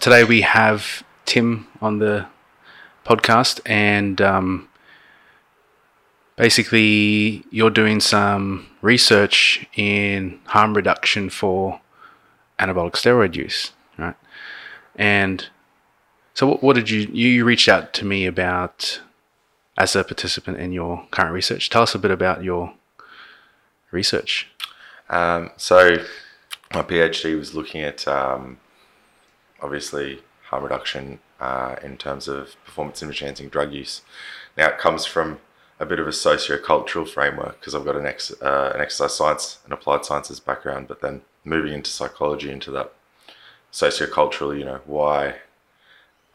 Today 0.00 0.22
we 0.22 0.42
have 0.42 1.02
Tim 1.26 1.66
on 1.80 1.98
the 1.98 2.26
podcast, 3.04 3.60
and 3.66 4.20
um, 4.20 4.68
basically 6.36 7.44
you're 7.50 7.70
doing 7.70 7.98
some 7.98 8.68
research 8.80 9.66
in 9.74 10.38
harm 10.46 10.74
reduction 10.74 11.30
for 11.30 11.80
anabolic 12.60 12.92
steroid 12.92 13.34
use, 13.34 13.72
right? 13.98 14.14
And 14.94 15.48
so, 16.32 16.46
what, 16.46 16.62
what 16.62 16.76
did 16.76 16.90
you 16.90 17.08
you 17.12 17.44
reached 17.44 17.68
out 17.68 17.92
to 17.94 18.04
me 18.04 18.24
about 18.24 19.00
as 19.76 19.96
a 19.96 20.04
participant 20.04 20.58
in 20.58 20.70
your 20.70 21.08
current 21.10 21.32
research? 21.32 21.70
Tell 21.70 21.82
us 21.82 21.96
a 21.96 21.98
bit 21.98 22.12
about 22.12 22.44
your 22.44 22.72
research. 23.90 24.46
Um, 25.10 25.50
so, 25.56 25.96
my 26.72 26.82
PhD 26.82 27.36
was 27.36 27.56
looking 27.56 27.82
at 27.82 28.06
um, 28.06 28.58
obviously 29.60 30.22
harm 30.44 30.62
reduction 30.62 31.20
uh, 31.40 31.76
in 31.82 31.96
terms 31.96 32.28
of 32.28 32.56
performance 32.64 33.02
enhancing 33.02 33.48
drug 33.48 33.72
use. 33.72 34.02
Now, 34.56 34.68
it 34.68 34.78
comes 34.78 35.06
from 35.06 35.40
a 35.80 35.86
bit 35.86 36.00
of 36.00 36.08
a 36.08 36.12
socio-cultural 36.12 37.06
framework 37.06 37.60
because 37.60 37.74
I've 37.74 37.84
got 37.84 37.96
an, 37.96 38.06
ex, 38.06 38.32
uh, 38.42 38.72
an 38.74 38.80
exercise 38.80 39.14
science 39.14 39.58
and 39.64 39.72
applied 39.72 40.04
sciences 40.04 40.40
background, 40.40 40.88
but 40.88 41.00
then 41.00 41.22
moving 41.44 41.72
into 41.72 41.90
psychology, 41.90 42.50
into 42.50 42.70
that 42.72 42.92
socio-cultural, 43.70 44.56
you 44.56 44.64
know, 44.64 44.80
why 44.86 45.36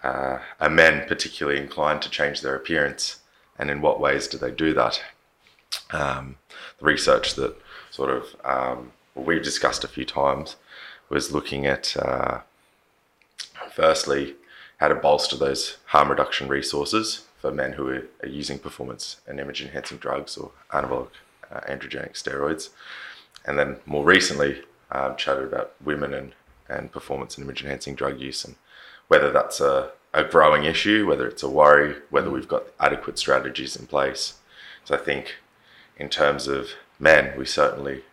uh, 0.03 0.39
are 0.59 0.69
men 0.69 1.07
particularly 1.07 1.59
inclined 1.59 2.01
to 2.01 2.09
change 2.09 2.41
their 2.41 2.55
appearance 2.55 3.19
and 3.57 3.69
in 3.69 3.81
what 3.81 3.99
ways 3.99 4.27
do 4.27 4.37
they 4.37 4.51
do 4.51 4.73
that? 4.73 5.01
Um, 5.91 6.37
the 6.79 6.85
research 6.85 7.35
that 7.35 7.55
sort 7.91 8.09
of 8.09 8.35
um, 8.43 8.91
we've 9.15 9.43
discussed 9.43 9.83
a 9.83 9.87
few 9.87 10.05
times 10.05 10.55
was 11.09 11.31
looking 11.31 11.65
at 11.65 11.95
uh, 11.97 12.39
firstly 13.73 14.35
how 14.77 14.87
to 14.87 14.95
bolster 14.95 15.37
those 15.37 15.77
harm 15.85 16.09
reduction 16.09 16.47
resources 16.47 17.25
for 17.37 17.51
men 17.51 17.73
who 17.73 17.87
are, 17.89 18.03
are 18.21 18.29
using 18.29 18.59
performance 18.59 19.17
and 19.27 19.39
image 19.39 19.61
enhancing 19.61 19.97
drugs 19.97 20.37
or 20.37 20.51
anabolic 20.71 21.09
uh, 21.51 21.59
androgenic 21.61 22.13
steroids. 22.13 22.69
And 23.45 23.59
then 23.59 23.77
more 23.85 24.05
recently, 24.05 24.61
um, 24.91 25.15
chatted 25.15 25.45
about 25.45 25.73
women 25.83 26.13
and, 26.13 26.33
and 26.69 26.91
performance 26.91 27.35
and 27.35 27.45
image 27.45 27.63
enhancing 27.63 27.95
drug 27.95 28.19
use 28.19 28.45
and 28.45 28.55
whether 29.07 29.31
that's 29.31 29.59
a, 29.59 29.91
a 30.13 30.23
growing 30.23 30.63
issue, 30.63 31.07
whether 31.07 31.27
it's 31.27 31.43
a 31.43 31.49
worry, 31.49 31.95
whether 32.09 32.29
we've 32.29 32.47
got 32.47 32.63
adequate 32.79 33.17
strategies 33.17 33.75
in 33.75 33.87
place. 33.87 34.35
So 34.85 34.95
I 34.95 34.99
think 34.99 35.35
in 35.97 36.09
terms 36.09 36.47
of 36.47 36.71
men, 36.99 37.37
we 37.37 37.45
certainly, 37.45 38.03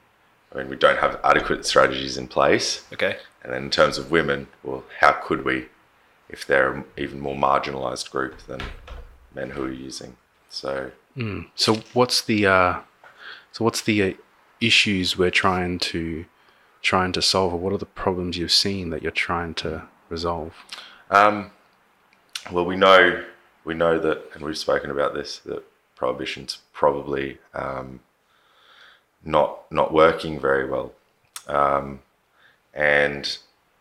I 0.53 0.59
mean, 0.59 0.69
we 0.69 0.77
don't 0.77 0.99
have 0.99 1.21
adequate 1.23 1.65
strategies 1.65 2.17
in 2.17 2.27
place. 2.27 2.85
Okay. 2.93 3.17
And 3.43 3.53
then 3.53 3.65
in 3.65 3.71
terms 3.71 3.99
of 3.99 4.11
women, 4.11 4.49
well, 4.63 4.85
how 4.99 5.13
could 5.13 5.45
we 5.45 5.67
if 6.29 6.47
they're 6.47 6.73
an 6.73 6.85
even 6.97 7.21
more 7.21 7.35
marginalized 7.35 8.11
group 8.11 8.39
than 8.47 8.61
men 9.35 9.51
who 9.51 9.65
are 9.65 9.73
using? 9.73 10.17
So, 10.49 10.91
mm. 11.17 11.47
so 11.55 11.83
what's 11.93 12.23
the 12.23 12.47
uh, 12.47 12.81
so 13.53 13.65
what's 13.65 13.83
the 13.83 14.03
uh, 14.03 14.13
issues 14.61 15.17
we're 15.17 15.31
trying 15.31 15.79
to 15.79 16.25
trying 16.83 17.13
to 17.13 17.23
solve, 17.23 17.53
or 17.53 17.59
what 17.59 17.73
are 17.73 17.79
the 17.79 17.87
problems 17.87 18.37
you've 18.37 18.53
seen 18.53 18.91
that 18.91 19.03
you're 19.03 19.13
trying 19.13 19.55
to 19.55 19.85
resolve? 20.09 20.55
Um, 21.11 21.51
well, 22.51 22.65
we 22.65 22.77
know 22.77 23.25
we 23.65 23.75
know 23.75 23.99
that, 23.99 24.25
and 24.35 24.45
we've 24.45 24.59
spoken 24.59 24.91
about 24.91 25.15
this 25.15 25.39
that 25.41 25.63
prohibition's 25.95 26.59
probably 26.73 27.39
um, 27.55 28.01
not 29.25 29.71
not 29.71 29.93
working 29.93 30.41
very 30.41 30.69
well. 30.69 30.93
Um, 31.47 32.01
and 32.73 33.39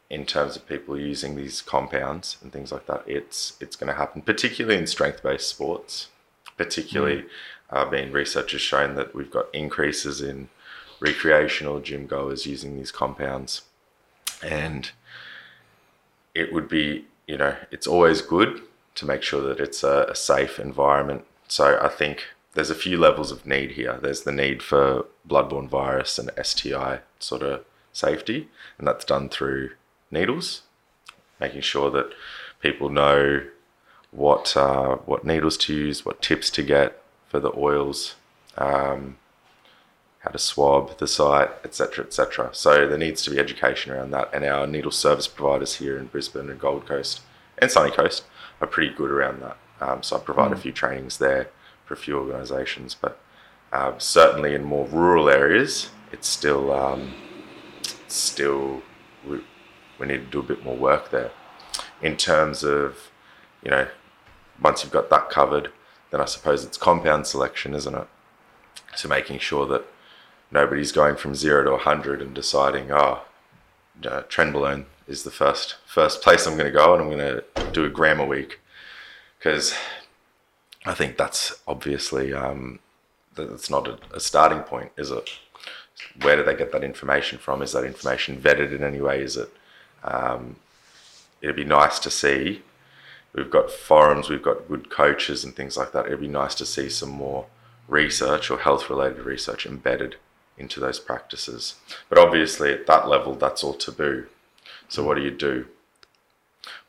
in 0.10 0.26
terms 0.26 0.56
of 0.56 0.68
people 0.68 1.00
using 1.00 1.36
these 1.36 1.62
compounds 1.62 2.38
and 2.42 2.52
things 2.52 2.72
like 2.72 2.88
that, 2.88 3.04
it's 3.06 3.56
it's 3.60 3.76
going 3.76 3.88
to 3.88 3.94
happen, 3.94 4.22
particularly 4.22 4.78
in 4.78 4.88
strength-based 4.88 5.48
sports. 5.48 6.08
Particularly, 6.58 7.22
mm. 7.22 7.28
uh, 7.70 7.86
being 7.86 8.12
research 8.12 8.52
has 8.52 8.62
shown 8.62 8.96
that 8.96 9.16
we've 9.16 9.32
got 9.32 9.46
increases 9.54 10.22
in 10.22 10.50
recreational 11.00 11.80
gym 11.80 12.06
goers 12.06 12.46
using 12.46 12.76
these 12.76 12.92
compounds, 12.92 13.62
and 14.44 14.92
it 16.34 16.52
would 16.52 16.68
be 16.68 17.06
you 17.28 17.38
know 17.38 17.56
it's 17.72 17.88
always 17.88 18.22
good 18.22 18.62
to 18.96 19.06
make 19.06 19.24
sure 19.24 19.42
that 19.42 19.60
it's 19.60 19.84
a, 19.84 20.08
a 20.10 20.16
safe 20.16 20.60
environment. 20.60 21.24
So 21.48 21.80
I 21.82 21.88
think 21.88 22.26
there's 22.54 22.70
a 22.70 22.76
few 22.76 22.98
levels 22.98 23.32
of 23.32 23.46
need 23.46 23.72
here. 23.72 24.00
There's 24.02 24.22
the 24.22 24.32
need 24.32 24.64
for 24.64 25.06
bloodborne 25.28 25.70
virus 25.70 26.18
and 26.18 26.32
STI 26.42 27.00
sort 27.20 27.44
of 27.44 27.66
safety, 27.94 28.50
and 28.78 28.88
that's 28.88 29.06
done 29.06 29.30
through 29.30 29.72
needles, 30.12 30.64
making 31.40 31.62
sure 31.62 31.92
that 31.92 32.12
people 32.62 32.90
know 32.90 33.44
what 34.12 34.58
uh, 34.58 34.96
what 35.06 35.24
needles 35.24 35.58
to 35.58 35.74
use, 35.74 36.06
what 36.06 36.22
tips 36.22 36.50
to 36.52 36.64
get 36.64 37.02
for 37.28 37.40
the 37.40 37.52
oils, 37.56 38.16
um, 38.58 39.18
how 40.20 40.32
to 40.32 40.40
swab 40.40 40.98
the 40.98 41.08
site, 41.08 41.50
etc., 41.64 42.06
etc. 42.06 42.50
So 42.54 42.88
there 42.88 42.98
needs 42.98 43.22
to 43.24 43.32
be 43.32 43.40
education 43.40 43.92
around 43.92 44.12
that, 44.12 44.30
and 44.34 44.44
our 44.44 44.66
needle 44.66 44.92
service 44.92 45.28
providers 45.28 45.76
here 45.76 45.98
in 45.98 46.08
Brisbane 46.08 46.50
and 46.50 46.60
Gold 46.60 46.88
Coast 46.88 47.22
and 47.60 47.70
Sunny 47.70 47.92
Coast 47.92 48.24
are 48.60 48.68
pretty 48.68 48.94
good 48.94 49.12
around 49.12 49.42
that. 49.42 49.58
Um, 49.82 50.04
so 50.04 50.18
I 50.18 50.20
provide 50.20 50.52
mm. 50.52 50.56
a 50.56 50.58
few 50.58 50.72
trainings 50.72 51.20
there 51.20 51.50
for 51.90 51.96
a 51.96 51.98
few 51.98 52.20
organisations, 52.20 52.94
but 52.94 53.20
uh, 53.74 53.98
certainly 53.98 54.54
in 54.54 54.64
more 54.64 54.86
rural 54.88 55.28
areas, 55.28 55.90
it's 56.12 56.28
still 56.28 56.72
um, 56.72 57.16
still 58.08 58.84
we, 59.28 59.42
we 59.98 60.06
need 60.06 60.20
to 60.20 60.32
do 60.32 60.40
a 60.40 60.44
bit 60.44 60.64
more 60.64 60.78
work 60.78 61.10
there. 61.10 61.32
In 62.00 62.16
terms 62.16 62.64
of 62.64 63.10
you 63.64 63.72
know 63.72 63.88
once 64.62 64.84
you've 64.84 64.94
got 64.94 65.10
that 65.10 65.30
covered 65.30 65.72
then 66.12 66.20
i 66.20 66.26
suppose 66.26 66.64
it's 66.66 66.78
compound 66.78 67.26
selection 67.26 67.74
isn't 67.74 67.96
it? 67.96 68.08
So 68.96 69.10
making 69.10 69.40
sure 69.40 69.66
that 69.68 69.86
nobody's 70.52 70.92
going 70.92 71.16
from 71.16 71.34
zero 71.34 71.64
to 71.64 71.72
100 71.72 72.22
and 72.22 72.34
deciding 72.36 72.92
oh 72.92 73.22
uh, 74.06 74.22
trenbolone 74.30 74.86
is 75.08 75.24
the 75.24 75.32
first 75.32 75.78
first 75.88 76.22
place 76.22 76.46
i'm 76.46 76.58
going 76.58 76.72
to 76.72 76.80
go 76.80 76.94
and 76.94 77.02
i'm 77.02 77.10
going 77.10 77.20
to 77.20 77.72
do 77.72 77.84
a 77.86 77.90
gram 77.90 78.20
a 78.20 78.26
week. 78.26 78.60
Because 79.38 79.74
i 80.86 80.94
think 80.94 81.18
that's 81.18 81.62
obviously 81.68 82.34
um, 82.34 82.80
that's 83.36 83.70
not 83.70 83.88
a, 83.88 83.98
a 84.14 84.20
starting 84.20 84.62
point 84.62 84.92
is 84.98 85.12
it 85.12 85.30
where 86.22 86.36
do 86.36 86.44
they 86.44 86.56
get 86.56 86.72
that 86.72 86.84
information 86.84 87.38
from? 87.38 87.62
Is 87.62 87.74
that 87.74 87.84
information 87.84 88.38
vetted 88.38 88.74
in 88.74 88.84
any 88.84 89.02
way? 89.02 89.22
Is 89.22 89.38
it? 89.38 89.52
Um, 90.04 90.58
it'd 91.42 91.56
be 91.56 91.66
nice 91.66 92.00
to 92.00 92.10
see. 92.10 92.62
We've 93.34 93.50
got 93.50 93.72
forums, 93.72 94.30
we've 94.30 94.42
got 94.42 94.68
good 94.68 94.90
coaches 94.90 95.44
and 95.44 95.56
things 95.56 95.78
like 95.78 95.92
that. 95.92 96.08
It'd 96.08 96.20
be 96.20 96.28
nice 96.28 96.56
to 96.56 96.66
see 96.66 96.90
some 96.90 97.10
more 97.10 97.46
research 97.88 98.50
or 98.50 98.60
health 98.60 98.90
related 98.90 99.20
research 99.20 99.66
embedded 99.66 100.16
into 100.58 100.80
those 100.80 101.00
practices. 101.00 101.76
But 102.10 102.18
obviously, 102.18 102.74
at 102.74 102.88
that 102.88 103.08
level, 103.08 103.36
that's 103.36 103.64
all 103.64 103.74
taboo. 103.74 104.28
So, 104.88 105.04
what 105.04 105.16
do 105.16 105.22
you 105.22 105.32
do? 105.32 105.68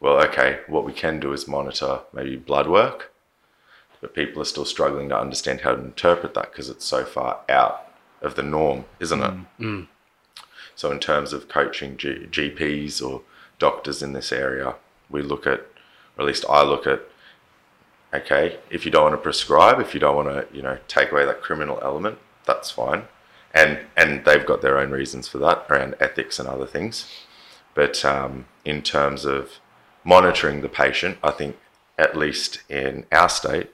Well, 0.00 0.20
okay, 0.24 0.60
what 0.66 0.84
we 0.84 0.92
can 0.92 1.20
do 1.20 1.32
is 1.32 1.46
monitor 1.46 2.00
maybe 2.12 2.36
blood 2.36 2.68
work, 2.68 3.09
but 4.00 4.15
people 4.15 4.41
are 4.41 4.47
still 4.47 4.65
struggling 4.65 5.09
to 5.09 5.19
understand 5.19 5.61
how 5.61 5.75
to 5.75 5.83
interpret 5.83 6.34
that 6.34 6.50
because 6.50 6.69
it's 6.69 6.84
so 6.84 7.05
far 7.05 7.41
out 7.49 7.87
of 8.22 8.34
the 8.34 8.43
norm, 8.43 8.84
isn't 8.99 9.22
it? 9.22 9.34
Mm. 9.59 9.87
So, 10.75 10.91
in 10.91 10.99
terms 10.99 11.33
of 11.33 11.49
coaching 11.49 11.97
G- 11.97 12.27
GPs 12.31 13.06
or 13.06 13.22
doctors 13.59 14.03
in 14.03 14.12
this 14.12 14.33
area, 14.33 14.75
we 15.11 15.22
look 15.22 15.47
at, 15.47 15.61
or 16.16 16.21
at 16.21 16.27
least 16.27 16.44
I 16.49 16.62
look 16.62 16.87
at, 16.87 17.03
okay, 18.15 18.59
if 18.71 18.84
you 18.84 18.91
don't 18.91 19.05
want 19.05 19.15
to 19.15 19.19
prescribe, 19.19 19.81
if 19.81 19.94
you 19.94 20.00
don't 20.00 20.17
want 20.17 20.28
to, 20.28 20.56
you 20.56 20.62
know, 20.62 20.78
take 20.88 21.12
away 21.12 21.27
that 21.27 21.43
criminal 21.43 21.78
element, 21.82 22.19
that's 22.47 22.71
fine. 22.71 23.05
And, 23.53 23.81
and 23.97 24.25
they've 24.25 24.47
got 24.47 24.62
their 24.62 24.78
own 24.78 24.91
reasons 24.91 25.28
for 25.28 25.38
that 25.38 25.67
around 25.69 25.97
ethics 26.00 26.38
and 26.38 26.49
other 26.49 26.67
things. 26.67 27.11
But 27.75 28.05
um, 28.05 28.46
in 28.64 28.82
terms 28.82 29.25
of 29.25 29.58
monitoring 30.05 30.61
the 30.61 30.69
patient, 30.69 31.19
I 31.23 31.32
think 31.32 31.56
at 31.99 32.17
least 32.17 32.62
in 32.69 33.05
our 33.12 33.29
state, 33.29 33.70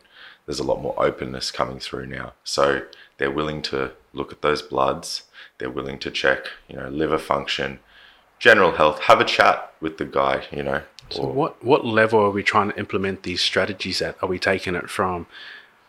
there's 0.46 0.60
a 0.60 0.64
lot 0.64 0.80
more 0.80 0.94
openness 0.96 1.50
coming 1.50 1.78
through 1.78 2.06
now. 2.06 2.32
So 2.44 2.82
they're 3.18 3.30
willing 3.30 3.62
to 3.62 3.92
look 4.12 4.32
at 4.32 4.42
those 4.42 4.62
bloods. 4.62 5.24
They're 5.58 5.70
willing 5.70 5.98
to 6.00 6.10
check, 6.10 6.46
you 6.68 6.76
know, 6.76 6.88
liver 6.88 7.18
function, 7.18 7.80
general 8.38 8.72
health. 8.72 9.02
Have 9.02 9.20
a 9.20 9.24
chat 9.24 9.72
with 9.80 9.98
the 9.98 10.04
guy, 10.04 10.44
you 10.50 10.62
know. 10.62 10.82
So 11.10 11.26
what 11.26 11.64
what 11.64 11.84
level 11.84 12.20
are 12.20 12.30
we 12.30 12.42
trying 12.42 12.72
to 12.72 12.78
implement 12.78 13.22
these 13.22 13.40
strategies 13.40 14.02
at? 14.02 14.16
Are 14.22 14.28
we 14.28 14.38
taking 14.38 14.74
it 14.74 14.90
from? 14.90 15.26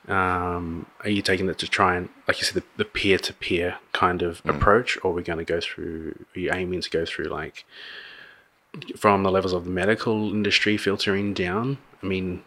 Um, 0.08 0.86
are 1.02 1.10
you 1.10 1.22
taking 1.22 1.50
it 1.50 1.58
to 1.58 1.68
try 1.68 1.98
and, 1.98 2.08
like 2.30 2.40
you 2.40 2.46
said, 2.46 2.64
the 2.78 2.86
peer 2.86 3.18
to 3.18 3.34
peer 3.34 3.78
kind 3.92 4.22
of 4.22 4.42
mm. 4.44 4.56
approach, 4.56 4.98
or 5.04 5.12
are 5.12 5.14
we 5.14 5.24
going 5.24 5.40
to 5.40 5.44
go 5.44 5.60
through? 5.60 6.26
Are 6.36 6.40
you 6.40 6.52
aiming 6.54 6.82
to 6.82 6.90
go 6.90 7.06
through 7.06 7.26
like 7.26 7.66
from 8.96 9.24
the 9.24 9.32
levels 9.32 9.54
of 9.54 9.66
the 9.66 9.72
medical 9.72 10.32
industry 10.32 10.78
filtering 10.78 11.34
down? 11.34 11.78
I 12.02 12.06
mean, 12.06 12.44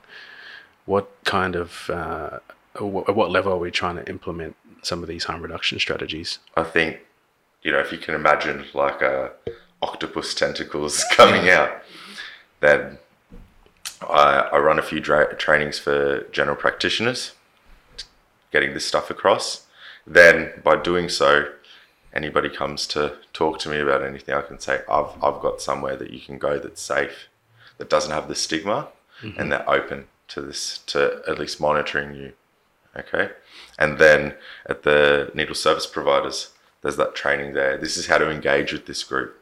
what 0.90 1.08
kind 1.22 1.54
of 1.54 1.88
uh, 1.88 2.40
at 2.74 3.14
what 3.14 3.30
level 3.30 3.52
are 3.52 3.58
we 3.58 3.70
trying 3.70 3.94
to 3.94 4.08
implement 4.08 4.56
some 4.82 5.02
of 5.04 5.08
these 5.08 5.22
harm 5.22 5.40
reduction 5.40 5.78
strategies? 5.78 6.40
I 6.56 6.64
think, 6.64 6.98
you 7.62 7.70
know, 7.70 7.78
if 7.78 7.92
you 7.92 7.98
can 7.98 8.16
imagine 8.16 8.64
like 8.74 9.00
a 9.00 9.30
octopus 9.80 10.34
tentacles 10.34 11.04
coming 11.12 11.48
out, 11.48 11.70
then 12.58 12.98
I, 14.02 14.48
I 14.52 14.58
run 14.58 14.80
a 14.80 14.82
few 14.82 14.98
dra- 14.98 15.36
trainings 15.36 15.78
for 15.78 16.24
general 16.32 16.56
practitioners, 16.56 17.34
getting 18.50 18.74
this 18.74 18.84
stuff 18.84 19.10
across. 19.10 19.66
Then 20.04 20.50
by 20.64 20.74
doing 20.74 21.08
so, 21.08 21.52
anybody 22.12 22.48
comes 22.48 22.88
to 22.88 23.16
talk 23.32 23.60
to 23.60 23.68
me 23.68 23.78
about 23.78 24.02
anything, 24.02 24.34
I 24.34 24.42
can 24.42 24.58
say 24.58 24.80
I've 24.90 25.12
I've 25.22 25.40
got 25.40 25.62
somewhere 25.62 25.94
that 25.94 26.10
you 26.10 26.20
can 26.20 26.38
go 26.38 26.58
that's 26.58 26.82
safe, 26.82 27.28
that 27.78 27.88
doesn't 27.88 28.10
have 28.10 28.26
the 28.26 28.34
stigma, 28.34 28.88
mm-hmm. 29.22 29.38
and 29.38 29.52
they're 29.52 29.70
open 29.70 30.08
to 30.30 30.40
this 30.40 30.78
to 30.86 31.22
at 31.28 31.38
least 31.38 31.60
monitoring 31.60 32.14
you. 32.14 32.32
Okay, 32.96 33.30
and 33.78 33.98
then 33.98 34.34
at 34.66 34.82
the 34.82 35.30
needle 35.34 35.54
service 35.54 35.86
providers, 35.86 36.50
there's 36.82 36.96
that 36.96 37.14
training 37.14 37.52
there. 37.52 37.76
This 37.76 37.96
is 37.96 38.06
how 38.06 38.18
to 38.18 38.30
engage 38.30 38.72
with 38.72 38.86
this 38.86 39.04
group. 39.04 39.36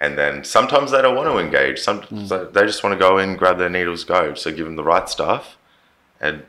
And 0.00 0.18
then 0.18 0.42
sometimes 0.42 0.90
they 0.90 1.00
don't 1.00 1.14
want 1.14 1.28
to 1.28 1.38
engage. 1.38 1.78
Some 1.78 2.00
mm. 2.02 2.52
they 2.52 2.66
just 2.66 2.82
want 2.82 2.92
to 2.92 2.98
go 2.98 3.18
in, 3.18 3.36
grab 3.36 3.58
their 3.58 3.70
needles, 3.70 4.02
go. 4.02 4.34
So 4.34 4.50
give 4.50 4.64
them 4.64 4.74
the 4.74 4.82
right 4.82 5.08
stuff, 5.08 5.56
and 6.20 6.42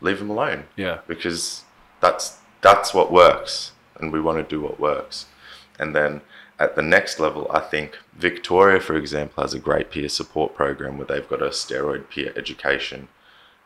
leave 0.00 0.20
them 0.20 0.30
alone. 0.30 0.64
Yeah, 0.76 1.00
because 1.06 1.64
that's 2.00 2.38
that's 2.62 2.94
what 2.94 3.12
works, 3.12 3.72
and 4.00 4.10
we 4.10 4.22
want 4.22 4.38
to 4.38 4.54
do 4.54 4.62
what 4.62 4.80
works. 4.80 5.26
And 5.78 5.94
then 5.94 6.22
at 6.58 6.76
the 6.76 6.82
next 6.82 7.20
level, 7.20 7.50
I 7.52 7.60
think 7.60 7.98
Victoria, 8.14 8.80
for 8.80 8.96
example, 8.96 9.42
has 9.42 9.52
a 9.52 9.58
great 9.58 9.90
peer 9.90 10.08
support 10.08 10.54
program 10.54 10.96
where 10.96 11.06
they've 11.06 11.28
got 11.28 11.42
a 11.42 11.48
steroid 11.48 12.08
peer 12.08 12.32
education 12.36 13.08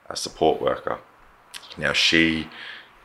a 0.08 0.16
support 0.16 0.60
worker. 0.60 0.98
Now 1.76 1.92
she 1.92 2.48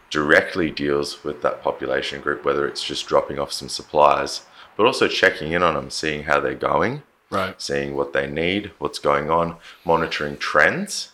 directly 0.10 0.70
deals 0.70 1.24
with 1.24 1.42
that 1.42 1.64
population 1.64 2.22
group, 2.22 2.46
whether 2.46 2.68
it's 2.68 2.84
just 2.84 3.08
dropping 3.08 3.40
off 3.40 3.52
some 3.52 3.70
supplies, 3.70 4.42
but 4.78 4.86
also 4.86 5.08
checking 5.08 5.52
in 5.52 5.64
on 5.64 5.74
them, 5.74 5.90
seeing 5.90 6.24
how 6.24 6.40
they're 6.40 6.54
going, 6.54 7.04
right? 7.30 7.60
Seeing 7.62 7.96
what 7.96 8.14
they 8.14 8.28
need, 8.28 8.72
what's 8.78 9.00
going 9.00 9.30
on, 9.30 9.58
monitoring 9.84 10.38
trends 10.38 11.12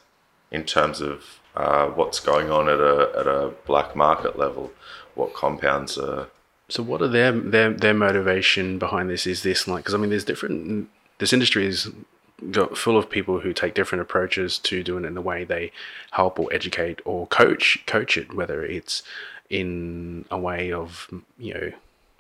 in 0.52 0.64
terms 0.64 1.00
of 1.02 1.40
uh, 1.56 1.88
what's 1.88 2.20
going 2.20 2.52
on 2.52 2.70
at 2.70 2.80
a 2.80 3.12
at 3.18 3.28
a 3.28 3.54
black 3.66 3.96
market 3.96 4.38
level, 4.38 4.72
what 5.16 5.34
compounds 5.34 5.98
are. 5.98 6.28
So, 6.68 6.84
what 6.84 7.02
are 7.02 7.08
their 7.08 7.32
their 7.32 7.72
their 7.72 7.94
motivation 7.94 8.80
behind 8.80 9.10
this? 9.10 9.26
Is 9.26 9.44
this 9.44 9.68
like 9.68 9.84
because 9.84 9.94
I 9.94 9.98
mean, 9.98 10.10
there's 10.10 10.26
different. 10.26 10.90
This 11.20 11.34
industry 11.34 11.66
is 11.66 11.90
full 12.76 12.98
of 12.98 13.10
people 13.10 13.40
who 13.40 13.54
take 13.54 13.74
different 13.74 14.02
approaches 14.02 14.58
to 14.60 14.84
doing 14.84 15.04
it 15.04 15.08
in 15.08 15.14
the 15.14 15.22
way 15.22 15.44
they 15.44 15.72
help 16.12 16.40
or 16.40 16.52
educate 16.54 17.00
or 17.06 17.28
coach 17.28 17.84
coach 17.86 18.18
it, 18.18 18.34
whether 18.34 18.64
it's 18.64 19.04
in 19.50 20.26
a 20.30 20.38
way 20.38 20.72
of 20.72 21.10
you 21.38 21.54
know 21.54 21.72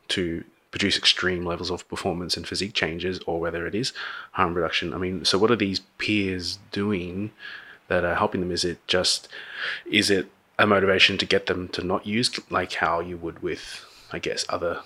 to 0.10 0.44
produce 0.72 0.98
extreme 0.98 1.46
levels 1.46 1.72
of 1.72 1.88
performance 1.88 2.38
and 2.38 2.48
physique 2.48 2.74
changes, 2.74 3.20
or 3.26 3.40
whether 3.40 3.66
it 3.66 3.74
is 3.74 3.92
harm 4.34 4.54
reduction. 4.54 4.94
I 4.94 4.98
mean, 4.98 5.26
so 5.26 5.38
what 5.38 5.52
are 5.52 5.56
these 5.56 5.80
peers 5.98 6.60
doing 6.72 7.32
that 7.88 8.06
are 8.06 8.16
helping 8.16 8.42
them? 8.42 8.52
Is 8.52 8.64
it 8.64 8.86
just 8.88 9.28
is 9.90 10.10
it 10.10 10.28
a 10.58 10.68
motivation 10.68 11.18
to 11.18 11.26
get 11.26 11.46
them 11.48 11.68
to 11.70 11.84
not 11.84 12.06
use 12.06 12.30
like 12.50 12.74
how 12.74 13.00
you 13.00 13.18
would 13.18 13.42
with 13.42 13.86
I 14.12 14.20
guess 14.20 14.46
other 14.50 14.82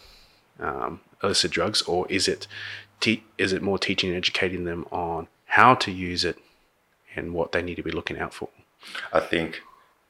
um, 0.60 1.02
illicit 1.22 1.52
drugs, 1.52 1.82
or 1.84 2.06
is 2.10 2.28
it 2.28 2.48
te- 3.04 3.24
is 3.38 3.52
it 3.52 3.62
more 3.62 3.78
teaching 3.78 4.10
and 4.10 4.18
educating 4.18 4.64
them 4.64 4.86
on 4.92 5.28
how 5.46 5.76
to 5.76 5.92
use 5.92 6.24
it 6.24 6.38
and 7.16 7.34
what 7.34 7.52
they 7.52 7.62
need 7.62 7.76
to 7.76 7.84
be 7.84 7.92
looking 7.92 8.18
out 8.18 8.34
for? 8.34 8.50
I 9.12 9.20
think 9.20 9.62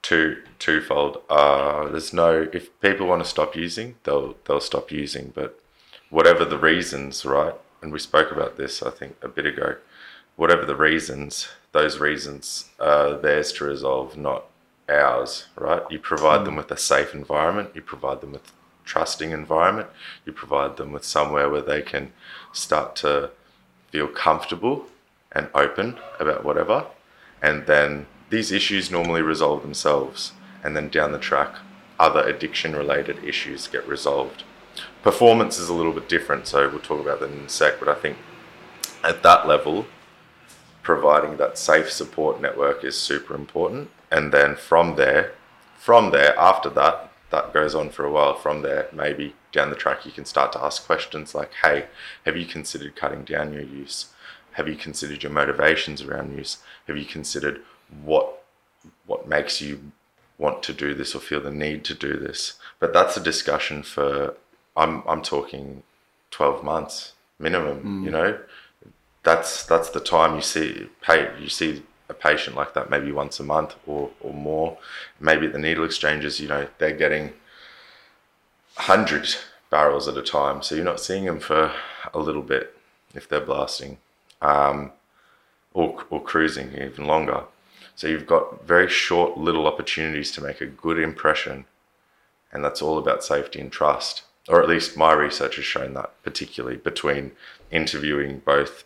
two 0.01 0.41
twofold. 0.59 1.21
Uh, 1.29 1.89
there's 1.89 2.13
no 2.13 2.47
if 2.53 2.79
people 2.81 3.07
want 3.07 3.23
to 3.23 3.29
stop 3.29 3.55
using, 3.55 3.95
they'll 4.03 4.35
they'll 4.45 4.61
stop 4.61 4.91
using. 4.91 5.31
But 5.33 5.59
whatever 6.09 6.45
the 6.45 6.57
reasons, 6.57 7.25
right? 7.25 7.55
And 7.81 7.91
we 7.91 7.99
spoke 7.99 8.31
about 8.31 8.57
this, 8.57 8.83
I 8.83 8.91
think, 8.91 9.17
a 9.21 9.27
bit 9.27 9.45
ago. 9.45 9.75
Whatever 10.35 10.65
the 10.65 10.75
reasons, 10.75 11.49
those 11.73 11.99
reasons 11.99 12.69
are 12.79 13.17
theirs 13.17 13.51
to 13.53 13.65
resolve, 13.65 14.17
not 14.17 14.45
ours, 14.87 15.47
right? 15.55 15.81
You 15.89 15.99
provide 15.99 16.45
them 16.45 16.55
with 16.55 16.71
a 16.71 16.77
safe 16.77 17.13
environment. 17.13 17.71
You 17.73 17.81
provide 17.81 18.21
them 18.21 18.31
with 18.31 18.51
trusting 18.85 19.31
environment. 19.31 19.89
You 20.25 20.33
provide 20.33 20.77
them 20.77 20.91
with 20.91 21.05
somewhere 21.05 21.49
where 21.49 21.61
they 21.61 21.81
can 21.81 22.13
start 22.53 22.95
to 22.97 23.31
feel 23.91 24.07
comfortable 24.07 24.85
and 25.31 25.50
open 25.53 25.97
about 26.19 26.45
whatever. 26.45 26.85
And 27.41 27.65
then 27.65 28.05
these 28.29 28.51
issues 28.51 28.89
normally 28.89 29.21
resolve 29.21 29.61
themselves. 29.61 30.31
And 30.63 30.75
then 30.75 30.88
down 30.88 31.11
the 31.11 31.19
track, 31.19 31.55
other 32.00 32.21
addiction 32.21 32.75
related 32.75 33.23
issues 33.23 33.67
get 33.67 33.88
resolved. 33.88 34.44
Performance 35.01 35.59
is 35.59 35.69
a 35.69 35.73
little 35.73 35.91
bit 35.91 36.07
different, 36.07 36.47
so 36.47 36.69
we'll 36.69 36.79
talk 36.79 37.01
about 37.01 37.19
that 37.19 37.31
in 37.31 37.45
a 37.45 37.50
sec. 37.50 37.79
But 37.79 37.89
I 37.89 37.95
think 37.95 38.17
at 39.03 39.23
that 39.23 39.47
level, 39.47 39.85
providing 40.81 41.38
that 41.38 41.57
safe 41.57 41.91
support 41.91 42.41
network 42.41 42.83
is 42.83 42.97
super 42.97 43.35
important. 43.35 43.89
And 44.11 44.31
then 44.31 44.55
from 44.55 44.95
there, 44.95 45.33
from 45.77 46.11
there, 46.11 46.38
after 46.39 46.69
that, 46.71 47.11
that 47.33 47.51
goes 47.51 47.74
on 47.74 47.89
for 47.89 48.06
a 48.06 48.12
while. 48.12 48.35
From 48.35 48.62
there, 48.62 48.88
maybe 48.94 49.33
down 49.51 49.71
the 49.71 49.75
track, 49.75 50.06
you 50.06 50.12
can 50.12 50.24
start 50.24 50.51
to 50.53 50.63
ask 50.63 50.85
questions 50.85 51.33
like, 51.33 51.51
hey, 51.63 51.88
have 52.25 52.38
you 52.38 52.45
considered 52.45 52.95
cutting 52.95 53.24
down 53.24 53.51
your 53.51 53.63
use? 53.63 54.13
Have 54.51 54.68
you 54.68 54.75
considered 54.75 55.24
your 55.24 55.31
motivations 55.31 56.03
around 56.03 56.38
use? 56.38 56.59
Have 56.88 56.95
you 56.95 57.06
considered 57.06 57.62
what 58.03 58.44
what 59.07 59.27
makes 59.27 59.62
you 59.62 59.91
want 60.38 60.62
to 60.62 60.74
do 60.74 60.94
this 60.94 61.15
or 61.15 61.19
feel 61.19 61.41
the 61.41 61.50
need 61.50 61.83
to 61.85 61.95
do 61.95 62.19
this? 62.19 62.53
But 62.80 62.94
that's 62.94 63.18
a 63.18 63.24
discussion 63.31 63.81
for 63.81 64.36
I'm 64.77 65.01
I'm 65.07 65.24
talking 65.24 65.81
12 66.29 66.63
months 66.63 67.13
minimum, 67.39 67.81
mm. 67.83 68.06
you 68.06 68.12
know. 68.12 68.39
That's 69.24 69.65
that's 69.65 69.89
the 69.89 70.00
time 70.00 70.36
you 70.36 70.41
see 70.41 70.88
pay 71.01 71.31
you 71.39 71.50
see 71.50 71.81
a 72.09 72.13
patient 72.13 72.55
like 72.55 72.73
that 72.73 72.89
maybe 72.89 73.11
once 73.11 73.39
a 73.39 73.44
month 73.44 73.75
or, 73.88 74.11
or 74.21 74.33
more. 74.33 74.77
Maybe 75.19 75.47
at 75.47 75.53
the 75.53 75.59
needle 75.59 75.85
exchanges, 75.85 76.39
you 76.39 76.47
know, 76.47 76.67
they're 76.77 76.95
getting 76.95 77.33
100 78.75 79.35
barrels 79.69 80.07
at 80.07 80.17
a 80.17 80.21
time. 80.21 80.61
So 80.61 80.75
you're 80.75 80.83
not 80.83 81.00
seeing 81.00 81.25
them 81.25 81.39
for 81.39 81.71
a 82.13 82.19
little 82.19 82.41
bit 82.41 82.77
if 83.13 83.27
they're 83.27 83.39
blasting 83.39 83.97
um, 84.41 84.91
or, 85.73 86.03
or 86.09 86.21
cruising 86.21 86.73
even 86.73 87.05
longer. 87.05 87.44
So 87.95 88.07
you've 88.07 88.27
got 88.27 88.65
very 88.65 88.89
short 88.89 89.38
little 89.38 89.67
opportunities 89.67 90.31
to 90.31 90.41
make 90.41 90.61
a 90.61 90.65
good 90.65 91.00
impression. 91.00 91.65
And 92.51 92.63
that's 92.63 92.81
all 92.81 92.97
about 92.97 93.23
safety 93.23 93.59
and 93.59 93.71
trust. 93.71 94.23
Or 94.47 94.61
at 94.61 94.69
least 94.69 94.97
my 94.97 95.13
research 95.13 95.55
has 95.55 95.65
shown 95.65 95.94
that, 95.94 96.11
particularly 96.23 96.77
between 96.77 97.31
interviewing 97.71 98.41
both 98.45 98.83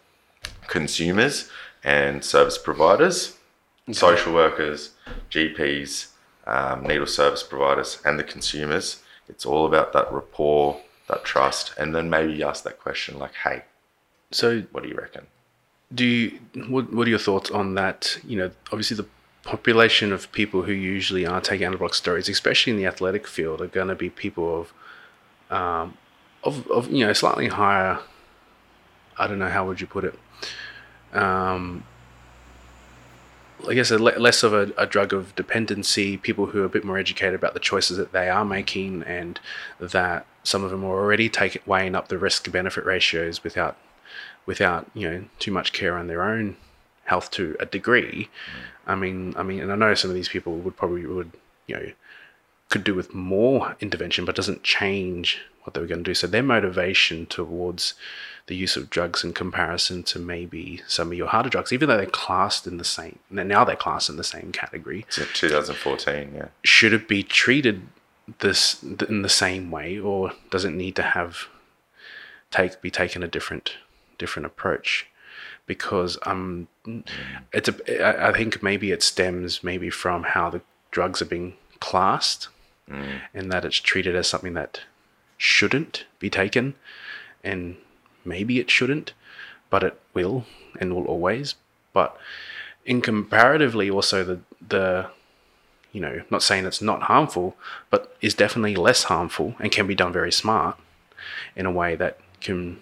consumers 0.67 1.50
and 1.84 2.24
service 2.24 2.57
providers, 2.57 3.38
okay. 3.88 3.93
social 3.93 4.34
workers, 4.34 4.91
GPs, 5.29 6.07
um, 6.46 6.84
needle 6.84 7.07
service 7.07 7.43
providers, 7.43 8.00
and 8.05 8.19
the 8.19 8.24
consumers. 8.24 9.03
It's 9.27 9.46
all 9.46 9.65
about 9.65 9.93
that 9.93 10.12
rapport, 10.12 10.79
that 11.07 11.25
trust, 11.25 11.74
and 11.77 11.93
then 11.93 12.10
maybe 12.10 12.34
you 12.34 12.46
ask 12.46 12.63
that 12.63 12.79
question 12.79 13.19
like, 13.19 13.34
"Hey, 13.43 13.63
so 14.31 14.62
what 14.72 14.84
do 14.84 14.89
you 14.89 14.96
reckon?" 14.96 15.27
Do 15.93 16.05
you 16.05 16.39
what 16.67 16.93
What 16.93 17.07
are 17.07 17.10
your 17.10 17.19
thoughts 17.19 17.51
on 17.51 17.75
that? 17.75 18.19
You 18.25 18.38
know, 18.38 18.51
obviously 18.72 18.98
the 18.98 19.07
population 19.48 20.12
of 20.12 20.29
people 20.34 20.63
who 20.63 20.74
usually 20.74 21.25
are 21.25 21.39
taking 21.39 21.69
anabolic 21.72 21.91
steroids, 21.91 22.29
especially 22.29 22.72
in 22.72 22.77
the 22.77 22.86
athletic 22.86 23.25
field, 23.25 23.62
are 23.62 23.67
going 23.67 23.88
to 23.88 23.96
be 23.96 24.10
people 24.10 24.62
of, 25.50 25.57
um, 25.57 25.98
of, 26.43 26.69
of 26.69 26.91
you 26.91 27.05
know, 27.05 27.13
slightly 27.13 27.48
higher. 27.48 28.00
I 29.17 29.25
don't 29.25 29.39
know 29.39 29.50
how 29.50 29.65
would 29.65 29.79
you 29.79 29.88
put 29.88 30.03
it 30.03 30.19
um, 31.17 31.83
I 33.67 33.74
guess 33.74 33.91
le- 33.91 34.19
less 34.19 34.43
of 34.43 34.53
a, 34.53 34.71
a, 34.77 34.86
drug 34.86 35.13
of 35.13 35.36
dependency, 35.36 36.17
people 36.17 36.47
who 36.47 36.62
are 36.62 36.65
a 36.65 36.69
bit 36.69 36.83
more 36.83 36.97
educated 36.97 37.33
about 37.33 37.53
the 37.53 37.59
choices 37.59 37.97
that 37.97 38.12
they 38.12 38.29
are 38.29 38.45
making, 38.45 39.03
and 39.03 39.39
that 39.79 40.25
some 40.43 40.63
of 40.63 40.71
them 40.71 40.83
are 40.83 41.00
already 41.00 41.29
taking 41.29 41.62
weighing 41.65 41.95
up 41.95 42.07
the 42.07 42.17
risk 42.17 42.50
benefit 42.51 42.86
ratios 42.86 43.43
without 43.43 43.77
without 44.45 44.89
you 44.93 45.09
know 45.09 45.25
too 45.39 45.51
much 45.51 45.74
care 45.74 45.97
on 45.97 46.07
their 46.07 46.24
own 46.24 46.55
health 47.05 47.31
to 47.31 47.55
a 47.59 47.65
degree. 47.65 48.29
Mm. 48.29 48.91
I 48.91 48.95
mean, 48.95 49.33
I 49.38 49.43
mean, 49.43 49.59
and 49.62 49.71
I 49.71 49.75
know 49.75 49.93
some 49.93 50.12
of 50.12 50.15
these 50.15 50.29
people 50.29 50.57
would 50.57 50.77
probably 50.77 51.05
would 51.05 51.31
you 51.65 51.75
know 51.75 51.91
could 52.69 52.83
do 52.83 52.93
with 52.93 53.13
more 53.13 53.75
intervention, 53.79 54.25
but 54.25 54.36
doesn't 54.36 54.63
change 54.63 55.41
what 55.63 55.74
they 55.74 55.81
were 55.81 55.88
going 55.88 56.03
to 56.03 56.09
do. 56.09 56.13
So 56.13 56.27
their 56.27 56.43
motivation 56.43 57.25
towards 57.25 57.93
the 58.47 58.55
use 58.55 58.77
of 58.77 58.89
drugs 58.89 59.23
in 59.23 59.33
comparison 59.33 60.03
to 60.03 60.19
maybe 60.19 60.81
some 60.87 61.11
of 61.11 61.17
your 61.17 61.27
harder 61.27 61.49
drugs, 61.49 61.73
even 61.73 61.87
though 61.87 61.97
they're 61.97 62.05
classed 62.05 62.65
in 62.65 62.77
the 62.77 62.83
same, 62.83 63.19
now 63.29 63.63
they're 63.63 63.75
classed 63.75 64.09
in 64.09 64.15
the 64.15 64.23
same 64.23 64.51
category. 64.51 65.05
2014, 65.09 66.33
yeah. 66.33 66.47
Should 66.63 66.93
it 66.93 67.07
be 67.07 67.23
treated 67.23 67.87
this 68.39 68.81
in 68.83 69.21
the 69.21 69.29
same 69.29 69.69
way, 69.69 69.99
or 69.99 70.31
does 70.49 70.65
it 70.65 70.71
need 70.71 70.95
to 70.95 71.03
have 71.03 71.47
take 72.49 72.81
be 72.81 72.89
taken 72.89 73.21
a 73.21 73.27
different 73.27 73.73
different 74.17 74.45
approach? 74.45 75.07
Because 75.65 76.17
um, 76.25 76.69
it's 77.51 77.67
a, 77.67 78.29
I 78.29 78.31
think 78.31 78.63
maybe 78.63 78.91
it 78.91 79.03
stems 79.03 79.63
maybe 79.63 79.89
from 79.89 80.23
how 80.23 80.49
the 80.49 80.61
drugs 80.91 81.21
are 81.21 81.25
being 81.25 81.55
classed, 81.81 82.47
mm. 82.89 83.19
and 83.33 83.51
that 83.51 83.65
it's 83.65 83.77
treated 83.77 84.15
as 84.15 84.27
something 84.27 84.53
that 84.53 84.81
shouldn't 85.37 86.05
be 86.19 86.29
taken, 86.29 86.75
and 87.43 87.75
maybe 88.27 88.60
it 88.60 88.69
shouldn't, 88.69 89.13
but 89.69 89.84
it 89.84 90.00
will 90.13 90.46
and 90.79 90.93
will 90.93 91.05
always. 91.05 91.55
But 91.93 92.17
in 92.86 93.01
comparatively, 93.01 93.89
also 93.89 94.24
the 94.24 94.39
the 94.67 95.10
you 95.93 96.01
know, 96.01 96.22
not 96.29 96.43
saying 96.43 96.65
it's 96.65 96.81
not 96.81 97.03
harmful, 97.03 97.55
but 97.89 98.15
is 98.22 98.36
definitely 98.36 98.75
less 98.75 99.03
harmful 99.05 99.55
and 99.60 99.72
can 99.72 99.88
be 99.88 99.96
done 99.96 100.13
very 100.13 100.31
smart 100.31 100.77
in 101.55 101.65
a 101.65 101.72
way 101.72 101.96
that 101.96 102.19
can 102.39 102.79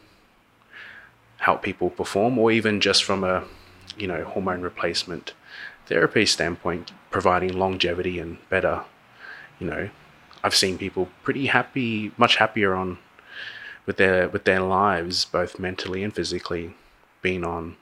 help 1.38 1.62
people 1.62 1.90
perform, 1.90 2.38
or 2.38 2.52
even 2.52 2.82
just 2.82 3.04
from 3.04 3.24
a 3.24 3.44
you 3.98 4.08
know 4.08 4.24
hormone 4.25 4.62
replacement 4.62 5.34
therapy 5.86 6.25
standpoint, 6.25 6.92
providing 7.12 7.54
longevity 7.54 8.20
and 8.20 8.38
better. 8.50 8.84
You 9.60 9.68
know, 9.68 9.90
I've 10.44 10.56
seen 10.56 10.78
people 10.78 11.10
pretty 11.24 11.46
happy, 11.48 12.12
much 12.18 12.36
happier 12.36 12.75
on 12.75 12.98
with 13.86 13.98
their 13.98 14.27
with 14.30 14.46
their 14.46 14.62
lives, 14.62 15.25
both 15.25 15.60
mentally 15.60 16.04
and 16.04 16.13
physically, 16.13 16.75
being 17.22 17.44
on 17.44 17.77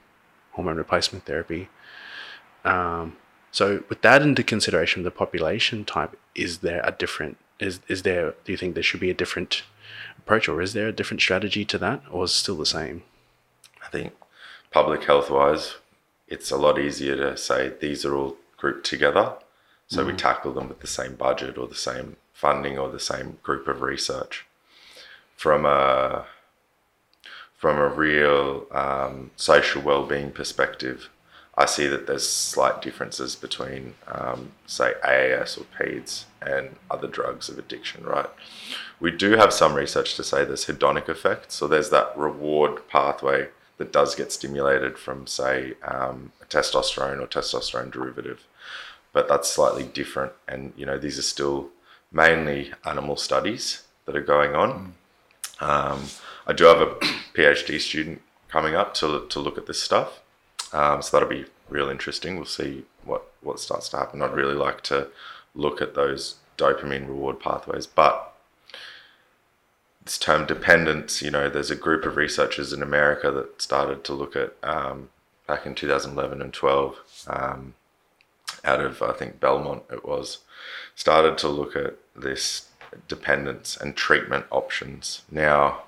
hormone 0.52 0.76
replacement 0.76 1.26
therapy. 1.26 1.68
Um, 2.64 3.16
so, 3.50 3.84
with 3.88 4.02
that 4.02 4.22
into 4.22 4.42
consideration, 4.42 5.02
the 5.02 5.10
population 5.10 5.84
type, 5.84 6.18
is 6.34 6.58
there 6.58 6.82
a 6.84 6.92
different? 6.92 7.36
Is 7.60 7.80
is 7.88 8.02
there? 8.02 8.34
Do 8.44 8.52
you 8.52 8.58
think 8.58 8.74
there 8.74 8.82
should 8.82 9.00
be 9.00 9.10
a 9.10 9.14
different 9.14 9.62
approach, 10.18 10.48
or 10.48 10.60
is 10.60 10.72
there 10.72 10.88
a 10.88 10.92
different 10.92 11.20
strategy 11.20 11.64
to 11.66 11.78
that, 11.78 12.02
or 12.10 12.24
is 12.24 12.30
it 12.30 12.34
still 12.34 12.56
the 12.56 12.66
same? 12.66 13.02
I 13.84 13.88
think 13.90 14.12
public 14.70 15.04
health 15.04 15.30
wise, 15.30 15.76
it's 16.26 16.50
a 16.50 16.56
lot 16.56 16.78
easier 16.78 17.16
to 17.16 17.36
say 17.36 17.72
these 17.80 18.04
are 18.04 18.16
all 18.16 18.36
grouped 18.56 18.84
together. 18.84 19.34
So 19.86 20.02
mm. 20.02 20.08
we 20.08 20.12
tackle 20.14 20.52
them 20.52 20.68
with 20.68 20.80
the 20.80 20.86
same 20.86 21.14
budget 21.14 21.58
or 21.58 21.68
the 21.68 21.74
same 21.74 22.16
funding 22.32 22.78
or 22.78 22.90
the 22.90 22.98
same 22.98 23.38
group 23.42 23.68
of 23.68 23.82
research. 23.82 24.46
From 25.36 25.66
a 25.66 26.26
from 27.56 27.78
a 27.78 27.88
real 27.88 28.66
um, 28.72 29.30
social 29.36 29.80
well-being 29.80 30.30
perspective, 30.32 31.08
I 31.56 31.66
see 31.66 31.86
that 31.86 32.06
there's 32.06 32.28
slight 32.28 32.82
differences 32.82 33.36
between, 33.36 33.94
um, 34.08 34.52
say, 34.66 34.92
AAS 35.02 35.56
or 35.56 35.64
PEDS 35.78 36.24
and 36.42 36.76
other 36.90 37.06
drugs 37.06 37.48
of 37.48 37.58
addiction, 37.58 38.04
right? 38.04 38.28
We 39.00 39.12
do 39.12 39.32
have 39.32 39.52
some 39.52 39.74
research 39.74 40.14
to 40.16 40.24
say 40.24 40.44
there's 40.44 40.66
hedonic 40.66 41.08
effects, 41.08 41.54
so 41.54 41.66
there's 41.66 41.90
that 41.90 42.16
reward 42.18 42.86
pathway 42.88 43.48
that 43.78 43.92
does 43.92 44.14
get 44.14 44.32
stimulated 44.32 44.98
from, 44.98 45.26
say, 45.26 45.74
um, 45.84 46.32
testosterone 46.48 47.20
or 47.20 47.26
testosterone 47.26 47.90
derivative. 47.90 48.46
But 49.12 49.28
that's 49.28 49.48
slightly 49.48 49.84
different. 49.84 50.32
And, 50.48 50.72
you 50.76 50.84
know, 50.84 50.98
these 50.98 51.18
are 51.18 51.22
still 51.22 51.70
mainly 52.12 52.72
animal 52.84 53.16
studies 53.16 53.82
that 54.06 54.16
are 54.16 54.20
going 54.20 54.54
on. 54.54 54.70
Mm. 54.70 54.90
Um, 55.60 56.04
I 56.46 56.52
do 56.52 56.64
have 56.64 56.80
a 56.80 56.94
PhD 57.34 57.80
student 57.80 58.22
coming 58.48 58.74
up 58.74 58.94
to, 58.94 59.26
to 59.28 59.40
look 59.40 59.58
at 59.58 59.66
this 59.66 59.82
stuff. 59.82 60.20
Um, 60.72 61.02
so 61.02 61.16
that'll 61.16 61.28
be 61.28 61.46
real 61.68 61.88
interesting. 61.88 62.36
We'll 62.36 62.44
see 62.44 62.84
what, 63.04 63.30
what 63.40 63.60
starts 63.60 63.88
to 63.90 63.98
happen. 63.98 64.22
I'd 64.22 64.34
really 64.34 64.54
like 64.54 64.82
to 64.82 65.08
look 65.54 65.80
at 65.80 65.94
those 65.94 66.36
dopamine 66.58 67.06
reward 67.06 67.40
pathways. 67.40 67.86
But 67.86 68.32
this 70.04 70.18
term 70.18 70.46
dependence, 70.46 71.22
you 71.22 71.30
know, 71.30 71.48
there's 71.48 71.70
a 71.70 71.76
group 71.76 72.04
of 72.04 72.16
researchers 72.16 72.72
in 72.72 72.82
America 72.82 73.30
that 73.30 73.62
started 73.62 74.04
to 74.04 74.12
look 74.12 74.36
at 74.36 74.54
um, 74.62 75.10
back 75.46 75.66
in 75.66 75.74
2011 75.74 76.42
and 76.42 76.52
12, 76.52 77.26
um, 77.26 77.74
out 78.64 78.80
of 78.80 79.02
I 79.02 79.12
think 79.12 79.40
Belmont 79.40 79.82
it 79.90 80.06
was, 80.06 80.38
started 80.94 81.38
to 81.38 81.48
look 81.48 81.76
at 81.76 81.96
this 82.14 82.68
dependence 83.08 83.76
and 83.76 83.96
treatment 83.96 84.46
options. 84.50 85.22
Now, 85.30 85.82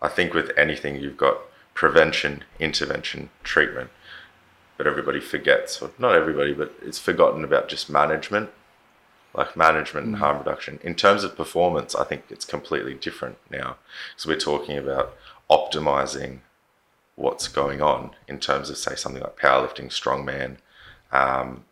I 0.00 0.08
think 0.08 0.34
with 0.34 0.50
anything 0.56 0.96
you've 0.96 1.16
got 1.16 1.38
prevention, 1.74 2.44
intervention, 2.58 3.30
treatment, 3.42 3.90
but 4.76 4.86
everybody 4.86 5.20
forgets, 5.20 5.82
or 5.82 5.90
not 5.98 6.14
everybody, 6.14 6.52
but 6.52 6.72
it's 6.82 6.98
forgotten 6.98 7.44
about 7.44 7.68
just 7.68 7.90
management 7.90 8.50
like 9.34 9.56
management 9.56 10.06
and 10.06 10.16
mm. 10.16 10.18
harm 10.18 10.38
reduction. 10.38 10.80
In 10.82 10.94
terms 10.94 11.24
of 11.24 11.36
performance, 11.36 11.94
I 11.94 12.04
think 12.04 12.24
it's 12.30 12.44
completely 12.44 12.94
different 12.94 13.36
now. 13.50 13.76
So 14.16 14.28
we're 14.28 14.38
talking 14.38 14.76
about 14.78 15.16
optimizing 15.50 16.40
what's 17.14 17.48
going 17.48 17.80
on 17.82 18.10
in 18.26 18.38
terms 18.38 18.70
of, 18.70 18.76
say, 18.76 18.94
something 18.94 19.22
like 19.22 19.38
powerlifting, 19.38 19.88
strongman. 19.88 20.56
Um, 21.12 21.64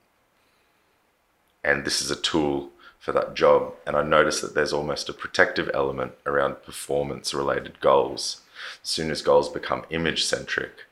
and 1.64 1.84
this 1.84 2.00
is 2.00 2.10
a 2.10 2.16
tool 2.16 2.70
for 3.06 3.12
that 3.12 3.34
job. 3.34 3.72
And 3.86 3.94
I 3.94 4.02
notice 4.02 4.40
that 4.40 4.56
there's 4.56 4.72
almost 4.72 5.08
a 5.08 5.12
protective 5.12 5.70
element 5.72 6.14
around 6.26 6.64
performance 6.64 7.32
related 7.32 7.78
goals. 7.78 8.40
As 8.82 8.88
soon 8.88 9.12
as 9.12 9.22
goals 9.22 9.48
become 9.48 9.86
image 9.90 10.24
centric, 10.24 10.86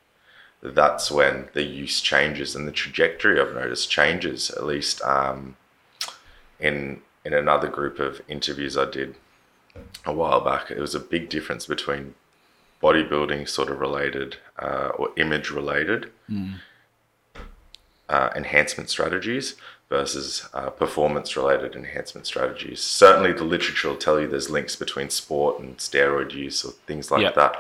that's 0.63 1.11
when 1.11 1.49
the 1.55 1.65
use 1.65 2.01
changes 2.01 2.55
and 2.55 2.69
the 2.69 2.73
trajectory 2.73 3.41
I've 3.41 3.53
noticed 3.53 3.91
changes, 3.91 4.49
at 4.51 4.65
least. 4.65 5.03
Um, 5.03 5.57
in 6.61 7.01
in 7.25 7.35
another 7.35 7.69
group 7.69 7.99
of 7.99 8.23
interviews 8.29 8.79
I 8.79 8.89
did 8.89 9.17
a 10.07 10.13
while 10.13 10.41
back, 10.41 10.71
it 10.71 10.79
was 10.79 10.95
a 10.95 11.01
big 11.01 11.29
difference 11.29 11.67
between 11.67 12.15
bodybuilding 12.81 13.49
sort 13.49 13.71
of 13.71 13.81
related 13.81 14.37
uh, 14.61 14.91
or 14.97 15.09
image 15.17 15.51
related 15.51 16.13
mm. 16.31 16.61
uh, 18.09 18.31
enhancement 18.37 18.89
strategies 18.89 19.57
versus 19.89 20.49
uh, 20.55 20.71
performance 20.71 21.37
related 21.37 21.77
enhancement 21.77 22.27
strategies. 22.27 22.83
Certainly, 22.83 23.35
the 23.35 23.45
literature 23.45 23.89
will 23.89 23.97
tell 23.97 24.21
you 24.21 24.27
there's 24.27 24.51
links 24.51 24.77
between 24.77 25.11
sport 25.11 25.61
and 25.61 25.77
steroid 25.79 26.33
use 26.33 26.65
or 26.65 26.73
things 26.87 27.11
like 27.11 27.23
yep. 27.23 27.35
that. 27.35 27.57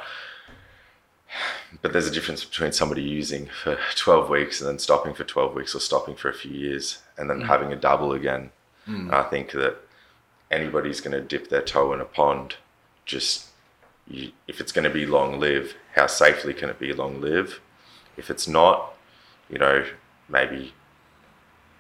But 1.82 1.92
there's 1.92 2.06
a 2.06 2.12
difference 2.12 2.44
between 2.44 2.72
somebody 2.72 3.02
using 3.02 3.46
for 3.46 3.78
12 3.96 4.30
weeks 4.30 4.60
and 4.60 4.68
then 4.68 4.78
stopping 4.78 5.14
for 5.14 5.24
12 5.24 5.54
weeks 5.54 5.74
or 5.74 5.80
stopping 5.80 6.14
for 6.14 6.28
a 6.28 6.34
few 6.34 6.52
years 6.52 6.98
and 7.18 7.28
then 7.28 7.40
mm. 7.40 7.46
having 7.46 7.72
a 7.72 7.76
double 7.76 8.12
again 8.12 8.50
Mm. 8.88 9.12
I 9.12 9.22
think 9.24 9.52
that 9.52 9.76
anybody's 10.50 11.00
going 11.00 11.12
to 11.12 11.20
dip 11.20 11.48
their 11.48 11.62
toe 11.62 11.92
in 11.92 12.00
a 12.00 12.04
pond. 12.04 12.56
Just 13.06 13.46
you, 14.06 14.32
if 14.46 14.60
it's 14.60 14.72
going 14.72 14.84
to 14.84 14.90
be 14.90 15.06
long 15.06 15.40
live, 15.40 15.74
how 15.94 16.06
safely 16.06 16.54
can 16.54 16.68
it 16.68 16.78
be 16.78 16.92
long 16.92 17.20
live? 17.20 17.60
If 18.16 18.30
it's 18.30 18.46
not, 18.46 18.94
you 19.48 19.58
know, 19.58 19.84
maybe 20.28 20.74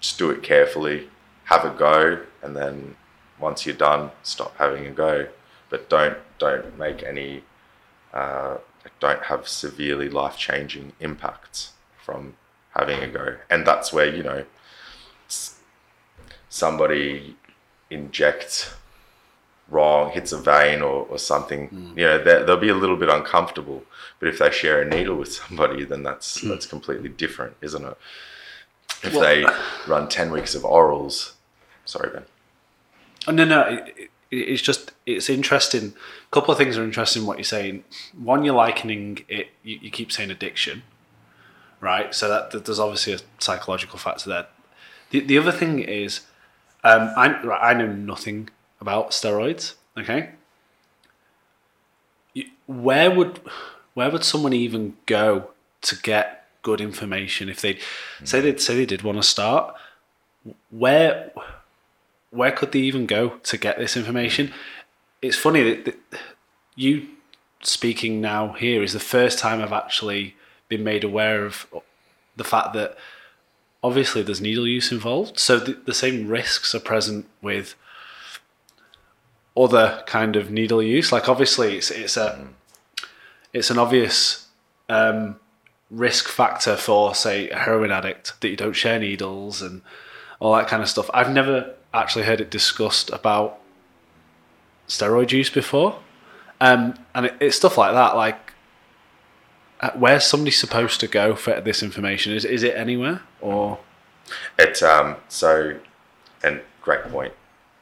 just 0.04 0.18
do 0.18 0.30
it 0.30 0.42
carefully, 0.42 1.08
have 1.44 1.64
a 1.64 1.70
go, 1.70 2.20
and 2.42 2.54
then 2.54 2.94
once 3.40 3.64
you're 3.64 3.74
done, 3.74 4.10
stop 4.22 4.54
having 4.58 4.86
a 4.86 4.90
go. 4.90 5.26
But 5.70 5.88
don't 5.88 6.18
don't 6.38 6.78
make 6.78 7.02
any 7.02 7.42
uh, 8.12 8.58
don't 9.00 9.22
have 9.22 9.48
severely 9.48 10.10
life 10.10 10.36
changing 10.36 10.92
impacts 11.00 11.72
from 12.04 12.36
having 12.76 13.02
a 13.02 13.08
go. 13.08 13.36
And 13.48 13.66
that's 13.66 13.94
where 13.94 14.14
you 14.14 14.22
know 14.22 14.44
somebody 16.50 17.36
injects 17.88 18.74
wrong, 19.70 20.10
hits 20.10 20.32
a 20.32 20.38
vein 20.38 20.82
or, 20.82 21.06
or 21.06 21.18
something, 21.18 21.70
mm. 21.70 21.96
you 21.96 22.04
know, 22.04 22.22
they'll 22.44 22.58
be 22.58 22.68
a 22.68 22.74
little 22.74 22.98
bit 22.98 23.08
uncomfortable. 23.08 23.82
But 24.20 24.28
if 24.28 24.38
they 24.38 24.50
share 24.50 24.82
a 24.82 24.84
needle 24.84 25.16
with 25.16 25.32
somebody, 25.32 25.84
then 25.84 26.02
that's 26.02 26.42
mm. 26.42 26.50
that's 26.50 26.66
completely 26.66 27.08
different, 27.08 27.56
isn't 27.62 27.82
it? 27.82 27.96
If 29.02 29.14
well, 29.14 29.22
they 29.22 29.44
run 29.86 30.08
ten 30.08 30.30
weeks 30.30 30.54
of 30.54 30.62
orals, 30.62 31.32
sorry, 31.84 32.10
Ben. 32.10 32.24
Oh, 33.26 33.32
no, 33.32 33.44
no, 33.44 33.62
it, 33.62 34.10
it's 34.30 34.62
just 34.62 34.92
it's 35.06 35.28
interesting. 35.28 35.94
A 36.26 36.34
couple 36.34 36.52
of 36.52 36.58
things 36.58 36.76
are 36.76 36.84
interesting. 36.84 37.26
What 37.26 37.38
you're 37.38 37.44
saying. 37.44 37.84
One, 38.16 38.44
you're 38.44 38.54
likening 38.54 39.24
it. 39.28 39.48
You, 39.62 39.78
you 39.82 39.90
keep 39.90 40.10
saying 40.10 40.30
addiction, 40.30 40.82
right? 41.80 42.14
So 42.14 42.28
that, 42.28 42.50
that 42.50 42.64
there's 42.64 42.80
obviously 42.80 43.14
a 43.14 43.18
psychological 43.38 43.98
factor 43.98 44.30
there. 44.30 44.46
The 45.10 45.20
the 45.20 45.38
other 45.38 45.52
thing 45.52 45.80
is 45.80 46.20
um, 46.82 47.12
I, 47.16 47.28
I 47.60 47.74
know 47.74 47.86
nothing 47.86 48.50
about 48.80 49.10
steroids. 49.10 49.74
Okay, 49.96 50.30
where 52.66 53.10
would 53.10 53.40
where 53.94 54.10
would 54.10 54.24
someone 54.24 54.52
even 54.52 54.96
go 55.06 55.50
to 55.82 55.96
get 55.96 56.43
good 56.64 56.80
information 56.80 57.48
if 57.48 57.60
they 57.60 57.78
say 58.24 58.40
they 58.40 58.56
say 58.56 58.74
they 58.74 58.86
did 58.86 59.02
want 59.02 59.18
to 59.18 59.22
start? 59.22 59.76
Where 60.70 61.30
where 62.30 62.50
could 62.50 62.72
they 62.72 62.80
even 62.80 63.06
go 63.06 63.28
to 63.44 63.56
get 63.56 63.78
this 63.78 63.96
information? 63.96 64.52
It's 65.22 65.36
funny 65.36 65.62
that, 65.62 65.84
that 65.84 66.20
you 66.74 67.06
speaking 67.62 68.20
now 68.20 68.52
here 68.54 68.82
is 68.82 68.92
the 68.92 69.00
first 69.00 69.38
time 69.38 69.62
I've 69.62 69.72
actually 69.72 70.34
been 70.68 70.82
made 70.82 71.04
aware 71.04 71.44
of 71.44 71.66
the 72.36 72.44
fact 72.44 72.74
that 72.74 72.98
obviously 73.82 74.22
there's 74.22 74.40
needle 74.40 74.66
use 74.66 74.90
involved, 74.90 75.38
so 75.38 75.58
the, 75.58 75.74
the 75.86 75.94
same 75.94 76.26
risks 76.26 76.74
are 76.74 76.80
present 76.80 77.26
with 77.40 77.76
other 79.56 80.02
kind 80.06 80.34
of 80.34 80.50
needle 80.50 80.82
use. 80.82 81.12
Like 81.12 81.28
obviously, 81.28 81.76
it's 81.76 81.90
it's 81.90 82.16
a 82.16 82.48
it's 83.52 83.70
an 83.70 83.78
obvious 83.78 84.48
um, 84.88 85.36
risk 85.94 86.28
factor 86.28 86.76
for 86.76 87.14
say 87.14 87.48
a 87.50 87.58
heroin 87.58 87.92
addict 87.92 88.40
that 88.40 88.48
you 88.48 88.56
don't 88.56 88.72
share 88.72 88.98
needles 88.98 89.62
and 89.62 89.82
all 90.40 90.54
that 90.54 90.68
kind 90.68 90.82
of 90.82 90.88
stuff. 90.88 91.08
I've 91.14 91.32
never 91.32 91.74
actually 91.92 92.24
heard 92.24 92.40
it 92.40 92.50
discussed 92.50 93.10
about 93.10 93.60
steroid 94.88 95.30
use 95.32 95.50
before, 95.50 96.00
um, 96.60 96.94
and 97.14 97.26
it, 97.26 97.34
it's 97.40 97.56
stuff 97.56 97.78
like 97.78 97.92
that. 97.92 98.16
Like 98.16 98.52
uh, 99.80 99.90
where's 99.94 100.24
somebody 100.24 100.50
supposed 100.50 101.00
to 101.00 101.06
go 101.06 101.34
for 101.34 101.60
this 101.60 101.82
information? 101.82 102.32
Is 102.32 102.44
is 102.44 102.62
it 102.62 102.76
anywhere 102.76 103.22
or? 103.40 103.78
It's 104.58 104.82
um 104.82 105.16
so, 105.28 105.78
and 106.42 106.60
great 106.82 107.04
point. 107.04 107.34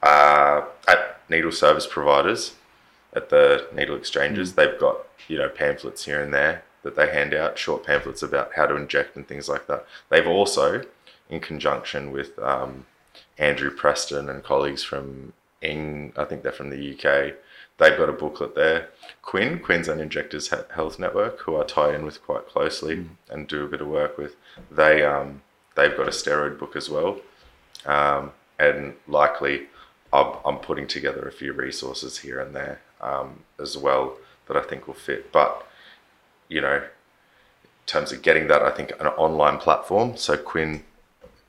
Uh, 0.02 0.62
at 0.88 1.20
needle 1.30 1.52
service 1.52 1.86
providers, 1.86 2.56
at 3.14 3.30
the 3.30 3.68
needle 3.72 3.96
exchanges, 3.96 4.54
they've 4.54 4.78
got 4.78 4.98
you 5.28 5.38
know 5.38 5.48
pamphlets 5.48 6.04
here 6.04 6.20
and 6.20 6.34
there 6.34 6.64
that 6.82 6.96
they 6.96 7.10
hand 7.10 7.34
out, 7.34 7.58
short 7.58 7.84
pamphlets 7.84 8.22
about 8.22 8.52
how 8.54 8.66
to 8.66 8.76
inject 8.76 9.16
and 9.16 9.26
things 9.26 9.48
like 9.48 9.66
that. 9.66 9.86
They've 10.08 10.26
also, 10.26 10.82
in 11.28 11.40
conjunction 11.40 12.12
with 12.12 12.38
um, 12.38 12.86
Andrew 13.38 13.70
Preston 13.70 14.28
and 14.28 14.42
colleagues 14.42 14.82
from 14.82 15.32
Ing, 15.60 16.12
I 16.16 16.24
think 16.24 16.42
they're 16.42 16.52
from 16.52 16.70
the 16.70 16.92
UK. 16.92 17.34
They've 17.78 17.96
got 17.96 18.08
a 18.08 18.12
booklet 18.12 18.54
there. 18.54 18.88
QuIHN, 19.24 19.62
Queensland 19.62 20.00
Injectors 20.00 20.52
Health 20.74 20.98
Network, 20.98 21.40
who 21.40 21.60
I 21.60 21.64
tie 21.64 21.94
in 21.94 22.04
with 22.04 22.22
quite 22.24 22.46
closely 22.46 23.06
and 23.30 23.48
do 23.48 23.64
a 23.64 23.68
bit 23.68 23.80
of 23.80 23.88
work 23.88 24.18
with, 24.18 24.36
they 24.70 25.02
um, 25.02 25.42
they've 25.74 25.96
got 25.96 26.06
a 26.06 26.10
steroid 26.10 26.58
book 26.58 26.76
as 26.76 26.90
well, 26.90 27.20
um, 27.86 28.32
and 28.58 28.94
likely 29.08 29.66
I'm, 30.12 30.34
I'm 30.44 30.58
putting 30.58 30.86
together 30.86 31.26
a 31.26 31.32
few 31.32 31.52
resources 31.52 32.18
here 32.18 32.40
and 32.40 32.54
there 32.54 32.80
um, 33.00 33.40
as 33.60 33.76
well 33.76 34.16
that 34.48 34.56
I 34.56 34.62
think 34.62 34.86
will 34.86 34.94
fit. 34.94 35.32
But 35.32 35.66
you 36.52 36.60
know, 36.60 36.76
in 36.76 37.86
terms 37.86 38.12
of 38.12 38.22
getting 38.22 38.46
that, 38.48 38.62
I 38.62 38.70
think 38.70 38.92
an 39.00 39.06
online 39.08 39.58
platform. 39.58 40.16
So 40.16 40.36
QuIHN 40.36 40.82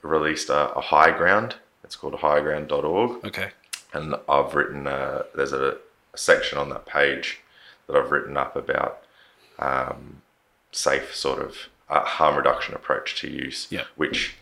released 0.02 0.50
a, 0.50 0.74
a 0.74 0.82
high 0.82 1.12
ground. 1.12 1.56
It's 1.84 1.96
called 1.96 2.14
highground.org 2.16 3.26
Okay. 3.26 3.50
and 3.94 4.16
I've 4.28 4.56
written 4.56 4.88
uh, 4.88 5.24
there's 5.36 5.54
a, 5.54 5.78
a 6.14 6.18
section 6.18 6.58
on 6.58 6.70
that 6.70 6.86
page 6.86 7.42
that 7.88 7.96
I've 7.96 8.12
written 8.12 8.38
up 8.38 8.56
about 8.56 9.04
um, 9.60 10.22
safe 10.72 11.14
sort 11.16 11.40
of 11.40 11.58
uh, 11.90 12.04
harm 12.04 12.36
reduction 12.38 12.74
approach 12.74 13.20
to 13.22 13.30
use, 13.30 13.68
Yeah. 13.70 13.84
which 13.96 14.36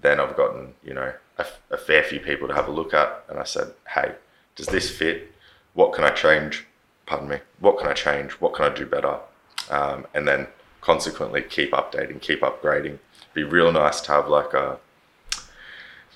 then 0.00 0.20
I've 0.20 0.36
gotten 0.36 0.74
you 0.84 0.94
know 0.94 1.12
a, 1.38 1.46
a 1.70 1.76
fair 1.78 2.02
few 2.04 2.20
people 2.20 2.46
to 2.48 2.54
have 2.54 2.68
a 2.68 2.72
look 2.72 2.92
at, 2.94 3.24
and 3.28 3.38
I 3.40 3.44
said, 3.44 3.72
hey, 3.94 4.12
does 4.54 4.66
this 4.66 4.90
fit? 4.90 5.32
What 5.74 5.92
can 5.94 6.04
I 6.04 6.10
change? 6.10 6.66
Pardon 7.06 7.28
me. 7.28 7.38
What 7.58 7.78
can 7.78 7.88
I 7.88 7.94
change? 7.94 8.32
What 8.32 8.52
can 8.54 8.66
I 8.70 8.74
do 8.74 8.84
better? 8.86 9.18
Um, 9.72 10.06
and 10.14 10.28
then 10.28 10.46
consequently 10.82 11.40
keep 11.42 11.72
updating, 11.72 12.20
keep 12.20 12.42
upgrading. 12.42 12.98
Be 13.32 13.42
real 13.42 13.72
nice 13.72 14.00
to 14.02 14.12
have 14.12 14.28
like 14.28 14.52
a 14.52 14.78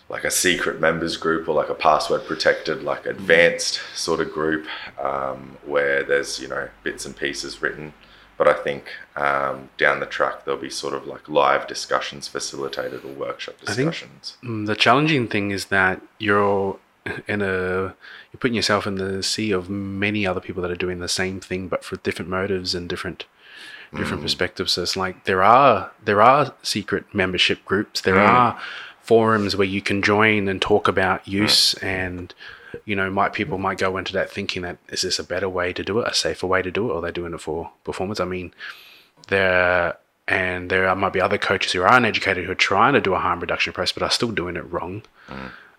like 0.08 0.24
a 0.24 0.30
secret 0.30 0.80
members 0.80 1.16
group 1.16 1.48
or 1.48 1.54
like 1.54 1.68
a 1.68 1.74
password 1.74 2.24
protected, 2.26 2.82
like 2.82 3.06
advanced 3.06 3.80
sort 3.94 4.20
of 4.20 4.32
group 4.32 4.66
um, 5.00 5.56
where 5.64 6.02
there's 6.04 6.38
you 6.38 6.48
know 6.48 6.68
bits 6.82 7.06
and 7.06 7.16
pieces 7.16 7.62
written. 7.62 7.94
But 8.38 8.48
I 8.48 8.52
think 8.52 8.84
um, 9.16 9.70
down 9.78 10.00
the 10.00 10.06
track 10.06 10.44
there'll 10.44 10.60
be 10.60 10.68
sort 10.68 10.92
of 10.92 11.06
like 11.06 11.26
live 11.26 11.66
discussions 11.66 12.28
facilitated 12.28 13.02
or 13.04 13.12
workshop 13.12 13.54
discussions. 13.64 14.36
Mm, 14.44 14.66
The 14.66 14.76
challenging 14.76 15.26
thing 15.26 15.50
is 15.52 15.66
that 15.66 16.02
you're 16.18 16.78
in 17.26 17.40
a 17.40 17.94
you're 18.30 18.38
putting 18.38 18.54
yourself 18.54 18.86
in 18.86 18.96
the 18.96 19.22
sea 19.22 19.50
of 19.52 19.70
many 19.70 20.26
other 20.26 20.40
people 20.40 20.60
that 20.62 20.70
are 20.70 20.76
doing 20.76 20.98
the 20.98 21.08
same 21.08 21.40
thing, 21.40 21.68
but 21.68 21.82
for 21.82 21.96
different 21.96 22.30
motives 22.30 22.74
and 22.74 22.88
different 22.88 23.24
different 23.94 24.20
mm. 24.20 24.24
perspectives. 24.24 24.72
So 24.72 24.82
it's 24.82 24.96
like 24.96 25.24
there 25.24 25.42
are 25.42 25.90
there 26.04 26.22
are 26.22 26.54
secret 26.62 27.04
membership 27.14 27.64
groups. 27.64 28.00
There 28.00 28.14
mm. 28.14 28.28
are 28.28 28.60
forums 29.00 29.56
where 29.56 29.66
you 29.66 29.80
can 29.80 30.02
join 30.02 30.48
and 30.48 30.60
talk 30.60 30.88
about 30.88 31.24
mm. 31.24 31.28
use 31.28 31.74
and 31.74 32.34
you 32.84 32.96
know 32.96 33.10
might 33.10 33.32
people 33.32 33.58
might 33.58 33.78
go 33.78 33.96
into 33.96 34.12
that 34.12 34.30
thinking 34.30 34.62
that 34.62 34.78
is 34.88 35.02
this 35.02 35.18
a 35.18 35.24
better 35.24 35.48
way 35.48 35.72
to 35.72 35.82
do 35.82 35.98
it 36.00 36.08
a 36.08 36.14
safer 36.14 36.46
way 36.46 36.60
to 36.60 36.70
do 36.70 36.90
it 36.90 36.92
or 36.94 37.00
they're 37.00 37.12
doing 37.12 37.34
it 37.34 37.40
for 37.40 37.70
performance? 37.84 38.20
I 38.20 38.24
mean 38.24 38.52
there 39.28 39.96
and 40.28 40.70
there 40.70 40.88
are, 40.88 40.96
might 40.96 41.12
be 41.12 41.20
other 41.20 41.38
coaches 41.38 41.72
who 41.72 41.82
are 41.82 41.92
uneducated 41.92 42.44
who 42.44 42.52
are 42.52 42.56
trying 42.56 42.94
to 42.94 43.00
do 43.00 43.14
a 43.14 43.18
harm 43.18 43.40
reduction 43.40 43.70
approach 43.70 43.94
but 43.94 44.02
are 44.02 44.10
still 44.10 44.32
doing 44.32 44.56
it 44.56 44.72
wrong. 44.72 45.02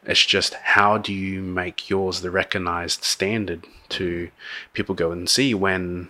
It's 0.05 0.25
just 0.25 0.53
how 0.53 0.97
do 0.97 1.13
you 1.13 1.41
make 1.41 1.89
yours 1.89 2.21
the 2.21 2.31
recognized 2.31 3.03
standard 3.03 3.67
to 3.89 4.29
people 4.71 4.95
go 4.95 5.11
and 5.11 5.29
see 5.29 5.53
when 5.53 6.09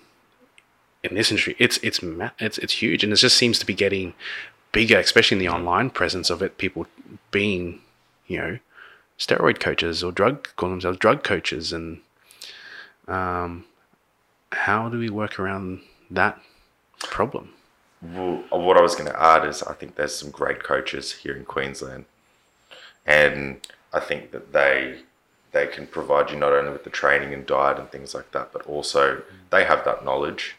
in 1.12 1.18
this 1.18 1.32
industry 1.32 1.56
it's 1.60 1.78
it's 1.84 2.00
it's 2.40 2.58
it's 2.58 2.74
huge. 2.74 3.04
And 3.04 3.14
it 3.14 3.18
just 3.18 3.38
seems 3.38 3.60
to 3.60 3.66
be 3.66 3.74
getting 3.74 4.14
bigger 4.72 5.00
especially 5.00 5.36
in 5.36 5.40
the 5.40 5.50
online 5.50 5.90
presence 5.90 6.30
of 6.30 6.42
it 6.42 6.58
people 6.58 6.86
being 7.32 7.82
you 8.28 8.38
know 8.38 8.60
steroid 9.18 9.60
coaches 9.60 10.04
or 10.04 10.12
drug 10.12 10.48
call 10.56 10.70
themselves 10.70 10.98
drug 10.98 11.24
coaches. 11.24 11.74
And 11.74 12.00
um 13.08 13.66
how 14.52 14.90
do 14.90 14.98
we 14.98 15.10
work 15.10 15.40
around 15.40 15.82
that 16.10 16.40
problem? 17.00 17.54
Well, 18.02 18.44
what 18.52 18.78
I 18.78 18.82
was 18.82 18.96
going 18.96 19.10
to 19.10 19.22
add 19.22 19.46
is 19.46 19.64
I 19.64 19.74
think 19.74 19.96
there's 19.96 20.16
some 20.16 20.30
great 20.30 20.64
coaches 20.64 21.12
here 21.12 21.36
in 21.36 21.46
Queensland, 21.46 22.06
and 23.06 23.60
I 23.92 24.00
think 24.00 24.32
that 24.32 24.54
they 24.54 25.00
they 25.52 25.66
can 25.68 25.88
provide 25.88 26.30
you 26.30 26.38
not 26.38 26.54
only 26.54 26.72
with 26.72 26.84
the 26.84 26.90
training 26.90 27.34
and 27.34 27.46
diet 27.46 27.80
and 27.80 27.90
things 27.90 28.14
like 28.14 28.32
that, 28.32 28.54
but 28.54 28.62
also 28.68 29.24
they 29.50 29.64
have 29.64 29.84
that 29.86 30.06
knowledge. 30.06 30.57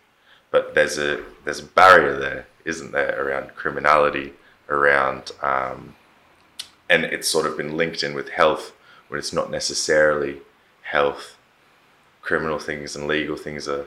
But 0.51 0.75
there's 0.75 0.99
a 0.99 1.23
there's 1.45 1.61
a 1.61 1.65
barrier 1.65 2.19
there, 2.19 2.47
isn't 2.65 2.93
there, 2.93 3.23
around 3.23 3.55
criminality, 3.55 4.33
around 4.69 5.33
um, 5.43 5.95
and 6.89 7.05
it's 7.05 7.29
sort 7.29 7.47
of 7.47 7.57
been 7.57 7.77
linked 7.77 8.03
in 8.03 8.15
with 8.15 8.31
health 8.31 8.73
when 9.09 9.19
it's 9.19 9.33
not 9.33 9.51
necessarily 9.51 10.39
health. 10.83 11.37
Criminal 12.23 12.59
things 12.59 12.95
and 12.95 13.07
legal 13.07 13.37
things 13.37 13.67
are 13.69 13.87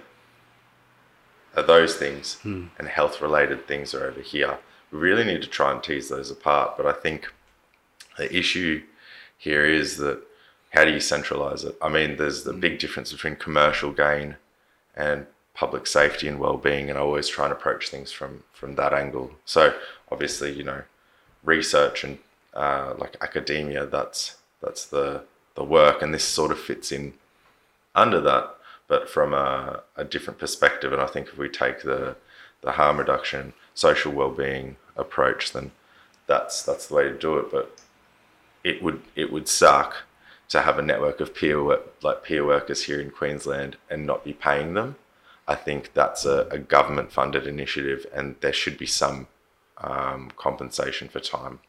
are 1.56 1.64
those 1.64 1.96
things 1.96 2.40
and 2.78 2.88
health 2.88 3.22
related 3.22 3.68
things 3.68 3.94
are 3.94 4.06
over 4.06 4.22
here. 4.22 4.58
We 4.92 5.00
really 5.00 5.24
need 5.24 5.42
to 5.42 5.48
try 5.48 5.72
and 5.72 5.84
tease 5.84 6.10
those 6.10 6.32
apart. 6.32 6.78
But 6.78 6.86
I 6.86 6.94
think 6.94 7.32
the 8.18 8.34
issue 8.36 8.84
here 9.38 9.66
is 9.66 9.98
that 9.98 10.22
how 10.72 10.86
do 10.86 10.92
you 10.92 11.00
centralize 11.00 11.64
it? 11.64 11.76
I 11.82 11.90
mean, 11.90 12.18
there's 12.18 12.44
the 12.44 12.54
big 12.54 12.80
difference 12.80 13.12
between 13.12 13.36
commercial 13.36 13.92
gain 13.92 14.38
and 14.96 15.28
public 15.54 15.86
safety 15.88 16.28
and 16.28 16.40
well-being, 16.40 16.90
and 16.90 16.98
I 16.98 17.02
always 17.02 17.28
try 17.28 17.46
and 17.46 17.54
approach 17.54 17.90
things 17.90 18.12
from 18.12 18.44
from 18.54 18.76
that 18.76 18.94
angle. 18.94 19.32
So 19.46 19.74
obviously, 20.12 20.52
you 20.52 20.64
know, 20.64 20.84
research 21.44 22.04
and 22.04 22.20
uh, 22.54 22.94
like 22.98 23.18
academia, 23.22 23.86
that's 23.86 24.38
that's 24.62 24.86
the 24.86 25.24
the 25.56 25.64
work, 25.64 26.02
and 26.02 26.14
this 26.14 26.24
sort 26.24 26.52
of 26.52 26.60
fits 26.60 26.92
in 26.92 27.14
under 27.96 28.22
that, 28.22 28.56
but 28.88 29.10
from 29.10 29.34
a, 29.34 29.84
a 29.98 30.06
different 30.06 30.40
perspective. 30.40 30.94
And 30.94 31.02
I 31.02 31.08
think 31.08 31.28
if 31.28 31.38
we 31.38 31.50
take 31.50 31.84
the 31.84 32.16
the 32.62 32.74
harm 32.74 32.98
reduction, 32.98 33.54
social 33.74 34.12
well-being 34.12 34.78
approach, 34.96 35.52
then 35.52 35.72
that's 36.28 36.64
that's 36.64 36.88
the 36.88 36.96
way 36.96 37.04
to 37.04 37.18
do 37.18 37.38
it. 37.38 37.52
But 37.52 37.78
it 38.64 38.82
would 38.82 39.02
it 39.16 39.32
would 39.32 39.48
suck 39.48 40.04
to 40.50 40.62
have 40.62 40.78
a 40.78 40.82
network 40.82 41.20
of 41.22 41.34
peer 41.34 41.64
work, 41.64 41.96
like 42.04 42.24
peer 42.24 42.46
workers 42.46 42.84
here 42.84 43.00
in 43.00 43.10
Queensland 43.10 43.78
and 43.90 44.06
not 44.06 44.24
be 44.24 44.34
paying 44.34 44.74
them. 44.74 44.96
I 45.52 45.56
think 45.56 45.94
that's 45.94 46.24
a, 46.26 46.48
a 46.50 46.58
government-funded 46.58 47.46
initiative, 47.46 48.06
and 48.14 48.36
there 48.40 48.54
should 48.54 48.78
be 48.78 48.86
some 48.86 49.28
um, 49.80 50.32
compensation 50.38 51.10
for 51.10 51.20
time. 51.20 51.60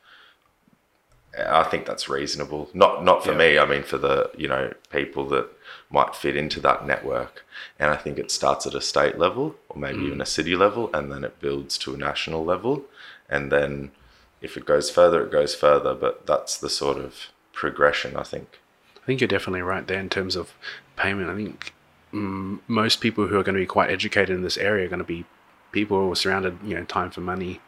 I 1.36 1.64
think 1.64 1.86
that's 1.86 2.08
reasonable. 2.08 2.68
Not 2.74 3.04
not 3.04 3.24
for 3.24 3.34
me. 3.34 3.58
I 3.58 3.66
mean, 3.66 3.82
for 3.82 3.98
the 3.98 4.30
you 4.36 4.48
know 4.48 4.72
people 4.90 5.24
that 5.30 5.46
might 5.90 6.14
fit 6.14 6.36
into 6.36 6.60
that 6.60 6.86
network. 6.86 7.44
And 7.78 7.90
I 7.90 7.96
think 7.96 8.18
it 8.18 8.30
starts 8.30 8.66
at 8.66 8.74
a 8.74 8.80
state 8.80 9.18
level, 9.18 9.56
or 9.68 9.76
maybe 9.78 10.02
even 10.02 10.20
a 10.20 10.26
city 10.26 10.54
level, 10.54 10.90
and 10.94 11.10
then 11.10 11.24
it 11.24 11.40
builds 11.40 11.76
to 11.78 11.94
a 11.94 11.98
national 11.98 12.44
level, 12.44 12.84
and 13.28 13.50
then 13.50 13.90
if 14.40 14.56
it 14.56 14.64
goes 14.66 14.90
further, 14.90 15.24
it 15.24 15.32
goes 15.32 15.54
further. 15.54 15.94
But 15.94 16.26
that's 16.26 16.56
the 16.56 16.70
sort 16.70 16.98
of 16.98 17.12
progression, 17.52 18.16
I 18.16 18.24
think. 18.32 18.60
I 19.02 19.06
think 19.06 19.20
you're 19.20 19.36
definitely 19.36 19.62
right 19.62 19.86
there 19.86 20.00
in 20.00 20.08
terms 20.08 20.36
of 20.36 20.54
payment. 20.96 21.30
I 21.30 21.34
think 21.34 21.72
mm, 22.12 22.60
most 22.68 23.00
people 23.00 23.26
who 23.26 23.38
are 23.38 23.42
going 23.42 23.54
to 23.54 23.60
be 23.60 23.66
quite 23.66 23.90
educated 23.90 24.34
in 24.34 24.42
this 24.42 24.56
area 24.56 24.86
are 24.86 24.88
going 24.88 24.98
to 24.98 25.04
be 25.04 25.24
people 25.72 25.98
who 25.98 26.12
are 26.12 26.16
surrounded, 26.16 26.58
you 26.64 26.74
know, 26.74 26.84
time 26.84 27.10
for 27.10 27.20
money. 27.20 27.60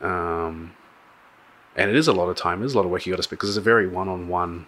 Um, 0.00 0.72
and 1.76 1.90
it 1.90 1.96
is 1.96 2.08
a 2.08 2.12
lot 2.12 2.28
of 2.28 2.36
time. 2.36 2.62
It 2.62 2.66
is 2.66 2.74
a 2.74 2.76
lot 2.76 2.84
of 2.84 2.90
work 2.90 3.06
you 3.06 3.12
got 3.12 3.16
to 3.18 3.22
spend 3.22 3.38
because 3.38 3.50
it's 3.50 3.58
a 3.58 3.62
very 3.62 3.86
one-on-one 3.86 4.66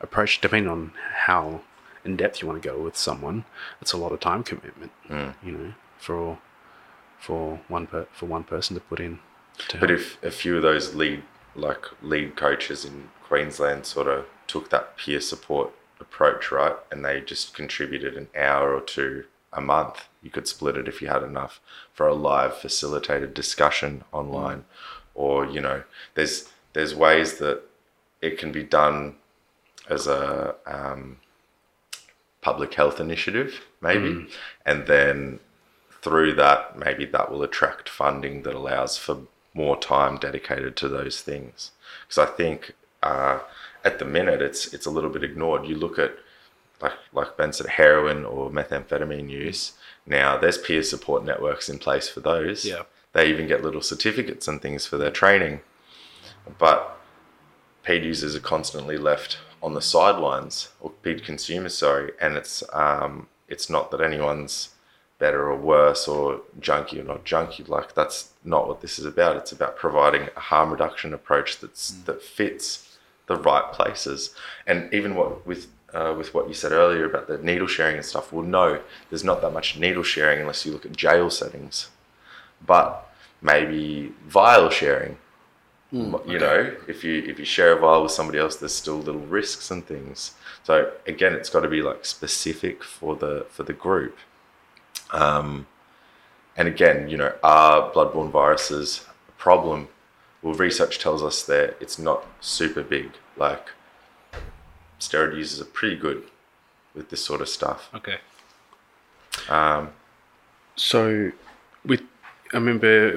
approach. 0.00 0.40
Depending 0.40 0.70
on 0.70 0.92
how 1.26 1.62
in 2.04 2.16
depth 2.16 2.40
you 2.42 2.48
want 2.48 2.62
to 2.62 2.68
go 2.68 2.80
with 2.80 2.96
someone, 2.96 3.44
it's 3.80 3.92
a 3.92 3.96
lot 3.96 4.12
of 4.12 4.20
time 4.20 4.42
commitment. 4.42 4.92
You 5.08 5.52
know, 5.52 5.74
for 5.98 6.38
for 7.18 7.60
one 7.68 7.86
per, 7.86 8.06
for 8.12 8.26
one 8.26 8.44
person 8.44 8.74
to 8.74 8.80
put 8.80 8.98
in. 9.00 9.20
To 9.68 9.78
But 9.78 9.90
help. 9.90 10.00
if 10.00 10.22
a 10.22 10.30
few 10.30 10.56
of 10.56 10.62
those 10.62 10.94
lead 10.94 11.22
like 11.54 11.84
lead 12.02 12.34
coaches 12.36 12.84
in 12.84 13.10
Queensland 13.22 13.84
sort 13.86 14.08
of 14.08 14.24
took 14.46 14.70
that 14.70 14.96
peer 14.96 15.20
support 15.20 15.70
approach, 16.02 16.52
right, 16.52 16.76
and 16.90 17.04
they 17.04 17.20
just 17.20 17.54
contributed 17.54 18.16
an 18.16 18.28
hour 18.36 18.74
or 18.74 18.80
two 18.80 19.24
a 19.52 19.60
month, 19.60 20.08
you 20.22 20.30
could 20.30 20.48
split 20.48 20.76
it 20.76 20.88
if 20.88 21.02
you 21.02 21.08
had 21.08 21.22
enough 21.22 21.60
for 21.92 22.06
a 22.06 22.14
live 22.14 22.56
facilitated 22.56 23.34
discussion 23.34 24.04
online, 24.12 24.64
or 25.14 25.46
you 25.46 25.60
know, 25.60 25.82
there's 26.14 26.48
there's 26.74 26.94
ways 26.94 27.38
that 27.38 27.62
it 28.20 28.38
can 28.38 28.52
be 28.52 28.62
done 28.62 29.16
as 29.88 30.06
a 30.06 30.54
um, 30.66 31.18
public 32.40 32.74
health 32.74 33.00
initiative, 33.00 33.62
maybe, 33.80 34.26
and 34.64 34.86
then 34.86 35.40
through 36.02 36.34
that, 36.34 36.78
maybe 36.78 37.04
that 37.06 37.30
will 37.30 37.42
attract 37.42 37.88
funding 37.88 38.42
that 38.42 38.54
allows 38.54 38.96
for 38.96 39.18
more 39.54 39.78
time 39.78 40.16
dedicated 40.18 40.76
to 40.76 40.88
those 40.88 41.20
things. 41.20 41.72
Because 42.06 42.18
I 42.18 42.26
think 42.26 42.74
uh, 43.02 43.40
at 43.84 43.98
the 43.98 44.04
minute 44.04 44.42
it's 44.42 44.72
it's 44.72 44.86
a 44.86 44.90
little 44.90 45.10
bit 45.10 45.24
ignored. 45.24 45.66
You 45.66 45.76
look 45.76 45.98
at 45.98 46.16
like 46.80 46.92
like 47.12 47.36
Ben 47.36 47.52
said, 47.52 47.66
heroin 47.66 48.24
or 48.24 48.50
methamphetamine 48.50 49.30
use. 49.30 49.72
Now 50.06 50.36
there's 50.36 50.58
peer 50.58 50.82
support 50.82 51.24
networks 51.24 51.68
in 51.68 51.78
place 51.78 52.08
for 52.08 52.20
those. 52.20 52.64
Yeah. 52.64 52.82
They 53.12 53.28
even 53.28 53.46
get 53.46 53.62
little 53.62 53.82
certificates 53.82 54.48
and 54.48 54.60
things 54.60 54.86
for 54.86 54.96
their 54.96 55.10
training. 55.10 55.60
But 56.58 56.98
PED 57.82 58.04
users 58.04 58.34
are 58.34 58.40
constantly 58.40 58.96
left 58.96 59.38
on 59.62 59.74
the 59.74 59.82
sidelines, 59.82 60.70
or 60.80 60.90
PED 60.90 61.24
consumers, 61.24 61.76
sorry, 61.78 62.12
and 62.20 62.36
it's 62.36 62.64
um, 62.72 63.28
it's 63.48 63.70
not 63.70 63.90
that 63.90 64.00
anyone's 64.00 64.70
better 65.18 65.48
or 65.48 65.56
worse 65.56 66.08
or 66.08 66.40
junkie 66.58 67.00
or 67.00 67.04
not 67.04 67.24
junkie. 67.24 67.62
Like 67.62 67.94
that's 67.94 68.30
not 68.44 68.66
what 68.66 68.80
this 68.80 68.98
is 68.98 69.04
about. 69.04 69.36
It's 69.36 69.52
about 69.52 69.76
providing 69.76 70.28
a 70.36 70.40
harm 70.40 70.72
reduction 70.72 71.14
approach 71.14 71.60
that's 71.60 71.92
that 72.06 72.22
fits 72.22 72.91
the 73.34 73.42
right 73.42 73.72
places. 73.72 74.34
And 74.66 74.92
even 74.92 75.14
what 75.14 75.46
with 75.46 75.68
uh, 75.92 76.14
with 76.16 76.32
what 76.32 76.48
you 76.48 76.54
said 76.54 76.72
earlier 76.72 77.04
about 77.04 77.28
the 77.28 77.38
needle 77.38 77.66
sharing 77.66 77.96
and 77.96 78.04
stuff, 78.04 78.32
well, 78.32 78.44
no, 78.44 78.80
there's 79.10 79.24
not 79.24 79.42
that 79.42 79.52
much 79.52 79.78
needle 79.78 80.02
sharing 80.02 80.40
unless 80.40 80.64
you 80.64 80.72
look 80.72 80.86
at 80.86 80.92
jail 80.92 81.28
settings. 81.30 81.90
But 82.66 83.12
maybe 83.42 84.12
vial 84.26 84.70
sharing. 84.70 85.18
you 86.26 86.38
know, 86.38 86.74
if 86.88 87.04
you 87.04 87.22
if 87.26 87.38
you 87.38 87.44
share 87.44 87.72
a 87.76 87.78
vial 87.80 88.04
with 88.04 88.12
somebody 88.12 88.38
else, 88.38 88.56
there's 88.56 88.74
still 88.74 88.96
little 88.96 89.20
risks 89.20 89.70
and 89.70 89.84
things. 89.86 90.32
So 90.62 90.92
again, 91.06 91.34
it's 91.34 91.50
got 91.50 91.60
to 91.60 91.68
be 91.68 91.82
like 91.82 92.06
specific 92.06 92.82
for 92.82 93.14
the 93.14 93.46
for 93.50 93.62
the 93.62 93.74
group. 93.74 94.16
Um, 95.12 95.66
and 96.56 96.68
again, 96.68 97.08
you 97.08 97.16
know, 97.16 97.34
are 97.42 97.90
bloodborne 97.92 98.30
viruses 98.30 99.04
a 99.28 99.32
problem? 99.32 99.88
Well, 100.40 100.54
research 100.54 100.98
tells 100.98 101.22
us 101.22 101.42
that 101.44 101.76
it's 101.80 101.98
not 101.98 102.24
super 102.40 102.82
big. 102.82 103.12
Like 103.36 103.70
steroid 105.00 105.36
users 105.36 105.60
are 105.60 105.70
pretty 105.70 105.96
good 105.96 106.24
with 106.94 107.10
this 107.10 107.24
sort 107.24 107.40
of 107.40 107.48
stuff. 107.48 107.88
Okay. 107.94 108.18
Um, 109.48 109.90
So, 110.76 111.32
with 111.84 112.02
I 112.52 112.56
remember 112.56 113.12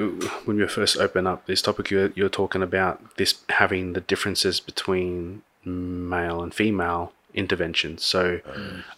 when 0.46 0.58
you 0.58 0.68
first 0.68 0.98
opened 0.98 1.28
up 1.28 1.46
this 1.46 1.62
topic, 1.62 1.92
you 1.92 1.98
were, 1.98 2.14
you 2.16 2.24
were 2.24 2.30
talking 2.30 2.64
about 2.64 3.18
this 3.18 3.36
having 3.50 3.94
the 3.94 4.02
differences 4.02 4.60
between 4.60 5.42
male 5.66 6.42
and 6.42 6.54
female 6.54 7.12
interventions. 7.34 8.04
So, 8.04 8.40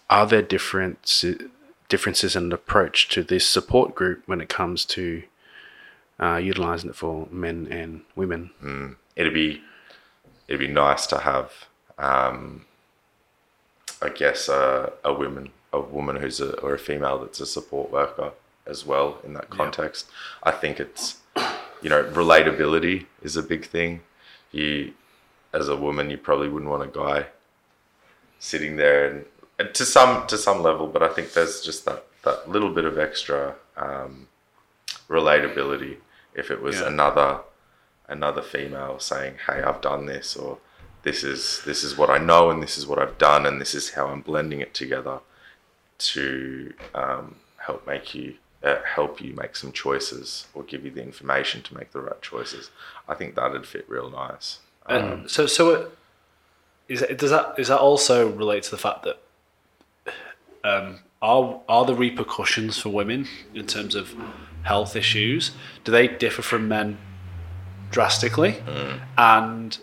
are 0.10 0.27
there 0.27 0.43
difference 0.43 1.25
differences 1.89 2.36
in 2.36 2.51
approach 2.51 3.08
to 3.10 3.23
this 3.23 3.47
support 3.47 3.95
group 3.95 4.21
when 4.25 4.41
it 4.41 4.49
comes 4.49 4.86
to 4.86 5.23
uh, 6.19 6.36
utilizing 6.36 6.89
it 6.89 6.95
for 6.95 7.27
men 7.32 7.67
and 7.71 8.01
women? 8.15 8.95
it'd 9.15 9.34
be 9.34 9.62
it'd 10.47 10.60
be 10.60 10.67
nice 10.67 11.05
to 11.07 11.19
have 11.19 11.51
um, 11.97 12.65
I 14.01 14.10
guess 14.10 14.47
a, 14.49 14.93
a 15.03 15.13
woman 15.13 15.51
a 15.73 15.79
woman 15.79 16.15
who's 16.17 16.39
a 16.39 16.57
or 16.60 16.73
a 16.73 16.79
female 16.79 17.19
that's 17.19 17.39
a 17.39 17.45
support 17.45 17.91
worker 17.91 18.31
as 18.65 18.86
well 18.86 19.19
in 19.23 19.33
that 19.33 19.49
context. 19.49 20.07
I 20.43 20.51
think 20.51 20.79
it's 20.79 21.17
you 21.81 21.89
know 21.89 22.03
relatability 22.03 23.05
is 23.21 23.36
a 23.38 23.43
big 23.43 23.65
thing. 23.65 24.01
You 24.51 24.93
as 25.53 25.67
a 25.69 25.75
woman 25.75 26.10
you 26.10 26.17
probably 26.17 26.49
wouldn't 26.49 26.69
want 26.71 26.83
a 26.83 26.88
guy 26.88 27.27
sitting 28.39 28.75
there 28.75 29.07
and, 29.10 29.25
and 29.57 29.73
to 29.73 29.86
some 29.86 30.27
to 30.27 30.38
some 30.38 30.62
level, 30.62 30.88
but 30.88 31.01
I 31.03 31.10
think 31.10 31.33
there's 31.33 31.62
just 31.62 31.86
that 31.86 32.05
that 32.23 32.49
little 32.49 32.69
bit 32.69 32.86
of 32.86 32.97
extra 32.97 33.55
um, 33.77 34.27
relatability 35.10 35.97
if 36.36 36.51
it 36.51 36.62
was 36.62 36.79
Yeah. 36.79 36.88
another 36.88 37.39
another 38.07 38.41
female 38.41 38.99
saying, 38.99 39.35
"Hey, 39.47 39.61
I've 39.61 39.81
done 39.81 40.05
this," 40.05 40.35
or 40.35 40.59
"This 41.03 41.23
is 41.23 41.61
this 41.65 41.83
is 41.83 41.97
what 41.97 42.09
I 42.09 42.17
know, 42.17 42.49
and 42.49 42.61
this 42.61 42.77
is 42.77 42.87
what 42.87 42.99
I've 42.99 43.17
done, 43.17 43.45
and 43.45 43.59
this 43.59 43.73
is 43.73 43.91
how 43.91 44.07
I'm 44.07 44.21
blending 44.21 44.61
it 44.61 44.73
together 44.73 45.19
to 45.99 46.73
um, 46.93 47.35
help 47.57 47.85
make 47.87 48.13
you 48.13 48.35
uh, 48.63 48.77
help 48.83 49.21
you 49.21 49.33
make 49.33 49.55
some 49.55 49.71
choices 49.71 50.47
or 50.53 50.63
give 50.63 50.85
you 50.85 50.91
the 50.91 51.03
information 51.03 51.61
to 51.63 51.75
make 51.75 51.91
the 51.91 52.01
right 52.01 52.21
choices." 52.21 52.69
I 53.07 53.15
think 53.15 53.35
that'd 53.35 53.65
fit 53.65 53.85
real 53.89 54.09
nice. 54.09 54.59
And 54.89 55.29
so, 55.29 55.47
so 55.47 55.69
it, 55.71 55.97
is 56.87 57.01
it, 57.01 57.17
does 57.17 57.31
that 57.31 57.55
is 57.57 57.67
that 57.67 57.79
also 57.79 58.29
relate 58.29 58.63
to 58.63 58.71
the 58.71 58.77
fact 58.77 59.03
that 59.03 59.19
um, 60.63 60.99
are 61.21 61.61
are 61.67 61.85
the 61.85 61.95
repercussions 61.95 62.77
for 62.77 62.89
women 62.89 63.27
in 63.53 63.65
terms 63.65 63.95
of 63.95 64.15
health 64.63 64.95
issues 64.95 65.51
do 65.83 65.91
they 65.91 66.07
differ 66.07 66.41
from 66.41 66.67
men 66.67 66.97
drastically? 67.91 68.58
And 69.17 69.78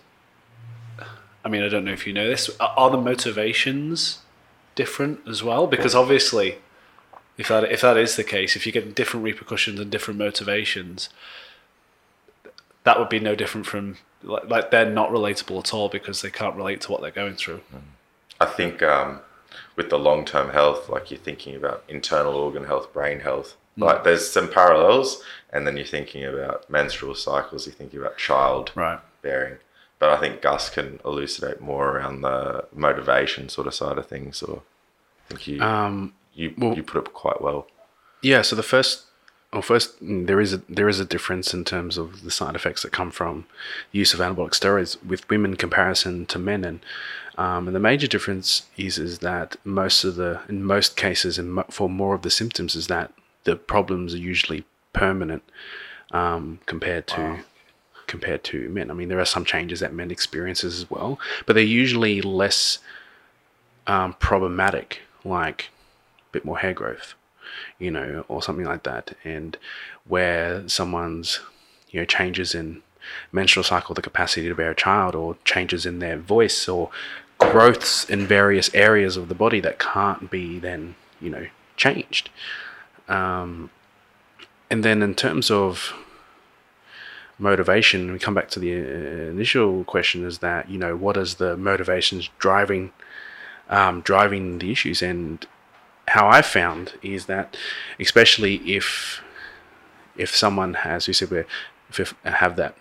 I 1.44 1.48
mean, 1.48 1.62
I 1.62 1.68
don't 1.68 1.84
know 1.84 1.92
if 1.92 2.06
you 2.06 2.12
know 2.12 2.28
this. 2.28 2.48
Are, 2.58 2.74
are 2.76 2.90
the 2.90 2.98
motivations 2.98 4.20
different 4.74 5.20
as 5.28 5.42
well? 5.42 5.66
Because 5.66 5.94
obviously, 5.94 6.58
if 7.36 7.48
that 7.48 7.64
if 7.64 7.82
that 7.82 7.96
is 7.96 8.16
the 8.16 8.24
case, 8.24 8.56
if 8.56 8.64
you're 8.66 8.72
getting 8.72 8.92
different 8.92 9.24
repercussions 9.24 9.78
and 9.78 9.90
different 9.90 10.18
motivations, 10.18 11.10
that 12.84 12.98
would 12.98 13.08
be 13.08 13.20
no 13.20 13.34
different 13.34 13.66
from 13.66 13.96
like, 14.22 14.48
like 14.48 14.70
they're 14.70 14.90
not 14.90 15.10
relatable 15.10 15.58
at 15.58 15.74
all 15.74 15.88
because 15.88 16.22
they 16.22 16.30
can't 16.30 16.56
relate 16.56 16.80
to 16.82 16.92
what 16.92 17.00
they're 17.02 17.10
going 17.10 17.34
through. 17.34 17.60
I 18.40 18.46
think 18.46 18.82
um, 18.82 19.20
with 19.76 19.90
the 19.90 19.98
long 19.98 20.24
term 20.24 20.50
health, 20.50 20.88
like 20.88 21.10
you're 21.10 21.20
thinking 21.20 21.54
about 21.54 21.84
internal 21.88 22.34
organ 22.34 22.64
health, 22.64 22.92
brain 22.92 23.20
health, 23.20 23.56
like 23.76 24.04
there's 24.04 24.30
some 24.30 24.48
parallels. 24.48 25.22
And 25.50 25.66
then 25.66 25.76
you're 25.76 25.86
thinking 25.86 26.24
about 26.24 26.68
menstrual 26.68 27.14
cycles, 27.14 27.66
you're 27.66 27.74
thinking 27.76 28.00
about 28.00 28.18
child 28.18 28.72
Right. 28.74 28.98
bearing. 29.22 29.58
But 30.00 30.10
I 30.10 30.16
think 30.18 30.42
Gus 30.42 30.68
can 30.68 30.98
elucidate 31.04 31.60
more 31.60 31.90
around 31.96 32.22
the 32.22 32.66
motivation 32.74 33.48
sort 33.48 33.68
of 33.68 33.74
side 33.74 33.96
of 33.96 34.06
things. 34.08 34.42
Or 34.42 34.62
I 34.62 35.34
think 35.34 35.46
you 35.46 35.62
Um, 35.62 36.14
you, 36.34 36.54
well- 36.58 36.74
you 36.74 36.82
put 36.82 37.06
it 37.06 37.12
quite 37.14 37.40
well. 37.40 37.68
Yeah, 38.20 38.42
so 38.42 38.56
the 38.56 38.62
first, 38.64 39.04
well, 39.52 39.62
first 39.62 40.02
mm, 40.02 40.26
there 40.26 40.40
is 40.40 40.52
a 40.54 40.62
there 40.68 40.88
is 40.88 40.98
a 40.98 41.04
difference 41.04 41.54
in 41.54 41.64
terms 41.64 41.96
of 41.98 42.22
the 42.24 42.30
side 42.32 42.56
effects 42.56 42.82
that 42.82 42.90
come 42.90 43.10
from 43.12 43.46
the 43.92 43.98
use 44.00 44.12
of 44.12 44.18
anabolic 44.20 44.50
steroids 44.58 44.96
with 45.04 45.28
women 45.30 45.52
in 45.52 45.56
comparison 45.56 46.26
to 46.26 46.38
men, 46.38 46.64
and 46.64 46.80
um, 47.38 47.68
and 47.68 47.76
the 47.76 47.80
major 47.80 48.08
difference 48.08 48.62
is 48.76 48.98
is 48.98 49.18
that 49.20 49.56
most 49.62 50.02
of 50.02 50.16
the 50.16 50.40
in 50.48 50.64
most 50.64 50.96
cases 50.96 51.38
and 51.38 51.62
for 51.70 51.88
more 51.88 52.14
of 52.16 52.22
the 52.22 52.30
symptoms 52.30 52.74
is 52.74 52.88
that 52.88 53.12
the 53.44 53.56
problems 53.56 54.14
are 54.14 54.18
usually 54.18 54.64
permanent 54.92 55.42
um, 56.10 56.60
compared 56.66 57.06
to 57.08 57.38
compared 58.06 58.44
to 58.44 58.68
men. 58.68 58.90
I 58.90 58.94
mean, 58.94 59.08
there 59.08 59.20
are 59.20 59.24
some 59.24 59.44
changes 59.44 59.80
that 59.80 59.94
men 59.94 60.10
experiences 60.10 60.78
as 60.78 60.90
well, 60.90 61.18
but 61.46 61.54
they're 61.54 61.64
usually 61.64 62.20
less 62.20 62.78
um, 63.86 64.14
problematic, 64.14 65.00
like 65.24 65.70
a 66.18 66.32
bit 66.32 66.44
more 66.44 66.58
hair 66.58 66.74
growth 66.74 67.14
you 67.78 67.90
know, 67.90 68.24
or 68.28 68.42
something 68.42 68.64
like 68.64 68.82
that, 68.84 69.16
and 69.24 69.56
where 70.06 70.66
someone's, 70.68 71.40
you 71.90 72.00
know, 72.00 72.04
changes 72.04 72.54
in 72.54 72.82
menstrual 73.32 73.64
cycle, 73.64 73.94
the 73.94 74.02
capacity 74.02 74.48
to 74.48 74.54
bear 74.54 74.70
a 74.70 74.74
child, 74.74 75.14
or 75.14 75.36
changes 75.44 75.86
in 75.86 75.98
their 75.98 76.16
voice, 76.16 76.68
or 76.68 76.90
growths 77.38 78.08
in 78.08 78.26
various 78.26 78.72
areas 78.74 79.16
of 79.16 79.28
the 79.28 79.34
body 79.34 79.60
that 79.60 79.78
can't 79.78 80.30
be 80.30 80.58
then, 80.58 80.94
you 81.20 81.30
know, 81.30 81.46
changed. 81.76 82.30
Um, 83.08 83.70
and 84.70 84.82
then 84.84 85.02
in 85.02 85.14
terms 85.14 85.50
of 85.50 85.92
motivation, 87.38 88.12
we 88.12 88.18
come 88.18 88.34
back 88.34 88.48
to 88.50 88.60
the 88.60 88.74
uh, 88.74 89.30
initial 89.30 89.84
question: 89.84 90.24
is 90.24 90.38
that 90.38 90.68
you 90.70 90.78
know 90.78 90.96
what 90.96 91.16
is 91.16 91.36
the 91.36 91.56
motivations 91.56 92.30
driving 92.38 92.92
um, 93.68 94.00
driving 94.00 94.58
the 94.58 94.72
issues? 94.72 95.02
And 95.02 95.46
how 96.08 96.28
I 96.28 96.42
found 96.42 96.94
is 97.02 97.26
that, 97.26 97.56
especially 97.98 98.56
if 98.76 99.22
if 100.16 100.34
someone 100.34 100.74
has, 100.74 101.06
we 101.06 101.12
said, 101.14 101.30
we 101.30 101.44
if 101.90 102.14
have 102.22 102.56
that, 102.56 102.76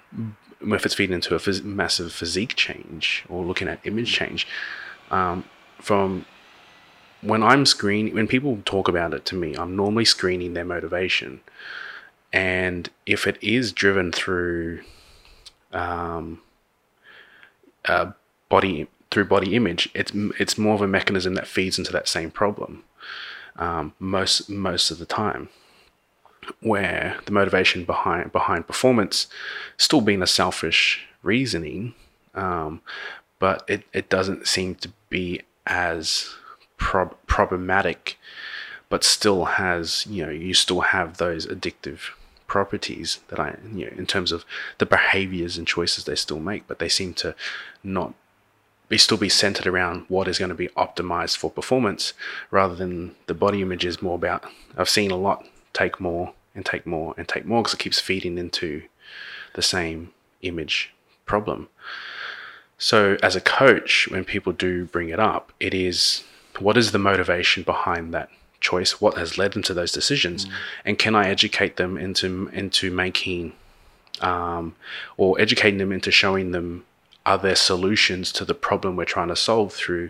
if 0.61 0.85
it's 0.85 0.95
feeding 0.95 1.15
into 1.15 1.35
a 1.35 1.39
phys- 1.39 1.63
massive 1.63 2.11
physique 2.11 2.55
change 2.55 3.25
or 3.29 3.43
looking 3.43 3.67
at 3.67 3.79
image 3.85 4.11
change, 4.11 4.47
um, 5.11 5.43
from 5.79 6.25
when 7.23 7.43
I'm 7.43 7.65
screening, 7.65 8.13
when 8.13 8.27
people 8.27 8.59
talk 8.65 8.87
about 8.87 9.13
it 9.13 9.25
to 9.25 9.35
me, 9.35 9.55
I'm 9.55 9.75
normally 9.75 10.05
screening 10.05 10.53
their 10.53 10.65
motivation, 10.65 11.41
and 12.31 12.89
if 13.05 13.27
it 13.27 13.37
is 13.41 13.71
driven 13.71 14.11
through 14.11 14.81
um, 15.71 16.41
uh, 17.85 18.11
body 18.49 18.87
through 19.11 19.25
body 19.25 19.55
image, 19.55 19.89
it's 19.93 20.11
it's 20.39 20.57
more 20.57 20.75
of 20.75 20.81
a 20.81 20.87
mechanism 20.87 21.35
that 21.35 21.47
feeds 21.47 21.77
into 21.77 21.91
that 21.91 22.07
same 22.07 22.31
problem 22.31 22.83
um, 23.57 23.93
most 23.99 24.49
most 24.49 24.91
of 24.91 24.99
the 24.99 25.05
time, 25.05 25.49
where 26.61 27.17
the 27.25 27.31
motivation 27.31 27.85
behind 27.85 28.31
behind 28.31 28.67
performance 28.67 29.27
still 29.77 30.01
being 30.01 30.21
a 30.21 30.27
selfish 30.27 31.05
reasoning, 31.21 31.93
um, 32.35 32.81
but 33.39 33.63
it, 33.67 33.83
it 33.93 34.09
doesn't 34.09 34.47
seem 34.47 34.75
to 34.75 34.91
be 35.09 35.41
as 35.65 36.35
prob- 36.83 37.15
problematic 37.27 38.19
but 38.89 39.03
still 39.03 39.45
has 39.45 40.05
you 40.07 40.23
know 40.25 40.31
you 40.31 40.53
still 40.53 40.81
have 40.81 41.17
those 41.17 41.47
addictive 41.47 42.11
properties 42.45 43.21
that 43.29 43.39
I 43.39 43.55
you 43.73 43.85
know 43.85 43.97
in 43.97 44.05
terms 44.05 44.31
of 44.31 44.43
the 44.77 44.85
behaviors 44.85 45.57
and 45.57 45.65
choices 45.65 46.03
they 46.03 46.15
still 46.15 46.39
make, 46.39 46.67
but 46.67 46.79
they 46.79 46.89
seem 46.89 47.13
to 47.15 47.33
not 47.83 48.13
be 48.89 48.97
still 48.97 49.17
be 49.17 49.29
centered 49.29 49.65
around 49.65 50.05
what 50.09 50.27
is 50.27 50.37
going 50.37 50.49
to 50.49 50.55
be 50.55 50.67
optimized 50.85 51.37
for 51.37 51.49
performance 51.49 52.13
rather 52.51 52.75
than 52.75 53.15
the 53.27 53.33
body 53.33 53.61
image 53.61 53.85
is 53.85 54.01
more 54.01 54.15
about 54.15 54.43
I've 54.77 54.89
seen 54.89 55.09
a 55.09 55.17
lot 55.17 55.47
take 55.71 55.99
more 55.99 56.33
and 56.53 56.65
take 56.65 56.85
more 56.85 57.15
and 57.17 57.27
take 57.27 57.45
more 57.45 57.61
because 57.61 57.73
it 57.73 57.79
keeps 57.79 57.99
feeding 57.99 58.37
into 58.37 58.83
the 59.53 59.61
same 59.61 60.11
image 60.41 60.93
problem. 61.25 61.69
So, 62.77 63.17
as 63.23 63.35
a 63.35 63.41
coach, 63.41 64.09
when 64.09 64.25
people 64.25 64.51
do 64.51 64.85
bring 64.85 65.07
it 65.09 65.19
up, 65.19 65.53
it 65.59 65.73
is 65.73 66.23
what 66.59 66.77
is 66.77 66.91
the 66.91 66.99
motivation 66.99 67.63
behind 67.63 68.13
that 68.13 68.29
choice? 68.59 69.01
What 69.01 69.17
has 69.17 69.37
led 69.37 69.53
them 69.53 69.63
to 69.63 69.73
those 69.73 69.91
decisions? 69.91 70.45
Mm. 70.45 70.51
And 70.85 70.99
can 70.99 71.15
I 71.15 71.27
educate 71.29 71.75
them 71.77 71.97
into 71.97 72.49
into 72.53 72.91
making, 72.91 73.53
um, 74.21 74.75
or 75.17 75.39
educating 75.39 75.77
them 75.77 75.91
into 75.91 76.11
showing 76.11 76.51
them 76.51 76.85
are 77.25 77.37
there 77.37 77.55
solutions 77.55 78.31
to 78.33 78.43
the 78.43 78.53
problem 78.53 78.95
we're 78.95 79.05
trying 79.05 79.29
to 79.29 79.35
solve 79.35 79.73
through 79.73 80.09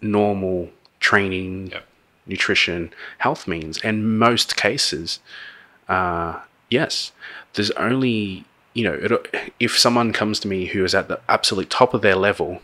normal 0.00 0.70
training, 1.00 1.68
yep. 1.68 1.84
nutrition, 2.26 2.92
health 3.18 3.48
means? 3.48 3.80
And 3.82 4.18
most 4.18 4.56
cases, 4.56 5.20
uh, 5.88 6.40
yes. 6.70 7.12
There's 7.54 7.70
only 7.72 8.44
you 8.74 8.84
know, 8.84 8.92
it, 8.92 9.52
if 9.58 9.78
someone 9.78 10.12
comes 10.12 10.38
to 10.40 10.48
me 10.48 10.66
who 10.66 10.84
is 10.84 10.94
at 10.94 11.08
the 11.08 11.18
absolute 11.30 11.70
top 11.70 11.94
of 11.94 12.02
their 12.02 12.14
level 12.14 12.60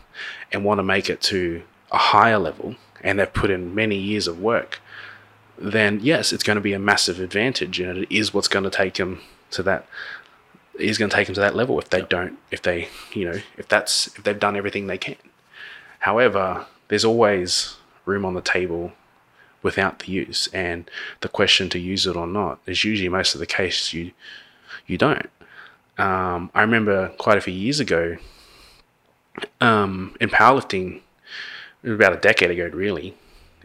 and 0.51 0.63
want 0.63 0.77
to 0.77 0.83
make 0.83 1.09
it 1.09 1.21
to 1.21 1.63
a 1.91 1.97
higher 1.97 2.37
level 2.37 2.75
and 3.03 3.19
they've 3.19 3.33
put 3.33 3.51
in 3.51 3.75
many 3.75 3.97
years 3.97 4.27
of 4.27 4.39
work, 4.39 4.79
then 5.57 5.99
yes, 6.01 6.33
it's 6.33 6.43
going 6.43 6.55
to 6.55 6.61
be 6.61 6.73
a 6.73 6.79
massive 6.79 7.19
advantage 7.19 7.79
and 7.79 7.99
it 7.99 8.15
is 8.15 8.33
what's 8.33 8.47
going 8.47 8.63
to 8.63 8.69
take 8.69 8.95
them 8.95 9.21
to 9.51 9.61
that 9.63 9.85
is 10.79 10.97
going 10.97 11.09
to 11.09 11.15
take 11.15 11.27
them 11.27 11.35
to 11.35 11.41
that 11.41 11.55
level 11.55 11.77
if 11.77 11.91
they 11.91 12.01
don't 12.01 12.39
if 12.49 12.63
they 12.63 12.87
you 13.13 13.29
know 13.29 13.39
if 13.57 13.67
that's 13.67 14.07
if 14.07 14.23
they've 14.23 14.39
done 14.39 14.55
everything 14.55 14.87
they 14.87 14.97
can. 14.97 15.15
However 15.99 16.65
there's 16.87 17.05
always 17.05 17.77
room 18.05 18.25
on 18.25 18.33
the 18.33 18.41
table 18.41 18.91
without 19.61 19.99
the 19.99 20.11
use 20.11 20.47
and 20.47 20.89
the 21.21 21.29
question 21.29 21.69
to 21.69 21.79
use 21.79 22.05
it 22.05 22.15
or 22.15 22.27
not 22.27 22.59
is 22.65 22.83
usually 22.83 23.09
most 23.09 23.33
of 23.33 23.39
the 23.39 23.45
case 23.45 23.93
you 23.93 24.11
you 24.87 24.97
don't. 24.97 25.29
Um, 25.97 26.49
I 26.55 26.61
remember 26.61 27.09
quite 27.19 27.37
a 27.37 27.41
few 27.41 27.53
years 27.53 27.79
ago 27.79 28.17
um, 29.61 30.15
in 30.19 30.29
powerlifting, 30.29 31.01
about 31.83 32.13
a 32.13 32.17
decade 32.17 32.51
ago, 32.51 32.69
really, 32.73 33.15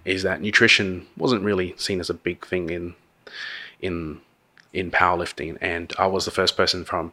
is 0.04 0.22
that 0.22 0.40
nutrition 0.40 1.06
wasn't 1.16 1.42
really 1.42 1.74
seen 1.76 2.00
as 2.00 2.10
a 2.10 2.14
big 2.14 2.46
thing 2.46 2.70
in 2.70 2.94
in 3.80 4.20
in 4.72 4.90
powerlifting, 4.90 5.56
and 5.60 5.92
I 5.98 6.06
was 6.06 6.24
the 6.24 6.30
first 6.30 6.56
person 6.56 6.84
from 6.84 7.12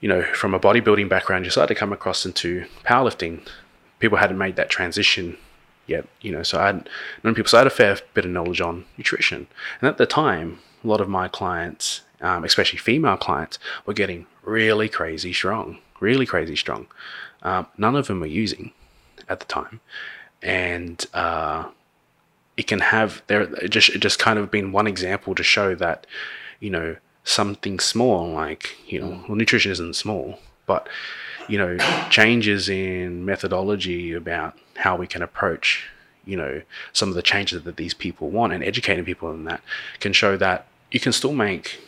you 0.00 0.08
know 0.08 0.22
from 0.22 0.54
a 0.54 0.60
bodybuilding 0.60 1.08
background 1.08 1.44
just 1.44 1.54
started 1.54 1.74
to 1.74 1.78
come 1.78 1.92
across 1.92 2.24
into 2.24 2.66
powerlifting. 2.84 3.46
People 3.98 4.18
hadn't 4.18 4.38
made 4.38 4.56
that 4.56 4.68
transition 4.68 5.38
yet, 5.86 6.06
you 6.20 6.30
know, 6.30 6.42
so 6.42 6.60
I 6.60 6.66
had 6.66 6.88
known 7.22 7.34
people, 7.34 7.48
so 7.48 7.58
I 7.58 7.60
had 7.60 7.66
a 7.66 7.70
fair 7.70 7.96
bit 8.12 8.24
of 8.24 8.30
knowledge 8.30 8.60
on 8.60 8.84
nutrition, 8.98 9.46
and 9.80 9.88
at 9.88 9.98
the 9.98 10.06
time, 10.06 10.58
a 10.84 10.86
lot 10.86 11.00
of 11.00 11.08
my 11.08 11.28
clients 11.28 12.02
um, 12.20 12.44
especially 12.44 12.78
female 12.78 13.16
clients, 13.16 13.58
were 13.84 13.94
getting 13.94 14.26
really 14.42 14.88
crazy 14.88 15.32
strong, 15.32 15.78
really 16.00 16.26
crazy 16.26 16.56
strong. 16.56 16.86
Um, 17.42 17.66
none 17.76 17.96
of 17.96 18.06
them 18.06 18.20
were 18.20 18.26
using 18.26 18.72
at 19.28 19.40
the 19.40 19.46
time, 19.46 19.80
and 20.42 21.04
uh, 21.14 21.68
it 22.56 22.66
can 22.66 22.80
have 22.80 23.22
there 23.26 23.42
it 23.42 23.70
just 23.70 23.90
it 23.90 23.98
just 23.98 24.18
kind 24.18 24.38
of 24.38 24.50
been 24.50 24.72
one 24.72 24.86
example 24.86 25.34
to 25.34 25.42
show 25.42 25.74
that 25.74 26.06
you 26.60 26.70
know 26.70 26.96
something 27.24 27.80
small 27.80 28.28
like 28.28 28.76
you 28.86 29.00
know 29.00 29.24
well, 29.28 29.36
nutrition 29.36 29.72
isn't 29.72 29.96
small, 29.96 30.38
but 30.66 30.88
you 31.48 31.58
know 31.58 31.76
changes 32.10 32.68
in 32.68 33.24
methodology 33.24 34.12
about 34.12 34.56
how 34.76 34.96
we 34.96 35.06
can 35.06 35.22
approach 35.22 35.88
you 36.24 36.36
know 36.36 36.62
some 36.92 37.08
of 37.08 37.14
the 37.14 37.22
changes 37.22 37.62
that 37.62 37.76
these 37.76 37.94
people 37.94 38.30
want 38.30 38.52
and 38.52 38.64
educating 38.64 39.04
people 39.04 39.30
in 39.32 39.44
that 39.44 39.60
can 40.00 40.12
show 40.12 40.36
that 40.36 40.66
you 40.90 41.00
can 41.00 41.12
still 41.12 41.32
make 41.32 41.78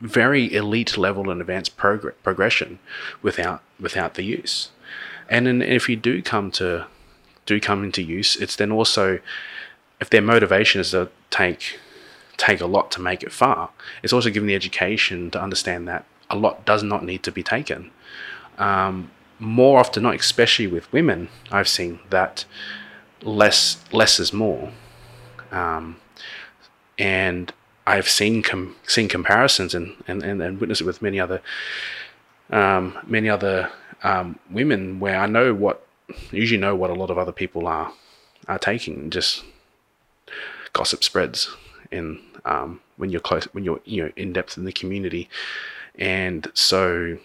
very 0.00 0.52
elite 0.54 0.96
level 0.96 1.30
and 1.30 1.40
advanced 1.40 1.76
prog- 1.76 2.14
progression 2.22 2.78
without 3.22 3.62
without 3.78 4.14
the 4.14 4.22
use. 4.22 4.70
And 5.30 5.46
then 5.46 5.62
if 5.62 5.88
you 5.88 5.96
do 5.96 6.20
come 6.20 6.50
to 6.52 6.86
do 7.46 7.60
come 7.60 7.84
into 7.84 8.02
use, 8.02 8.36
it's 8.36 8.56
then 8.56 8.70
also 8.70 9.20
if 10.00 10.10
their 10.10 10.22
motivation 10.22 10.80
is 10.80 10.90
to 10.90 11.08
take 11.30 11.78
take 12.36 12.60
a 12.60 12.66
lot 12.66 12.90
to 12.90 13.00
make 13.00 13.22
it 13.22 13.32
far, 13.32 13.70
it's 14.02 14.12
also 14.12 14.30
giving 14.30 14.46
the 14.46 14.54
education 14.54 15.30
to 15.30 15.40
understand 15.40 15.86
that 15.86 16.04
a 16.28 16.36
lot 16.36 16.64
does 16.64 16.82
not 16.82 17.04
need 17.04 17.22
to 17.22 17.32
be 17.32 17.42
taken. 17.42 17.90
Um, 18.58 19.10
more 19.38 19.78
often 19.78 20.02
not, 20.02 20.14
especially 20.14 20.66
with 20.66 20.92
women, 20.92 21.28
I've 21.50 21.68
seen 21.68 22.00
that 22.10 22.44
less 23.22 23.82
less 23.92 24.18
is 24.18 24.32
more. 24.32 24.72
Um, 25.52 25.96
and 26.98 27.52
I've 27.86 28.08
seen 28.08 28.42
com- 28.42 28.76
seen 28.86 29.08
comparisons 29.08 29.74
and, 29.74 29.96
and, 30.06 30.22
and, 30.22 30.42
and 30.42 30.60
witnessed 30.60 30.82
it 30.82 30.84
with 30.84 31.02
many 31.02 31.18
other 31.18 31.40
um, 32.50 32.98
many 33.06 33.28
other 33.28 33.70
um, 34.02 34.38
women 34.50 35.00
where 35.00 35.18
I 35.18 35.26
know 35.26 35.54
what 35.54 35.86
usually 36.30 36.60
know 36.60 36.74
what 36.74 36.90
a 36.90 36.94
lot 36.94 37.10
of 37.10 37.18
other 37.18 37.32
people 37.32 37.66
are 37.66 37.92
are 38.48 38.58
taking. 38.58 39.10
Just 39.10 39.44
gossip 40.72 41.02
spreads 41.04 41.54
in 41.90 42.20
um, 42.44 42.80
when 42.96 43.10
you're 43.10 43.20
close 43.20 43.44
when 43.52 43.64
you're 43.64 43.80
you 43.84 44.04
know 44.04 44.12
in 44.16 44.32
depth 44.32 44.56
in 44.56 44.64
the 44.64 44.72
community, 44.72 45.28
and 45.96 46.50
so 46.54 47.18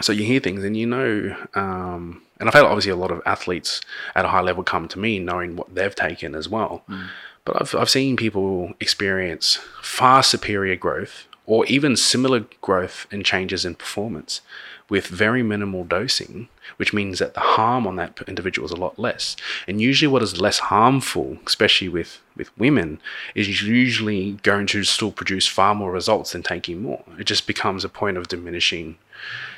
so 0.00 0.12
you 0.12 0.24
hear 0.24 0.40
things 0.40 0.64
and 0.64 0.76
you 0.76 0.86
know. 0.86 1.36
Um, 1.54 2.22
and 2.40 2.48
I've 2.48 2.54
had 2.54 2.64
obviously 2.64 2.92
a 2.92 2.96
lot 2.96 3.10
of 3.10 3.20
athletes 3.26 3.80
at 4.14 4.24
a 4.24 4.28
high 4.28 4.40
level 4.40 4.62
come 4.62 4.86
to 4.88 4.98
me 4.98 5.18
knowing 5.18 5.56
what 5.56 5.74
they've 5.74 5.94
taken 5.94 6.34
as 6.36 6.48
well. 6.48 6.84
Mm. 6.88 7.08
But 7.44 7.60
I've, 7.60 7.74
I've 7.74 7.90
seen 7.90 8.16
people 8.16 8.74
experience 8.78 9.58
far 9.82 10.22
superior 10.22 10.76
growth 10.76 11.26
or 11.46 11.64
even 11.66 11.96
similar 11.96 12.44
growth 12.60 13.06
and 13.10 13.24
changes 13.24 13.64
in 13.64 13.74
performance 13.74 14.40
with 14.88 15.06
very 15.06 15.42
minimal 15.42 15.84
dosing, 15.84 16.48
which 16.76 16.92
means 16.92 17.18
that 17.18 17.34
the 17.34 17.40
harm 17.40 17.86
on 17.86 17.96
that 17.96 18.20
individual 18.26 18.66
is 18.66 18.72
a 18.72 18.76
lot 18.76 18.98
less. 18.98 19.36
And 19.66 19.80
usually, 19.80 20.10
what 20.10 20.22
is 20.22 20.40
less 20.40 20.58
harmful, 20.58 21.38
especially 21.46 21.88
with, 21.88 22.20
with 22.36 22.56
women, 22.58 23.00
is 23.34 23.62
usually 23.62 24.32
going 24.42 24.66
to 24.68 24.84
still 24.84 25.12
produce 25.12 25.46
far 25.46 25.74
more 25.74 25.92
results 25.92 26.32
than 26.32 26.42
taking 26.42 26.82
more. 26.82 27.04
It 27.18 27.24
just 27.24 27.46
becomes 27.46 27.84
a 27.84 27.88
point 27.88 28.16
of 28.16 28.28
diminishing 28.28 28.96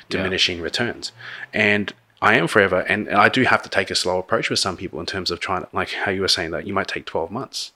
diminishing 0.09 0.57
yeah. 0.57 0.63
returns. 0.63 1.11
And 1.53 1.93
I 2.21 2.35
am 2.35 2.47
forever, 2.47 2.81
and 2.81 3.09
I 3.09 3.29
do 3.29 3.43
have 3.43 3.63
to 3.63 3.69
take 3.69 3.89
a 3.89 3.95
slow 3.95 4.19
approach 4.19 4.51
with 4.51 4.59
some 4.59 4.77
people 4.77 4.99
in 4.99 5.07
terms 5.07 5.31
of 5.31 5.39
trying 5.39 5.63
to, 5.63 5.69
like 5.73 5.89
how 5.89 6.11
you 6.11 6.21
were 6.21 6.27
saying 6.27 6.51
that 6.51 6.67
you 6.67 6.73
might 6.73 6.87
take 6.87 7.05
12 7.05 7.31
months. 7.31 7.71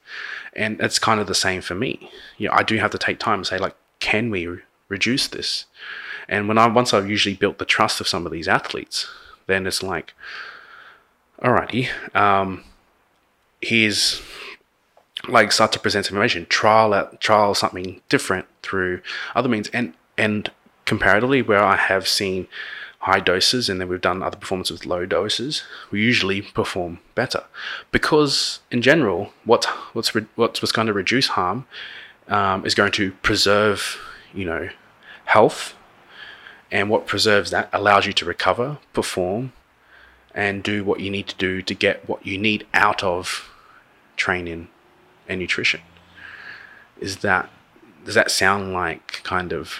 And 0.53 0.79
it's 0.79 0.99
kind 0.99 1.19
of 1.19 1.25
the 1.25 1.33
same 1.33 1.61
for 1.61 1.73
me. 1.73 2.11
You 2.37 2.49
know, 2.49 2.53
I 2.53 2.61
do 2.61 2.77
have 2.77 2.91
to 2.91 2.99
take 2.99 3.17
time 3.17 3.39
and 3.39 3.47
say, 3.47 3.57
like, 3.57 3.75
can 3.99 4.29
we 4.29 4.45
re- 4.45 4.61
reduce 4.87 5.27
this? 5.27 5.65
And 6.27 6.47
when 6.47 6.57
I, 6.57 6.67
once 6.67 6.93
I've 6.93 7.09
usually 7.09 7.35
built 7.35 7.57
the 7.57 7.65
trust 7.65 8.01
of 8.01 8.07
some 8.07 8.25
of 8.25 8.31
these 8.31 8.47
athletes, 8.47 9.07
then 9.47 9.67
it's 9.67 9.83
like, 9.83 10.13
alrighty, 11.41 11.89
um, 12.15 12.63
here's 13.61 14.21
like 15.27 15.51
start 15.51 15.71
to 15.71 15.79
present 15.79 16.07
information, 16.07 16.45
trial 16.47 16.93
out, 16.93 17.19
trial 17.19 17.55
something 17.55 18.01
different 18.09 18.45
through 18.61 19.01
other 19.35 19.49
means. 19.49 19.69
And, 19.69 19.93
and 20.17 20.51
comparatively, 20.85 21.41
where 21.41 21.63
I 21.63 21.75
have 21.75 22.07
seen, 22.07 22.47
high 23.05 23.19
doses 23.19 23.69
and 23.69 23.79
then 23.79 23.87
we've 23.87 24.01
done 24.01 24.23
other 24.23 24.37
performances 24.37 24.79
with 24.79 24.85
low 24.87 25.05
doses, 25.05 25.63
we 25.91 26.01
usually 26.01 26.41
perform 26.41 26.97
better. 27.13 27.43
Because 27.91 28.61
in 28.71 28.81
general, 28.81 29.31
what, 29.43 29.65
what's, 29.93 30.15
re- 30.15 30.25
what's, 30.35 30.59
what's 30.59 30.71
going 30.71 30.87
to 30.87 30.93
reduce 30.93 31.27
harm 31.27 31.67
um, 32.27 32.65
is 32.65 32.73
going 32.73 32.91
to 32.93 33.11
preserve, 33.21 33.99
you 34.33 34.43
know, 34.43 34.69
health. 35.25 35.75
And 36.71 36.89
what 36.89 37.07
preserves 37.07 37.51
that 37.51 37.69
allows 37.71 38.05
you 38.05 38.13
to 38.13 38.25
recover, 38.25 38.79
perform, 38.93 39.53
and 40.33 40.63
do 40.63 40.83
what 40.83 40.99
you 40.99 41.09
need 41.09 41.27
to 41.27 41.35
do 41.35 41.61
to 41.61 41.73
get 41.73 42.07
what 42.09 42.25
you 42.25 42.37
need 42.37 42.67
out 42.73 43.03
of 43.03 43.49
training 44.17 44.67
and 45.27 45.39
nutrition. 45.39 45.81
Is 46.99 47.17
that 47.17 47.49
does 48.03 48.15
that 48.15 48.29
sound 48.29 48.73
like 48.73 49.21
kind 49.23 49.51
of 49.51 49.79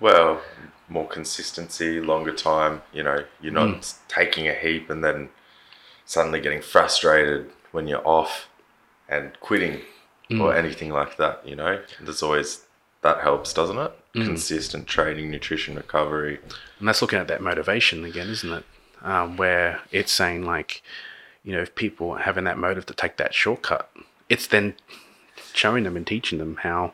well 0.00 0.40
more 0.88 1.06
consistency, 1.06 2.00
longer 2.00 2.32
time. 2.32 2.82
You 2.92 3.02
know, 3.02 3.24
you're 3.40 3.52
not 3.52 3.68
mm. 3.68 3.94
taking 4.08 4.48
a 4.48 4.54
heap 4.54 4.90
and 4.90 5.04
then 5.04 5.28
suddenly 6.04 6.40
getting 6.40 6.62
frustrated 6.62 7.50
when 7.72 7.86
you're 7.86 8.06
off 8.06 8.48
and 9.08 9.38
quitting 9.40 9.80
mm. 10.30 10.40
or 10.40 10.54
anything 10.56 10.90
like 10.90 11.16
that. 11.18 11.46
You 11.46 11.56
know, 11.56 11.82
there's 12.00 12.22
always 12.22 12.64
that 13.08 13.22
helps, 13.22 13.52
doesn't 13.52 13.78
it? 13.78 13.92
Mm. 14.14 14.26
Consistent 14.26 14.86
training, 14.86 15.30
nutrition, 15.30 15.74
recovery. 15.74 16.38
And 16.78 16.88
that's 16.88 17.02
looking 17.02 17.18
at 17.18 17.28
that 17.28 17.42
motivation 17.42 18.04
again, 18.04 18.28
isn't 18.28 18.52
it? 18.52 18.64
Um, 19.02 19.36
where 19.36 19.80
it's 19.92 20.12
saying 20.12 20.44
like, 20.44 20.82
you 21.44 21.52
know, 21.52 21.60
if 21.60 21.74
people 21.74 22.10
are 22.10 22.18
having 22.18 22.44
that 22.44 22.58
motive 22.58 22.86
to 22.86 22.94
take 22.94 23.16
that 23.16 23.32
shortcut 23.34 23.90
it's 24.28 24.46
then 24.46 24.74
showing 25.52 25.84
them 25.84 25.96
and 25.96 26.06
teaching 26.06 26.38
them 26.38 26.56
how 26.62 26.92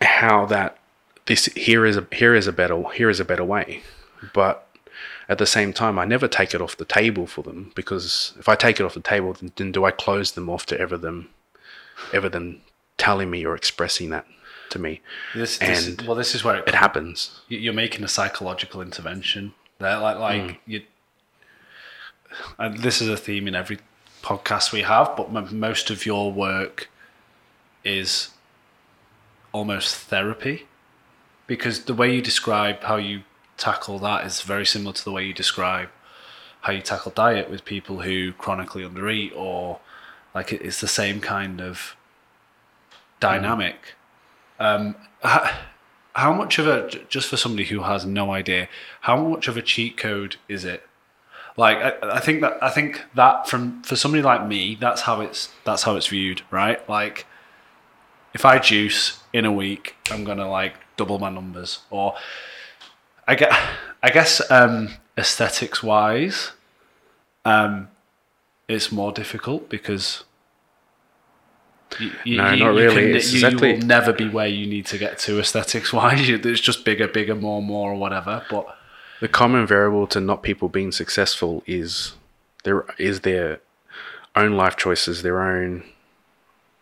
how 0.00 0.46
that 0.46 0.78
this 1.26 1.46
here 1.46 1.84
is 1.84 1.96
a 1.96 2.06
here 2.12 2.34
is 2.34 2.46
a 2.46 2.52
better 2.52 2.82
here 2.94 3.10
is 3.10 3.20
a 3.20 3.24
better 3.24 3.44
way, 3.44 3.82
but 4.32 4.62
at 5.28 5.38
the 5.38 5.46
same 5.46 5.72
time, 5.72 5.98
I 5.98 6.04
never 6.04 6.28
take 6.28 6.54
it 6.54 6.62
off 6.62 6.76
the 6.76 6.84
table 6.84 7.26
for 7.26 7.42
them 7.42 7.72
because 7.74 8.32
if 8.38 8.48
I 8.48 8.54
take 8.54 8.78
it 8.78 8.84
off 8.84 8.94
the 8.94 9.00
table, 9.00 9.32
then, 9.32 9.50
then 9.56 9.72
do 9.72 9.84
I 9.84 9.90
close 9.90 10.32
them 10.32 10.48
off 10.48 10.66
to 10.66 10.78
ever 10.78 10.96
them 10.96 11.30
ever 12.12 12.28
them 12.28 12.60
telling 12.96 13.30
me 13.30 13.44
or 13.44 13.54
expressing 13.54 14.10
that 14.10 14.26
to 14.70 14.78
me? 14.78 15.00
This, 15.34 15.58
this 15.58 15.86
And 15.88 16.02
well, 16.06 16.16
this 16.16 16.34
is 16.34 16.44
where 16.44 16.56
it, 16.56 16.68
It 16.68 16.74
happens. 16.74 17.40
you- 17.48 17.58
you're 17.58 17.72
making 17.74 18.04
a 18.04 18.08
psychological 18.08 18.80
intervention. 18.82 19.54
There, 19.78 19.98
like 19.98 20.18
like 20.18 20.42
Mm. 20.42 20.58
you. 20.66 20.82
And 22.58 22.78
this 22.78 23.00
is 23.00 23.08
a 23.08 23.16
theme 23.16 23.46
in 23.48 23.54
every 23.54 23.78
podcast 24.22 24.72
we 24.72 24.82
have, 24.82 25.14
but 25.16 25.28
m- 25.34 25.58
most 25.58 25.90
of 25.90 26.04
your 26.06 26.32
work 26.32 26.88
is 27.84 28.30
almost 29.52 29.94
therapy, 29.96 30.66
because 31.46 31.84
the 31.84 31.94
way 31.94 32.14
you 32.14 32.20
describe 32.20 32.82
how 32.82 32.96
you 32.96 33.22
tackle 33.56 33.98
that 34.00 34.26
is 34.26 34.42
very 34.42 34.66
similar 34.66 34.92
to 34.92 35.04
the 35.04 35.12
way 35.12 35.24
you 35.24 35.32
describe 35.32 35.88
how 36.62 36.72
you 36.72 36.82
tackle 36.82 37.12
diet 37.12 37.48
with 37.48 37.64
people 37.64 38.00
who 38.02 38.32
chronically 38.32 38.82
undereat, 38.82 39.32
or 39.36 39.78
like 40.34 40.52
it's 40.52 40.80
the 40.80 40.88
same 40.88 41.20
kind 41.20 41.60
of 41.60 41.94
dynamic. 43.20 43.94
Um, 44.58 44.96
how, 46.14 46.32
much 46.32 46.58
of 46.58 46.66
a 46.66 46.88
just 47.08 47.28
for 47.28 47.36
somebody 47.36 47.64
who 47.66 47.80
has 47.80 48.06
no 48.06 48.30
idea 48.32 48.68
how 49.02 49.16
much 49.16 49.48
of 49.48 49.56
a 49.56 49.62
cheat 49.62 49.96
code 49.96 50.36
is 50.48 50.64
it? 50.64 50.82
Like 51.56 51.78
I, 51.78 52.16
I 52.16 52.20
think 52.20 52.42
that 52.42 52.58
i 52.62 52.70
think 52.70 53.02
that 53.14 53.48
from 53.48 53.82
for 53.82 53.96
somebody 53.96 54.22
like 54.22 54.46
me 54.46 54.76
that's 54.78 55.02
how 55.02 55.20
it's 55.20 55.50
that's 55.64 55.82
how 55.84 55.96
it's 55.96 56.08
viewed 56.08 56.42
right? 56.50 56.86
Like 56.88 57.26
if 58.34 58.44
i 58.44 58.58
juice 58.58 59.20
in 59.32 59.44
a 59.44 59.52
week 59.52 59.96
i'm 60.10 60.24
gonna 60.24 60.48
like 60.48 60.74
double 60.96 61.18
my 61.18 61.30
numbers. 61.30 61.80
Or 61.90 62.14
i 63.26 63.34
get 63.34 63.52
i 64.02 64.10
guess 64.10 64.42
um 64.50 64.90
aesthetics 65.18 65.82
wise 65.82 66.52
um 67.44 67.88
it's 68.68 68.92
more 68.92 69.12
difficult 69.12 69.68
because 69.68 70.24
you, 71.98 72.10
you, 72.24 72.36
No, 72.36 72.50
you- 72.50 72.64
not 72.64 72.74
really. 72.74 72.94
can- 72.94 73.16
It's 73.16 73.32
you, 73.32 73.38
exactly- 73.38 73.72
will 73.74 73.80
never 73.80 74.12
be 74.12 74.28
where 74.28 74.46
you 74.46 74.66
need 74.66 74.86
to 74.86 74.98
get 74.98 75.18
to 75.20 75.38
aesthetics 75.38 75.92
wise. 75.92 76.28
It's 76.28 76.60
just 76.60 76.84
bigger, 76.84 77.08
bigger, 77.08 77.34
more, 77.34 77.62
more, 77.62 77.92
or 77.92 77.96
whatever. 77.96 78.44
But 78.50 78.76
The 79.20 79.28
common 79.28 79.66
variable 79.66 80.06
to 80.08 80.20
not 80.20 80.42
people 80.42 80.68
being 80.68 80.92
successful 80.92 81.62
is 81.66 82.12
their 82.64 82.84
is 82.98 83.20
their 83.20 83.60
own 84.34 84.56
life 84.56 84.76
choices, 84.76 85.22
their 85.22 85.40
own 85.40 85.84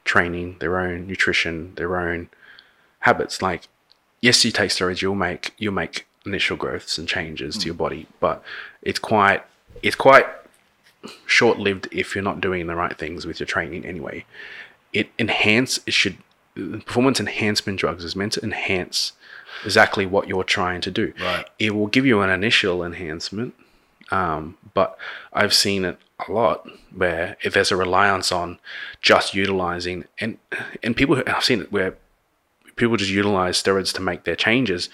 training, 0.05 0.57
their 0.59 0.79
own 0.79 1.07
nutrition, 1.07 1.75
their 1.77 1.97
own 1.97 2.29
habits. 3.01 3.41
Like, 3.41 3.69
yes, 4.21 4.45
you 4.45 4.51
take 4.51 4.71
steroids, 4.71 5.01
you'll 5.03 5.15
make 5.15 5.55
you'll 5.59 5.75
make 5.75 6.07
initial 6.27 6.57
growths 6.57 6.99
and 6.99 7.07
changes 7.07 7.57
to 7.59 7.67
your 7.67 7.75
hmm. 7.75 7.79
body, 7.85 8.07
but 8.19 8.43
it's 8.83 8.99
quite 8.99 9.45
it's 9.83 9.97
quite 9.97 10.27
short 11.27 11.59
lived 11.59 11.89
if 11.93 12.15
you're 12.15 12.25
not 12.25 12.41
doing 12.41 12.67
the 12.67 12.75
right 12.75 12.97
things 12.97 13.27
with 13.27 13.39
your 13.39 13.47
training 13.47 13.85
anyway. 13.85 14.25
It 14.95 15.11
enhance 15.19 15.81
it 15.87 15.93
should 15.93 16.17
performance 16.55 17.21
enhancement 17.21 17.79
drugs 17.79 18.05
is 18.05 18.17
meant 18.17 18.33
to 18.33 18.43
enhance 18.43 19.13
exactly 19.65 20.07
what 20.07 20.29
you're 20.29 20.45
trying 20.45 20.81
to 20.83 20.91
do. 20.91 21.13
Right. 21.21 21.47
It 21.59 21.75
will 21.75 21.89
give 21.89 22.07
you 22.07 22.21
an 22.21 22.31
initial 22.31 22.85
enhancement, 22.85 23.55
um, 24.11 24.57
but 24.73 24.97
I've 25.33 25.53
seen 25.55 25.85
it 25.85 25.99
a 26.27 26.33
lot 26.33 26.69
where 26.95 27.37
if 27.43 27.55
there's 27.55 27.73
a 27.73 27.77
reliance 27.77 28.31
on 28.31 28.59
just 29.03 29.35
utilizing 29.35 30.05
and 30.21 30.39
and 30.83 30.97
people 30.97 31.23
I've 31.27 31.45
seen 31.45 31.63
it 31.63 31.73
where 31.73 31.97
people 32.77 32.97
just 32.97 33.11
utilize 33.11 33.63
steroids 33.63 33.93
to 33.95 34.01
make 34.03 34.25
their 34.25 34.37
changes. 34.37 34.89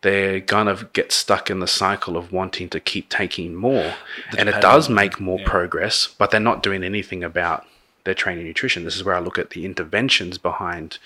They're 0.00 0.40
gonna 0.40 0.88
get 0.92 1.12
stuck 1.12 1.48
in 1.48 1.60
the 1.60 1.68
cycle 1.68 2.16
of 2.16 2.32
wanting 2.32 2.68
to 2.70 2.80
keep 2.80 3.08
taking 3.08 3.54
more, 3.54 3.94
and 4.36 4.48
it 4.48 4.60
does 4.60 4.88
make 4.88 5.20
more 5.20 5.38
progress, 5.44 6.08
but 6.18 6.32
they're 6.32 6.40
not 6.40 6.60
doing 6.60 6.82
anything 6.82 7.22
about 7.22 7.64
their 8.04 8.14
training 8.14 8.44
nutrition. 8.44 8.84
This 8.84 8.96
is 8.96 9.04
where 9.04 9.14
I 9.14 9.20
look 9.20 9.38
at 9.38 9.50
the 9.50 9.64
interventions 9.64 10.38
behind 10.38 10.98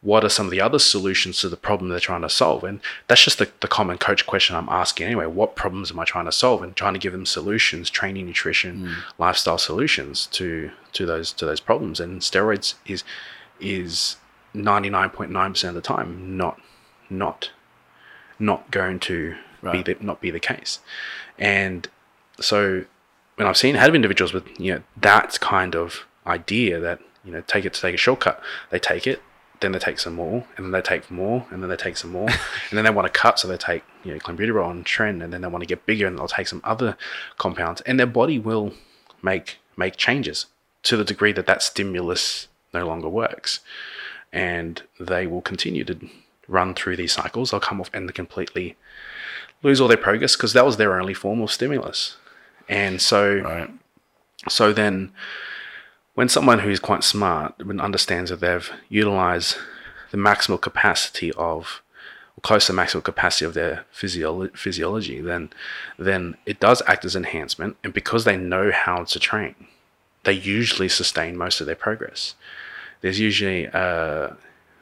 what 0.00 0.24
are 0.24 0.28
some 0.28 0.46
of 0.46 0.50
the 0.50 0.60
other 0.60 0.80
solutions 0.80 1.40
to 1.40 1.48
the 1.48 1.56
problem 1.56 1.88
they're 1.88 2.00
trying 2.00 2.22
to 2.22 2.28
solve? 2.28 2.64
And 2.64 2.80
that's 3.06 3.22
just 3.22 3.38
the, 3.38 3.48
the 3.60 3.68
common 3.68 3.98
coach 3.98 4.26
question 4.26 4.56
I'm 4.56 4.68
asking 4.68 5.06
anyway. 5.06 5.26
What 5.26 5.54
problems 5.54 5.92
am 5.92 6.00
I 6.00 6.04
trying 6.04 6.24
to 6.24 6.32
solve? 6.32 6.62
And 6.62 6.74
trying 6.74 6.94
to 6.94 6.98
give 6.98 7.12
them 7.12 7.24
solutions, 7.24 7.88
training, 7.88 8.26
nutrition, 8.26 8.86
hmm. 8.86 8.92
lifestyle 9.18 9.58
solutions 9.58 10.26
to 10.32 10.72
to 10.94 11.06
those 11.06 11.32
to 11.34 11.46
those 11.46 11.60
problems. 11.60 12.00
And 12.00 12.20
steroids 12.20 12.74
is 12.84 13.04
is 13.60 14.16
99.9% 14.54 15.68
of 15.68 15.74
the 15.74 15.80
time 15.80 16.36
not 16.36 16.60
not 17.08 17.50
not 18.38 18.70
going 18.70 18.98
to 19.00 19.36
Right. 19.62 19.84
be 19.84 19.94
the, 19.94 20.04
not 20.04 20.20
be 20.20 20.32
the 20.32 20.40
case. 20.40 20.80
And 21.38 21.88
so 22.40 22.84
when 23.36 23.46
I've 23.46 23.56
seen 23.56 23.76
have 23.76 23.94
individuals 23.94 24.32
with 24.32 24.44
you 24.58 24.74
know 24.74 24.82
that 24.96 25.38
kind 25.40 25.76
of 25.76 26.04
idea 26.26 26.80
that 26.80 27.00
you 27.24 27.32
know 27.32 27.42
take 27.46 27.64
it 27.64 27.74
to 27.74 27.80
take 27.80 27.94
a 27.94 27.98
shortcut, 27.98 28.40
they 28.70 28.78
take 28.78 29.06
it, 29.06 29.22
then 29.60 29.72
they 29.72 29.78
take 29.78 29.98
some 29.98 30.14
more, 30.14 30.44
and 30.56 30.66
then 30.66 30.72
they 30.72 30.82
take 30.82 31.10
more, 31.10 31.46
and 31.50 31.62
then 31.62 31.70
they 31.70 31.76
take 31.76 31.96
some 31.96 32.12
more, 32.12 32.28
and 32.70 32.72
then 32.72 32.84
they 32.84 32.90
want 32.90 33.12
to 33.12 33.18
cut, 33.18 33.38
so 33.38 33.48
they 33.48 33.56
take 33.56 33.82
you 34.04 34.12
know 34.12 34.18
clenbuterol 34.18 34.70
and 34.70 34.84
tren, 34.84 35.22
and 35.22 35.32
then 35.32 35.40
they 35.40 35.48
want 35.48 35.62
to 35.62 35.66
get 35.66 35.86
bigger, 35.86 36.06
and 36.06 36.18
they'll 36.18 36.28
take 36.28 36.48
some 36.48 36.60
other 36.64 36.96
compounds, 37.38 37.80
and 37.82 37.98
their 37.98 38.06
body 38.06 38.38
will 38.38 38.72
make 39.22 39.58
make 39.76 39.96
changes 39.96 40.46
to 40.82 40.96
the 40.96 41.04
degree 41.04 41.32
that 41.32 41.46
that 41.46 41.62
stimulus 41.62 42.48
no 42.74 42.86
longer 42.86 43.08
works, 43.08 43.60
and 44.32 44.82
they 44.98 45.26
will 45.26 45.42
continue 45.42 45.84
to 45.84 45.96
run 46.48 46.74
through 46.74 46.96
these 46.96 47.12
cycles. 47.12 47.50
They'll 47.50 47.60
come 47.60 47.80
off 47.80 47.90
and 47.94 48.08
they 48.08 48.12
completely 48.12 48.76
lose 49.62 49.80
all 49.80 49.88
their 49.88 49.96
progress 49.96 50.34
because 50.34 50.54
that 50.54 50.66
was 50.66 50.76
their 50.76 50.98
only 51.00 51.14
form 51.14 51.40
of 51.40 51.52
stimulus, 51.52 52.16
and 52.68 53.00
so 53.00 53.38
right, 53.38 53.70
so 54.48 54.72
then, 54.72 55.12
when 56.14 56.28
someone 56.28 56.60
who's 56.60 56.80
quite 56.80 57.04
smart 57.04 57.54
and 57.58 57.80
understands 57.80 58.30
that 58.30 58.40
they've 58.40 58.70
utilized 58.88 59.56
the 60.10 60.18
maximal 60.18 60.60
capacity 60.60 61.32
of, 61.32 61.82
or 62.36 62.40
close 62.42 62.66
to 62.66 62.72
maximal 62.72 63.02
capacity 63.02 63.44
of 63.44 63.54
their 63.54 63.84
physio- 63.90 64.48
physiology, 64.48 65.20
then 65.20 65.50
then 65.98 66.36
it 66.44 66.60
does 66.60 66.82
act 66.86 67.04
as 67.04 67.16
enhancement, 67.16 67.76
and 67.82 67.94
because 67.94 68.24
they 68.24 68.36
know 68.36 68.70
how 68.70 69.04
to 69.04 69.18
train, 69.18 69.54
they 70.24 70.32
usually 70.32 70.88
sustain 70.88 71.36
most 71.36 71.60
of 71.60 71.66
their 71.66 71.76
progress. 71.76 72.34
There's 73.00 73.18
usually 73.18 73.68
uh, 73.68 74.30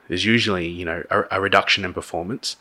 there's 0.09 0.25
usually 0.25 0.66
you 0.66 0.85
know 0.85 1.05
a, 1.11 1.25
a 1.31 1.40
reduction 1.40 1.85
in 1.85 1.95
performance 1.95 2.57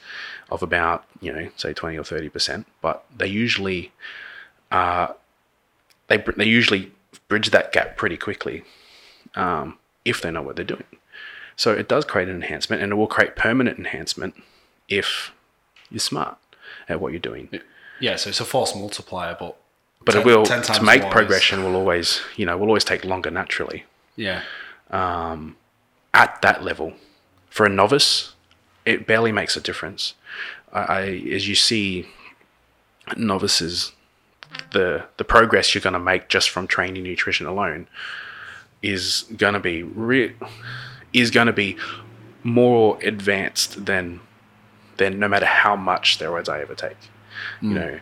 of 0.52 0.62
about 0.62 1.06
you 1.22 1.34
know 1.34 1.50
say 1.58 1.74
20 1.74 1.98
or 1.98 2.04
30 2.04 2.30
percent, 2.30 2.68
but 2.82 3.04
they 3.18 3.28
usually 3.28 3.92
they 6.08 6.18
they 6.38 6.46
usually 6.46 6.92
bridge 7.30 7.52
that 7.52 7.72
gap 7.72 7.96
pretty 7.96 8.18
quickly 8.18 8.64
um, 9.36 9.78
if 10.04 10.22
they 10.22 10.30
know 10.32 10.42
what 10.42 10.58
they're 10.58 10.66
doing. 10.66 10.84
So 11.56 11.72
it 11.72 11.88
does 11.88 12.04
create 12.04 12.28
an 12.28 12.36
enhancement, 12.36 12.82
and 12.82 12.92
it 12.92 12.96
will 12.96 13.08
create 13.08 13.36
permanent 13.38 13.78
enhancement 13.78 14.36
if 14.90 15.32
you're 15.90 16.00
smart 16.00 16.38
at 16.90 17.00
what 17.00 17.14
you're 17.14 17.20
doing. 17.20 17.50
yeah. 18.00 18.16
So 18.18 18.30
it's 18.30 18.40
a 18.42 18.46
force 18.46 18.76
multiplier, 18.76 19.38
but 19.40 19.58
But 20.04 20.14
10 20.14 20.22
it 20.22 20.26
will 20.26 20.46
to 20.46 20.84
make 20.84 21.10
progression 21.10 21.64
will 21.64 21.76
always 21.76 22.22
you 22.36 22.46
know 22.46 22.58
will 22.58 22.68
always 22.68 22.84
take 22.84 23.06
longer 23.06 23.32
naturally 23.32 23.86
yeah, 24.16 24.44
at 26.14 26.42
that 26.42 26.64
level. 26.64 26.94
For 27.50 27.66
a 27.66 27.70
novice, 27.70 28.34
it 28.86 29.08
barely 29.08 29.32
makes 29.32 29.58
a 29.58 29.62
difference. 29.62 30.14
I, 30.74 30.80
I 30.80 31.02
as 31.34 31.48
you 31.48 31.56
see 31.56 32.08
novices, 33.18 33.92
the 34.72 35.06
the 35.18 35.24
progress 35.24 35.74
you're 35.74 35.82
going 35.82 35.94
to 35.94 36.00
make 36.00 36.30
just 36.30 36.50
from 36.50 36.68
training 36.68 37.04
nutrition 37.04 37.46
alone 37.46 37.88
is 38.82 39.26
going 39.36 39.54
to 39.54 39.60
be 39.60 39.84
re- 39.84 40.36
is 41.14 41.32
going 41.32 41.48
to 41.48 41.54
be 41.54 41.78
more 42.44 42.98
advanced 43.04 43.86
than 43.86 44.22
than 44.98 45.20
no 45.20 45.28
matter 45.28 45.46
how 45.46 45.76
much 45.76 46.18
steroids 46.18 46.50
I 46.50 46.62
ever 46.62 46.76
take. 46.76 46.98
You 47.62 47.70
hmm. 47.70 47.76
know, 47.76 48.00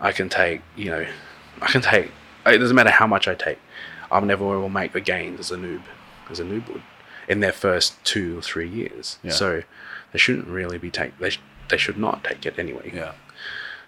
I 0.00 0.12
can 0.12 0.28
take 0.28 0.62
you 0.76 0.90
know, 0.90 1.06
I 1.60 1.66
can 1.66 1.80
take. 1.80 2.10
It 2.46 2.58
doesn't 2.58 2.76
matter 2.76 2.90
how 2.90 3.06
much 3.06 3.28
I 3.28 3.34
take. 3.34 3.58
I'm 4.10 4.26
never 4.26 4.44
will 4.44 4.68
make 4.68 4.92
the 4.92 5.00
gains 5.00 5.40
as 5.40 5.50
a 5.50 5.56
noob, 5.56 5.82
as 6.30 6.40
a 6.40 6.44
noob 6.44 6.66
would, 6.72 6.82
in 7.28 7.40
their 7.40 7.52
first 7.52 8.02
two 8.04 8.38
or 8.38 8.42
three 8.42 8.68
years. 8.68 9.18
Yeah. 9.22 9.32
So 9.32 9.62
they 10.12 10.18
shouldn't 10.18 10.48
really 10.48 10.78
be 10.78 10.90
take. 10.90 11.18
They 11.18 11.30
sh- 11.30 11.40
they 11.68 11.76
should 11.76 11.98
not 11.98 12.24
take 12.24 12.46
it 12.46 12.58
anyway. 12.58 12.90
yeah, 12.94 13.12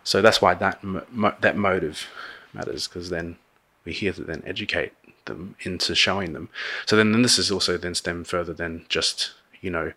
So 0.04 0.22
that's 0.22 0.40
why 0.40 0.54
that 0.54 0.82
mo- 0.82 1.34
that 1.40 1.56
motive 1.56 2.08
matters 2.52 2.88
because 2.88 3.10
then 3.10 3.36
we're 3.84 3.94
here 3.94 4.12
to 4.12 4.24
then 4.24 4.42
educate 4.46 4.92
them 5.26 5.56
into 5.62 5.94
showing 5.94 6.32
them. 6.32 6.48
So 6.86 6.96
then, 6.96 7.12
then 7.12 7.22
this 7.22 7.38
is 7.38 7.50
also 7.50 7.76
then 7.76 7.94
stem 7.94 8.24
further 8.24 8.52
than 8.52 8.84
just 8.88 9.32
you 9.60 9.70
know 9.70 9.92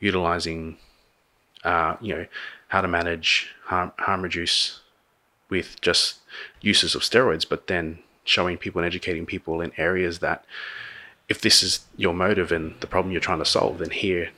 utilizing 0.00 0.78
uh, 1.64 1.96
you 2.00 2.14
know 2.14 2.26
how 2.68 2.80
to 2.80 2.88
manage 2.88 3.50
harm, 3.64 3.92
harm 3.98 4.22
reduce 4.22 4.80
with 5.48 5.80
just 5.80 6.16
uses 6.60 6.94
of 6.94 7.02
steroids, 7.02 7.48
but 7.48 7.66
then 7.66 7.98
showing 8.24 8.58
people 8.58 8.80
and 8.80 8.86
educating 8.86 9.24
people 9.24 9.60
in 9.60 9.72
areas 9.78 10.18
that 10.18 10.44
if 11.28 11.40
this 11.40 11.62
is 11.62 11.80
your 11.96 12.14
motive 12.14 12.52
and 12.52 12.78
the 12.80 12.86
problem 12.86 13.12
you're 13.12 13.20
trying 13.20 13.38
to 13.38 13.44
solve, 13.44 13.78
then 13.78 13.90
here, 13.90 14.30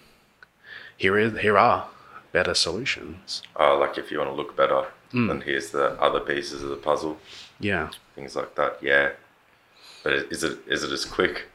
here 0.96 1.18
is 1.18 1.38
here 1.40 1.58
are 1.58 1.88
better 2.32 2.54
solutions. 2.54 3.42
Oh, 3.56 3.76
like 3.78 3.98
if 3.98 4.10
you 4.10 4.18
want 4.18 4.30
to 4.30 4.34
look 4.34 4.56
better, 4.56 4.86
then 5.12 5.40
here's 5.40 5.70
the 5.70 6.00
other 6.00 6.20
pieces 6.20 6.62
of 6.62 6.70
the 6.70 6.76
puzzle, 6.76 7.18
Yeah, 7.58 7.90
things 8.14 8.36
like 8.36 8.54
that. 8.54 8.78
Yeah, 8.82 9.10
but 10.04 10.12
is 10.12 10.44
it 10.44 10.58
is 10.66 10.82
it 10.84 10.92
as 10.92 11.04
quick? 11.04 11.46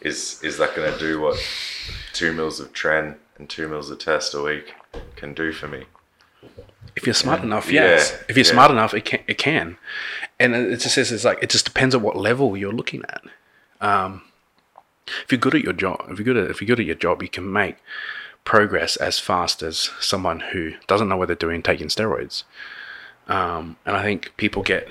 Is 0.00 0.42
is 0.42 0.58
that 0.58 0.74
going 0.74 0.92
to 0.92 0.98
do 0.98 1.20
what 1.20 1.38
two 2.12 2.32
mils 2.32 2.60
of 2.60 2.72
tren 2.72 3.16
and 3.38 3.48
two 3.48 3.68
mils 3.68 3.90
of 3.90 3.98
test 3.98 4.34
a 4.34 4.42
week 4.42 4.74
can 5.16 5.34
do 5.34 5.52
for 5.52 5.68
me? 5.68 5.84
if 6.94 7.06
you're 7.06 7.14
smart 7.14 7.42
enough, 7.42 7.70
Yeah, 7.70 7.82
yes. 7.82 8.12
If 8.28 8.36
you're 8.36 8.46
yeah. 8.46 8.52
smart 8.52 8.70
enough, 8.70 8.94
it 8.94 9.04
can. 9.04 9.20
It 9.26 9.36
can, 9.38 9.76
and 10.38 10.54
it 10.54 10.80
just 10.80 10.94
says 10.94 11.12
it's 11.12 11.24
like 11.24 11.42
it 11.42 11.50
just 11.50 11.64
depends 11.66 11.94
on 11.94 12.02
what 12.02 12.16
level 12.16 12.56
you're 12.56 12.72
looking 12.72 13.02
at. 13.08 13.22
Um, 13.80 14.22
if 15.24 15.30
you're 15.30 15.38
good 15.38 15.54
at 15.54 15.62
your 15.62 15.72
job, 15.74 16.04
if 16.08 16.18
you're 16.18 16.24
good 16.24 16.36
at 16.38 16.50
if 16.50 16.60
you're 16.60 16.66
good 16.66 16.80
at 16.80 16.86
your 16.86 16.94
job, 16.94 17.22
you 17.22 17.28
can 17.28 17.50
make 17.52 17.76
progress 18.44 18.96
as 18.96 19.18
fast 19.18 19.62
as 19.62 19.90
someone 20.00 20.40
who 20.52 20.72
doesn't 20.86 21.08
know 21.08 21.16
what 21.16 21.26
they're 21.26 21.36
doing 21.36 21.62
taking 21.62 21.88
steroids. 21.88 22.44
Um, 23.28 23.76
and 23.84 23.96
I 23.96 24.02
think 24.02 24.32
people 24.36 24.62
get 24.62 24.86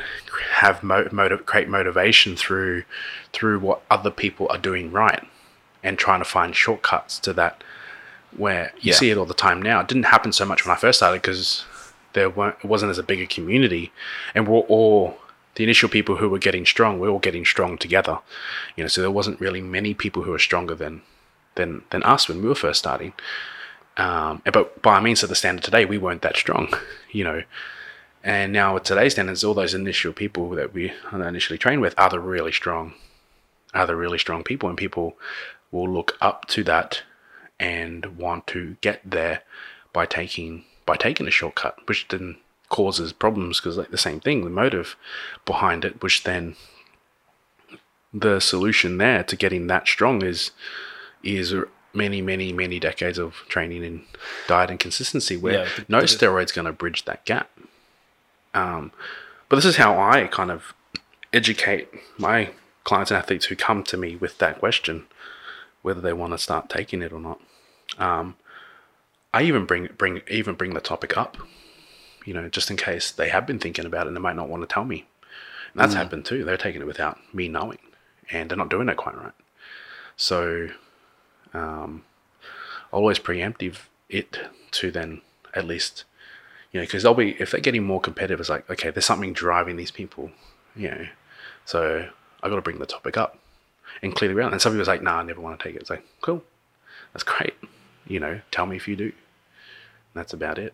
have 0.56 0.84
mo- 0.84 1.08
motive, 1.12 1.46
create 1.46 1.70
motivation 1.70 2.36
through 2.36 2.84
through 3.32 3.60
what 3.60 3.82
other 3.90 4.12
people 4.12 4.48
are 4.50 4.58
doing 4.58 4.92
right, 4.92 5.24
and 5.84 5.98
trying 5.98 6.20
to 6.20 6.26
find 6.26 6.56
shortcuts 6.56 7.20
to 7.20 7.34
that. 7.34 7.64
Where 8.36 8.74
you 8.82 8.92
Yeah. 8.92 8.96
see 8.98 9.10
it 9.12 9.18
all 9.18 9.26
the 9.26 9.34
time 9.34 9.62
now. 9.62 9.80
It 9.80 9.88
didn't 9.88 10.04
happen 10.08 10.34
so 10.34 10.44
much 10.46 10.66
when 10.66 10.76
I 10.76 10.80
first 10.80 11.00
started 11.00 11.22
because 11.22 11.64
there 12.12 12.30
weren't 12.30 12.58
it 12.62 12.66
wasn't 12.68 12.90
as 12.90 12.98
a 12.98 13.04
big 13.04 13.22
a 13.22 13.26
community, 13.26 13.94
and 14.34 14.46
we're 14.48 14.60
all 14.60 15.18
the 15.56 15.64
initial 15.64 15.88
people 15.88 16.18
who 16.18 16.28
were 16.28 16.38
getting 16.40 16.66
strong. 16.66 17.00
We're 17.00 17.08
all 17.10 17.20
getting 17.20 17.46
strong 17.46 17.78
together, 17.78 18.20
you 18.76 18.84
know. 18.84 18.90
So 18.90 19.00
there 19.00 19.12
wasn't 19.12 19.40
really 19.40 19.62
many 19.62 19.94
people 19.94 20.24
who 20.24 20.32
were 20.32 20.40
stronger 20.40 20.76
than 20.76 21.02
than 21.56 21.84
than 21.92 22.04
us 22.04 22.28
when 22.28 22.42
we 22.42 22.50
were 22.50 22.56
first 22.56 22.80
starting. 22.80 23.14
Um, 23.96 24.42
but 24.52 24.82
by 24.82 25.00
means 25.00 25.24
of 25.24 25.30
the 25.30 25.36
standard 25.36 25.64
today, 25.64 25.86
we 25.86 25.98
weren't 25.98 26.22
that 26.24 26.36
strong, 26.36 26.74
you 27.12 27.24
know. 27.24 27.44
And 28.26 28.52
now 28.52 28.74
with 28.74 28.84
today's 28.84 29.14
standards, 29.14 29.44
all 29.44 29.54
those 29.54 29.76
initial 29.76 30.12
people 30.12 30.50
that 30.50 30.74
we 30.74 30.92
initially 31.14 31.60
trained 31.60 31.82
with 31.82 31.94
are 31.96 32.10
the 32.10 32.20
really 32.20 32.52
strong, 32.52 32.96
are 33.72 33.86
the 33.86 33.96
really 33.96 34.18
strong 34.18 34.44
people, 34.44 34.68
and 34.68 34.76
people 34.76 35.16
will 35.72 35.88
look 35.88 36.18
up 36.20 36.48
to 36.48 36.64
that 36.64 37.04
and 37.60 38.18
want 38.18 38.48
to 38.48 38.78
get 38.82 39.00
there 39.06 39.44
by 39.94 40.08
taking 40.08 40.66
by 40.88 40.96
taking 40.96 41.28
a 41.28 41.32
shortcut, 41.32 41.78
which 41.88 42.08
then 42.08 42.38
causes 42.70 43.14
problems 43.14 43.60
because 43.60 43.78
like 43.78 43.92
the 43.92 43.98
same 43.98 44.20
thing, 44.20 44.44
the 44.44 44.50
motive 44.50 44.96
behind 45.46 45.86
it, 45.86 46.02
which 46.02 46.24
then 46.24 46.56
the 48.12 48.40
solution 48.40 48.98
there 48.98 49.24
to 49.24 49.36
getting 49.36 49.68
that 49.68 49.88
strong 49.88 50.24
is 50.24 50.50
is 51.22 51.54
many 51.94 52.22
many 52.22 52.52
many 52.52 52.80
decades 52.80 53.20
of 53.20 53.36
training 53.50 53.84
in 53.84 54.02
diet 54.48 54.72
and 54.72 54.80
consistency 54.80 55.38
where 55.38 55.66
Yeah, 55.66 55.70
no 55.88 56.00
steroid's 56.02 56.52
going 56.52 56.66
to 56.66 56.74
bridge 56.74 57.06
that 57.06 57.24
gap 57.26 57.50
um, 58.56 58.92
but 59.50 59.56
this 59.58 59.66
is 59.66 59.76
how 59.76 60.00
i 60.00 60.26
kind 60.28 60.50
of 60.50 60.74
educate 61.34 61.90
my 62.18 62.50
clients 62.84 63.12
and 63.12 63.18
athletes 63.18 63.46
who 63.46 63.56
come 63.56 63.84
to 63.84 63.98
me 63.98 64.16
with 64.16 64.38
that 64.40 64.60
question 64.60 65.06
whether 65.82 66.02
they 66.02 66.14
want 66.14 66.34
to 66.34 66.38
start 66.40 66.68
taking 66.68 67.04
it 67.04 67.14
or 67.14 67.20
not. 67.20 67.40
Um, 68.00 68.36
i 69.34 69.44
even 69.44 69.66
bring 69.66 69.90
bring 69.98 70.22
even 70.30 70.56
bring 70.56 70.74
the 70.74 70.82
topic 70.82 71.16
up 71.16 71.38
you 72.26 72.34
know 72.34 72.50
just 72.50 72.72
in 72.72 72.78
case 72.78 73.12
they 73.12 73.30
have 73.30 73.46
been 73.46 73.60
thinking 73.60 73.86
about 73.86 74.06
it 74.06 74.08
and 74.08 74.18
they 74.18 74.22
might 74.22 74.36
not 74.36 74.50
want 74.50 74.64
to 74.64 74.74
tell 74.74 74.86
me. 74.86 75.06
And 75.74 75.82
that's 75.82 75.94
happened 75.94 76.26
too. 76.26 76.44
They're 76.44 76.58
taking 76.58 76.82
it 76.82 76.88
without 76.88 77.20
me 77.34 77.48
knowing 77.50 77.80
and 78.32 78.50
they're 78.50 78.58
not 78.58 78.70
doing 78.70 78.90
it 78.90 78.98
quite 78.98 79.18
right. 79.18 79.34
So 80.16 80.70
um, 81.54 82.04
always 82.92 83.20
preemptive 83.20 83.88
it 84.10 84.40
to 84.72 84.90
then 84.90 85.22
at 85.54 85.66
least 85.66 86.06
you 86.76 86.82
know 86.82 86.86
because 86.86 87.04
they'll 87.04 87.14
be 87.14 87.32
if 87.40 87.52
they're 87.52 87.62
getting 87.62 87.86
more 87.86 88.02
competitive 88.02 88.42
it's 88.42 88.50
like 88.50 88.70
okay 88.70 88.90
there's 88.90 89.06
something 89.06 89.32
driving 89.32 89.78
these 89.78 89.92
people 89.92 90.30
you 90.76 90.90
know. 90.90 91.08
So 91.64 92.10
i 92.44 92.50
got 92.50 92.56
to 92.56 92.62
bring 92.62 92.80
the 92.80 92.86
topic 92.86 93.16
up 93.16 93.40
and 94.02 94.14
clearly 94.14 94.36
around 94.36 94.52
and 94.52 94.62
some 94.62 94.74
people's 94.74 94.90
like 94.90 95.02
nah 95.02 95.20
i 95.20 95.24
never 95.24 95.40
want 95.40 95.58
to 95.58 95.64
take 95.64 95.76
it. 95.78 95.80
It's 95.80 95.90
like 95.90 96.06
cool. 96.20 96.44
That's 97.14 97.24
great. 97.24 97.54
You 98.06 98.20
know 98.20 98.42
tell 98.52 98.66
me 98.66 98.76
if 98.76 98.90
you 98.90 98.98
do. 98.98 99.06
And 99.06 99.14
that's 100.16 100.34
about 100.34 100.60
it. 100.60 100.74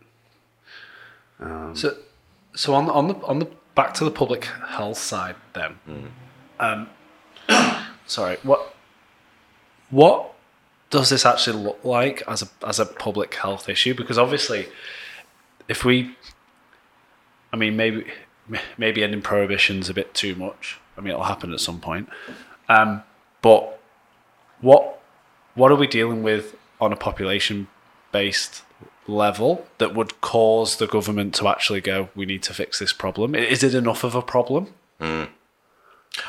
So, 1.76 1.97
so 2.56 2.74
on 2.74 2.89
on 2.89 3.08
the 3.08 3.16
on 3.26 3.38
the 3.38 3.47
back 3.76 3.93
to 3.95 4.04
the 4.04 4.12
public 4.12 4.45
health 4.45 4.97
side 4.97 5.36
then. 5.54 5.78
Um, 6.60 6.89
sorry, 8.08 8.38
what 8.41 8.76
what 9.91 10.34
does 10.89 11.10
this 11.10 11.26
actually 11.26 11.62
look 11.64 11.84
like 11.84 12.24
as 12.28 12.41
a 12.41 12.47
as 12.66 12.80
a 12.80 12.86
public 12.88 13.36
health 13.36 13.70
issue? 13.70 13.93
Because 13.93 14.18
obviously, 14.18 14.68
if 15.68 15.86
we, 15.86 16.16
I 17.51 17.57
mean, 17.57 17.76
maybe 17.76 18.05
maybe 18.78 19.03
ending 19.03 19.22
prohibition's 19.22 19.89
a 19.89 19.93
bit 19.93 20.14
too 20.14 20.36
much. 20.36 20.80
I 20.97 21.01
mean, 21.01 21.12
it'll 21.12 21.24
happen 21.24 21.53
at 21.53 21.59
some 21.59 21.80
point. 21.80 22.09
Um, 22.70 23.03
but 23.41 23.80
what 24.62 25.01
what 25.55 25.72
are 25.72 25.76
we 25.76 25.88
dealing 25.88 26.24
with 26.24 26.55
on 26.80 26.93
a 26.93 26.95
population 26.95 27.68
based 28.12 28.64
level 29.07 29.66
that 29.78 29.95
would 29.95 30.22
cause 30.22 30.78
the 30.78 30.88
government 30.88 31.34
to 31.36 31.47
actually 31.47 31.82
go 31.82 32.09
we 32.16 32.26
need 32.26 32.43
to 32.43 32.53
fix 32.53 32.80
this 32.80 32.93
problem 32.93 33.34
is 33.34 33.64
it 33.64 33.74
enough 33.74 34.03
of 34.03 34.14
a 34.14 34.22
problem 34.22 34.68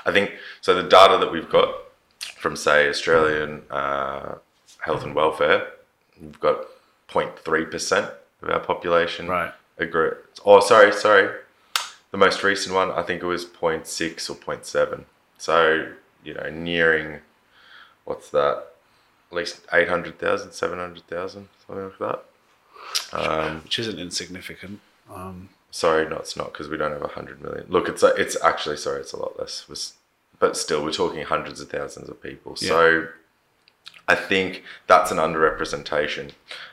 I 0.04 0.12
think 0.12 0.32
so. 0.60 0.74
The 0.74 0.88
data 0.88 1.18
that 1.18 1.32
we've 1.32 1.48
got 1.48 1.74
from, 2.38 2.56
say, 2.56 2.88
Australian 2.88 3.62
uh, 3.70 4.36
health 4.78 5.04
and 5.04 5.14
welfare, 5.14 5.68
we've 6.20 6.40
got 6.40 6.66
0.3 7.08 7.70
percent 7.70 8.10
of 8.42 8.50
our 8.50 8.60
population 8.60 9.28
Right. 9.28 9.52
agree. 9.78 10.10
Oh, 10.44 10.60
sorry, 10.60 10.92
sorry. 10.92 11.38
The 12.10 12.18
most 12.18 12.42
recent 12.42 12.74
one, 12.74 12.90
I 12.90 13.02
think 13.02 13.22
it 13.22 13.26
was 13.26 13.46
0.6 13.46 14.28
or 14.30 14.34
0.7. 14.34 15.04
So 15.38 15.92
you 16.24 16.34
know, 16.34 16.50
nearing 16.50 17.20
what's 18.04 18.30
that? 18.30 18.64
At 19.30 19.36
least 19.36 19.60
800,000, 19.72 20.52
700,000, 20.52 21.48
something 21.66 21.84
like 21.84 21.98
that. 21.98 22.24
Um, 23.12 23.62
which 23.62 23.78
isn't 23.78 23.98
insignificant 23.98 24.80
um, 25.12 25.48
Sorry, 25.70 26.06
no, 26.06 26.16
it's 26.16 26.36
not 26.36 26.52
because 26.52 26.68
we 26.68 26.76
don't 26.76 26.92
have 26.92 27.02
a 27.02 27.08
hundred 27.08 27.40
million. 27.40 27.64
Look, 27.68 27.88
it's 27.88 28.02
it's 28.02 28.36
actually 28.42 28.76
sorry, 28.76 29.00
it's 29.00 29.12
a 29.14 29.18
lot 29.18 29.38
less. 29.38 29.66
Was 29.68 29.94
but 30.38 30.56
still, 30.56 30.84
we're 30.84 30.92
talking 30.92 31.24
hundreds 31.24 31.60
of 31.60 31.70
thousands 31.70 32.10
of 32.10 32.22
people. 32.22 32.56
So 32.56 33.08
I 34.08 34.14
think 34.14 34.62
that's 34.86 35.10
an 35.10 35.18
underrepresentation. 35.18 36.32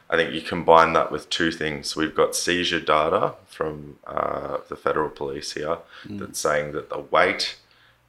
I 0.10 0.16
think 0.16 0.34
you 0.34 0.42
combine 0.42 0.94
that 0.94 1.12
with 1.12 1.30
two 1.30 1.52
things. 1.52 1.96
We've 1.96 2.16
got 2.16 2.36
seizure 2.36 2.80
data 2.80 3.36
from 3.46 4.00
uh, 4.08 4.58
the 4.68 4.76
federal 4.76 5.10
police 5.10 5.52
here 5.54 5.78
that's 6.06 6.40
saying 6.40 6.72
that 6.72 6.90
the 6.90 7.00
weight 7.00 7.58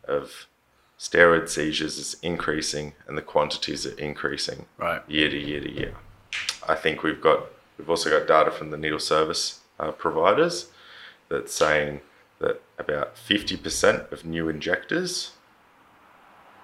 of 0.04 0.46
steroid 0.98 1.48
seizures 1.48 1.98
is 1.98 2.16
increasing 2.22 2.94
and 3.06 3.16
the 3.16 3.22
quantities 3.22 3.86
are 3.86 3.98
increasing 3.98 4.66
right 4.76 5.02
year 5.08 5.30
to 5.30 5.38
year 5.38 5.60
to 5.60 5.70
year. 5.70 5.94
I 6.68 6.74
think 6.74 7.02
we've 7.02 7.20
got 7.20 7.46
we've 7.78 7.88
also 7.88 8.10
got 8.10 8.28
data 8.28 8.50
from 8.50 8.70
the 8.70 8.76
needle 8.76 8.98
service 8.98 9.60
uh, 9.78 9.92
providers 9.92 10.68
that's 11.28 11.54
saying 11.54 12.00
that 12.38 12.62
about 12.78 13.16
fifty 13.16 13.56
percent 13.56 14.10
of 14.10 14.24
new 14.24 14.48
injectors, 14.48 15.32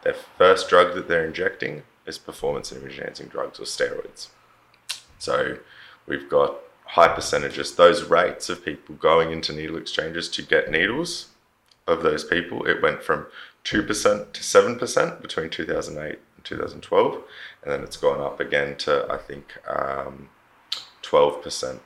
their 0.03 0.17
first 0.39 0.69
drug 0.69 0.95
that 0.95 1.09
they're 1.09 1.27
injecting 1.27 1.83
is 2.07 2.19
performance 2.19 2.73
enhancing 2.73 3.29
drugs 3.29 3.59
or 3.59 3.65
steroids. 3.65 4.29
So 5.19 5.59
we've 6.07 6.29
got 6.29 6.57
high 6.85 7.09
percentages. 7.09 7.75
Those 7.75 8.05
rates 8.05 8.49
of 8.49 8.65
people 8.65 8.95
going 8.95 9.33
into 9.33 9.53
needle 9.53 9.77
exchanges 9.77 10.29
to 10.31 10.43
get 10.43 10.71
needles 10.71 11.29
of 11.87 12.03
those 12.03 12.25
people, 12.25 12.65
it 12.67 12.83
went 12.83 13.03
from 13.03 13.27
2% 13.65 14.33
to 14.33 14.41
7% 14.41 15.23
between 15.23 15.51
2008 15.51 16.19
and 16.37 16.45
2012. 16.45 17.23
And 17.63 17.73
then 17.73 17.83
it's 17.83 17.97
gone 17.97 18.21
up 18.21 18.39
again 18.41 18.77
to, 18.79 19.07
I 19.11 19.19
think, 19.19 19.55
um, 19.69 20.29
12% 21.03 21.81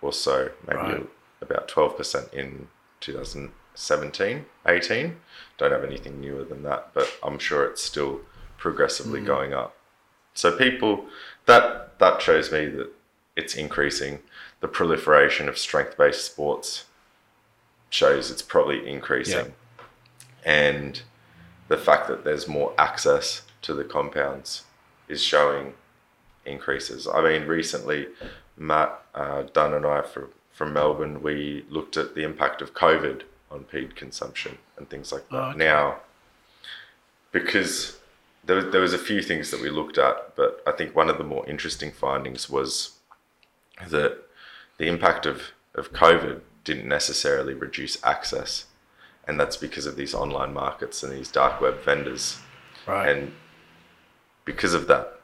or 0.00 0.12
so, 0.12 0.50
maybe 0.66 0.78
Right. 0.78 1.06
about 1.40 1.68
12% 1.68 2.32
in 2.32 2.68
2017, 3.00 4.46
18. 4.66 5.20
Don't 5.56 5.72
have 5.72 5.84
anything 5.84 6.20
newer 6.20 6.44
than 6.44 6.62
that, 6.64 6.90
but 6.94 7.12
I'm 7.22 7.38
sure 7.38 7.64
it's 7.64 7.82
still 7.82 8.20
progressively 8.58 9.22
going 9.22 9.54
up. 9.54 9.74
So 10.34 10.56
people, 10.56 11.06
that 11.46 11.98
that 11.98 12.20
shows 12.20 12.52
me 12.52 12.66
that 12.66 12.90
it's 13.34 13.54
increasing. 13.54 14.20
The 14.60 14.68
proliferation 14.68 15.48
of 15.48 15.56
strength-based 15.56 16.24
sports 16.24 16.84
shows 17.90 18.30
it's 18.30 18.42
probably 18.42 18.88
increasing, 18.88 19.54
and 20.44 21.00
the 21.68 21.78
fact 21.78 22.08
that 22.08 22.24
there's 22.24 22.46
more 22.46 22.74
access 22.76 23.42
to 23.62 23.72
the 23.72 23.84
compounds 23.84 24.64
is 25.08 25.22
showing 25.22 25.74
increases. 26.44 27.06
I 27.06 27.22
mean, 27.22 27.46
recently, 27.46 28.08
Matt 28.56 29.00
uh, 29.14 29.42
Dunn 29.52 29.74
and 29.74 29.86
I 29.86 30.02
from 30.02 30.30
from 30.52 30.72
Melbourne, 30.72 31.22
we 31.22 31.64
looked 31.70 31.96
at 31.96 32.16
the 32.16 32.24
impact 32.24 32.60
of 32.60 32.74
COVID 32.74 33.22
on 33.48 33.62
PED 33.62 33.94
consumption 33.94 34.58
and 34.76 34.90
things 34.90 35.12
like 35.12 35.28
that. 35.28 35.36
Oh, 35.36 35.50
okay. 35.50 35.58
Now, 35.58 35.98
because 37.30 37.97
there 38.48 38.56
was, 38.56 38.64
there 38.72 38.80
was 38.80 38.94
a 38.94 38.98
few 38.98 39.20
things 39.20 39.50
that 39.50 39.60
we 39.60 39.68
looked 39.68 39.98
at, 39.98 40.34
but 40.34 40.62
I 40.66 40.72
think 40.72 40.96
one 40.96 41.10
of 41.10 41.18
the 41.18 41.24
more 41.24 41.46
interesting 41.46 41.92
findings 41.92 42.48
was 42.48 42.92
that 43.86 44.22
the 44.78 44.86
impact 44.86 45.26
of, 45.26 45.52
of 45.74 45.92
COVID 45.92 46.40
didn't 46.64 46.88
necessarily 46.88 47.52
reduce 47.52 48.02
access. 48.02 48.64
And 49.26 49.38
that's 49.38 49.58
because 49.58 49.84
of 49.84 49.96
these 49.96 50.14
online 50.14 50.54
markets 50.54 51.02
and 51.02 51.12
these 51.12 51.30
dark 51.30 51.60
web 51.60 51.84
vendors. 51.84 52.38
Right. 52.86 53.10
And 53.10 53.32
because 54.46 54.72
of 54.72 54.86
that, 54.86 55.20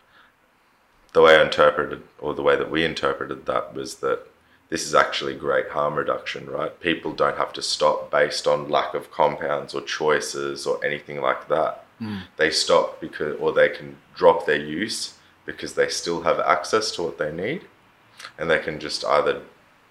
the 1.15 1.23
way 1.23 1.37
I 1.37 1.43
interpreted, 1.43 2.03
or 2.19 2.35
the 2.35 2.43
way 2.43 2.57
that 2.57 2.71
we 2.71 2.85
interpreted 2.85 3.47
that, 3.47 3.73
was 3.73 3.97
that 3.97 4.27
this 4.69 4.87
is 4.87 4.95
actually 4.95 5.35
great 5.35 5.71
harm 5.71 5.95
reduction, 5.95 6.51
right? 6.51 6.79
People 6.79 7.15
don't 7.15 7.39
have 7.39 7.55
to 7.55 7.63
stop 7.63 8.11
based 8.11 8.47
on 8.47 8.69
lack 8.69 8.93
of 8.93 9.11
compounds 9.11 9.75
or 9.75 9.81
choices 9.81 10.67
or 10.67 10.85
anything 10.85 11.23
like 11.23 11.49
that. 11.49 11.84
Mm. 12.01 12.23
They 12.37 12.51
stop 12.51 13.01
because, 13.01 13.37
or 13.39 13.53
they 13.53 13.69
can 13.69 13.97
drop 14.15 14.47
their 14.47 14.61
use 14.61 15.15
because 15.47 15.75
they 15.75 15.89
still 15.89 16.23
have 16.23 16.41
access 16.41 16.91
to 16.93 17.03
what 17.03 17.19
they 17.19 17.33
need, 17.33 17.63
and 18.39 18.51
they 18.51 18.59
can 18.59 18.81
just 18.81 19.05
either 19.05 19.43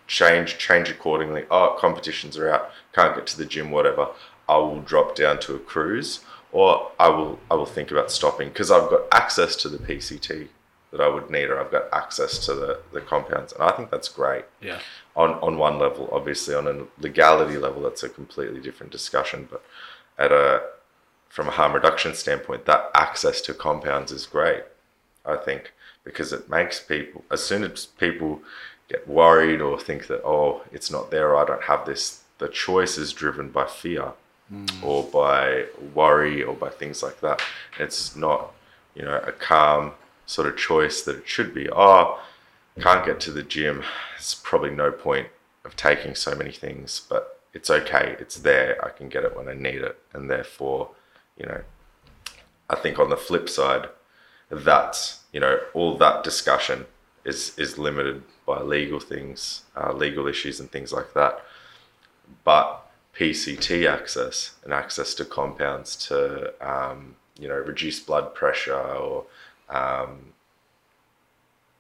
change 0.08 0.58
change 0.58 0.90
accordingly. 0.90 1.46
Oh, 1.50 1.78
competitions 1.80 2.38
are 2.38 2.50
out, 2.50 2.72
can't 2.94 3.16
get 3.16 3.28
to 3.28 3.38
the 3.38 3.46
gym, 3.46 3.72
whatever. 3.72 4.10
I 4.48 4.58
will 4.58 4.82
drop 4.82 5.16
down 5.16 5.40
to 5.42 5.56
a 5.56 5.60
cruise, 5.60 6.22
or 6.52 6.92
I 7.00 7.10
will 7.10 7.40
I 7.50 7.56
will 7.56 7.66
think 7.66 7.92
about 7.92 8.12
stopping 8.12 8.50
because 8.50 8.72
I've 8.72 8.90
got 8.90 9.02
access 9.12 9.56
to 9.58 9.70
the 9.70 9.78
PCT 9.78 10.50
that 10.92 11.02
I 11.02 11.08
would 11.08 11.32
need, 11.32 11.46
or 11.46 11.60
I've 11.60 11.72
got 11.72 11.86
access 11.92 12.38
to 12.46 12.54
the, 12.54 12.80
the 12.92 13.02
compounds. 13.02 13.52
And 13.52 13.64
I 13.64 13.72
think 13.72 13.90
that's 13.90 14.10
great. 14.10 14.46
Yeah. 14.62 14.80
On 15.16 15.32
on 15.36 15.58
one 15.58 15.80
level, 15.80 16.10
obviously 16.12 16.54
on 16.56 16.68
a 16.68 16.86
legality 17.02 17.58
level, 17.58 17.82
that's 17.82 18.04
a 18.04 18.10
completely 18.10 18.60
different 18.60 18.92
discussion. 18.92 19.48
But 19.50 19.64
at 20.18 20.32
a 20.32 20.62
from 21.34 21.48
a 21.48 21.52
harm 21.52 21.74
reduction 21.74 22.14
standpoint, 22.14 22.66
that 22.66 22.92
access 22.94 23.42
to 23.42 23.56
compounds 23.56 24.12
is 24.12 24.28
great. 24.28 24.64
I 25.26 25.36
think 25.36 25.74
because 26.04 26.32
it 26.32 26.48
makes 26.48 26.80
people 26.80 27.24
as 27.32 27.44
soon 27.44 27.64
as 27.64 27.88
people 27.88 28.42
get 28.88 29.08
worried 29.08 29.62
or 29.62 29.80
think 29.80 30.06
that 30.08 30.22
oh 30.24 30.62
it's 30.72 30.92
not 30.92 31.10
there, 31.10 31.30
or 31.32 31.38
I 31.38 31.46
don't 31.46 31.64
have 31.64 31.86
this. 31.86 32.22
The 32.38 32.50
choice 32.50 33.00
is 33.00 33.14
driven 33.14 33.50
by 33.50 33.66
fear. 33.66 34.14
Mm. 34.54 34.84
Or 34.84 35.04
by 35.06 35.66
worry, 35.96 36.44
or 36.44 36.54
by 36.54 36.70
things 36.70 37.02
like 37.02 37.22
that. 37.22 37.42
It's 37.80 38.16
not, 38.16 38.52
you 38.94 39.02
know, 39.02 39.20
a 39.26 39.32
calm 39.32 39.94
sort 40.26 40.48
of 40.48 40.58
choice 40.58 41.02
that 41.04 41.16
it 41.16 41.28
should 41.28 41.54
be. 41.54 41.68
Oh, 41.72 42.20
can't 42.80 43.06
get 43.06 43.20
to 43.22 43.32
the 43.32 43.42
gym. 43.42 43.84
It's 44.18 44.36
probably 44.36 44.72
no 44.72 44.92
point 44.92 45.30
of 45.64 45.76
taking 45.76 46.14
so 46.14 46.36
many 46.36 46.52
things, 46.52 47.02
but 47.10 47.40
it's 47.54 47.70
okay. 47.70 48.18
It's 48.20 48.36
there. 48.36 48.84
I 48.86 48.90
can 48.90 49.08
get 49.10 49.24
it 49.24 49.36
when 49.36 49.48
I 49.48 49.54
need 49.54 49.82
it. 49.82 49.98
And 50.14 50.30
therefore, 50.30 50.90
you 51.38 51.46
know, 51.46 51.62
I 52.70 52.76
think 52.76 53.00
on 53.00 53.10
the 53.10 53.18
flip 53.18 53.50
side, 53.50 53.90
that's, 54.50 55.24
you 55.32 55.40
know, 55.40 55.60
all 55.74 55.98
that 55.98 56.24
discussion 56.24 56.86
is, 57.26 57.58
is 57.58 57.78
limited 57.78 58.24
by 58.46 58.62
legal 58.62 59.00
things, 59.00 59.64
uh, 59.76 59.94
legal 59.94 60.28
issues 60.28 60.60
and 60.60 60.72
things 60.72 60.92
like 60.92 61.14
that. 61.14 61.40
But 62.44 62.86
PCT 63.16 63.90
access 63.90 64.56
and 64.64 64.74
access 64.74 65.14
to 65.16 65.26
compounds 65.26 65.96
to, 66.08 66.54
um, 66.62 67.16
you 67.40 67.48
know, 67.48 67.56
reduce 67.56 68.00
blood 68.00 68.34
pressure 68.36 68.76
or 68.76 69.26
um, 69.70 70.34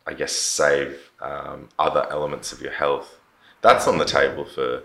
I 0.06 0.14
guess, 0.14 0.34
save 0.34 1.12
um, 1.22 1.70
other 1.80 2.06
elements 2.10 2.51
of 2.51 2.62
your 2.62 2.74
health. 2.74 3.20
That's 3.62 3.88
on 3.88 3.97
the 3.97 4.06
table 4.06 4.45
for 4.45 4.84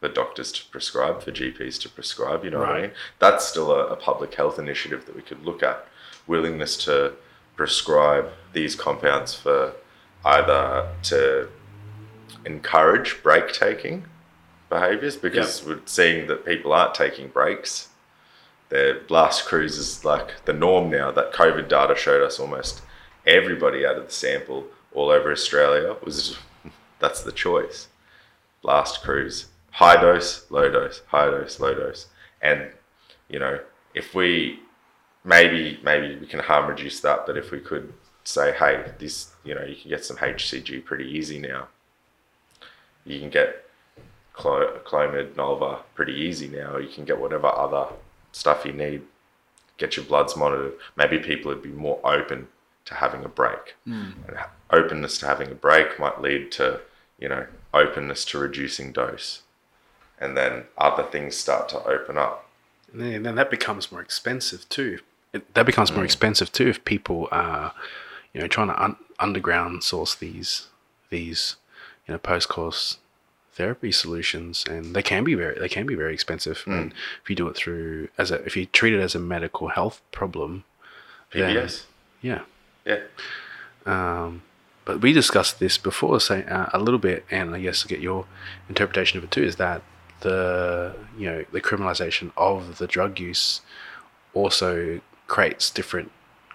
for 0.00 0.08
doctors 0.08 0.50
to 0.52 0.64
prescribe, 0.70 1.22
for 1.22 1.30
GPs 1.30 1.80
to 1.82 1.88
prescribe. 1.88 2.44
You 2.44 2.50
know 2.50 2.60
right. 2.60 2.68
what 2.68 2.76
I 2.78 2.82
mean? 2.82 2.90
That's 3.18 3.46
still 3.46 3.70
a, 3.70 3.86
a, 3.86 3.96
public 3.96 4.34
health 4.34 4.58
initiative 4.58 5.06
that 5.06 5.14
we 5.14 5.22
could 5.22 5.44
look 5.44 5.62
at. 5.62 5.86
Willingness 6.26 6.76
to 6.84 7.12
prescribe 7.56 8.30
these 8.52 8.74
compounds 8.74 9.34
for 9.34 9.74
either 10.24 10.88
to 11.04 11.48
encourage 12.46 13.22
break 13.22 13.52
taking 13.52 14.04
behaviors 14.70 15.16
because 15.16 15.60
yep. 15.60 15.68
we're 15.68 15.82
seeing 15.84 16.26
that 16.28 16.46
people 16.46 16.72
aren't 16.72 16.94
taking 16.94 17.28
breaks 17.28 17.90
their 18.70 19.00
blast 19.00 19.44
cruise 19.44 19.76
is 19.76 20.04
like 20.04 20.44
the 20.46 20.52
norm 20.52 20.90
now. 20.90 21.10
That 21.10 21.32
COVID 21.32 21.68
data 21.68 21.94
showed 21.94 22.22
us 22.22 22.40
almost 22.40 22.82
everybody 23.26 23.84
out 23.84 23.96
of 23.96 24.06
the 24.06 24.12
sample 24.12 24.64
all 24.94 25.10
over 25.10 25.30
Australia 25.30 25.96
was 26.02 26.38
that's 26.98 27.22
the 27.22 27.32
choice. 27.32 27.88
Blast 28.62 29.02
cruise, 29.02 29.46
high 29.70 30.00
dose, 30.00 30.50
low 30.50 30.70
dose, 30.70 31.02
high 31.08 31.26
dose, 31.26 31.60
low 31.60 31.74
dose, 31.74 32.06
and 32.42 32.70
you 33.28 33.38
know 33.38 33.60
if 33.94 34.14
we 34.14 34.60
maybe 35.24 35.78
maybe 35.82 36.16
we 36.16 36.26
can 36.26 36.40
harm 36.40 36.68
reduce 36.68 37.00
that, 37.00 37.26
but 37.26 37.36
if 37.36 37.50
we 37.50 37.60
could 37.60 37.92
say, 38.24 38.52
hey, 38.52 38.92
this 38.98 39.32
you 39.44 39.54
know 39.54 39.64
you 39.64 39.76
can 39.76 39.88
get 39.90 40.04
some 40.04 40.16
HCG 40.16 40.84
pretty 40.84 41.04
easy 41.04 41.38
now. 41.38 41.68
You 43.04 43.18
can 43.18 43.30
get 43.30 43.64
Clomid, 44.34 45.34
Nolva 45.34 45.80
pretty 45.94 46.14
easy 46.14 46.48
now. 46.48 46.76
You 46.76 46.88
can 46.88 47.04
get 47.04 47.20
whatever 47.20 47.46
other 47.46 47.86
stuff 48.32 48.64
you 48.64 48.72
need, 48.72 49.02
get 49.78 49.96
your 49.96 50.04
bloods 50.04 50.36
monitored. 50.36 50.74
Maybe 50.96 51.18
people 51.18 51.50
would 51.50 51.62
be 51.62 51.70
more 51.70 52.00
open 52.04 52.48
to 52.86 52.94
having 52.94 53.24
a 53.24 53.28
break. 53.28 53.76
Mm. 53.86 54.14
And 54.28 54.36
openness 54.70 55.18
to 55.18 55.26
having 55.26 55.50
a 55.50 55.54
break 55.54 55.98
might 55.98 56.20
lead 56.20 56.52
to, 56.52 56.80
you 57.18 57.28
know, 57.28 57.46
openness 57.74 58.24
to 58.26 58.38
reducing 58.38 58.92
dose. 58.92 59.42
And 60.20 60.36
then 60.36 60.64
other 60.76 61.02
things 61.02 61.36
start 61.36 61.68
to 61.70 61.82
open 61.84 62.18
up. 62.18 62.46
And 62.92 63.24
then 63.24 63.34
that 63.36 63.50
becomes 63.50 63.90
more 63.90 64.00
expensive 64.00 64.68
too. 64.68 64.98
It, 65.32 65.54
that 65.54 65.64
becomes 65.64 65.92
more 65.92 66.02
mm. 66.02 66.06
expensive 66.06 66.50
too 66.52 66.68
if 66.68 66.84
people 66.84 67.28
are, 67.30 67.72
you 68.34 68.40
know, 68.40 68.48
trying 68.48 68.68
to 68.68 68.82
un- 68.82 68.96
underground 69.18 69.84
source 69.84 70.14
these 70.14 70.66
these, 71.08 71.56
you 72.06 72.12
know, 72.12 72.18
post 72.18 72.48
course 72.48 72.98
therapy 73.52 73.92
solutions, 73.92 74.64
and 74.68 74.94
they 74.94 75.02
can 75.02 75.22
be 75.22 75.34
very 75.34 75.58
they 75.58 75.68
can 75.68 75.86
be 75.86 75.94
very 75.94 76.14
expensive. 76.14 76.64
Mm. 76.66 76.78
And 76.78 76.94
if 77.22 77.30
you 77.30 77.36
do 77.36 77.48
it 77.48 77.56
through 77.56 78.08
as 78.18 78.30
a 78.30 78.36
if 78.44 78.56
you 78.56 78.66
treat 78.66 78.92
it 78.92 79.00
as 79.00 79.14
a 79.14 79.20
medical 79.20 79.68
health 79.68 80.02
problem, 80.10 80.64
PBS, 81.32 81.84
yeah, 82.20 82.42
yeah. 82.84 83.00
Um, 83.86 84.42
but 84.84 85.00
we 85.00 85.12
discussed 85.12 85.60
this 85.60 85.78
before, 85.78 86.18
say 86.20 86.44
uh, 86.44 86.66
a 86.72 86.78
little 86.78 86.98
bit, 86.98 87.24
and 87.30 87.54
I 87.54 87.60
guess 87.60 87.82
to 87.82 87.88
get 87.88 88.00
your 88.00 88.26
interpretation 88.68 89.18
of 89.18 89.24
it 89.24 89.30
too 89.30 89.44
is 89.44 89.56
that 89.56 89.82
the 90.20 90.94
you 91.18 91.30
know 91.30 91.44
the 91.52 91.60
criminalization 91.60 92.32
of 92.36 92.78
the 92.78 92.86
drug 92.86 93.18
use 93.18 93.60
also 94.34 95.00
creates 95.26 95.70
different 95.70 96.10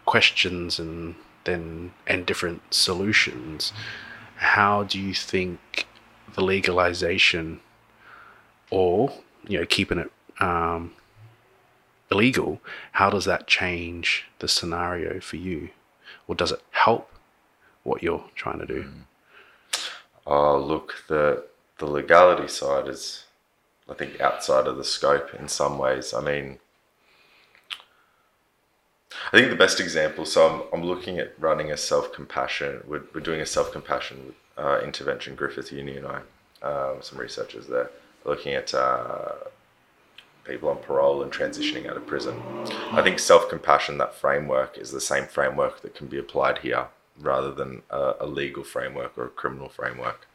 questions 0.05 0.80
and 0.80 1.16
then 1.45 1.91
and 2.07 2.26
different 2.26 2.61
solutions. 2.74 3.74
How 4.38 4.84
do 4.84 4.99
you 4.99 5.13
think 5.13 5.88
the 6.34 6.43
legalization 6.43 7.61
or 8.70 9.13
you 9.47 9.59
know 9.59 9.66
keeping 9.66 9.97
it 9.97 10.11
um, 10.39 10.91
illegal, 12.11 12.61
how 12.93 13.09
does 13.09 13.26
that 13.26 13.47
change 13.47 14.26
the 14.39 14.47
scenario 14.47 15.20
for 15.20 15.38
you, 15.38 15.70
or 16.28 16.36
does 16.36 16.51
it 16.51 16.61
help 16.72 17.09
what 17.84 18.03
you're 18.03 18.26
trying 18.36 18.59
to 18.59 18.66
do? 18.66 18.84
Mm. 18.84 19.80
Oh, 20.28 20.59
look, 20.59 21.03
the 21.07 21.45
the 21.78 21.86
legality 21.86 22.47
side 22.47 22.88
is, 22.88 23.24
I 23.89 23.93
think, 23.93 24.19
outside 24.19 24.67
of 24.67 24.77
the 24.77 24.83
scope 24.83 25.33
in 25.33 25.47
some 25.47 25.77
ways. 25.77 26.13
I 26.13 26.21
mean, 26.21 26.59
I 29.31 29.38
think 29.38 29.49
the 29.49 29.55
best 29.55 29.79
example. 29.79 30.25
So 30.25 30.47
I'm 30.47 30.61
I'm 30.73 30.88
looking 30.88 31.19
at 31.19 31.33
running 31.39 31.71
a 31.71 31.77
self 31.77 32.11
compassion. 32.11 32.83
We're, 32.88 33.03
we're 33.13 33.21
doing 33.21 33.41
a 33.41 33.45
self 33.45 33.71
compassion 33.71 34.33
uh, 34.57 34.79
intervention, 34.83 35.36
Griffith 35.36 35.71
Uni 35.71 35.97
and 35.97 36.07
I, 36.07 36.21
um, 36.65 36.97
some 37.01 37.19
researchers 37.19 37.67
there, 37.67 37.91
looking 38.23 38.53
at 38.53 38.73
uh, 38.73 39.33
people 40.45 40.69
on 40.69 40.77
parole 40.77 41.23
and 41.23 41.31
transitioning 41.31 41.89
out 41.89 41.97
of 41.97 42.05
prison. 42.07 42.41
I 42.91 43.01
think 43.01 43.19
self 43.19 43.49
compassion, 43.49 43.97
that 43.97 44.15
framework, 44.15 44.77
is 44.77 44.91
the 44.91 45.01
same 45.01 45.25
framework 45.25 45.81
that 45.81 45.95
can 45.95 46.07
be 46.07 46.17
applied 46.17 46.59
here 46.59 46.88
rather 47.19 47.53
than 47.53 47.81
a, 47.89 48.13
a 48.21 48.25
legal 48.27 48.63
framework 48.63 49.17
or 49.17 49.25
a 49.25 49.29
criminal 49.29 49.69
framework. 49.69 50.27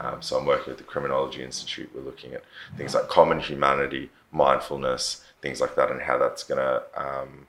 Um, 0.00 0.20
so 0.20 0.38
I'm 0.38 0.46
working 0.46 0.68
with 0.68 0.78
the 0.78 0.84
Criminology 0.84 1.42
Institute. 1.42 1.90
We're 1.94 2.02
looking 2.02 2.34
at 2.34 2.44
things 2.76 2.94
like 2.94 3.08
common 3.08 3.40
humanity, 3.40 4.10
mindfulness, 4.30 5.24
things 5.40 5.60
like 5.60 5.74
that, 5.76 5.90
and 5.90 6.02
how 6.02 6.18
that's 6.18 6.44
going 6.44 6.58
to. 6.58 6.82
Um, 6.94 7.46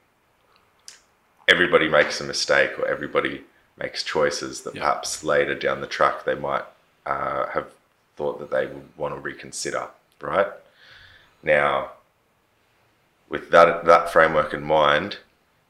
everybody 1.48 1.88
makes 1.90 2.22
a 2.22 2.24
mistake, 2.24 2.80
or 2.80 2.88
everybody 2.88 3.44
makes 3.78 4.04
choices 4.04 4.62
that 4.62 4.76
yeah. 4.76 4.82
perhaps 4.82 5.24
later 5.24 5.56
down 5.56 5.82
the 5.82 5.88
track 5.88 6.24
they 6.24 6.36
might 6.36 6.64
uh, 7.06 7.48
have 7.48 7.68
thought 8.16 8.40
that 8.40 8.50
they 8.50 8.66
would 8.66 8.90
want 8.98 9.14
to 9.14 9.20
reconsider, 9.20 9.88
right? 10.22 10.48
Now, 11.44 11.92
with 13.30 13.52
that, 13.52 13.86
that 13.86 14.10
framework 14.10 14.54
in 14.54 14.64
mind, 14.64 15.18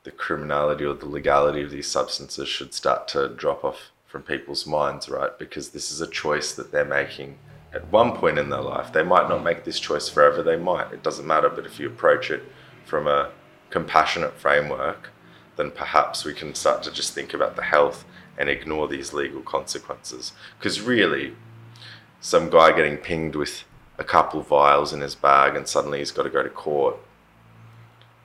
the 0.04 0.12
criminality 0.12 0.86
or 0.86 0.94
the 0.94 1.06
legality 1.06 1.62
of 1.62 1.72
these 1.72 1.88
substances 1.88 2.48
should 2.48 2.74
start 2.74 3.08
to 3.10 3.28
drop 3.28 3.66
off 3.66 3.92
from 4.08 4.24
people's 4.24 4.66
minds, 4.66 5.10
right? 5.10 5.38
Because 5.38 5.70
this 5.70 5.92
is 5.92 6.02
a 6.02 6.08
choice 6.08 6.54
that 6.54 6.72
they're 6.72 6.86
making 6.86 7.38
at 7.74 7.92
one 7.92 8.14
point 8.14 8.40
in 8.40 8.50
their 8.50 8.62
life. 8.62 8.92
They 8.92 9.04
might 9.04 9.30
not 9.30 9.44
make 9.44 9.64
this 9.64 9.80
choice 9.80 10.10
forever, 10.10 10.42
they 10.42 10.56
might. 10.56 10.94
It 10.94 11.04
doesn't 11.04 11.28
matter. 11.28 11.50
But 11.50 11.66
if 11.66 11.80
you 11.80 11.88
approach 11.88 12.32
it 12.32 12.44
from 12.86 13.08
a 13.08 13.32
compassionate 13.70 14.34
framework, 14.40 15.10
then 15.58 15.72
perhaps 15.72 16.24
we 16.24 16.34
can 16.34 16.56
start 16.56 16.84
to 16.84 16.92
just 16.92 17.14
think 17.14 17.34
about 17.34 17.56
the 17.56 17.64
health 17.64 18.06
and 18.38 18.50
ignore 18.50 18.88
these 18.88 19.14
legal 19.14 19.42
consequences. 19.42 20.32
Because 20.58 20.80
really, 20.80 21.36
some 22.22 22.50
guy 22.50 22.72
getting 22.72 22.98
pinged 22.98 23.36
with 23.36 23.64
a 23.98 24.04
couple 24.04 24.42
vials 24.42 24.94
in 24.94 25.02
his 25.02 25.16
bag 25.16 25.56
and 25.56 25.68
suddenly 25.68 26.00
he's 26.00 26.12
got 26.12 26.24
to 26.24 26.30
go 26.30 26.44
to 26.44 26.50
court. 26.50 26.98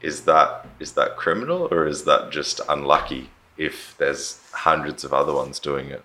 Is 0.00 0.22
that 0.22 0.66
is 0.78 0.92
that 0.92 1.16
criminal 1.16 1.68
or 1.70 1.86
is 1.86 2.04
that 2.04 2.30
just 2.30 2.60
unlucky 2.68 3.30
if 3.56 3.94
there's 3.98 4.40
hundreds 4.52 5.04
of 5.04 5.12
other 5.12 5.32
ones 5.32 5.58
doing 5.58 5.90
it? 5.90 6.04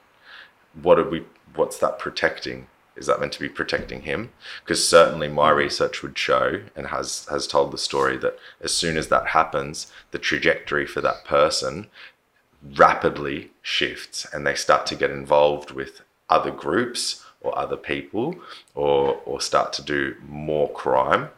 What 0.81 0.99
are 0.99 1.09
we 1.09 1.23
what's 1.55 1.77
that 1.79 1.99
protecting? 1.99 2.67
Is 2.95 3.05
that 3.05 3.19
meant 3.19 3.33
to 3.33 3.39
be 3.39 3.49
protecting 3.49 4.01
him? 4.01 4.31
Because 4.63 4.87
certainly 4.87 5.27
my 5.27 5.49
mm-hmm. 5.49 5.59
research 5.59 6.01
would 6.01 6.17
show 6.17 6.61
and 6.75 6.87
has 6.87 7.25
has 7.29 7.47
told 7.47 7.71
the 7.71 7.77
story 7.77 8.17
that 8.17 8.37
as 8.61 8.73
soon 8.73 8.97
as 8.97 9.07
that 9.09 9.27
happens, 9.27 9.91
the 10.11 10.19
trajectory 10.19 10.85
for 10.85 11.01
that 11.01 11.25
person 11.25 11.87
rapidly 12.75 13.51
shifts 13.61 14.25
and 14.33 14.45
they 14.45 14.55
start 14.55 14.85
to 14.87 14.95
get 14.95 15.11
involved 15.11 15.71
with 15.71 16.01
other 16.29 16.51
groups 16.51 17.23
or 17.41 17.57
other 17.57 17.77
people 17.77 18.35
or 18.75 19.21
or 19.25 19.39
start 19.39 19.71
to 19.73 19.81
do 19.81 20.15
more 20.27 20.69
crime 20.71 21.29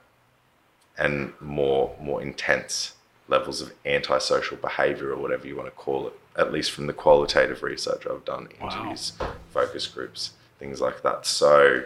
and 0.98 1.34
more 1.40 1.96
more 2.00 2.22
intense 2.22 2.96
levels 3.30 3.62
of 3.62 3.72
antisocial 3.86 4.58
behavior 4.58 5.12
or 5.12 5.18
whatever 5.18 5.48
you 5.48 5.56
want 5.56 5.68
to 5.68 5.72
call 5.72 6.08
it 6.08 6.14
at 6.36 6.52
least 6.52 6.72
from 6.72 6.88
the 6.88 6.94
qualitative 6.94 7.64
research 7.64 8.06
I've 8.10 8.26
done 8.26 8.50
interviews 8.60 9.14
wow. 9.20 9.34
focus 9.54 9.88
groups 9.88 10.32
things 10.58 10.82
like 10.82 11.04
that 11.04 11.26
so 11.26 11.84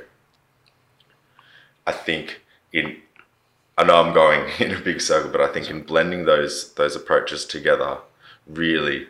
I 1.86 1.92
think 1.92 2.42
in 2.72 2.98
I 3.78 3.84
know 3.84 3.96
I'm 3.96 4.14
going 4.14 4.50
in 4.60 4.74
a 4.76 4.80
big 4.80 5.02
circle 5.02 5.32
but 5.32 5.42
I 5.42 5.52
think 5.52 5.70
in 5.70 5.82
blending 5.84 6.26
those 6.26 6.74
those 6.74 6.96
approaches 6.96 7.46
together 7.46 7.98
really 8.48 9.08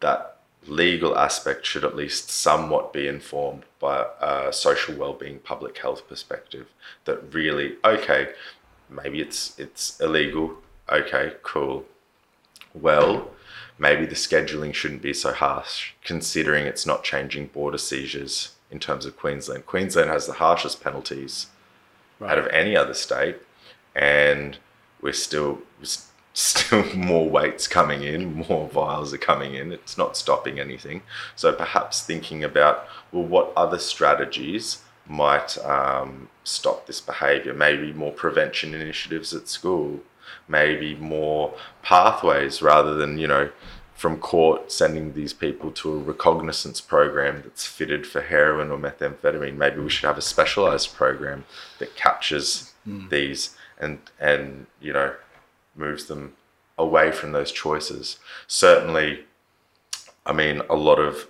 that 0.00 0.36
legal 0.66 1.16
aspect 1.18 1.66
should 1.66 1.84
at 1.84 1.94
least 1.94 2.30
somewhat 2.30 2.92
be 2.92 3.06
informed 3.06 3.62
by 3.78 4.06
a 4.20 4.52
social 4.52 4.94
well-being 4.94 5.38
public 5.40 5.78
health 5.78 6.08
perspective 6.08 6.68
that 7.04 7.34
really 7.34 7.76
okay 7.84 8.30
maybe 8.88 9.20
it's 9.20 9.58
it's 9.58 10.00
illegal 10.00 10.56
okay 10.90 11.34
cool 11.42 11.84
well 12.74 13.28
maybe 13.78 14.06
the 14.06 14.14
scheduling 14.14 14.72
shouldn't 14.74 15.02
be 15.02 15.14
so 15.14 15.32
harsh 15.32 15.92
considering 16.04 16.66
it's 16.66 16.86
not 16.86 17.04
changing 17.04 17.46
border 17.46 17.78
seizures 17.78 18.52
in 18.70 18.78
terms 18.78 19.06
of 19.06 19.16
Queensland 19.16 19.66
Queensland 19.66 20.10
has 20.10 20.26
the 20.26 20.34
harshest 20.34 20.82
penalties 20.82 21.46
right. 22.18 22.32
out 22.32 22.38
of 22.38 22.46
any 22.48 22.76
other 22.76 22.94
state 22.94 23.36
and 23.94 24.58
we're 25.00 25.12
still 25.12 25.60
still 26.34 26.84
more 26.96 27.28
weights 27.30 27.68
coming 27.68 28.02
in, 28.02 28.34
more 28.48 28.68
vials 28.68 29.14
are 29.14 29.18
coming 29.18 29.54
in. 29.54 29.70
It's 29.70 29.96
not 29.96 30.16
stopping 30.16 30.58
anything. 30.58 31.02
So 31.36 31.52
perhaps 31.52 32.02
thinking 32.04 32.42
about 32.42 32.88
well, 33.12 33.22
what 33.22 33.52
other 33.56 33.78
strategies 33.78 34.82
might 35.06 35.56
um, 35.58 36.28
stop 36.42 36.86
this 36.86 37.00
behaviour? 37.00 37.54
Maybe 37.54 37.92
more 37.92 38.12
prevention 38.12 38.74
initiatives 38.74 39.32
at 39.32 39.48
school. 39.48 40.00
Maybe 40.48 40.94
more 40.94 41.54
pathways 41.82 42.62
rather 42.62 42.94
than 42.94 43.18
you 43.18 43.26
know 43.26 43.50
from 43.94 44.18
court 44.18 44.72
sending 44.72 45.14
these 45.14 45.32
people 45.32 45.70
to 45.70 45.92
a 45.92 45.96
recognizance 45.96 46.80
program 46.80 47.42
that's 47.42 47.64
fitted 47.64 48.06
for 48.06 48.20
heroin 48.20 48.70
or 48.70 48.78
methamphetamine. 48.78 49.56
Maybe 49.56 49.80
we 49.80 49.88
should 49.88 50.06
have 50.06 50.18
a 50.18 50.22
specialized 50.22 50.94
program 50.94 51.44
that 51.78 51.94
captures 51.96 52.74
mm. 52.86 53.08
these 53.08 53.56
and 53.78 53.98
and 54.20 54.66
you 54.80 54.92
know 54.92 55.14
moves 55.76 56.06
them 56.06 56.34
away 56.78 57.12
from 57.12 57.32
those 57.32 57.52
choices. 57.52 58.18
Certainly, 58.46 59.24
I 60.26 60.32
mean, 60.32 60.62
a 60.68 60.76
lot 60.76 60.98
of 60.98 61.28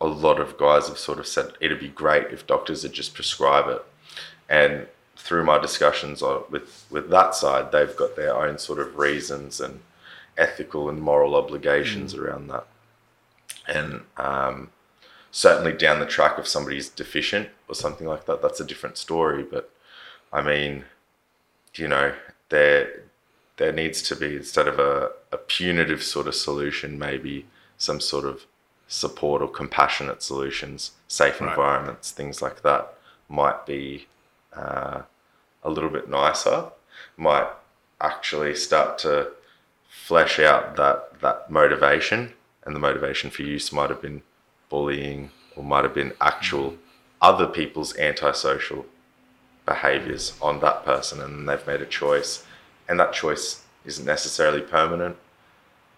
a 0.00 0.06
lot 0.06 0.40
of 0.40 0.56
guys 0.56 0.88
have 0.88 0.98
sort 0.98 1.18
of 1.18 1.26
said 1.26 1.52
it'd 1.60 1.80
be 1.80 1.88
great 1.88 2.32
if 2.32 2.46
doctors 2.46 2.82
would 2.82 2.92
just 2.92 3.14
prescribe 3.14 3.68
it, 3.68 3.84
and 4.48 4.86
through 5.20 5.44
my 5.44 5.58
discussions 5.58 6.22
with 6.50 6.86
with 6.90 7.10
that 7.10 7.34
side, 7.34 7.72
they've 7.72 7.96
got 7.96 8.16
their 8.16 8.34
own 8.34 8.58
sort 8.58 8.80
of 8.80 8.96
reasons 8.96 9.60
and 9.60 9.80
ethical 10.36 10.88
and 10.88 11.00
moral 11.00 11.34
obligations 11.36 12.14
mm. 12.14 12.18
around 12.18 12.48
that, 12.48 12.66
and 13.68 14.02
um, 14.16 14.70
certainly 15.30 15.72
down 15.72 16.00
the 16.00 16.06
track, 16.06 16.38
if 16.38 16.48
somebody's 16.48 16.88
deficient 16.88 17.48
or 17.68 17.74
something 17.74 18.06
like 18.06 18.26
that, 18.26 18.40
that's 18.42 18.60
a 18.60 18.64
different 18.64 18.96
story. 18.96 19.42
But 19.42 19.70
I 20.32 20.42
mean, 20.42 20.84
you 21.74 21.88
know, 21.88 22.14
they're 22.48 23.02
there 23.58 23.72
needs 23.72 24.00
to 24.00 24.16
be 24.16 24.36
instead 24.36 24.66
of 24.66 24.78
a, 24.78 25.10
a 25.30 25.36
punitive 25.36 26.02
sort 26.02 26.26
of 26.26 26.34
solution, 26.34 26.98
maybe 26.98 27.44
some 27.76 28.00
sort 28.00 28.24
of 28.24 28.46
support 28.88 29.42
or 29.42 29.48
compassionate 29.48 30.22
solutions, 30.22 30.92
safe 31.08 31.40
right. 31.40 31.50
environments, 31.50 32.10
things 32.10 32.40
like 32.40 32.62
that 32.62 32.94
might 33.28 33.66
be 33.66 34.06
uh, 34.54 35.02
a 35.62 35.70
little 35.70 35.90
bit 35.90 36.08
nicer, 36.08 36.66
might 37.16 37.48
actually 38.00 38.54
start 38.54 38.98
to 38.98 39.30
flesh 39.88 40.38
out 40.38 40.76
that 40.76 41.20
that 41.20 41.50
motivation, 41.50 42.32
and 42.64 42.74
the 42.74 42.80
motivation 42.80 43.30
for 43.30 43.42
use 43.42 43.72
might 43.72 43.90
have 43.90 44.00
been 44.00 44.22
bullying 44.68 45.30
or 45.56 45.62
might 45.62 45.84
have 45.84 45.94
been 45.94 46.12
actual 46.20 46.76
other 47.20 47.46
people's 47.46 47.96
antisocial 47.98 48.86
behaviors 49.66 50.32
on 50.40 50.60
that 50.60 50.84
person, 50.84 51.20
and 51.20 51.48
they've 51.48 51.66
made 51.66 51.82
a 51.82 51.86
choice 51.86 52.44
and 52.90 52.98
that 52.98 53.12
choice 53.12 53.62
isn't 53.84 54.04
necessarily 54.04 54.60
permanent, 54.60 55.16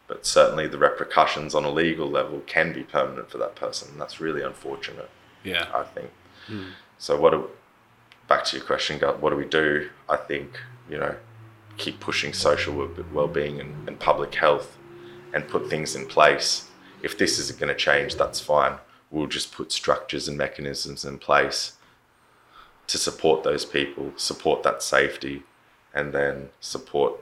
but 0.07 0.27
certainly 0.27 0.69
the 0.69 0.77
repercussions 0.77 1.55
on 1.55 1.65
a 1.65 1.71
legal 1.71 2.07
level 2.07 2.41
can 2.47 2.71
be 2.75 2.83
permanent 2.83 3.31
for 3.31 3.39
that 3.39 3.55
person. 3.55 3.91
And 3.91 4.01
that's 4.01 4.21
really 4.21 4.43
unfortunate. 4.43 5.09
Yeah, 5.43 5.69
I 5.75 5.85
think. 5.85 6.11
Mm. 6.49 6.73
So 6.99 7.19
what? 7.19 7.31
Do, 7.31 7.49
back 8.29 8.45
to 8.47 8.57
your 8.57 8.67
question, 8.67 8.99
what 9.01 9.31
do 9.31 9.37
we 9.37 9.45
do? 9.45 9.91
I 10.09 10.17
think 10.17 10.59
you 10.89 10.99
know, 10.99 11.15
keep 11.77 12.01
pushing 12.01 12.33
social 12.33 12.89
well-being 13.13 13.61
and, 13.61 13.89
and 13.89 13.99
public 13.99 14.35
health, 14.35 14.77
and 15.33 15.49
put 15.49 15.69
things 15.71 15.97
in 15.97 16.07
place. 16.07 16.69
If 17.03 17.19
this 17.19 17.39
isn't 17.39 17.59
going 17.59 17.73
to 17.73 17.75
change, 17.75 18.17
that's 18.17 18.41
fine. 18.41 18.75
We'll 19.11 19.27
just 19.27 19.53
put 19.53 19.73
structures 19.73 20.29
and 20.29 20.37
mechanisms 20.37 21.05
in 21.05 21.19
place 21.19 21.73
to 22.87 22.99
support 22.99 23.43
those 23.43 23.65
people, 23.65 24.13
support 24.17 24.63
that 24.63 24.83
safety, 24.83 25.43
and 25.95 26.13
then 26.13 26.51
support 26.61 27.15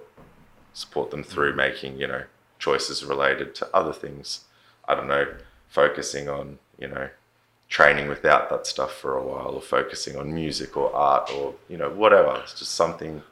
support 0.73 1.11
them 1.11 1.25
through 1.25 1.55
making 1.55 1.99
you 1.99 2.07
know 2.07 2.23
choices 2.59 3.05
related 3.05 3.55
to 3.57 3.69
other 3.75 3.93
things. 3.93 4.45
I 4.89 4.95
don't 4.95 5.09
know, 5.09 5.27
focusing 5.69 6.29
on 6.29 6.59
you 6.79 6.89
know 6.89 7.11
training 7.71 8.09
without 8.09 8.51
that 8.51 8.67
stuff 8.67 8.93
for 8.93 9.17
a 9.17 9.25
while, 9.25 9.55
or 9.55 9.63
focusing 9.63 10.17
on 10.17 10.35
music 10.35 10.77
or 10.77 10.95
art 10.95 11.33
or 11.33 11.55
you 11.69 11.79
know 11.79 11.89
whatever. 11.89 12.41
It's 12.43 12.59
just 12.59 12.73
something 12.73 13.23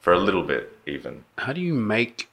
for 0.00 0.12
a 0.12 0.18
little 0.18 0.44
bit 0.44 0.78
even. 0.86 1.24
How 1.38 1.52
do 1.52 1.60
you 1.60 1.74
make 1.74 2.28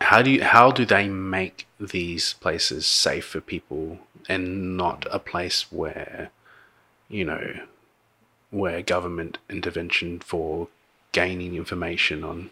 how 0.00 0.22
do 0.22 0.30
you 0.30 0.42
how 0.42 0.70
do 0.70 0.86
they 0.86 1.08
make 1.08 1.66
these 1.78 2.32
places 2.34 2.86
safe 2.86 3.26
for 3.26 3.40
people 3.40 3.98
and 4.28 4.76
not 4.76 5.06
a 5.10 5.18
place 5.18 5.70
where 5.70 6.30
you 7.08 7.24
know 7.24 7.60
where 8.50 8.80
government 8.80 9.38
intervention 9.50 10.18
for 10.20 10.68
gaining 11.12 11.54
information 11.54 12.24
on 12.24 12.50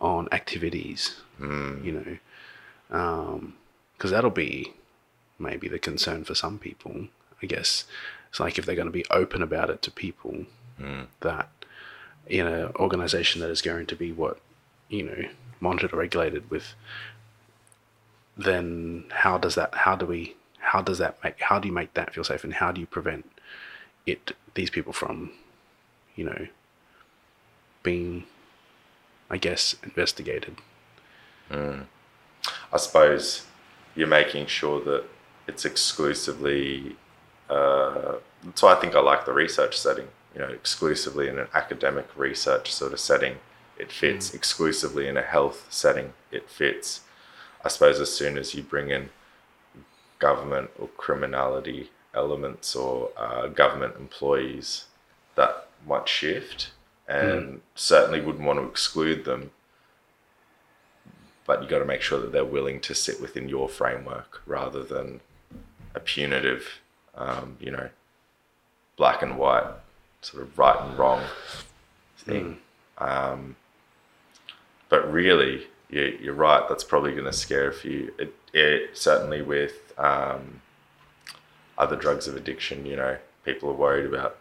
on 0.00 0.28
activities. 0.32 1.20
Mm. 1.40 1.84
You 1.84 1.92
know, 1.92 2.18
because 2.88 4.10
um, 4.10 4.10
that'll 4.10 4.30
be 4.30 4.74
maybe 5.38 5.68
the 5.68 5.78
concern 5.78 6.24
for 6.24 6.34
some 6.34 6.58
people. 6.58 7.08
I 7.44 7.46
guess 7.46 7.84
it's 8.28 8.40
like 8.40 8.58
if 8.58 8.66
they're 8.66 8.74
going 8.74 8.86
to 8.86 8.92
be 8.92 9.04
open 9.10 9.42
about 9.42 9.70
it 9.70 9.82
to 9.82 9.90
people 9.90 10.46
mm. 10.80 11.06
that 11.20 11.48
in 12.26 12.46
an 12.46 12.72
organization 12.76 13.40
that 13.40 13.50
is 13.50 13.62
going 13.62 13.86
to 13.86 13.96
be 13.96 14.10
what 14.12 14.40
you 14.88 15.02
know 15.02 15.28
monitored 15.60 15.92
or 15.92 15.98
regulated 15.98 16.50
with 16.50 16.74
then 18.36 19.04
how 19.10 19.38
does 19.38 19.54
that 19.54 19.74
how 19.74 19.94
do 19.94 20.06
we 20.06 20.34
how 20.58 20.80
does 20.82 20.98
that 20.98 21.22
make 21.22 21.40
how 21.40 21.58
do 21.58 21.68
you 21.68 21.74
make 21.74 21.94
that 21.94 22.12
feel 22.12 22.24
safe 22.24 22.44
and 22.44 22.54
how 22.54 22.72
do 22.72 22.80
you 22.80 22.86
prevent 22.86 23.30
it 24.06 24.32
these 24.54 24.70
people 24.70 24.92
from 24.92 25.30
you 26.16 26.24
know 26.24 26.46
being, 27.84 28.24
I 29.30 29.36
guess, 29.36 29.76
investigated. 29.84 30.56
Mm. 31.48 31.84
I 32.72 32.76
suppose 32.78 33.46
you're 33.94 34.08
making 34.08 34.46
sure 34.46 34.80
that 34.80 35.04
it's 35.46 35.64
exclusively. 35.64 36.96
Uh, 37.48 38.16
that's 38.44 38.62
why 38.62 38.72
I 38.74 38.80
think 38.80 38.94
I 38.94 39.00
like 39.00 39.24
the 39.24 39.32
research 39.32 39.78
setting. 39.78 40.08
You 40.34 40.40
know, 40.40 40.48
exclusively 40.48 41.28
in 41.28 41.38
an 41.38 41.48
academic 41.54 42.08
research 42.16 42.72
sort 42.72 42.92
of 42.92 43.00
setting, 43.00 43.36
it 43.78 43.92
fits. 43.92 44.30
Mm. 44.30 44.34
Exclusively 44.34 45.06
in 45.06 45.16
a 45.16 45.22
health 45.22 45.66
setting, 45.70 46.12
it 46.32 46.50
fits. 46.50 47.02
I 47.64 47.68
suppose 47.68 48.00
as 48.00 48.12
soon 48.12 48.36
as 48.36 48.54
you 48.54 48.62
bring 48.62 48.90
in 48.90 49.10
government 50.18 50.70
or 50.78 50.88
criminality 50.96 51.90
elements 52.14 52.74
or 52.76 53.10
uh, 53.16 53.46
government 53.48 53.94
employees, 53.98 54.86
that 55.34 55.68
might 55.86 56.08
shift 56.08 56.70
and 57.08 57.42
mm. 57.42 57.60
certainly 57.74 58.20
wouldn't 58.20 58.44
want 58.44 58.58
to 58.58 58.66
exclude 58.66 59.24
them. 59.24 59.50
but 61.46 61.62
you 61.62 61.68
got 61.68 61.78
to 61.78 61.84
make 61.84 62.00
sure 62.00 62.20
that 62.20 62.32
they're 62.32 62.44
willing 62.44 62.80
to 62.80 62.94
sit 62.94 63.20
within 63.20 63.48
your 63.48 63.68
framework 63.68 64.42
rather 64.46 64.82
than 64.82 65.20
a 65.94 66.00
punitive, 66.00 66.80
um, 67.16 67.56
you 67.60 67.70
know, 67.70 67.88
black 68.96 69.22
and 69.22 69.38
white, 69.38 69.66
sort 70.20 70.42
of 70.42 70.58
right 70.58 70.80
and 70.80 70.98
wrong 70.98 71.22
thing. 72.18 72.58
Um, 72.98 73.56
but 74.88 75.10
really, 75.12 75.66
you, 75.88 76.18
you're 76.20 76.34
right. 76.34 76.68
That's 76.68 76.84
probably 76.84 77.12
going 77.12 77.24
to 77.24 77.32
scare 77.32 77.68
a 77.68 77.72
few. 77.72 78.12
It, 78.18 78.34
it 78.52 78.96
certainly 78.96 79.42
with 79.42 79.92
um, 79.98 80.60
other 81.76 81.96
drugs 81.96 82.28
of 82.28 82.36
addiction. 82.36 82.86
You 82.86 82.96
know, 82.96 83.16
people 83.44 83.70
are 83.70 83.74
worried 83.74 84.06
about 84.06 84.38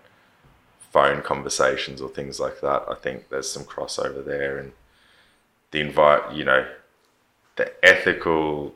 phone 0.92 1.22
conversations 1.22 2.02
or 2.02 2.10
things 2.10 2.40
like 2.40 2.62
that. 2.62 2.84
I 2.90 2.96
think 2.96 3.30
there's 3.30 3.50
some 3.50 3.64
crossover 3.64 4.24
there, 4.24 4.58
and 4.58 4.74
the 5.72 5.82
invite. 5.82 6.34
You 6.34 6.46
know, 6.46 6.68
the 7.56 7.74
ethical, 7.84 8.76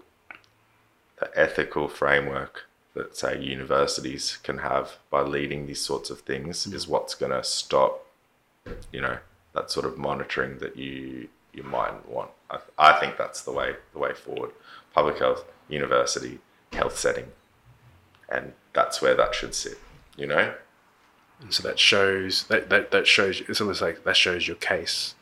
the 1.19 1.29
ethical 1.35 1.87
framework 1.87 2.66
that 2.97 3.15
say 3.15 3.39
universities 3.39 4.37
can 4.43 4.59
have 4.59 4.97
by 5.09 5.21
leading 5.21 5.67
these 5.67 5.79
sorts 5.81 6.09
of 6.09 6.21
things 6.21 6.67
is 6.67 6.87
what's 6.87 7.15
going 7.15 7.31
to 7.31 7.43
stop. 7.43 8.05
You 8.91 9.01
know, 9.01 9.17
that 9.53 9.71
sort 9.71 9.85
of 9.85 9.97
monitoring 9.97 10.57
that 10.59 10.75
you 10.75 11.29
you 11.53 11.63
mightn't 11.63 12.09
want. 12.09 12.31
I, 12.51 12.59
I 12.77 12.99
think 12.99 13.17
that's 13.17 13.41
the 13.43 13.51
way 13.51 13.75
the 13.93 13.99
way 13.99 14.13
forward. 14.13 14.51
Public 14.93 15.19
health, 15.19 15.45
university, 15.69 16.39
health 16.73 16.97
setting, 16.97 17.27
and 18.29 18.53
that's 18.73 19.01
where 19.01 19.15
that 19.15 19.35
should 19.35 19.55
sit. 19.55 19.79
You 20.17 20.27
know, 20.27 20.53
And 21.41 21.53
so 21.53 21.61
that 21.67 21.79
shows 21.79 22.45
that, 22.45 22.69
that 22.69 22.91
that 22.91 23.07
shows 23.07 23.41
it's 23.47 23.61
almost 23.61 23.81
like 23.81 24.03
that 24.03 24.17
shows 24.17 24.47
your 24.47 24.57
case 24.57 25.15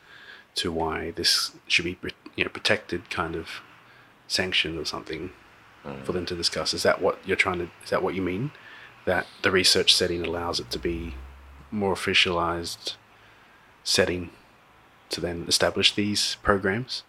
to 0.56 0.72
why 0.72 1.10
this 1.12 1.52
should 1.66 1.84
be 1.84 1.98
you 2.34 2.44
know 2.44 2.50
protected, 2.50 3.10
kind 3.10 3.36
of 3.36 3.60
sanctioned 4.26 4.78
or 4.78 4.84
something 4.84 5.30
for 6.04 6.12
them 6.12 6.26
to 6.26 6.34
discuss. 6.34 6.74
Is 6.74 6.82
that 6.82 7.00
what 7.00 7.18
you're 7.26 7.36
trying 7.36 7.58
to? 7.58 7.70
Is 7.84 7.90
that 7.90 8.02
what 8.02 8.14
you 8.14 8.22
mean? 8.22 8.50
That 9.04 9.26
the 9.42 9.50
research 9.50 9.94
setting 9.94 10.24
allows 10.24 10.60
it 10.60 10.70
to 10.72 10.78
be 10.78 11.14
more 11.70 11.94
officialized 11.94 12.94
setting 13.84 14.30
to 15.10 15.20
then 15.20 15.44
establish 15.48 15.94
these 15.94 16.36
programs. 16.42 17.02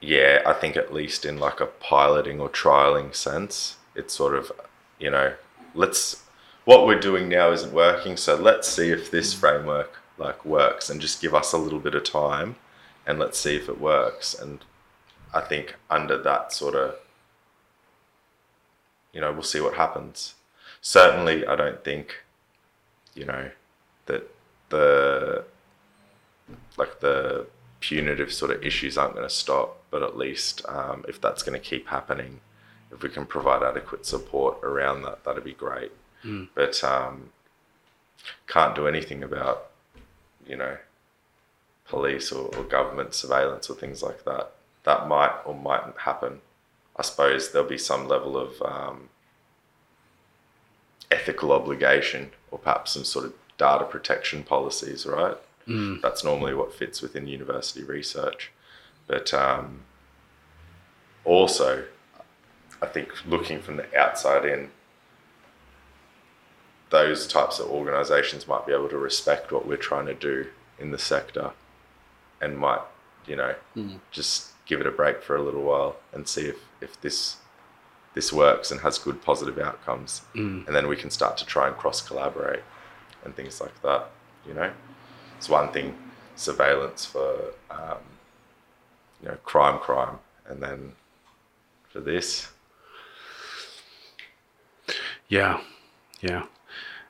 yeah, 0.00 0.40
I 0.46 0.54
think 0.54 0.76
at 0.76 0.94
least 0.94 1.24
in 1.24 1.38
like 1.38 1.60
a 1.60 1.66
piloting 1.66 2.40
or 2.40 2.48
trialing 2.48 3.14
sense, 3.14 3.76
it's 3.94 4.14
sort 4.14 4.34
of, 4.34 4.50
you 4.98 5.10
know, 5.10 5.34
let's 5.74 6.22
what 6.64 6.86
we're 6.86 7.00
doing 7.00 7.28
now 7.28 7.50
isn't 7.52 7.72
working, 7.72 8.16
so 8.16 8.36
let's 8.36 8.68
see 8.68 8.90
if 8.90 9.10
this 9.10 9.34
mm. 9.34 9.38
framework 9.38 9.98
like 10.18 10.44
works 10.44 10.90
and 10.90 11.00
just 11.00 11.20
give 11.22 11.34
us 11.34 11.52
a 11.52 11.58
little 11.58 11.80
bit 11.80 11.94
of 11.94 12.04
time 12.04 12.56
and 13.06 13.18
let's 13.18 13.38
see 13.38 13.56
if 13.56 13.68
it 13.68 13.80
works. 13.80 14.34
And 14.34 14.64
I 15.34 15.40
think 15.40 15.74
under 15.90 16.18
that 16.22 16.52
sort 16.52 16.74
of 16.74 16.96
you 19.12 19.20
know, 19.20 19.32
we'll 19.32 19.42
see 19.42 19.60
what 19.60 19.74
happens. 19.74 20.34
Certainly 20.80 21.46
I 21.46 21.56
don't 21.56 21.82
think, 21.84 22.24
you 23.14 23.24
know, 23.24 23.50
that 24.06 24.30
the 24.70 25.44
like 26.76 27.00
the 27.00 27.46
punitive 27.80 28.32
sort 28.32 28.50
of 28.50 28.62
issues 28.64 28.98
aren't 28.98 29.14
going 29.14 29.28
to 29.28 29.34
stop, 29.34 29.82
but 29.90 30.02
at 30.02 30.16
least 30.16 30.62
um, 30.68 31.04
if 31.08 31.20
that's 31.20 31.42
going 31.42 31.58
to 31.58 31.64
keep 31.64 31.88
happening, 31.88 32.40
if 32.92 33.02
we 33.02 33.08
can 33.08 33.24
provide 33.24 33.62
adequate 33.62 34.04
support 34.04 34.58
around 34.62 35.02
that, 35.02 35.24
that'd 35.24 35.44
be 35.44 35.52
great. 35.52 35.92
But 36.54 36.82
um, 36.84 37.30
can't 38.46 38.74
do 38.74 38.86
anything 38.86 39.22
about, 39.22 39.70
you 40.46 40.56
know, 40.56 40.76
police 41.86 42.30
or, 42.32 42.54
or 42.56 42.64
government 42.64 43.14
surveillance 43.14 43.70
or 43.70 43.74
things 43.74 44.02
like 44.02 44.24
that. 44.24 44.52
That 44.84 45.08
might 45.08 45.34
or 45.44 45.54
mightn't 45.54 45.98
happen. 45.98 46.40
I 47.00 47.02
suppose 47.02 47.50
there'll 47.50 47.66
be 47.66 47.78
some 47.78 48.08
level 48.08 48.36
of 48.36 48.60
um, 48.60 49.08
ethical 51.10 51.50
obligation 51.50 52.32
or 52.50 52.58
perhaps 52.58 52.92
some 52.92 53.04
sort 53.04 53.24
of 53.24 53.32
data 53.56 53.84
protection 53.84 54.42
policies, 54.42 55.06
right? 55.06 55.38
That's 56.02 56.22
normally 56.24 56.52
what 56.52 56.74
fits 56.74 57.00
within 57.00 57.26
university 57.26 57.82
research. 57.82 58.52
But 59.06 59.32
um, 59.32 59.80
also, 61.24 61.84
I 62.82 62.86
think 62.86 63.08
looking 63.26 63.62
from 63.62 63.78
the 63.78 63.98
outside 63.98 64.44
in, 64.44 64.70
those 66.90 67.26
types 67.26 67.58
of 67.58 67.68
organizations 67.70 68.46
might 68.46 68.66
be 68.66 68.74
able 68.74 68.90
to 68.90 68.98
respect 68.98 69.52
what 69.52 69.66
we're 69.66 69.78
trying 69.78 70.04
to 70.04 70.14
do 70.14 70.48
in 70.78 70.90
the 70.90 70.98
sector 70.98 71.52
and 72.42 72.58
might, 72.58 72.82
you 73.26 73.36
know, 73.36 73.54
just 74.10 74.49
give 74.70 74.80
it 74.80 74.86
a 74.86 74.90
break 74.90 75.22
for 75.22 75.36
a 75.36 75.42
little 75.42 75.62
while 75.62 75.96
and 76.14 76.26
see 76.26 76.46
if, 76.52 76.58
if 76.80 76.98
this 77.02 77.36
this 78.14 78.32
works 78.32 78.70
and 78.72 78.80
has 78.80 78.98
good 78.98 79.20
positive 79.22 79.58
outcomes. 79.58 80.22
And 80.66 80.74
then 80.74 80.88
we 80.88 80.96
can 80.96 81.10
start 81.10 81.36
to 81.38 81.46
try 81.46 81.68
and 81.68 81.76
cross 81.76 82.00
collaborate 82.00 82.64
and 83.24 83.36
things 83.36 83.60
like 83.60 83.76
that, 83.82 84.02
you 84.46 84.54
know? 84.54 84.72
It's 85.36 85.48
one 85.48 85.70
thing, 85.72 85.94
surveillance 86.34 87.04
for, 87.04 87.54
um, 87.70 88.02
you 89.22 89.28
know, 89.28 89.36
crime, 89.44 89.78
crime. 89.78 90.18
And 90.48 90.60
then 90.60 90.92
for 91.92 92.00
this, 92.00 92.48
Yeah, 95.30 95.60
yeah, 96.20 96.46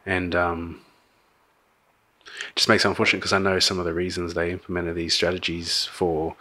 and 0.04 0.34
um, 0.34 0.82
just 2.54 2.68
makes 2.68 2.84
it 2.84 2.88
unfortunate 2.88 3.20
because 3.20 3.32
I 3.32 3.38
know 3.38 3.58
some 3.58 3.78
of 3.78 3.86
the 3.86 3.94
reasons 3.94 4.34
they 4.34 4.52
implemented 4.52 4.94
these 4.94 5.14
strategies 5.14 5.86
for 5.86 6.36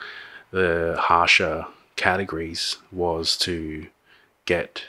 the 0.52 0.96
harsher 1.00 1.66
categories 1.96 2.78
was 2.92 3.38
to 3.38 3.88
get 4.46 4.86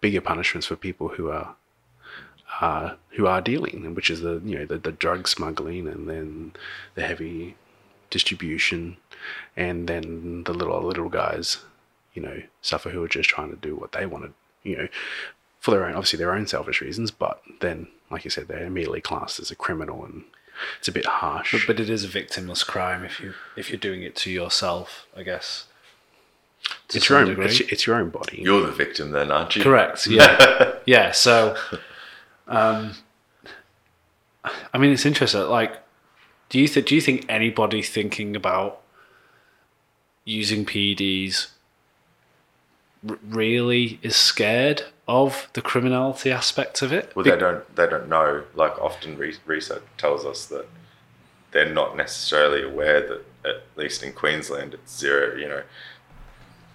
bigger 0.00 0.20
punishments 0.20 0.66
for 0.66 0.76
people 0.76 1.08
who 1.08 1.30
are 1.30 1.56
uh, 2.60 2.94
who 3.10 3.26
are 3.26 3.40
dealing, 3.40 3.94
which 3.94 4.10
is 4.10 4.20
the 4.20 4.40
you 4.44 4.58
know 4.58 4.66
the, 4.66 4.78
the 4.78 4.92
drug 4.92 5.28
smuggling 5.28 5.86
and 5.86 6.08
then 6.08 6.52
the 6.94 7.02
heavy 7.02 7.56
distribution, 8.10 8.96
and 9.56 9.88
then 9.88 10.44
the 10.44 10.54
little 10.54 10.80
little 10.82 11.08
guys, 11.08 11.58
you 12.14 12.22
know, 12.22 12.42
suffer 12.62 12.90
who 12.90 13.02
are 13.02 13.08
just 13.08 13.28
trying 13.28 13.50
to 13.50 13.56
do 13.56 13.74
what 13.76 13.92
they 13.92 14.06
wanted, 14.06 14.32
you 14.62 14.76
know, 14.76 14.88
for 15.60 15.72
their 15.72 15.84
own 15.84 15.94
obviously 15.94 16.18
their 16.18 16.32
own 16.32 16.46
selfish 16.46 16.80
reasons, 16.80 17.10
but 17.10 17.42
then 17.60 17.88
like 18.10 18.24
you 18.24 18.30
said, 18.30 18.46
they're 18.46 18.64
immediately 18.64 19.00
classed 19.00 19.40
as 19.40 19.50
a 19.50 19.56
criminal, 19.56 20.04
and 20.04 20.24
it's 20.78 20.88
a 20.88 20.92
bit 20.92 21.06
harsh. 21.06 21.52
But, 21.52 21.62
but 21.66 21.80
it 21.80 21.90
is 21.90 22.04
a 22.04 22.08
victimless 22.08 22.66
crime 22.66 23.04
if 23.04 23.20
you 23.20 23.34
if 23.56 23.70
you're 23.70 23.78
doing 23.78 24.02
it 24.02 24.16
to 24.16 24.30
yourself, 24.30 25.06
I 25.16 25.22
guess. 25.22 25.66
To 26.88 26.96
it's 26.98 27.08
your 27.08 27.18
own 27.18 27.28
degree. 27.28 27.46
it's, 27.46 27.60
it's 27.60 27.86
your 27.86 27.96
own 27.96 28.10
body. 28.10 28.40
you're 28.42 28.64
the 28.64 28.72
victim 28.72 29.10
then, 29.12 29.30
aren't 29.30 29.54
you? 29.56 29.62
Correct. 29.62 30.06
Yeah. 30.10 30.72
yeah. 30.84 31.12
So, 31.12 31.56
um, 32.48 32.94
I 34.72 34.78
mean, 34.78 34.92
it's 34.92 35.06
interesting. 35.06 35.42
Like, 35.42 35.76
do 36.48 36.58
you 36.60 36.66
th- 36.68 36.86
do 36.88 36.94
you 36.94 37.00
think 37.00 37.24
anybody 37.28 37.82
thinking 37.82 38.34
about 38.34 38.80
using 40.24 40.64
PEDs 40.64 41.48
r- 43.08 43.18
really 43.28 43.98
is 44.02 44.16
scared 44.16 44.82
of 45.08 45.48
the 45.52 45.62
criminality 45.62 46.30
aspect 46.32 46.82
of 46.82 46.92
it? 46.92 47.14
Well, 47.14 47.24
they 47.24 47.36
don't. 47.36 47.76
They 47.76 47.86
don't 47.86 48.08
know. 48.08 48.44
Like 48.54 48.78
often, 48.80 49.16
re- 49.16 49.36
research 49.46 49.82
tells 49.98 50.24
us 50.24 50.46
that 50.46 50.66
they're 51.52 51.72
not 51.72 51.96
necessarily 51.96 52.62
aware 52.62 53.00
that, 53.06 53.24
at 53.44 53.62
least 53.76 54.02
in 54.02 54.12
Queensland, 54.12 54.74
it's 54.74 54.98
zero. 54.98 55.36
You 55.36 55.48
know, 55.48 55.62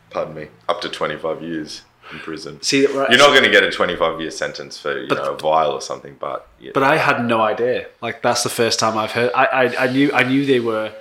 pardon 0.10 0.36
me, 0.36 0.48
up 0.70 0.82
to 0.82 0.90
twenty-five 0.90 1.42
years 1.42 1.84
in 2.12 2.20
prison. 2.20 2.62
See, 2.62 2.86
right, 2.88 3.10
You're 3.10 3.20
not 3.20 3.30
going 3.32 3.44
to 3.44 3.50
get 3.50 3.64
a 3.64 3.72
twenty-five 3.72 4.20
year 4.22 4.32
sentence 4.32 4.78
for 4.80 4.98
you 4.98 5.08
But- 5.10 5.18
know 5.20 5.34
a 5.34 5.38
vial 5.38 5.72
or 5.72 5.82
something, 5.82 6.16
but 6.20 6.48
yeah, 6.60 6.72
But 6.74 6.84
I 6.84 6.98
had 6.98 7.26
no 7.26 7.42
idea. 7.42 7.88
Like 8.02 8.22
that's 8.22 8.44
the 8.44 8.50
first 8.50 8.80
time 8.80 8.98
I've 8.98 9.12
heard. 9.12 9.32
I 9.34 9.46
I, 9.46 9.86
I 9.86 9.92
knew 9.92 10.12
I 10.14 10.24
knew 10.24 10.46
they 10.46 10.60
were 10.62 10.94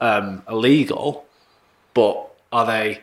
um, 0.00 0.42
illegal, 0.48 1.24
but 1.94 2.30
are 2.52 2.66
they 2.66 3.00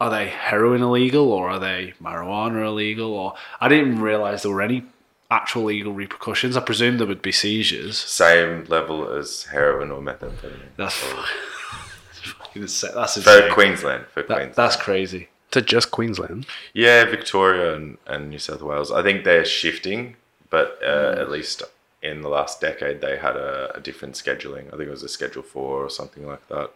are 0.00 0.10
they 0.10 0.28
heroin 0.28 0.82
illegal 0.82 1.32
or 1.32 1.48
are 1.50 1.58
they 1.58 1.94
marijuana 2.02 2.66
illegal? 2.66 3.12
Or 3.14 3.34
I 3.60 3.68
didn't 3.68 4.00
realize 4.00 4.42
there 4.42 4.52
were 4.52 4.62
any 4.62 4.84
actual 5.30 5.64
legal 5.64 5.92
repercussions. 5.92 6.56
I 6.56 6.60
presume 6.60 6.98
there 6.98 7.06
would 7.06 7.22
be 7.22 7.32
seizures. 7.32 7.96
same 7.98 8.64
level 8.66 9.10
as 9.12 9.44
heroin 9.44 9.90
or 9.90 10.00
methamphetamine. 10.00 10.70
That's 10.76 10.94
fucking 10.96 12.62
that's 12.62 12.80
that's 12.80 13.22
for. 13.22 13.48
Queensland. 13.52 14.06
For 14.12 14.22
That- 14.22 14.26
Queensland. 14.26 14.54
that's 14.54 14.76
crazy. 14.76 15.28
to 15.52 15.62
just 15.62 15.90
Queensland. 15.90 16.46
Yeah, 16.74 17.04
Victoria 17.04 17.74
and, 17.74 17.98
and 18.06 18.30
New 18.30 18.38
South 18.38 18.62
Wales. 18.62 18.90
I 18.92 19.02
think 19.02 19.24
they're 19.24 19.44
shifting, 19.44 20.16
but 20.50 20.78
uh, 20.82 21.14
at 21.18 21.30
least 21.30 21.62
in 22.02 22.20
the 22.22 22.28
last 22.28 22.60
decade, 22.60 23.00
they 23.00 23.16
had 23.16 23.36
a, 23.36 23.72
a 23.76 23.80
different 23.80 24.14
scheduling. 24.14 24.66
I 24.68 24.70
think 24.76 24.82
it 24.82 24.90
was 24.90 25.02
a 25.02 25.08
Schedule 25.08 25.42
4 25.42 25.62
or 25.84 25.88
something 25.90 26.26
like 26.26 26.46
that. 26.48 26.70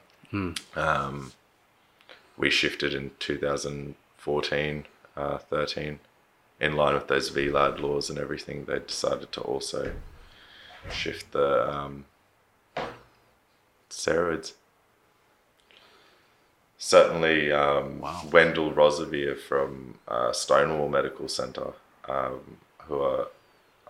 Um, 0.76 1.32
we 2.40 2.48
shifted 2.48 2.94
in 2.94 3.10
2014, 3.18 4.84
uh, 5.14 5.38
13. 5.38 6.00
In 6.58 6.74
line 6.74 6.94
with 6.94 7.06
those 7.08 7.30
VLAD 7.30 7.80
laws 7.80 8.08
and 8.08 8.18
everything, 8.18 8.64
they 8.64 8.78
decided 8.78 9.30
to 9.32 9.40
also 9.42 9.92
shift 10.90 11.32
the 11.32 11.70
um, 11.70 12.06
steroids. 13.90 14.54
certainly 16.78 17.52
um, 17.52 18.00
Wow. 18.00 18.22
Wendell 18.32 18.72
Rosevear 18.72 19.38
from 19.38 19.98
uh, 20.08 20.32
Stonewall 20.32 20.88
Medical 20.88 21.28
Center, 21.28 21.74
um, 22.08 22.56
who 22.84 23.00
are 23.00 23.28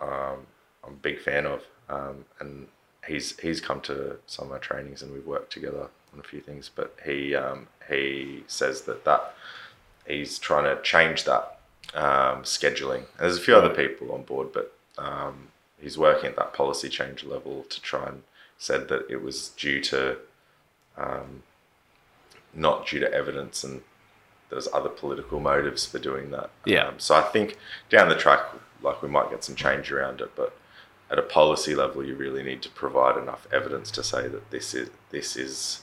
um, 0.01 0.46
I'm 0.82 0.94
a 0.94 1.03
big 1.03 1.20
fan 1.20 1.46
of, 1.46 1.62
um, 1.88 2.24
and 2.40 2.66
he's 3.07 3.38
he's 3.38 3.61
come 3.61 3.80
to 3.82 4.16
some 4.26 4.46
of 4.46 4.51
my 4.51 4.59
trainings 4.59 5.03
and 5.03 5.12
we've 5.12 5.26
worked 5.26 5.53
together 5.53 5.88
on 6.12 6.18
a 6.18 6.22
few 6.22 6.40
things. 6.40 6.70
But 6.74 6.96
he 7.05 7.34
um, 7.34 7.68
he 7.91 8.45
says 8.47 8.82
that 8.82 9.05
that 9.05 9.34
he's 10.07 10.38
trying 10.38 10.64
to 10.64 10.80
change 10.82 11.24
that 11.24 11.59
um, 11.95 12.43
scheduling. 12.43 12.99
And 12.99 13.20
there's 13.20 13.38
a 13.38 13.41
few 13.41 13.57
other 13.57 13.74
people 13.74 14.12
on 14.12 14.22
board, 14.22 14.49
but 14.53 14.74
um, 14.99 15.49
he's 15.80 15.99
working 15.99 16.30
at 16.30 16.36
that 16.36 16.53
policy 16.53 16.88
change 16.88 17.24
level 17.24 17.64
to 17.68 17.80
try 17.80 18.07
and 18.09 18.22
said 18.59 18.88
that 18.88 19.11
it 19.11 19.22
was 19.22 19.51
due 19.51 19.80
to 19.80 20.16
um, 20.97 21.43
not 22.55 22.86
due 22.86 23.01
to 23.01 23.12
evidence 23.12 23.64
and 23.64 23.82
there's 24.51 24.68
other 24.72 24.88
political 24.88 25.41
motives 25.41 25.86
for 25.86 25.99
doing 25.99 26.30
that. 26.32 26.51
Yeah. 26.64 26.88
Um, 26.88 26.99
so 26.99 27.14
I 27.14 27.22
think 27.22 27.57
down 27.88 28.09
the 28.09 28.16
track, 28.16 28.41
like 28.82 29.01
we 29.03 29.09
might 29.09 29.30
get 29.30 29.45
some 29.45 29.55
change 29.55 29.91
around 29.93 30.20
it, 30.20 30.32
but 30.34 30.57
at 31.11 31.18
a 31.18 31.22
policy 31.22 31.74
level, 31.74 32.05
you 32.05 32.14
really 32.14 32.43
need 32.43 32.62
to 32.62 32.68
provide 32.68 33.16
enough 33.16 33.47
evidence 33.53 33.91
to 33.93 34.03
say 34.03 34.28
that 34.28 34.51
this 34.51 34.74
is 34.74 34.91
this 35.11 35.36
is 35.36 35.82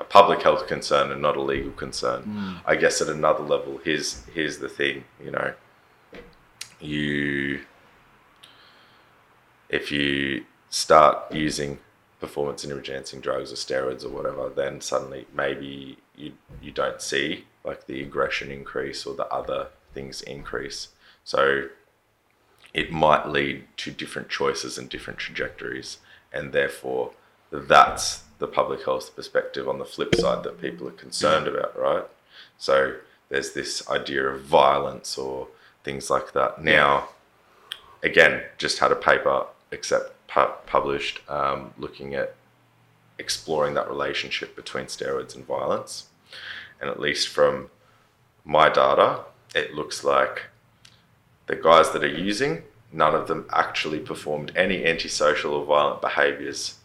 a 0.00 0.04
public 0.04 0.42
health 0.42 0.66
concern 0.66 1.12
and 1.12 1.20
not 1.20 1.36
a 1.36 1.42
legal 1.42 1.72
concern. 1.72 2.22
Hmm. 2.22 2.54
I 2.66 2.74
guess 2.76 3.00
at 3.00 3.08
another 3.08 3.44
level, 3.44 3.78
here's 3.84 4.24
here's 4.34 4.58
the 4.58 4.68
thing, 4.68 5.04
you 5.22 5.30
know, 5.30 5.52
you 6.80 7.60
if 9.68 9.92
you 9.92 10.46
start 10.70 11.32
using 11.32 11.78
performance 12.18 12.64
enhancing 12.64 13.20
drugs 13.20 13.52
or 13.52 13.56
steroids 13.56 14.04
or 14.04 14.08
whatever, 14.08 14.48
then 14.48 14.80
suddenly 14.80 15.26
maybe 15.34 15.98
you 16.16 16.32
you 16.60 16.72
don't 16.72 17.00
see 17.02 17.44
like 17.62 17.86
the 17.86 18.00
aggression 18.00 18.50
increase 18.50 19.04
or 19.04 19.14
the 19.14 19.26
other 19.26 19.68
things 19.92 20.22
increase. 20.22 20.88
So 21.24 21.68
it 22.72 22.90
might 22.90 23.28
lead 23.28 23.64
to 23.78 23.90
different 23.90 24.28
choices 24.28 24.78
and 24.78 24.88
different 24.88 25.18
trajectories, 25.18 25.98
and 26.32 26.52
therefore 26.52 27.12
that's 27.50 28.24
the 28.40 28.46
public 28.46 28.84
health 28.84 29.14
perspective 29.14 29.68
on 29.68 29.78
the 29.78 29.84
flip 29.84 30.14
side 30.14 30.42
that 30.42 30.60
people 30.60 30.88
are 30.88 30.92
concerned 30.92 31.46
about, 31.46 31.78
right? 31.78 32.04
So 32.58 32.96
there's 33.28 33.52
this 33.52 33.88
idea 33.88 34.26
of 34.26 34.40
violence 34.42 35.16
or 35.16 35.48
things 35.84 36.10
like 36.10 36.32
that. 36.32 36.64
Now, 36.64 37.10
again, 38.02 38.42
just 38.58 38.78
had 38.78 38.90
a 38.90 38.96
paper 38.96 39.46
except 39.70 40.26
pu- 40.26 40.54
published 40.66 41.20
um, 41.28 41.72
looking 41.78 42.14
at 42.14 42.34
exploring 43.18 43.74
that 43.74 43.88
relationship 43.88 44.56
between 44.56 44.86
steroids 44.86 45.36
and 45.36 45.46
violence. 45.46 46.06
And 46.80 46.88
at 46.88 46.98
least 46.98 47.28
from 47.28 47.68
my 48.44 48.70
data, 48.70 49.24
it 49.54 49.74
looks 49.74 50.02
like 50.02 50.44
the 51.46 51.56
guys 51.56 51.90
that 51.90 52.02
are 52.02 52.08
using, 52.08 52.62
none 52.90 53.14
of 53.14 53.28
them 53.28 53.44
actually 53.52 53.98
performed 53.98 54.50
any 54.56 54.86
antisocial 54.86 55.52
or 55.52 55.66
violent 55.66 56.00
behaviors 56.00 56.76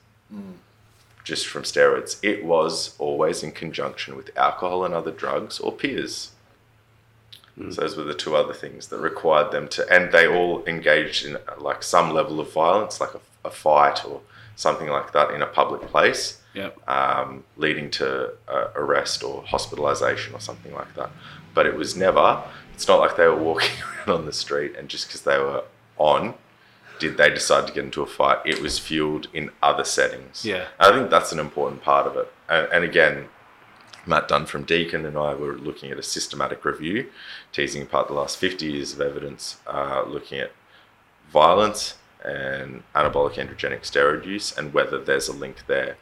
just 1.25 1.45
from 1.47 1.63
steroids. 1.63 2.17
It 2.23 2.45
was 2.45 2.95
always 2.99 3.43
in 3.43 3.51
conjunction 3.51 4.15
with 4.15 4.29
alcohol 4.37 4.85
and 4.85 4.93
other 4.93 5.11
drugs 5.11 5.59
or 5.59 5.73
peers. 5.73 6.31
So 7.57 7.81
those 7.81 7.95
were 7.97 8.03
the 8.03 8.13
two 8.13 8.35
other 8.35 8.53
things 8.53 8.87
that 8.89 8.99
required 8.99 9.51
them 9.51 9.67
to, 9.69 9.89
and 9.91 10.11
they 10.11 10.27
all 10.27 10.63
engaged 10.65 11.25
in 11.25 11.37
like 11.57 11.83
some 11.83 12.11
level 12.11 12.39
of 12.41 12.51
violence, 12.51 12.99
like 12.99 13.13
a, 13.13 13.21
a 13.47 13.49
fight 13.49 14.05
or 14.05 14.21
something 14.57 14.89
like 14.89 15.13
that 15.13 15.31
in 15.31 15.41
a 15.41 15.45
public 15.47 15.81
place, 15.83 16.41
Yep. 16.53 16.89
um, 16.89 17.43
leading 17.57 17.89
to 17.91 18.31
uh, 18.47 18.67
arrest 18.75 19.23
or 19.23 19.43
hospitalization 19.43 20.33
or 20.33 20.39
something 20.41 20.73
like 20.73 20.93
that. 20.95 21.09
But 21.53 21.65
it 21.65 21.75
was 21.75 21.95
never, 21.95 22.43
it's 22.73 22.87
not 22.89 22.99
like 22.99 23.15
they 23.15 23.25
were 23.27 23.35
walking 23.51 23.75
around 24.07 24.19
on 24.19 24.25
the 24.25 24.33
street 24.33 24.75
and 24.77 24.89
just 24.89 25.07
because 25.07 25.21
they 25.21 25.37
were 25.37 25.63
on, 25.97 26.33
did 26.99 27.17
they 27.17 27.29
decide 27.29 27.67
to 27.67 27.73
get 27.73 27.85
into 27.85 28.01
a 28.01 28.07
fight. 28.07 28.39
It 28.45 28.61
was 28.61 28.79
fueled 28.79 29.27
in 29.33 29.51
other 29.61 29.83
settings. 29.83 30.45
Yeah. 30.45 30.67
I 30.79 30.91
think 30.91 31.09
that's 31.09 31.31
an 31.31 31.39
important 31.39 31.81
part 31.81 32.07
of 32.07 32.15
it. 32.17 32.31
And, 32.49 32.67
and 32.71 32.83
again, 32.83 33.25
Matt 34.05 34.27
Dunn 34.27 34.45
from 34.45 34.63
Deakin 34.63 35.05
and 35.05 35.17
I 35.17 35.33
were 35.33 35.57
looking 35.57 35.91
at 35.91 35.99
a 35.99 36.03
systematic 36.03 36.63
review, 36.63 37.09
teasing 37.51 37.81
apart 37.81 38.07
the 38.07 38.13
last 38.13 38.37
50 38.37 38.65
years 38.65 38.93
of 38.93 39.01
evidence, 39.01 39.57
uh, 39.67 40.03
looking 40.07 40.39
at 40.39 40.51
violence 41.31 41.95
and 42.23 42.83
anabolic 42.93 43.35
androgenic 43.35 43.81
steroid 43.81 44.25
use 44.25 44.55
and 44.57 44.73
whether 44.73 44.99
there's 45.03 45.27
a 45.27 45.33
link 45.33 45.65
there. 45.67 45.97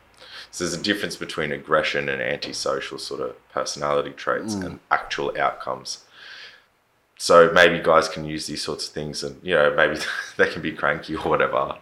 So 0.52 0.64
there's 0.64 0.80
a 0.80 0.84
difference 0.84 1.16
between 1.16 1.52
aggression 1.52 2.08
and 2.10 2.22
antisocial 2.22 3.00
sort 3.00 3.22
of 3.22 3.50
personality 3.50 4.12
traits 4.12 4.54
and 4.54 4.80
actual 4.91 5.34
outcomes. 5.38 6.06
So 7.24 7.49
maybe 7.53 7.80
guys 7.82 8.09
can 8.09 8.26
use 8.26 8.47
these 8.47 8.61
sorts 8.61 8.86
of 8.86 8.93
things 8.93 9.24
and, 9.24 9.39
you 9.41 9.53
know, 9.55 9.74
maybe 9.74 9.97
they 10.38 10.49
can 10.49 10.61
be 10.61 10.74
cranky 10.74 11.15
or 11.15 11.30
whatever. 11.30 11.76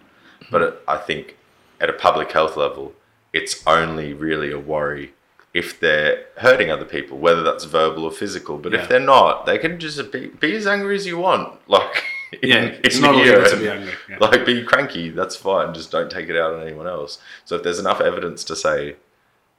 But 0.52 0.62
it, 0.62 0.74
I 0.88 0.98
think 0.98 1.36
at 1.80 1.90
a 1.90 1.94
public 1.94 2.32
health 2.32 2.56
level, 2.56 2.94
it's 3.34 3.66
only 3.66 4.14
really 4.14 4.52
a 4.52 4.60
worry 4.60 5.14
if 5.52 5.80
they're 5.80 6.26
hurting 6.38 6.70
other 6.70 6.86
people, 6.86 7.18
whether 7.18 7.42
that's 7.42 7.64
verbal 7.64 8.04
or 8.04 8.12
physical. 8.12 8.60
But 8.60 8.74
Yeah. 8.74 8.82
if 8.84 8.90
they're 8.90 9.00
not, 9.00 9.48
they 9.48 9.58
can 9.58 9.80
just 9.80 10.12
be, 10.12 10.28
be 10.28 10.56
as 10.56 10.68
angry 10.68 10.96
as 10.96 11.08
you 11.08 11.18
want. 11.18 11.58
Like, 11.68 12.04
in- 12.44 12.50
Yeah, 12.50 12.76
it's 12.84 13.00
not 13.00 13.16
illegal 13.16 13.44
to 13.50 13.58
be 13.58 13.68
angry, 13.68 13.94
yeah. 14.10 14.18
Like, 14.20 14.46
be 14.46 14.64
cranky, 14.64 15.10
that's 15.10 15.36
fine. 15.36 15.74
Just 15.74 15.90
don't 15.90 16.12
take 16.12 16.30
it 16.30 16.38
out 16.38 16.54
on 16.54 16.62
anyone 16.62 16.86
else. 16.86 17.18
So 17.46 17.56
if 17.56 17.64
there's 17.64 17.80
enough 17.80 18.00
evidence 18.00 18.44
to 18.44 18.56
say 18.56 18.96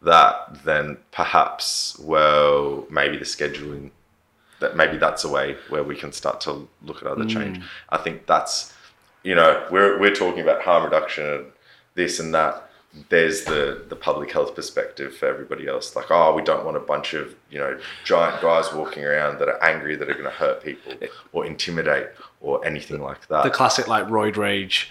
that, 0.01 0.63
then 0.65 0.99
perhaps, 1.11 1.99
well, 1.99 2.87
maybe 2.89 3.17
the 3.17 3.25
scheduling, 3.25 3.91
that 4.63 4.77
maybe 4.77 4.97
that's 4.97 5.25
a 5.25 5.29
way 5.29 5.57
where 5.69 5.85
we 5.85 5.95
can 5.95 6.13
start 6.13 6.41
to 6.43 6.69
look 6.83 7.03
at 7.03 7.09
other 7.09 7.27
change. 7.27 7.59
Mm. 7.59 7.65
I 7.91 7.99
think 7.99 8.27
that's, 8.27 8.75
you 9.23 9.35
know, 9.35 9.67
we're, 9.71 10.01
we're 10.01 10.15
talking 10.15 10.41
about 10.41 10.63
harm 10.63 10.85
reduction 10.85 11.27
and 11.27 11.45
this 11.95 12.19
and 12.19 12.35
that. 12.35 12.69
There's 13.09 13.45
the, 13.45 13.85
the 13.89 13.97
public 13.97 14.33
health 14.33 14.55
perspective 14.55 15.17
for 15.17 15.27
everybody 15.27 15.67
else. 15.67 15.97
Like, 15.97 16.11
oh, 16.11 16.35
we 16.35 16.43
don't 16.43 16.65
want 16.65 16.77
a 16.77 16.81
bunch 16.81 17.15
of, 17.15 17.35
you 17.51 17.59
know, 17.59 17.79
giant 18.05 18.43
guys 18.43 18.73
walking 18.73 19.03
around 19.05 19.39
that 19.39 19.49
are 19.49 19.63
angry 19.63 19.97
that 19.97 20.11
are 20.11 20.15
going 20.15 20.25
to 20.25 20.31
hurt 20.31 20.63
people 20.63 20.93
or 21.33 21.47
intimidate 21.47 22.09
or 22.43 22.65
anything 22.67 23.01
like 23.01 23.27
that. 23.29 23.45
the 23.45 23.51
classic 23.51 23.89
like 23.89 24.07
roid 24.09 24.37
rage. 24.37 24.91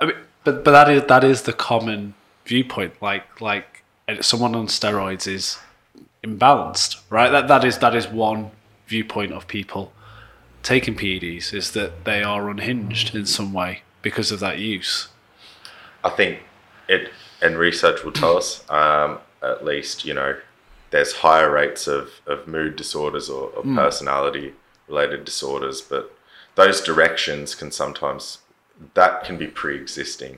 I 0.00 0.06
mean, 0.06 0.16
but 0.44 0.64
but 0.64 0.70
that 0.72 0.90
is 0.90 1.04
that 1.04 1.24
is 1.24 1.42
the 1.42 1.52
common 1.52 2.14
viewpoint. 2.46 2.94
Like 3.02 3.40
like 3.40 3.82
someone 4.20 4.54
on 4.54 4.66
steroids 4.66 5.26
is 5.26 5.58
imbalanced, 6.22 7.00
right? 7.10 7.30
That 7.30 7.48
that 7.48 7.64
is 7.64 7.78
that 7.78 7.94
is 7.94 8.08
one 8.08 8.50
viewpoint 8.94 9.32
of 9.32 9.48
people 9.48 9.92
taking 10.62 10.94
PEDs 10.94 11.52
is 11.52 11.72
that 11.72 12.04
they 12.04 12.22
are 12.22 12.48
unhinged 12.48 13.12
in 13.14 13.26
some 13.26 13.52
way 13.52 13.82
because 14.02 14.30
of 14.30 14.38
that 14.40 14.58
use. 14.58 15.08
I 16.04 16.10
think 16.10 16.38
it 16.88 17.10
and 17.42 17.58
research 17.58 18.04
will 18.04 18.12
tell 18.12 18.36
us 18.36 18.48
um, 18.70 19.18
at 19.42 19.64
least 19.64 20.04
you 20.04 20.14
know 20.14 20.36
there's 20.90 21.12
higher 21.26 21.50
rates 21.50 21.88
of, 21.88 22.08
of 22.26 22.46
mood 22.46 22.76
disorders 22.76 23.28
or, 23.28 23.48
or 23.56 23.62
personality 23.74 24.52
related 24.86 25.24
disorders, 25.24 25.80
but 25.80 26.04
those 26.54 26.80
directions 26.80 27.56
can 27.56 27.70
sometimes 27.72 28.38
that 28.94 29.24
can 29.24 29.36
be 29.36 29.48
pre-existing 29.48 30.34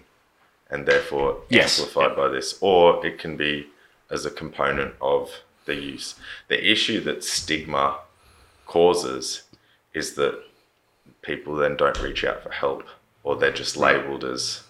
and 0.70 0.86
therefore 0.86 1.28
Yes. 1.50 1.78
amplified 1.78 2.16
by 2.16 2.28
this, 2.28 2.56
or 2.62 3.04
it 3.06 3.18
can 3.18 3.36
be 3.36 3.66
as 4.10 4.24
a 4.24 4.30
component 4.30 4.94
of 5.00 5.30
the 5.66 5.74
use. 5.74 6.14
The 6.48 6.58
issue 6.72 7.00
that 7.08 7.22
stigma 7.22 7.98
causes 8.66 9.42
is 9.94 10.14
that 10.14 10.42
people 11.22 11.54
then 11.56 11.76
don't 11.76 12.00
reach 12.02 12.24
out 12.24 12.42
for 12.42 12.50
help, 12.50 12.84
or 13.22 13.36
they're 13.36 13.52
just 13.52 13.76
labelled 13.76 14.24
as 14.24 14.62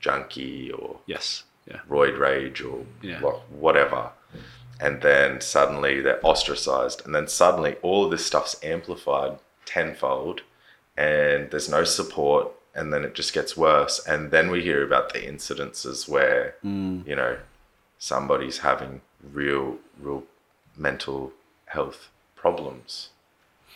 junkie 0.00 0.70
or 0.70 0.98
Yes. 1.06 1.44
Yeah. 1.66 1.80
roid 1.88 2.18
rage 2.18 2.60
or 2.60 2.84
Yeah. 3.00 3.20
whatever. 3.20 4.10
And 4.80 5.00
then 5.02 5.40
suddenly 5.40 6.00
they're 6.00 6.24
ostracized. 6.26 7.04
And 7.04 7.14
then 7.14 7.28
suddenly 7.28 7.76
all 7.82 8.04
of 8.04 8.10
this 8.10 8.26
stuff's 8.26 8.56
amplified 8.62 9.38
tenfold 9.64 10.42
and 10.96 11.50
there's 11.50 11.68
no 11.68 11.84
support. 11.84 12.52
And 12.74 12.92
then 12.92 13.04
it 13.04 13.14
just 13.14 13.32
gets 13.32 13.56
worse. 13.56 14.04
And 14.04 14.32
then 14.32 14.50
we 14.50 14.62
hear 14.62 14.82
about 14.82 15.12
the 15.12 15.20
incidences 15.20 16.08
where, 16.08 16.56
mm. 16.64 17.06
you 17.06 17.14
know, 17.14 17.38
somebody's 17.98 18.58
having 18.58 19.00
real, 19.22 19.78
real 19.98 20.24
mental 20.76 21.32
health 21.66 22.08
problems. 22.34 23.10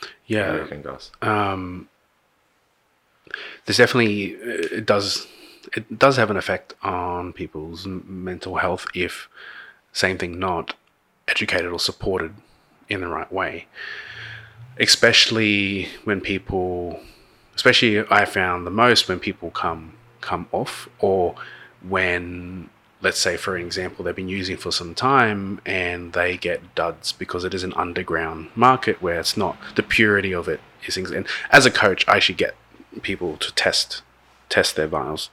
What 0.01 0.09
do 0.28 0.34
you 0.34 0.38
Yeah. 0.38 0.66
um, 1.22 1.88
there's 3.66 3.76
definitely 3.76 4.32
it 4.32 4.86
does 4.86 5.26
it 5.76 5.99
does 5.99 6.16
have 6.16 6.30
an 6.30 6.36
effect 6.36 6.74
on 6.82 7.32
people's 7.32 7.86
mental 7.86 8.57
health 8.57 8.86
if 8.94 9.28
same 9.92 10.16
thing 10.18 10.38
not 10.38 10.74
educated 11.28 11.70
or 11.70 11.78
supported 11.78 12.34
in 12.88 13.01
the 13.01 13.09
right 13.09 13.30
way 13.30 13.66
especially 14.78 15.88
when 16.05 16.20
people 16.20 17.01
especially 17.55 18.01
i 18.11 18.24
found 18.24 18.66
the 18.66 18.70
most 18.70 19.09
when 19.09 19.18
people 19.18 19.51
come 19.51 19.92
come 20.20 20.46
off 20.53 20.88
or 21.01 21.34
when 21.86 22.68
let's 23.01 23.18
say 23.18 23.36
for 23.36 23.57
example 23.57 24.05
they've 24.05 24.16
been 24.16 24.28
using 24.28 24.57
for 24.57 24.72
some 24.72 24.94
time 24.94 25.61
and 25.64 26.12
they 26.12 26.36
get 26.36 26.74
duds 26.74 27.12
because 27.12 27.44
it 27.44 27.55
is 27.55 27.62
an 27.62 27.72
underground 27.74 28.51
market 28.55 29.01
where 29.01 29.20
it's 29.20 29.36
not 29.36 29.57
the 29.76 29.82
purity 29.82 30.32
of 30.32 30.49
it 30.49 30.61
is 30.86 30.94
things 30.94 31.11
and 31.11 31.26
as 31.51 31.66
a 31.66 31.70
coach 31.70 32.05
i 32.09 32.18
should 32.18 32.36
get 32.36 32.55
people 33.03 33.36
to 33.36 33.55
test 33.55 34.03
test 34.49 34.76
their 34.76 34.88
vials 34.88 35.30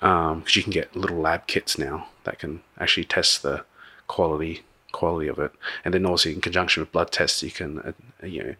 because 0.00 0.56
you 0.56 0.62
can 0.62 0.72
get 0.72 0.94
little 0.96 1.18
lab 1.18 1.46
kits 1.46 1.78
now 1.78 2.06
that 2.24 2.38
can 2.38 2.62
actually 2.78 3.04
test 3.04 3.42
the 3.42 3.64
quality 4.06 4.62
quality 4.92 5.28
of 5.28 5.38
it 5.38 5.50
and 5.84 5.92
then 5.92 6.06
also 6.06 6.28
in 6.30 6.40
conjunction 6.40 6.80
with 6.80 6.92
blood 6.92 7.10
tests 7.10 7.42
you 7.42 7.50
can 7.50 7.78
uh, 7.80 8.26
you 8.26 8.42
know 8.42 8.54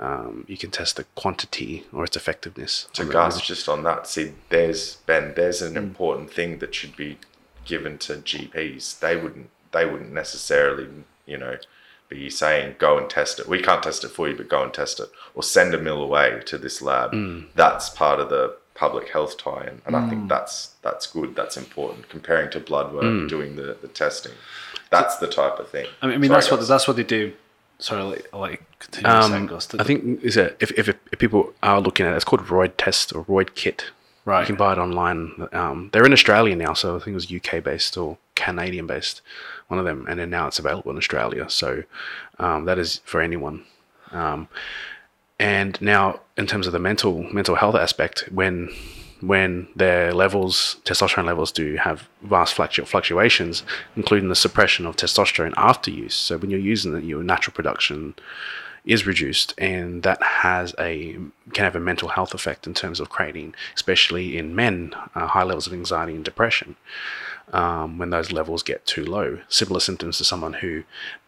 um, 0.00 0.44
you 0.46 0.56
can 0.56 0.70
test 0.70 0.96
the 0.96 1.04
quantity 1.16 1.84
or 1.92 2.04
its 2.04 2.16
effectiveness 2.16 2.88
So, 2.92 3.04
guys, 3.08 3.40
just 3.40 3.68
on 3.68 3.82
that, 3.82 4.06
see, 4.06 4.32
there's 4.48 4.96
Ben. 5.06 5.32
There's 5.34 5.60
an 5.60 5.76
important 5.76 6.32
thing 6.32 6.58
that 6.58 6.72
should 6.72 6.94
be 6.96 7.18
given 7.68 7.98
to 7.98 8.14
GPs. 8.14 8.98
They 8.98 9.16
wouldn't. 9.16 9.50
They 9.70 9.84
wouldn't 9.84 10.12
necessarily, 10.12 10.88
you 11.26 11.36
know, 11.38 11.56
be 12.08 12.30
saying 12.30 12.76
go 12.78 12.96
and 12.98 13.08
test 13.08 13.38
it. 13.38 13.46
We 13.46 13.60
can't 13.60 13.82
test 13.82 14.02
it 14.02 14.08
for 14.08 14.28
you, 14.28 14.34
but 14.34 14.48
go 14.48 14.62
and 14.62 14.72
test 14.72 14.98
it, 14.98 15.10
or 15.34 15.42
send 15.42 15.74
a 15.74 15.78
mill 15.78 16.02
away 16.02 16.40
to 16.46 16.58
this 16.58 16.80
lab. 16.82 17.12
Hmm. 17.12 17.40
That's 17.54 17.90
part 17.90 18.18
of 18.18 18.30
the 18.30 18.56
public 18.74 19.08
health 19.10 19.36
tie-in, 19.36 19.82
and 19.86 19.94
I 19.96 20.08
think 20.08 20.28
that's 20.28 20.74
that's 20.82 21.06
good. 21.06 21.36
That's 21.36 21.56
important 21.56 22.08
comparing 22.08 22.50
to 22.52 22.60
blood 22.60 22.92
work, 22.94 23.02
Hmm. 23.04 23.26
doing 23.26 23.56
the, 23.56 23.76
the 23.80 23.88
testing. 23.88 24.32
That's 24.90 25.16
the 25.16 25.26
type 25.26 25.58
of 25.58 25.68
thing. 25.68 25.86
I 26.00 26.06
mean, 26.06 26.14
I 26.14 26.18
mean 26.18 26.30
Sorry, 26.30 26.40
that's 26.40 26.50
what 26.50 26.66
that's 26.66 26.88
what 26.88 26.96
they 26.96 27.04
do. 27.04 27.34
Sorry, 27.80 28.00
I'll 28.00 28.08
let, 28.08 28.26
I'll 28.32 28.40
let 28.40 28.52
you 28.52 28.58
continue 28.80 29.22
saying, 29.22 29.34
Um, 29.34 29.46
Gus. 29.46 29.74
I 29.78 29.84
think 29.84 30.24
is 30.24 30.34
that 30.34 30.56
if, 30.58 30.72
if, 30.78 30.88
if 30.88 31.18
people 31.18 31.52
are 31.62 31.80
looking 31.80 32.06
at 32.06 32.12
it, 32.12 32.16
it's 32.16 32.24
called 32.24 32.42
Roid 32.46 32.72
Test 32.76 33.14
or 33.14 33.24
Roid 33.26 33.54
Kit. 33.54 33.90
Right. 34.28 34.40
You 34.40 34.46
can 34.48 34.56
buy 34.56 34.74
it 34.74 34.78
online. 34.78 35.48
Um, 35.54 35.88
they're 35.90 36.04
in 36.04 36.12
Australia 36.12 36.54
now, 36.54 36.74
so 36.74 36.96
I 36.96 36.98
think 36.98 37.12
it 37.12 37.14
was 37.14 37.32
UK 37.32 37.64
based 37.64 37.96
or 37.96 38.18
Canadian 38.34 38.86
based, 38.86 39.22
one 39.68 39.80
of 39.80 39.86
them, 39.86 40.04
and 40.06 40.20
then 40.20 40.28
now 40.28 40.46
it's 40.46 40.58
available 40.58 40.90
in 40.90 40.98
Australia. 40.98 41.48
So 41.48 41.84
um, 42.38 42.66
that 42.66 42.78
is 42.78 43.00
for 43.06 43.22
anyone. 43.22 43.64
Um, 44.10 44.48
and 45.40 45.80
now, 45.80 46.20
in 46.36 46.46
terms 46.46 46.66
of 46.66 46.74
the 46.74 46.78
mental 46.78 47.22
mental 47.32 47.54
health 47.54 47.74
aspect, 47.74 48.28
when 48.30 48.68
when 49.22 49.66
their 49.74 50.12
levels, 50.12 50.76
testosterone 50.84 51.24
levels, 51.24 51.50
do 51.50 51.76
have 51.76 52.06
vast 52.20 52.54
fluctu- 52.54 52.86
fluctuations, 52.86 53.62
including 53.96 54.28
the 54.28 54.36
suppression 54.36 54.84
of 54.84 54.96
testosterone 54.96 55.54
after 55.56 55.90
use. 55.90 56.14
So 56.14 56.36
when 56.36 56.50
you're 56.50 56.60
using 56.60 56.94
it, 56.94 57.02
your 57.02 57.22
natural 57.22 57.54
production 57.54 58.14
is 58.88 59.06
reduced, 59.06 59.54
and 59.58 60.02
that 60.02 60.20
has 60.22 60.74
a 60.78 61.18
can 61.52 61.64
have 61.64 61.76
a 61.76 61.80
mental 61.80 62.08
health 62.08 62.32
effect 62.32 62.66
in 62.66 62.72
terms 62.72 62.98
of 62.98 63.10
creating, 63.10 63.54
especially 63.76 64.38
in 64.38 64.56
men, 64.56 64.94
uh, 65.14 65.26
high 65.26 65.42
levels 65.44 65.66
of 65.66 65.74
anxiety 65.74 66.14
and 66.14 66.24
depression. 66.24 66.74
Um, 67.52 67.98
when 67.98 68.10
those 68.10 68.32
levels 68.32 68.62
get 68.62 68.86
too 68.86 69.04
low, 69.04 69.40
similar 69.48 69.80
symptoms 69.80 70.18
to 70.18 70.24
someone 70.24 70.54
who 70.54 70.84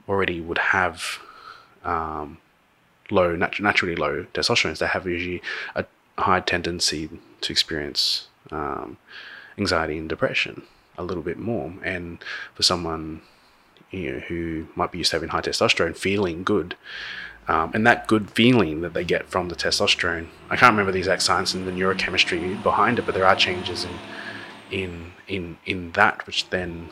already 0.08 0.40
would 0.40 0.58
have 0.58 1.18
um, 1.84 2.38
low, 3.10 3.36
nat- 3.36 3.60
naturally 3.60 3.96
low 3.96 4.26
testosterone, 4.34 4.76
they 4.78 4.86
have 4.86 5.06
usually 5.06 5.42
a 5.74 5.84
high 6.18 6.40
tendency 6.40 7.08
to 7.40 7.52
experience 7.52 8.28
um, 8.50 8.98
anxiety 9.58 9.96
and 9.96 10.08
depression 10.08 10.62
a 10.98 11.04
little 11.04 11.22
bit 11.22 11.38
more. 11.38 11.72
And 11.82 12.18
for 12.54 12.62
someone 12.62 13.22
you 13.90 14.12
know, 14.12 14.18
who 14.20 14.68
might 14.74 14.92
be 14.92 14.98
used 14.98 15.10
to 15.10 15.16
having 15.16 15.30
high 15.30 15.40
testosterone, 15.40 15.96
feeling 15.96 16.44
good, 16.44 16.76
um, 17.50 17.72
and 17.74 17.84
that 17.84 18.06
good 18.06 18.30
feeling 18.30 18.80
that 18.82 18.94
they 18.94 19.02
get 19.02 19.28
from 19.28 19.48
the 19.48 19.56
testosterone, 19.56 20.28
I 20.50 20.56
can't 20.56 20.70
remember 20.70 20.92
the 20.92 20.98
exact 20.98 21.22
science 21.22 21.52
and 21.52 21.66
the 21.66 21.72
neurochemistry 21.72 22.62
behind 22.62 23.00
it, 23.00 23.06
but 23.06 23.16
there 23.16 23.26
are 23.26 23.34
changes 23.34 23.84
in 23.84 23.98
in 24.70 25.12
in 25.26 25.58
in 25.66 25.90
that 25.92 26.24
which 26.28 26.48
then 26.50 26.90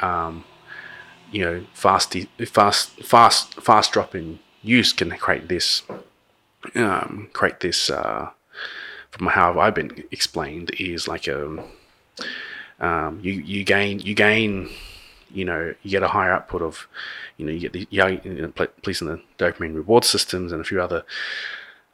um, 0.00 0.44
you 1.30 1.44
know 1.44 1.66
fast 1.74 2.16
fast 2.46 3.04
fast 3.04 3.60
fast 3.60 3.92
drop 3.92 4.14
in 4.14 4.38
use 4.62 4.94
can 4.94 5.10
create 5.10 5.48
this 5.48 5.82
um, 6.74 7.28
create 7.34 7.60
this 7.60 7.90
uh, 7.90 8.30
from 9.10 9.26
how 9.26 9.60
I've 9.60 9.74
been 9.74 10.04
explained 10.10 10.70
is 10.78 11.06
like 11.06 11.28
a 11.28 11.62
um, 12.80 13.20
you 13.22 13.32
you 13.32 13.62
gain 13.62 14.00
you 14.00 14.14
gain 14.14 14.70
you 15.32 15.44
know 15.44 15.74
you 15.82 15.90
get 15.90 16.02
a 16.02 16.08
higher 16.08 16.32
output 16.32 16.62
of 16.62 16.86
you 17.36 17.46
know 17.46 17.52
you 17.52 17.60
get 17.60 17.72
the 17.72 17.86
you 17.90 18.42
know, 18.42 18.52
placing 18.82 19.08
the 19.08 19.20
dopamine 19.38 19.74
reward 19.74 20.04
systems 20.04 20.52
and 20.52 20.60
a 20.60 20.64
few 20.64 20.80
other 20.80 21.04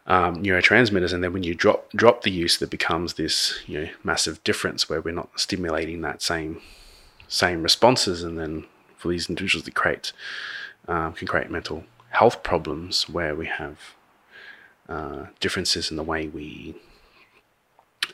um, 0.07 0.43
neurotransmitters, 0.43 1.13
and 1.13 1.23
then 1.23 1.33
when 1.33 1.43
you 1.43 1.55
drop 1.55 1.91
drop 1.93 2.23
the 2.23 2.31
use, 2.31 2.59
there 2.59 2.69
becomes 2.69 3.15
this 3.15 3.61
you 3.67 3.81
know 3.81 3.89
massive 4.03 4.43
difference 4.43 4.89
where 4.89 5.01
we're 5.01 5.15
not 5.15 5.29
stimulating 5.39 6.01
that 6.01 6.23
same 6.23 6.61
same 7.29 7.63
responses, 7.63 8.23
and 8.23 8.39
then 8.39 8.65
for 8.97 9.09
these 9.09 9.29
individuals, 9.29 9.69
it 9.69 9.75
create 9.75 10.13
um, 10.89 11.13
can 11.13 11.29
create 11.29 11.51
mental 11.51 11.85
health 12.11 12.43
problems 12.43 13.09
where 13.09 13.35
we 13.35 13.47
have 13.47 13.79
uh, 14.89 15.27
differences 15.41 15.91
in 15.91 15.99
the 15.99 16.03
way 16.03 16.27
we 16.27 16.75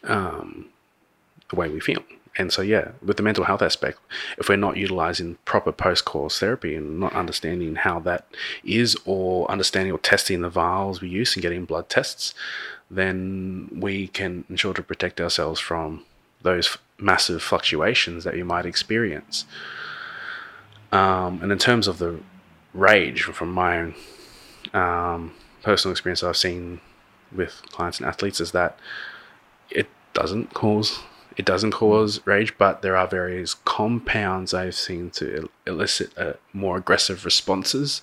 um, 0.03 0.67
the 1.49 1.57
way 1.57 1.69
we 1.69 1.81
feel. 1.81 2.03
And 2.37 2.53
so, 2.53 2.63
yeah, 2.63 2.93
with 3.01 3.17
the 3.17 3.23
mental 3.23 3.45
health 3.45 3.63
aspect, 3.63 3.99
if 4.39 4.49
we're 4.49 4.57
not 4.57 4.77
utilizing 4.77 5.39
proper 5.45 5.71
post 5.71 6.05
course 6.05 6.39
therapy 6.39 6.75
and 6.75 6.99
not 6.99 7.13
understanding 7.15 7.77
how 7.77 8.01
that 8.01 8.27
is, 8.65 8.97
or 9.05 9.49
understanding 9.51 9.93
or 9.93 9.99
testing 9.99 10.41
the 10.41 10.49
vials 10.49 11.01
we 11.01 11.09
use 11.09 11.37
and 11.37 11.43
getting 11.43 11.65
blood 11.65 11.89
tests, 11.89 12.35
then 12.91 13.69
we 13.73 14.09
can 14.09 14.45
ensure 14.51 14.75
to 14.75 14.83
protect 14.83 15.21
ourselves 15.21 15.61
from 15.61 16.05
those 16.43 16.77
massive 16.99 17.43
fluctuations 17.43 18.25
that 18.25 18.37
you 18.37 18.45
might 18.45 18.67
experience. 18.67 19.45
Um, 20.93 21.41
and 21.43 21.51
in 21.51 21.59
terms 21.59 21.89
of 21.89 21.99
the 21.99 22.21
rage, 22.73 23.23
from 23.23 23.53
my 23.53 23.79
own 23.79 23.95
um, 24.73 25.33
personal 25.63 25.93
experience 25.93 26.23
I've 26.23 26.37
seen 26.37 26.81
with 27.33 27.63
clients 27.71 27.99
and 27.99 28.07
athletes, 28.07 28.41
is 28.41 28.53
that 28.53 28.79
it 29.71 29.89
doesn't 30.13 30.53
cause 30.55 31.01
it 31.37 31.45
doesn't 31.45 31.73
cause 31.73 32.25
rage, 32.27 32.57
but 32.59 32.83
there 32.83 32.97
are 32.97 33.07
various 33.07 33.55
compounds 33.55 34.55
I've 34.55 34.75
seen 34.75 35.11
to 35.11 35.49
elicit 35.67 36.17
uh, 36.17 36.35
more 36.53 36.77
aggressive 36.77 37.25
responses. 37.25 38.03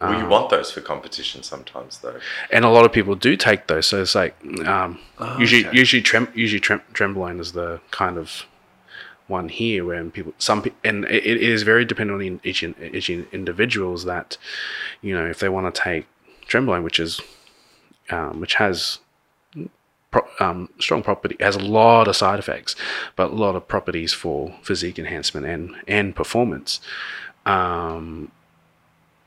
Well, 0.00 0.20
you 0.20 0.28
want 0.28 0.50
those 0.50 0.70
for 0.70 0.80
competition 0.80 1.42
sometimes, 1.42 1.98
though. 1.98 2.18
and 2.50 2.64
a 2.64 2.68
lot 2.68 2.84
of 2.84 2.92
people 2.92 3.14
do 3.14 3.36
take 3.36 3.68
those. 3.68 3.86
So 3.86 4.02
it's 4.02 4.14
like 4.14 4.36
um, 4.66 4.98
usually, 5.38 5.66
okay. 5.66 5.78
usually, 5.78 6.02
trem- 6.02 6.32
usually 6.34 6.60
trem- 6.60 6.82
trenbolone 6.92 7.40
is 7.40 7.52
the 7.52 7.80
kind 7.90 8.18
of 8.18 8.44
one 9.28 9.48
here 9.48 9.86
when 9.86 10.10
people 10.10 10.34
some 10.36 10.60
pe- 10.60 10.72
and 10.84 11.06
it, 11.06 11.24
it 11.24 11.42
is 11.42 11.62
very 11.62 11.84
dependent 11.86 12.20
on 12.20 12.40
each 12.44 12.62
in- 12.62 12.74
each 12.92 13.08
in- 13.08 13.26
individuals 13.32 14.04
that 14.04 14.36
you 15.00 15.14
know 15.14 15.24
if 15.24 15.38
they 15.38 15.48
want 15.48 15.74
to 15.74 15.80
take 15.80 16.06
trenbolone, 16.46 16.82
which 16.82 17.00
is 17.00 17.22
um, 18.10 18.40
which 18.40 18.54
has 18.56 18.98
pro- 20.14 20.46
um, 20.46 20.68
strong 20.78 21.02
property 21.02 21.36
has 21.40 21.56
a 21.56 21.60
lot 21.80 22.06
of 22.06 22.14
side 22.16 22.38
effects, 22.38 22.76
but 23.16 23.30
a 23.30 23.34
lot 23.34 23.56
of 23.56 23.66
properties 23.66 24.12
for 24.12 24.54
physique 24.62 24.98
enhancement 24.98 25.46
and 25.46 25.74
and 25.88 26.14
performance. 26.14 26.80
Um, 27.44 28.30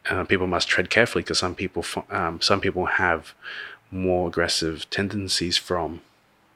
uh, 0.09 0.23
people 0.23 0.47
must 0.47 0.69
tread 0.69 0.89
carefully 0.89 1.23
because 1.23 1.39
some 1.39 1.55
people 1.55 1.83
um, 2.09 2.39
some 2.39 2.61
people 2.61 2.85
have 2.85 3.33
more 3.91 4.29
aggressive 4.29 4.89
tendencies 4.89 5.57
from 5.57 6.01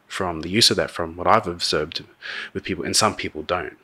from 0.08 0.42
the 0.42 0.50
use 0.50 0.72
of 0.72 0.78
that 0.78 0.92
from 0.92 1.16
what 1.18 1.28
I've 1.28 1.48
observed 1.48 2.04
with 2.54 2.64
people 2.64 2.84
and 2.86 2.96
some 2.96 3.16
people 3.16 3.44
don't 3.44 3.78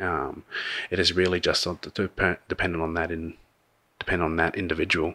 um, 0.00 0.44
it 0.90 0.98
is 0.98 1.12
really 1.12 1.40
just 1.40 1.66
on- 1.66 1.78
dep- 1.94 2.48
dependent 2.48 2.82
on 2.82 2.94
that 2.94 3.10
in 3.10 3.34
depend 3.98 4.22
on 4.22 4.36
that 4.36 4.56
individual 4.56 5.14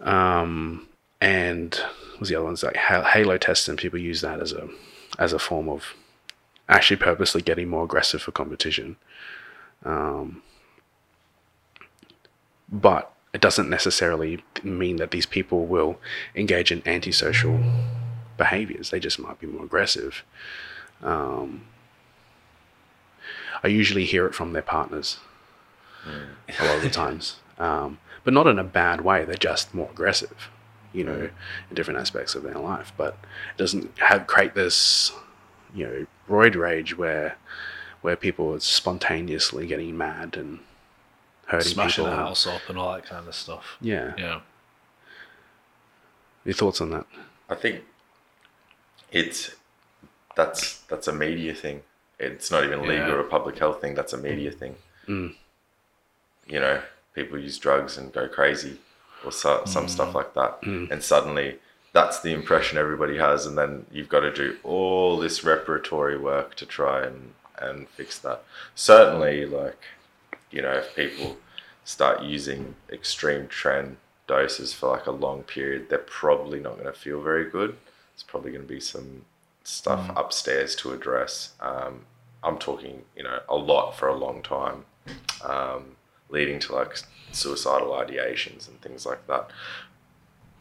um, 0.00 0.88
and 1.20 1.80
was 2.18 2.28
the 2.28 2.36
other 2.36 2.44
ones 2.44 2.62
like 2.62 2.74
Halotestin 2.74 3.76
people 3.76 3.98
use 3.98 4.20
that 4.20 4.40
as 4.40 4.52
a 4.52 4.68
as 5.18 5.32
a 5.32 5.38
form 5.38 5.68
of 5.68 5.94
actually 6.68 6.96
purposely 6.96 7.42
getting 7.42 7.68
more 7.68 7.84
aggressive 7.84 8.22
for 8.22 8.32
competition 8.32 8.96
um, 9.84 10.42
but 12.70 13.12
it 13.32 13.40
doesn't 13.40 13.68
necessarily 13.68 14.42
mean 14.62 14.96
that 14.96 15.10
these 15.10 15.26
people 15.26 15.66
will 15.66 15.98
engage 16.34 16.72
in 16.72 16.82
antisocial 16.86 17.60
behaviors. 18.36 18.90
They 18.90 19.00
just 19.00 19.18
might 19.18 19.38
be 19.38 19.46
more 19.46 19.64
aggressive. 19.64 20.24
Um, 21.02 21.66
I 23.62 23.68
usually 23.68 24.04
hear 24.04 24.26
it 24.26 24.34
from 24.34 24.52
their 24.52 24.62
partners 24.62 25.18
a 26.06 26.64
lot 26.64 26.76
of 26.76 26.82
the 26.82 26.90
times, 27.04 27.36
um, 27.58 27.98
but 28.24 28.32
not 28.32 28.46
in 28.46 28.58
a 28.58 28.64
bad 28.64 29.02
way. 29.02 29.24
They're 29.24 29.34
just 29.34 29.74
more 29.74 29.90
aggressive, 29.90 30.48
you 30.92 31.04
know, 31.04 31.30
in 31.68 31.74
different 31.74 32.00
aspects 32.00 32.34
of 32.34 32.42
their 32.42 32.58
life. 32.58 32.92
But 32.96 33.14
it 33.54 33.58
doesn't 33.58 33.98
have 33.98 34.26
create 34.26 34.54
this, 34.54 35.12
you 35.74 35.86
know, 35.86 36.06
roid 36.28 36.54
rage 36.56 36.96
where 36.96 37.36
where 38.00 38.16
people 38.16 38.54
are 38.54 38.60
spontaneously 38.60 39.66
getting 39.66 39.96
mad 39.96 40.36
and 40.36 40.60
hurting 41.46 41.72
Smashing 41.72 42.04
people. 42.04 42.16
the 42.16 42.22
house 42.24 42.46
up 42.46 42.60
and 42.68 42.78
all 42.78 42.92
that 42.94 43.04
kind 43.06 43.26
of 43.26 43.34
stuff. 43.34 43.76
Yeah. 43.80 44.14
Yeah. 44.16 44.40
Your 46.44 46.54
thoughts 46.54 46.80
on 46.80 46.90
that? 46.90 47.06
I 47.48 47.54
think 47.54 47.82
it's 49.10 49.54
that's 50.36 50.78
that's 50.82 51.08
a 51.08 51.12
media 51.12 51.54
thing. 51.54 51.82
it's 52.18 52.50
not 52.50 52.64
even 52.64 52.80
legal 52.82 52.94
Yeah. 53.08 53.12
or 53.14 53.20
a 53.20 53.24
public 53.24 53.58
health 53.58 53.80
thing. 53.80 53.94
That's 53.94 54.12
a 54.12 54.18
media 54.18 54.50
thing. 54.50 54.76
Mm. 55.06 55.34
You 56.46 56.60
know, 56.60 56.82
people 57.14 57.38
use 57.38 57.58
drugs 57.58 57.96
and 57.98 58.12
go 58.12 58.28
crazy, 58.28 58.78
or 59.24 59.32
so, 59.32 59.62
some 59.64 59.88
stuff 59.88 60.14
like 60.14 60.34
that, 60.34 60.58
and 60.90 61.02
suddenly 61.02 61.58
that's 61.92 62.20
the 62.20 62.32
impression 62.32 62.78
everybody 62.78 63.16
has, 63.18 63.46
and 63.46 63.56
then 63.58 63.86
you've 63.90 64.08
got 64.08 64.20
to 64.20 64.32
do 64.32 64.56
all 64.62 65.18
this 65.18 65.40
reparatory 65.40 66.20
work 66.20 66.54
to 66.56 66.66
try 66.66 67.04
and 67.04 67.32
and 67.60 67.88
fix 67.88 68.18
that. 68.20 68.44
Certainly, 68.74 69.46
like 69.46 69.82
you 70.50 70.62
know, 70.62 70.72
if 70.72 70.94
people 70.94 71.36
start 71.84 72.22
using 72.22 72.74
extreme 72.92 73.46
tren 73.48 73.96
doses 74.26 74.72
for 74.74 74.90
like 74.90 75.06
a 75.06 75.10
long 75.10 75.42
period, 75.42 75.88
they're 75.88 75.98
probably 75.98 76.60
not 76.60 76.74
going 76.74 76.92
to 76.92 76.92
feel 76.92 77.20
very 77.20 77.48
good. 77.50 77.76
It's 78.14 78.22
probably 78.22 78.52
going 78.52 78.62
to 78.62 78.68
be 78.68 78.80
some 78.80 79.24
stuff 79.64 80.10
upstairs 80.16 80.74
to 80.76 80.92
address. 80.92 81.52
Um, 81.60 82.04
I'm 82.42 82.58
talking, 82.58 83.02
you 83.16 83.22
know, 83.22 83.40
a 83.48 83.56
lot 83.56 83.92
for 83.92 84.08
a 84.08 84.16
long 84.16 84.42
time, 84.42 84.84
um, 85.44 85.96
leading 86.30 86.58
to 86.60 86.74
like 86.74 86.98
suicidal 87.32 87.88
ideations 87.90 88.68
and 88.68 88.80
things 88.80 89.04
like 89.06 89.26
that. 89.26 89.50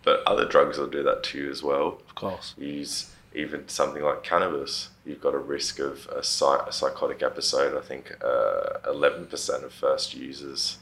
But 0.04 0.22
other 0.26 0.46
drugs 0.46 0.78
will 0.78 0.88
do 0.88 1.04
that 1.04 1.24
to 1.26 1.38
you 1.38 1.52
as 1.52 1.62
well 1.64 2.00
Of 2.08 2.16
course. 2.16 2.54
use 2.58 3.12
even 3.36 3.68
something 3.68 4.02
like 4.04 4.24
cannabis, 4.24 4.90
you've 5.06 5.22
got 5.22 5.34
a 5.36 5.38
risk 5.38 5.80
of 5.80 6.08
a, 6.08 6.24
psy- 6.24 6.66
a 6.68 6.72
psychotic 6.72 7.22
episode. 7.22 7.78
I 7.78 7.86
think 7.86 8.16
uh, 8.24 8.80
11% 8.88 9.64
of 9.64 9.74
first 9.74 10.16
users 10.16 10.78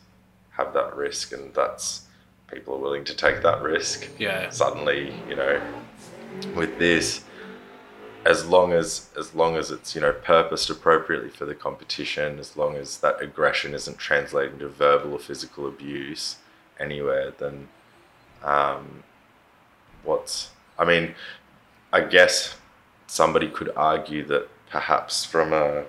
have 0.52 0.74
that 0.74 0.96
risk, 0.96 1.34
and 1.34 1.54
that's 1.54 2.04
people 2.48 2.76
are 2.76 2.80
willing 2.80 3.04
to 3.06 3.16
take 3.16 3.42
that 3.42 3.62
risk. 3.62 4.08
Yeah. 4.20 4.50
Suddenly, 4.52 5.14
you 5.28 5.36
know, 5.36 5.60
with 6.56 6.78
this, 6.80 7.24
as 8.26 8.48
long 8.48 8.74
as 8.74 9.10
as 9.18 9.36
long 9.36 9.56
as 9.56 9.70
it's 9.70 9.94
you 9.94 10.02
know 10.02 10.12
purposed 10.12 10.70
appropriately 10.70 11.30
for 11.30 11.46
the 11.46 11.56
competition, 11.56 12.40
as 12.40 12.58
long 12.58 12.76
as 12.76 12.98
that 12.98 13.22
aggression 13.22 13.74
isn't 13.74 13.98
translated 14.00 14.54
into 14.54 14.68
verbal 14.68 15.14
or 15.14 15.20
physical 15.20 15.68
abuse 15.68 16.38
anywhere, 16.80 17.32
then 17.38 17.68
um, 18.44 19.04
what's 20.04 20.50
I 20.78 20.86
mean, 20.86 21.14
I 21.94 22.02
guess 22.02 22.58
somebody 23.08 23.48
could 23.48 23.72
argue 23.76 24.26
that 24.26 24.50
perhaps 24.70 25.24
from 25.24 25.54
a 25.54 25.86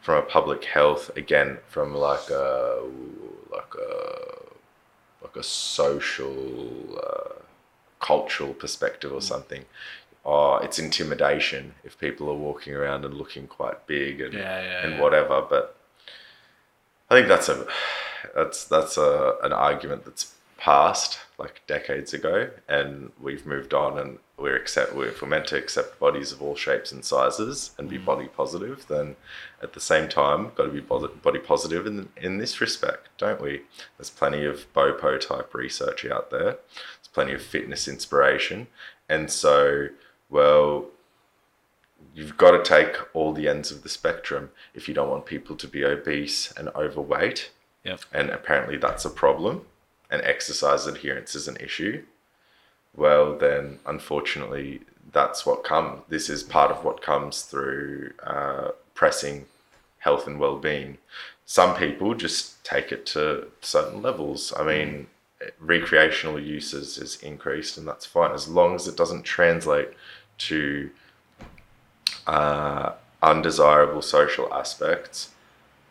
from 0.00 0.16
a 0.16 0.22
public 0.22 0.64
health 0.64 1.16
again 1.16 1.58
from 1.68 1.94
like 1.94 2.28
a 2.30 2.82
like 3.52 3.74
a 3.76 5.22
like 5.22 5.36
a 5.36 5.42
social 5.44 6.98
uh, 6.98 7.40
cultural 8.00 8.52
perspective 8.52 9.12
or 9.12 9.20
something 9.20 9.64
oh 10.24 10.56
it's 10.56 10.78
intimidation 10.78 11.74
if 11.84 11.98
people 11.98 12.28
are 12.28 12.36
walking 12.36 12.74
around 12.74 13.04
and 13.04 13.14
looking 13.14 13.46
quite 13.46 13.86
big 13.86 14.20
and 14.20 14.34
Yeah, 14.34 14.62
yeah, 14.62 14.84
and 14.84 14.94
yeah. 14.94 15.00
whatever 15.00 15.42
but 15.48 15.76
I 17.10 17.14
think 17.14 17.28
that's 17.28 17.48
a 17.48 17.66
that's 18.34 18.64
that's 18.64 18.96
a 18.96 19.36
an 19.42 19.52
argument 19.52 20.04
that's 20.04 20.34
passed 20.62 21.18
like 21.40 21.60
decades 21.66 22.14
ago, 22.14 22.48
and 22.68 23.10
we've 23.20 23.44
moved 23.44 23.74
on, 23.74 23.98
and 23.98 24.18
we're 24.38 24.54
accept 24.54 24.94
we're, 24.94 25.08
if 25.08 25.20
we're 25.20 25.28
meant 25.28 25.48
to 25.48 25.58
accept 25.58 25.98
bodies 25.98 26.30
of 26.30 26.40
all 26.40 26.54
shapes 26.54 26.92
and 26.92 27.04
sizes 27.04 27.72
and 27.78 27.88
be 27.88 27.98
mm. 27.98 28.04
body 28.04 28.28
positive, 28.28 28.86
then 28.88 29.16
at 29.60 29.72
the 29.72 29.80
same 29.80 30.08
time 30.08 30.52
got 30.54 30.66
to 30.66 30.70
be 30.70 30.80
body 30.80 31.40
positive 31.40 31.86
in 31.86 32.08
in 32.16 32.38
this 32.38 32.60
respect, 32.60 33.08
don't 33.18 33.42
we? 33.42 33.62
There's 33.98 34.10
plenty 34.10 34.44
of 34.44 34.72
BOPO 34.72 35.20
type 35.20 35.52
research 35.52 36.06
out 36.06 36.30
there. 36.30 36.52
There's 36.52 37.12
plenty 37.12 37.32
of 37.32 37.42
fitness 37.42 37.88
inspiration, 37.88 38.68
and 39.08 39.30
so 39.30 39.88
well 40.32 40.86
you've 42.14 42.36
got 42.36 42.52
to 42.52 42.62
take 42.62 42.96
all 43.14 43.32
the 43.32 43.48
ends 43.48 43.70
of 43.70 43.82
the 43.82 43.88
spectrum 43.88 44.50
if 44.74 44.88
you 44.88 44.94
don't 44.94 45.10
want 45.10 45.26
people 45.26 45.56
to 45.56 45.68
be 45.68 45.84
obese 45.84 46.52
and 46.52 46.68
overweight. 46.70 47.50
Yep. 47.84 48.00
And 48.12 48.30
apparently 48.30 48.76
that's 48.76 49.04
a 49.04 49.10
problem, 49.10 49.66
and 50.10 50.22
exercise 50.22 50.86
adherence 50.86 51.34
is 51.34 51.48
an 51.48 51.56
issue. 51.56 52.04
Well, 52.94 53.36
then, 53.36 53.78
unfortunately, 53.86 54.82
that's 55.12 55.44
what 55.46 55.64
comes. 55.64 56.02
This 56.08 56.28
is 56.28 56.42
part 56.42 56.70
of 56.70 56.84
what 56.84 57.02
comes 57.02 57.42
through 57.42 58.12
uh, 58.22 58.68
pressing 58.94 59.46
health 59.98 60.26
and 60.26 60.38
well-being. 60.38 60.98
Some 61.46 61.74
people 61.74 62.14
just 62.14 62.62
take 62.64 62.92
it 62.92 63.06
to 63.06 63.48
certain 63.62 64.02
levels. 64.02 64.52
I 64.56 64.64
mean, 64.64 65.06
recreational 65.58 66.38
uses 66.38 66.98
is 66.98 67.16
increased, 67.22 67.78
and 67.78 67.88
that's 67.88 68.06
fine 68.06 68.32
as 68.32 68.46
long 68.46 68.74
as 68.74 68.86
it 68.86 68.96
doesn't 68.96 69.24
translate 69.24 69.88
to 70.38 70.90
uh, 72.26 72.92
undesirable 73.22 74.02
social 74.02 74.52
aspects, 74.52 75.30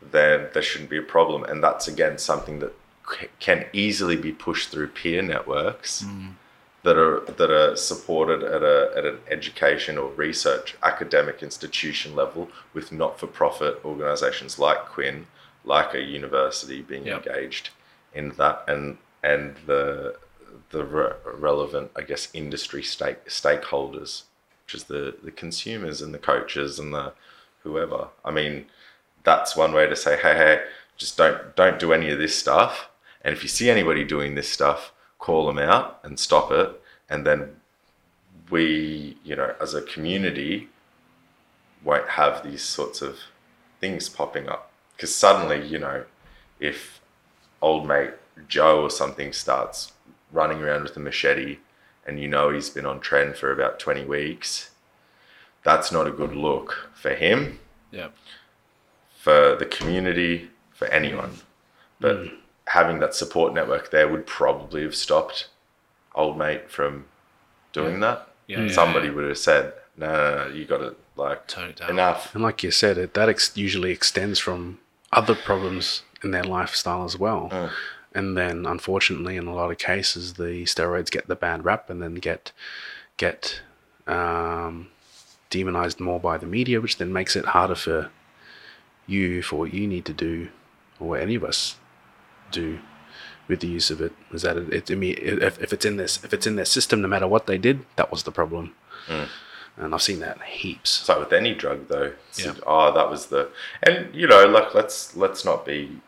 then 0.01 0.47
there 0.53 0.63
shouldn't 0.63 0.89
be 0.89 0.97
a 0.97 1.01
problem. 1.03 1.43
And 1.43 1.63
that's 1.63 1.87
again 1.87 2.17
something 2.17 2.59
that 2.59 2.73
c- 3.19 3.27
can 3.39 3.65
easily 3.73 4.15
be 4.15 4.31
pushed 4.31 4.69
through 4.69 4.87
peer 4.87 5.21
networks 5.21 6.05
that 6.83 6.97
are 6.97 7.19
that 7.37 7.51
are 7.51 7.75
supported 7.75 8.43
at 8.43 8.63
a 8.63 8.91
at 8.97 9.05
an 9.05 9.19
education 9.29 9.97
or 9.97 10.09
research 10.11 10.75
academic 10.83 11.43
institution 11.43 12.15
level 12.15 12.49
with 12.73 12.91
not-for-profit 12.91 13.79
organisations 13.85 14.57
like 14.57 14.79
QuIHN, 14.87 15.25
like 15.63 15.93
a 15.93 16.01
university 16.01 16.81
being 16.81 17.05
Yep. 17.05 17.27
engaged 17.27 17.69
in 18.13 18.29
that, 18.37 18.63
and 18.67 18.97
and 19.23 19.55
the 19.67 20.15
the 20.71 20.83
re- 20.83 21.13
relevant, 21.25 21.91
I 21.95 22.01
guess, 22.01 22.29
industry 22.33 22.81
stake 22.81 23.25
stakeholders, 23.27 24.23
which 24.71 24.81
is 24.81 24.87
the 24.87 25.15
the 25.23 25.31
consumers 25.31 26.01
and 26.01 26.13
the 26.13 26.19
coaches 26.19 26.79
and 26.79 26.93
the 26.93 27.13
whoever. 27.63 28.07
I 28.23 28.31
mean, 28.31 28.65
that's 29.23 29.55
one 29.55 29.73
way 29.73 29.87
to 29.87 29.95
say, 29.95 30.15
hey, 30.15 30.35
hey, 30.35 30.63
just 30.97 31.17
don't 31.17 31.55
don't 31.55 31.79
do 31.79 31.93
any 31.93 32.09
of 32.09 32.19
this 32.19 32.37
stuff. 32.37 32.89
And 33.23 33.33
if 33.33 33.43
you 33.43 33.49
see 33.49 33.69
anybody 33.69 34.03
doing 34.03 34.35
this 34.35 34.49
stuff, 34.49 34.93
call 35.19 35.45
them 35.47 35.59
out 35.59 35.99
and 36.03 36.17
stop 36.17 36.51
it. 36.51 36.81
And 37.09 37.25
then 37.25 37.57
we, 38.49 39.17
you 39.23 39.35
know, 39.35 39.53
as 39.61 39.73
a 39.73 39.81
community, 39.81 40.69
won't 41.83 42.07
have 42.07 42.43
these 42.43 42.63
sorts 42.63 43.01
of 43.01 43.19
things 43.79 44.09
popping 44.09 44.47
up. 44.47 44.71
Because 44.95 45.13
suddenly, 45.13 45.67
you 45.67 45.79
know, 45.79 46.05
if 46.59 47.01
old 47.61 47.87
mate 47.87 48.11
Joe 48.47 48.83
or 48.83 48.89
something 48.89 49.33
starts 49.33 49.91
running 50.31 50.61
around 50.61 50.83
with 50.83 50.95
a 50.95 50.99
machete 50.99 51.57
and 52.05 52.19
you 52.19 52.27
know 52.27 52.49
he's 52.49 52.69
been 52.69 52.85
on 52.85 52.99
tren 52.99 53.35
for 53.35 53.51
about 53.51 53.79
20 53.79 54.05
weeks, 54.05 54.71
that's 55.63 55.91
not 55.91 56.07
a 56.07 56.11
good 56.11 56.35
look 56.35 56.89
for 56.93 57.13
him 57.13 57.59
Yep. 57.91 58.13
for 59.19 59.55
the 59.55 59.65
community, 59.65 60.49
for 60.73 60.87
anyone. 60.87 61.37
But 61.99 62.27
having 62.67 62.99
that 62.99 63.13
support 63.13 63.53
network 63.53 63.91
there 63.91 64.07
would 64.07 64.25
probably 64.25 64.83
have 64.83 64.95
stopped 64.95 65.47
old 66.15 66.37
mate 66.37 66.69
from 66.71 67.05
doing 67.73 67.99
that. 67.99 68.27
Yeah, 68.47 68.61
yeah, 68.63 68.71
Somebody 68.71 69.09
would 69.09 69.27
have 69.27 69.37
said, 69.37 69.73
no, 69.97 70.07
no, 70.07 70.47
no 70.47 70.53
you 70.53 70.65
got 70.65 70.77
to 70.79 70.95
like 71.15 71.47
Tone 71.47 71.69
it 71.69 71.75
down. 71.77 71.89
enough. 71.91 72.33
And 72.33 72.43
like 72.43 72.63
you 72.63 72.71
said, 72.71 72.97
it, 72.97 73.13
that 73.13 73.29
ex- 73.29 73.55
usually 73.55 73.91
extends 73.91 74.39
from 74.39 74.79
other 75.11 75.35
problems 75.35 76.01
in 76.23 76.31
their 76.31 76.43
lifestyle 76.43 77.03
as 77.03 77.17
well. 77.17 77.49
Mm. 77.51 77.69
And 78.13 78.37
then, 78.37 78.65
unfortunately, 78.65 79.37
in 79.37 79.47
a 79.47 79.53
lot 79.55 79.71
of 79.71 79.77
cases, 79.77 80.33
the 80.33 80.63
steroids 80.65 81.09
get 81.09 81.27
the 81.27 81.35
bad 81.35 81.63
rap 81.63 81.89
and 81.89 82.01
then 82.01 82.15
get 82.15 82.51
get 83.17 83.61
um, 84.07 84.89
demonized 85.49 85.99
more 85.99 86.19
by 86.19 86.37
the 86.37 86.45
media, 86.45 86.81
which 86.81 86.97
then 86.97 87.13
makes 87.13 87.35
it 87.35 87.45
harder 87.45 87.75
for 87.75 88.09
you 89.07 89.41
for 89.41 89.57
what 89.57 89.73
you 89.73 89.87
need 89.87 90.05
to 90.05 90.13
do, 90.13 90.49
or 90.99 91.09
what 91.09 91.21
any 91.21 91.35
of 91.35 91.43
us 91.43 91.77
do 92.51 92.79
with 93.47 93.61
the 93.61 93.67
use 93.67 93.89
of 93.89 94.01
it. 94.01 94.11
Is 94.33 94.41
that 94.41 94.57
it? 94.57 94.73
it 94.73 94.91
I 94.91 94.95
mean, 94.95 95.15
if, 95.17 95.61
if 95.61 95.71
it's 95.71 95.85
in 95.85 95.97
this, 95.97 96.23
if 96.23 96.33
it's 96.33 96.45
in 96.47 96.55
their 96.57 96.65
system, 96.65 97.01
no 97.01 97.07
matter 97.07 97.27
what 97.27 97.47
they 97.47 97.57
did, 97.57 97.85
that 97.95 98.11
was 98.11 98.23
the 98.23 98.31
problem. 98.31 98.73
And 99.77 99.95
I've 99.95 100.01
seen 100.01 100.19
that 100.19 100.41
heaps. 100.43 100.89
So 100.89 101.19
with 101.19 101.31
any 101.33 101.53
drug 101.55 101.87
though, 101.87 102.13
Yeah. 102.35 102.53
oh 102.67 102.93
that 102.93 103.09
was 103.09 103.27
the 103.27 103.49
and 103.81 104.13
you 104.13 104.27
know 104.27 104.45
like 104.45 104.75
let's 104.75 105.15
let's 105.15 105.43
not 105.45 105.65
be 105.65 106.01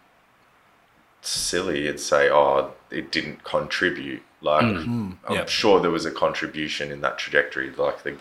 silly 1.24 1.88
and 1.88 2.00
say 2.00 2.30
oh 2.30 2.74
it 2.92 3.12
didn't 3.12 3.44
contribute. 3.44 4.22
Like 4.42 4.66
mm. 4.66 4.84
hmm. 4.84 5.12
I'm 5.28 5.36
yeah. 5.36 5.46
sure 5.46 5.80
there 5.80 5.92
was 5.92 6.06
a 6.06 6.12
contribution 6.12 6.92
in 6.92 7.02
that 7.02 7.18
trajectory, 7.18 7.70
like 7.72 8.04
the 8.04 8.18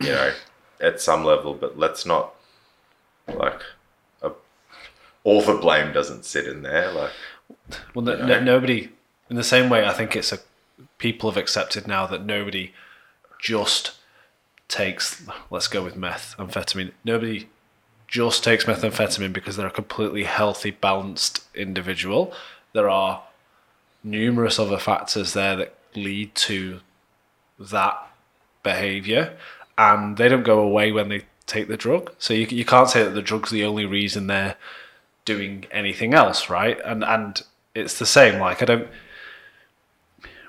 you 0.00 0.08
know 0.08 0.32
at 0.80 1.00
some 1.00 1.24
level, 1.24 1.54
but 1.54 1.78
let's 1.78 2.06
not 2.06 2.34
like 3.26 3.60
a, 4.22 4.30
all 5.24 5.42
the 5.42 5.54
blame 5.54 5.92
doesn't 5.92 6.24
sit 6.24 6.46
in 6.46 6.62
there. 6.62 6.92
Like 6.92 7.10
Well, 7.94 8.04
no, 8.04 8.24
no, 8.24 8.40
nobody. 8.40 8.90
In 9.30 9.36
the 9.36 9.44
same 9.44 9.68
way, 9.68 9.84
I 9.84 9.92
think 9.92 10.16
it's 10.16 10.32
a 10.32 10.38
people 10.98 11.30
have 11.30 11.36
accepted 11.36 11.86
now 11.86 12.06
that 12.06 12.24
nobody 12.24 12.72
just 13.40 13.92
takes. 14.68 15.22
Let's 15.50 15.68
go 15.68 15.82
with 15.82 15.96
methamphetamine. 15.96 16.92
Nobody 17.04 17.48
just 18.08 18.42
takes 18.42 18.64
methamphetamine 18.64 19.32
because 19.32 19.56
they're 19.56 19.66
a 19.66 19.70
completely 19.70 20.24
healthy, 20.24 20.70
balanced 20.70 21.44
individual. 21.54 22.32
There 22.72 22.88
are 22.88 23.22
numerous 24.02 24.58
other 24.58 24.78
factors 24.78 25.34
there 25.34 25.56
that 25.56 25.74
lead 25.94 26.34
to 26.34 26.80
that 27.60 28.08
behavior, 28.62 29.36
and 29.76 30.16
they 30.16 30.28
don't 30.28 30.42
go 30.42 30.58
away 30.58 30.90
when 30.90 31.10
they 31.10 31.24
take 31.46 31.68
the 31.68 31.76
drug. 31.76 32.12
So 32.18 32.32
you 32.34 32.46
you 32.46 32.64
can't 32.64 32.88
say 32.88 33.04
that 33.04 33.10
the 33.10 33.22
drug's 33.22 33.50
the 33.50 33.64
only 33.64 33.84
reason 33.84 34.26
they're 34.26 34.56
doing 35.24 35.66
anything 35.70 36.14
else, 36.14 36.48
right? 36.48 36.80
And 36.84 37.04
and 37.04 37.42
it's 37.74 37.98
the 37.98 38.06
same. 38.06 38.40
Like 38.40 38.62
I 38.62 38.64
don't. 38.64 38.88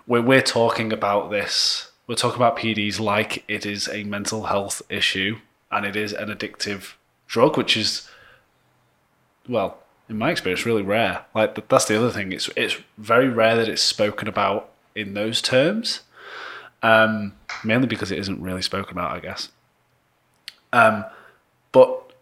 When 0.05 0.25
we're 0.25 0.41
talking 0.41 0.91
about 0.91 1.29
this, 1.29 1.91
we're 2.07 2.15
talking 2.15 2.37
about 2.37 2.57
PEDs 2.57 2.99
like 2.99 3.43
it 3.47 3.65
is 3.65 3.87
a 3.89 4.03
mental 4.03 4.45
health 4.45 4.81
issue 4.89 5.37
and 5.71 5.85
it 5.85 5.95
is 5.95 6.13
an 6.13 6.29
addictive 6.29 6.93
drug, 7.29 7.55
which 7.55 7.77
is, 7.77 8.09
well, 9.47 9.77
in 10.09 10.17
my 10.17 10.31
experience, 10.31 10.65
really 10.65 10.81
rare. 10.81 11.23
Like 11.33 11.69
that's 11.69 11.85
the 11.85 11.97
other 11.97 12.11
thing. 12.11 12.33
It's 12.33 12.49
it's 12.57 12.77
very 12.97 13.29
rare 13.29 13.55
that 13.55 13.69
it's 13.69 13.81
spoken 13.81 14.27
about 14.27 14.69
in 14.95 15.13
those 15.13 15.41
terms. 15.41 16.01
Um, 16.81 17.33
mainly 17.63 17.87
because 17.87 18.11
it 18.11 18.19
isn't 18.19 18.41
really 18.41 18.61
spoken 18.61 18.97
about, 18.97 19.11
I 19.11 19.19
guess. 19.19 19.49
Um, 20.71 21.05
but 21.71 22.13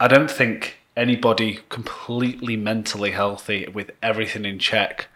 I 0.00 0.08
don't 0.08 0.30
think 0.30 0.78
anybody 0.96 1.60
completely 1.68 2.56
mentally 2.56 3.10
healthy 3.10 3.68
with 3.72 3.90
everything 4.02 4.44
in 4.44 4.58
check. 4.58 5.08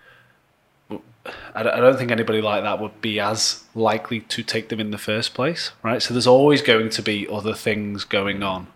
I 1.55 1.62
don't 1.62 1.97
think 1.97 2.10
anybody 2.10 2.43
like 2.43 2.64
that 2.64 2.81
would 2.81 3.01
be 3.01 3.19
as 3.20 3.64
likely 3.74 4.20
to 4.20 4.43
take 4.43 4.69
them 4.69 4.81
in 4.81 4.90
the 4.90 4.98
first 4.98 5.35
place, 5.35 5.70
right? 5.82 6.02
So 6.02 6.12
there's 6.12 6.27
always 6.27 6.62
going 6.62 6.90
to 6.90 7.02
be 7.02 7.28
other 7.28 7.55
things 7.55 8.05
going 8.05 8.43
on. 8.43 8.66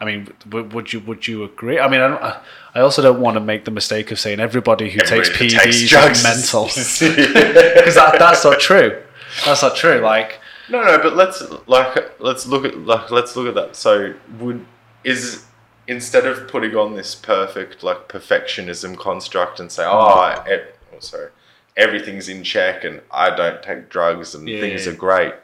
I 0.00 0.04
mean, 0.04 0.28
would 0.50 0.92
you 0.92 1.00
would 1.00 1.26
you 1.26 1.44
agree? 1.44 1.78
I 1.78 1.88
mean, 1.88 2.00
I, 2.00 2.40
I 2.74 2.80
also 2.80 3.00
don't 3.00 3.20
want 3.20 3.34
to 3.36 3.40
make 3.40 3.64
the 3.64 3.70
mistake 3.70 4.10
of 4.10 4.18
saying 4.18 4.40
everybody 4.40 4.90
who 4.90 5.00
Everybody 5.00 5.30
takes 5.50 5.54
takes 5.54 5.82
PEDs 5.82 5.88
drugs 5.88 6.18
is 6.18 6.24
mental 6.24 6.64
because 6.64 7.94
that, 7.94 8.16
that's 8.18 8.44
not 8.44 8.60
true. 8.60 9.00
That's 9.44 9.62
not 9.62 9.76
true. 9.76 9.98
Like, 10.00 10.40
No, 10.68 10.82
no, 10.82 10.98
but 10.98 11.14
let's 11.16 11.42
like 11.66 12.20
let's 12.20 12.46
look 12.46 12.64
at 12.64 12.78
like 12.78 13.10
let's 13.10 13.36
look 13.36 13.46
at 13.46 13.54
that. 13.54 13.76
So 13.76 14.14
would 14.40 14.64
is 15.04 15.44
instead 15.86 16.26
of 16.26 16.48
putting 16.48 16.74
on 16.74 16.94
this 16.96 17.14
perfect 17.14 17.82
like 17.82 18.08
perfectionism 18.08 18.98
construct 18.98 19.60
and 19.60 19.70
say, 19.70 19.84
oh, 19.86 20.42
e- 20.50 20.58
oh 20.94 20.98
sorry, 21.00 21.28
everything's 21.76 22.28
in 22.28 22.42
check 22.42 22.84
and 22.84 23.00
I 23.10 23.34
don't 23.34 23.62
take 23.62 23.90
drugs 23.90 24.34
and 24.34 24.48
Yeah, 24.48 24.60
things 24.60 24.86
yeah. 24.86 24.92
are 24.92 24.96
great. 24.96 25.34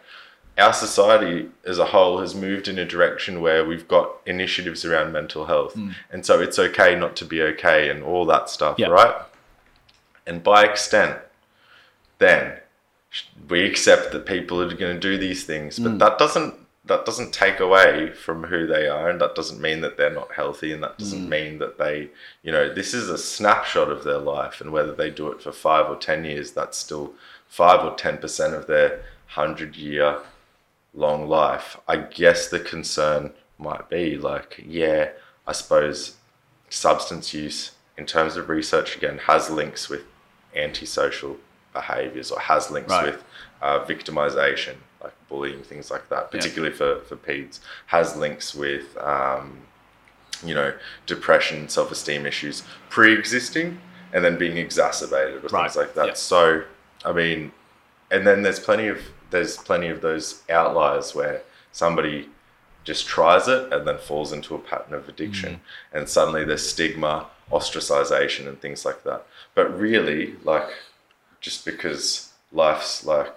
Our 0.60 0.72
society 0.72 1.48
as 1.64 1.78
a 1.78 1.86
whole 1.86 2.20
has 2.20 2.34
moved 2.34 2.68
in 2.68 2.78
a 2.78 2.84
direction 2.84 3.40
where 3.40 3.64
we've 3.64 3.88
got 3.88 4.16
initiatives 4.26 4.84
around 4.84 5.12
mental 5.12 5.46
health, 5.46 5.74
mm. 5.74 5.94
and 6.10 6.24
so 6.26 6.40
it's 6.40 6.58
okay 6.58 6.94
not 6.94 7.16
to 7.16 7.24
be 7.24 7.40
okay 7.42 7.88
and 7.88 8.02
all 8.02 8.26
that 8.26 8.50
stuff, 8.50 8.78
Yeah. 8.78 8.88
right? 8.88 9.14
And 10.26 10.42
by 10.42 10.64
extent, 10.64 11.18
then 12.18 12.58
we 13.48 13.64
accept 13.64 14.12
that 14.12 14.26
people 14.26 14.60
are 14.60 14.74
going 14.74 14.94
to 14.94 15.00
do 15.00 15.16
these 15.16 15.44
things, 15.44 15.78
but 15.78 15.92
mm. 15.92 15.98
that 15.98 16.18
doesn't 16.18 16.54
that 16.86 17.04
doesn't 17.04 17.32
take 17.32 17.60
away 17.60 18.10
from 18.10 18.44
who 18.44 18.66
they 18.66 18.88
are, 18.88 19.08
and 19.08 19.20
that 19.20 19.34
doesn't 19.34 19.60
mean 19.60 19.80
that 19.80 19.96
they're 19.96 20.10
not 20.10 20.32
healthy, 20.32 20.72
and 20.72 20.82
that 20.82 20.98
doesn't 20.98 21.26
mm. 21.26 21.28
mean 21.28 21.58
that 21.58 21.78
they, 21.78 22.08
you 22.42 22.50
know, 22.50 22.72
this 22.72 22.92
is 22.94 23.08
a 23.08 23.18
snapshot 23.18 23.90
of 23.90 24.02
their 24.02 24.18
life, 24.18 24.60
and 24.60 24.72
whether 24.72 24.92
they 24.92 25.10
do 25.10 25.28
it 25.28 25.40
for 25.42 25.52
five 25.52 25.88
or 25.88 25.96
ten 25.96 26.24
years, 26.24 26.52
that's 26.52 26.76
still 26.76 27.12
five 27.48 27.84
or 27.84 27.94
ten 27.94 28.18
percent 28.18 28.54
of 28.54 28.66
their 28.66 29.02
hundred 29.26 29.76
year 29.76 30.18
long 30.94 31.28
life. 31.28 31.76
I 31.88 31.96
guess 31.96 32.48
the 32.48 32.60
concern 32.60 33.32
might 33.58 33.88
be 33.88 34.16
like, 34.16 34.62
yeah, 34.66 35.10
I 35.46 35.52
suppose 35.52 36.16
substance 36.68 37.34
use 37.34 37.72
in 37.98 38.06
terms 38.06 38.36
of 38.36 38.48
research 38.48 38.96
again 38.96 39.18
has 39.18 39.50
links 39.50 39.88
with 39.88 40.02
antisocial 40.54 41.36
behaviors 41.72 42.30
or 42.30 42.38
has 42.40 42.70
links 42.70 42.90
Right. 42.90 43.06
with 43.06 43.24
uh, 43.60 43.80
victimization 43.84 44.76
like 45.02 45.12
bullying 45.28 45.62
things 45.62 45.90
like 45.90 46.08
that 46.08 46.30
particularly 46.30 46.74
for, 46.74 47.00
for 47.00 47.16
PEDs 47.16 47.58
has 47.86 48.16
links 48.16 48.54
with 48.54 48.96
um, 48.98 49.58
you 50.44 50.54
know 50.54 50.72
depression 51.06 51.68
self-esteem 51.68 52.24
issues 52.24 52.62
pre-existing 52.88 53.80
and 54.12 54.24
then 54.24 54.38
being 54.38 54.56
exacerbated 54.56 55.44
or 55.44 55.48
Right. 55.48 55.62
things 55.64 55.76
like 55.76 55.94
that 55.94 56.06
Yeah. 56.06 56.12
so 56.14 56.62
i 57.04 57.12
mean 57.12 57.52
and 58.10 58.26
then 58.26 58.42
there's 58.42 58.60
plenty 58.60 58.86
of 58.88 58.98
there's 59.30 59.56
plenty 59.56 59.88
of 59.88 60.00
those 60.00 60.42
outliers 60.50 61.14
where 61.14 61.42
somebody 61.72 62.28
just 62.84 63.06
tries 63.06 63.46
it 63.48 63.72
and 63.72 63.86
then 63.86 63.98
falls 63.98 64.32
into 64.32 64.54
a 64.54 64.58
pattern 64.58 64.94
of 64.94 65.08
addiction 65.08 65.60
and 65.92 66.08
suddenly 66.08 66.44
there's 66.44 66.68
stigma 66.68 67.26
ostracization 67.50 68.48
and 68.48 68.60
things 68.60 68.84
like 68.84 69.04
that. 69.04 69.26
But 69.54 69.78
really 69.78 70.34
like 70.44 70.68
just 71.40 71.64
because 71.64 72.32
life's 72.52 73.04
like 73.04 73.36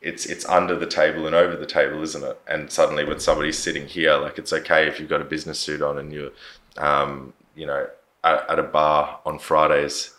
it's 0.00 0.26
it's 0.26 0.44
under 0.46 0.76
the 0.76 0.86
table 0.86 1.26
and 1.26 1.34
over 1.34 1.56
the 1.56 1.66
table 1.66 2.02
isn't 2.02 2.24
it? 2.24 2.40
And 2.46 2.70
suddenly 2.70 3.04
when 3.04 3.20
somebody's 3.20 3.58
sitting 3.58 3.86
here 3.86 4.16
like 4.16 4.38
it's 4.38 4.52
okay 4.52 4.86
if 4.86 5.00
you've 5.00 5.08
got 5.08 5.20
a 5.20 5.24
business 5.24 5.58
suit 5.58 5.82
on 5.82 5.98
and 5.98 6.12
you're 6.12 6.30
um, 6.76 7.32
you 7.56 7.66
know 7.66 7.88
at, 8.22 8.48
at 8.50 8.58
a 8.58 8.62
bar 8.62 9.20
on 9.24 9.38
fridays 9.38 10.14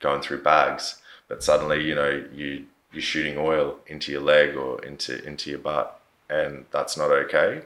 going 0.00 0.22
through 0.22 0.42
bags 0.42 1.00
but 1.28 1.42
suddenly 1.42 1.82
you 1.84 1.94
know 1.94 2.24
you 2.32 2.64
you're 2.92 3.02
shooting 3.02 3.38
oil 3.38 3.78
into 3.86 4.12
your 4.12 4.20
leg 4.20 4.56
or 4.56 4.82
into 4.84 5.24
into 5.24 5.50
your 5.50 5.58
butt 5.58 6.00
and 6.28 6.66
that's 6.70 6.96
not 6.96 7.10
okay? 7.10 7.62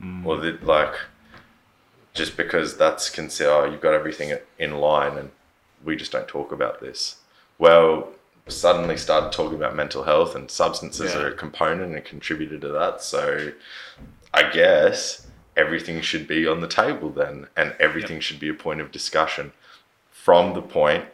Mm. 0.00 0.24
Or 0.26 0.36
that 0.38 0.64
like 0.64 0.94
just 2.14 2.36
because 2.36 2.76
that's 2.76 3.08
consider 3.10 3.50
oh, 3.50 3.64
you've 3.64 3.80
got 3.80 3.94
everything 3.94 4.36
in 4.58 4.78
line 4.78 5.16
and 5.18 5.30
we 5.84 5.96
just 5.96 6.12
don't 6.12 6.28
talk 6.28 6.52
about 6.52 6.80
this. 6.80 7.16
Well 7.58 8.08
suddenly 8.48 8.96
started 8.96 9.30
talking 9.32 9.56
about 9.56 9.76
mental 9.76 10.02
health 10.02 10.34
and 10.34 10.50
substances 10.50 11.14
Yeah. 11.14 11.20
are 11.20 11.28
a 11.28 11.34
component 11.34 11.82
and 11.82 11.96
a 11.96 12.00
contributor 12.00 12.58
to 12.58 12.68
that. 12.68 13.02
So 13.02 13.52
i 14.34 14.42
guess 14.50 15.26
everything 15.56 16.00
should 16.00 16.26
be 16.26 16.46
on 16.46 16.60
the 16.60 16.68
table 16.68 17.10
then 17.10 17.46
and 17.56 17.74
everything 17.78 18.18
should 18.20 18.40
be 18.40 18.48
a 18.48 18.54
point 18.54 18.80
of 18.80 18.90
discussion 18.90 19.52
from 20.10 20.54
the 20.54 20.62
point 20.62 21.04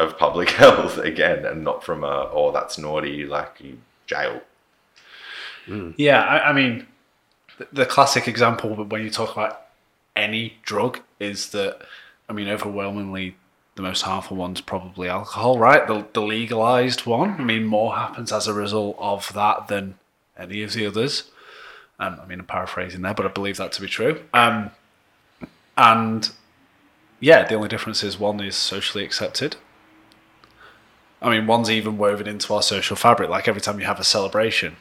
of 0.00 0.18
public 0.18 0.50
health 0.62 0.98
again 0.98 1.44
and 1.44 1.62
not 1.62 1.84
from 1.84 2.02
a 2.04 2.28
oh 2.32 2.50
that's 2.52 2.78
naughty 2.78 3.24
like 3.24 3.62
jail 4.06 4.40
Yeah, 5.96 6.20
I, 6.22 6.50
I 6.50 6.52
mean, 6.52 6.86
the, 7.58 7.68
the 7.72 7.86
classic 7.86 8.26
example 8.26 8.74
when 8.84 9.02
you 9.02 9.10
talk 9.10 9.32
about 9.32 9.66
any 10.16 10.54
drug 10.64 11.00
is 11.18 11.50
that, 11.50 11.82
I 12.28 12.32
mean, 12.32 12.48
overwhelmingly 12.48 13.36
the 13.76 13.82
most 13.82 14.02
harmful 14.02 14.36
one's 14.36 14.60
probably 14.60 15.08
alcohol, 15.08 15.58
right? 15.58 15.86
The, 15.86 16.06
the 16.12 16.22
legalized 16.22 17.06
one. 17.06 17.40
I 17.40 17.44
mean, 17.44 17.64
more 17.64 17.96
happens 17.96 18.32
as 18.32 18.48
a 18.48 18.54
result 18.54 18.96
of 18.98 19.32
that 19.34 19.68
than 19.68 19.94
any 20.36 20.62
of 20.62 20.72
the 20.72 20.86
others. 20.86 21.30
Um, 21.98 22.18
I 22.22 22.26
mean, 22.26 22.40
I'm 22.40 22.46
paraphrasing 22.46 23.02
there, 23.02 23.14
but 23.14 23.26
I 23.26 23.28
believe 23.28 23.58
that 23.58 23.72
to 23.72 23.82
be 23.82 23.88
true. 23.88 24.22
Um, 24.34 24.70
and 25.76 26.30
yeah, 27.20 27.46
the 27.46 27.54
only 27.54 27.68
difference 27.68 28.02
is 28.02 28.18
one 28.18 28.40
is 28.40 28.56
socially 28.56 29.04
accepted. 29.04 29.56
I 31.22 31.30
mean, 31.30 31.46
one's 31.46 31.70
even 31.70 31.98
woven 31.98 32.26
into 32.26 32.54
our 32.54 32.62
social 32.62 32.96
fabric. 32.96 33.28
Like 33.28 33.48
every 33.48 33.60
time 33.60 33.78
you 33.78 33.86
have 33.86 34.00
a 34.00 34.04
celebration, 34.04 34.76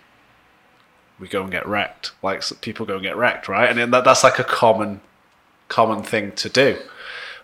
we 1.19 1.27
go 1.27 1.41
and 1.41 1.51
get 1.51 1.67
wrecked. 1.67 2.11
Like 2.23 2.43
people 2.61 2.85
go 2.85 2.95
and 2.95 3.03
get 3.03 3.17
wrecked, 3.17 3.47
right? 3.47 3.77
And 3.77 3.93
that, 3.93 4.03
that's 4.05 4.23
like 4.23 4.39
a 4.39 4.43
common, 4.43 5.01
common 5.67 6.03
thing 6.03 6.31
to 6.33 6.49
do. 6.49 6.77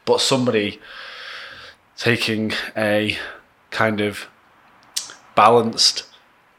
But 0.06 0.22
somebody 0.22 0.80
taking 1.98 2.54
a 2.78 3.18
kind 3.72 4.02
of 4.02 4.28
balanced 5.36 6.04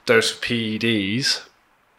dose 0.05 0.35
of 0.35 0.41
PEDs 0.41 1.47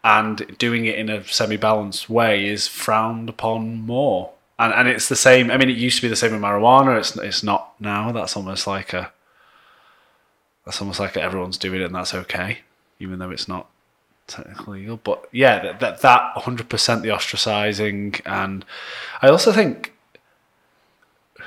and 0.04 0.56
doing 0.58 0.86
it 0.86 0.98
in 0.98 1.10
a 1.10 1.24
semi-balanced 1.24 2.08
way 2.08 2.46
is 2.46 2.68
frowned 2.68 3.28
upon 3.28 3.82
more. 3.82 4.30
And 4.58 4.72
and 4.72 4.88
it's 4.88 5.08
the 5.08 5.16
same. 5.16 5.50
I 5.50 5.56
mean, 5.56 5.70
it 5.70 5.76
used 5.76 5.96
to 5.96 6.02
be 6.02 6.08
the 6.08 6.16
same 6.16 6.32
with 6.32 6.40
marijuana. 6.40 6.98
It's 6.98 7.16
it's 7.16 7.42
not 7.42 7.74
now. 7.80 8.10
That's 8.12 8.36
almost 8.36 8.66
like 8.66 8.92
a. 8.92 9.12
That's 10.68 10.82
almost 10.82 11.00
like 11.00 11.16
everyone's 11.16 11.56
doing 11.56 11.80
it, 11.80 11.86
and 11.86 11.94
that's 11.94 12.12
okay, 12.12 12.58
even 13.00 13.18
though 13.18 13.30
it's 13.30 13.48
not 13.48 13.70
technically 14.26 14.80
legal. 14.80 14.98
But 14.98 15.26
yeah, 15.32 15.72
that 15.78 16.02
that 16.02 16.32
hundred 16.36 16.68
percent 16.68 17.00
the 17.02 17.08
ostracizing, 17.08 18.20
and 18.26 18.66
I 19.22 19.28
also 19.30 19.50
think 19.50 19.94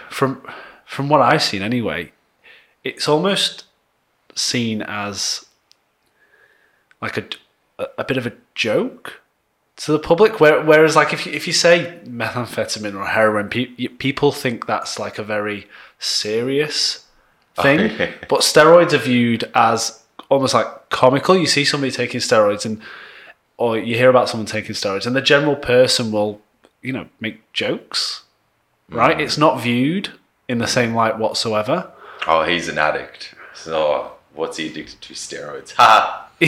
from 0.09 0.41
from 0.87 1.07
what 1.07 1.21
I've 1.21 1.43
seen 1.43 1.61
anyway, 1.61 2.13
it's 2.83 3.07
almost 3.07 3.65
seen 4.33 4.81
as 4.81 5.45
like 6.99 7.15
a 7.17 7.25
a 7.99 8.03
bit 8.03 8.17
of 8.17 8.25
a 8.25 8.33
joke 8.55 9.21
to 9.75 9.91
the 9.91 9.99
public. 9.99 10.39
Where, 10.39 10.63
whereas, 10.63 10.95
like 10.95 11.13
if 11.13 11.27
you, 11.27 11.31
if 11.31 11.45
you 11.45 11.53
say 11.53 11.99
methamphetamine 12.07 12.95
or 12.95 13.05
heroin, 13.05 13.49
pe- 13.49 13.67
people 13.67 14.31
think 14.31 14.65
that's 14.65 14.97
like 14.97 15.19
a 15.19 15.23
very 15.23 15.67
serious 15.99 17.05
thing. 17.55 17.91
but 18.29 18.41
steroids 18.41 18.93
are 18.93 18.97
viewed 18.97 19.49
as 19.55 20.03
almost 20.29 20.53
like 20.53 20.89
comical. 20.89 21.37
You 21.37 21.47
see 21.47 21.65
somebody 21.65 21.91
taking 21.91 22.19
steroids, 22.21 22.65
and 22.65 22.81
or 23.57 23.77
you 23.77 23.95
hear 23.95 24.09
about 24.09 24.29
someone 24.29 24.47
taking 24.47 24.73
steroids, 24.75 25.05
and 25.05 25.15
the 25.15 25.21
general 25.21 25.55
person 25.55 26.11
will, 26.11 26.41
you 26.81 26.93
know, 26.93 27.07
make 27.19 27.51
jokes. 27.53 28.23
Right? 28.89 29.19
It's 29.21 29.37
not 29.37 29.61
viewed 29.61 30.09
in 30.49 30.57
the 30.57 30.67
same 30.67 30.93
light 30.93 31.17
whatsoever. 31.17 31.91
oh 32.27 32.43
he's 32.43 32.67
an 32.67 32.77
addict 32.77 33.33
so 33.53 34.11
what's 34.33 34.57
he 34.57 34.67
addicted 34.67 34.99
to 35.01 35.13
steroids 35.13 35.71
ha 35.77 36.27
you 36.41 36.47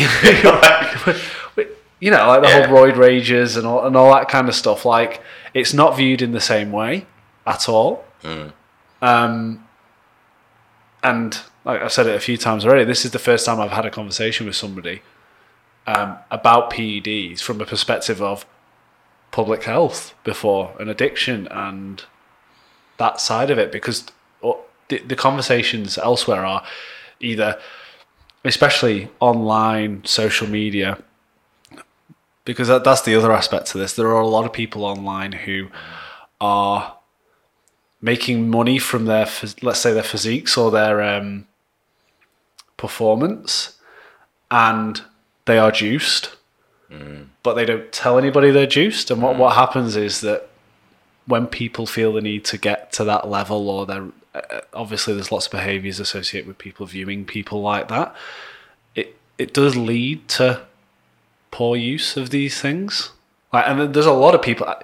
know, 2.12 2.28
like 2.28 2.42
the 2.42 2.48
Yeah. 2.50 2.68
whole 2.68 2.76
roid 2.86 2.98
rages 2.98 3.56
and 3.56 3.66
all, 3.66 3.86
and 3.86 3.96
all 3.96 4.12
that 4.14 4.28
kind 4.28 4.50
of 4.50 4.56
stuff. 4.56 4.84
Like, 4.86 5.22
it's 5.54 5.74
not 5.74 5.96
viewed 5.96 6.22
in 6.22 6.34
the 6.34 6.42
same 6.42 6.72
way 6.74 7.06
at 7.48 7.70
all. 7.70 8.04
Um, 9.02 9.63
and 11.04 11.40
like 11.66 11.82
I've 11.82 11.92
said 11.92 12.08
it 12.08 12.16
a 12.16 12.20
few 12.20 12.38
times 12.38 12.66
already, 12.66 12.86
this 12.86 13.06
is 13.06 13.12
the 13.12 13.20
first 13.20 13.46
time 13.46 13.60
I've 13.60 13.72
had 13.72 13.86
a 13.86 13.92
conversation 13.92 14.46
with 14.46 14.56
somebody 14.56 15.02
um, 15.86 16.18
about 16.32 16.72
PEDs 16.72 17.42
from 17.42 17.62
a 17.62 17.66
perspective 17.66 18.22
of 18.22 18.46
public 19.32 19.64
health 19.64 20.14
before 20.24 20.76
and 20.80 20.90
addiction 20.90 21.48
and 21.50 22.06
that 22.98 23.20
side 23.20 23.50
of 23.50 23.58
it 23.58 23.72
because 23.72 24.06
the, 24.90 25.00
the 25.00 25.16
conversations 25.16 25.98
elsewhere 25.98 26.46
are 26.46 26.64
either 27.20 27.60
especially 28.46 29.10
online 29.20 30.04
social 30.06 30.48
media 30.48 31.02
because 32.46 32.68
that, 32.68 32.84
that's 32.84 33.02
the 33.02 33.16
other 33.16 33.32
aspect 33.32 33.68
to 33.68 33.78
this. 33.78 33.94
There 33.94 34.08
are 34.08 34.20
a 34.20 34.28
lot 34.28 34.46
of 34.46 34.54
people 34.54 34.84
online 34.84 35.32
who 35.32 35.70
are 36.42 36.98
making 38.04 38.50
money 38.50 38.78
from 38.78 39.06
their 39.06 39.28
let's 39.62 39.80
say 39.80 39.94
their 39.94 40.04
physiques 40.04 40.58
or 40.58 40.70
their 40.70 41.02
um, 41.02 41.48
performance 42.76 43.80
and 44.52 45.02
they 45.46 45.58
are 45.58 45.72
juiced. 45.72 46.36
But 47.42 47.54
they 47.56 47.66
don't 47.66 47.92
tell 47.92 48.18
anybody 48.20 48.52
they're 48.52 48.68
juiced. 48.68 49.10
And 49.10 49.22
what, 49.22 49.38
what 49.38 49.56
happens 49.56 49.96
is 49.96 50.22
that 50.22 50.50
when 51.26 51.48
people 51.48 51.86
feel 51.88 52.14
the 52.14 52.22
need 52.22 52.44
to 52.46 52.58
get 52.58 52.92
to 52.94 53.06
that 53.06 53.30
level 53.30 53.70
or 53.70 53.86
they're 53.86 54.10
uh, 54.36 54.62
obviously 54.74 55.14
there's 55.14 55.32
lots 55.32 55.46
of 55.46 55.52
behaviors 55.52 56.00
associated 56.00 56.48
with 56.48 56.58
people 56.58 56.86
viewing 56.86 57.24
people 57.24 57.62
like 57.62 57.88
that 57.88 58.16
it 58.96 59.16
it 59.38 59.54
does 59.54 59.76
lead 59.78 60.28
to 60.28 60.62
poor 61.52 61.78
use 61.78 62.18
of 62.18 62.32
these 62.32 62.60
things. 62.60 63.12
Like 63.54 63.66
and 63.68 63.94
there's 63.94 64.06
a 64.06 64.12
lot 64.12 64.36
of 64.36 64.42
people 64.42 64.68
I 64.68 64.84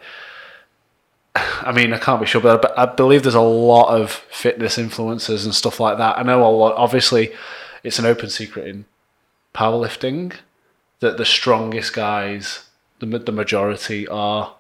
mean, 1.74 1.94
I 1.94 1.98
can't 1.98 2.20
be 2.22 2.28
sure, 2.28 2.42
but 2.42 2.78
I 2.78 2.86
believe 2.86 3.24
there's 3.24 3.36
a 3.36 3.42
lot 3.42 3.90
of 3.90 4.12
fitness 4.12 4.78
influencers 4.78 5.46
and 5.46 5.54
stuff 5.54 5.80
like 5.80 5.98
that. 5.98 6.18
I 6.18 6.24
know 6.24 6.46
a 6.46 6.50
lot. 6.50 6.76
Obviously, 6.76 7.32
it's 7.84 8.00
an 8.00 8.06
open 8.06 8.30
secret 8.30 8.68
in 8.68 8.86
powerlifting 9.54 10.34
that 11.00 11.18
the 11.18 11.26
strongest 11.26 11.94
guys, 11.94 12.66
the 13.00 13.06
the 13.06 13.32
majority, 13.32 14.08
are 14.08 14.56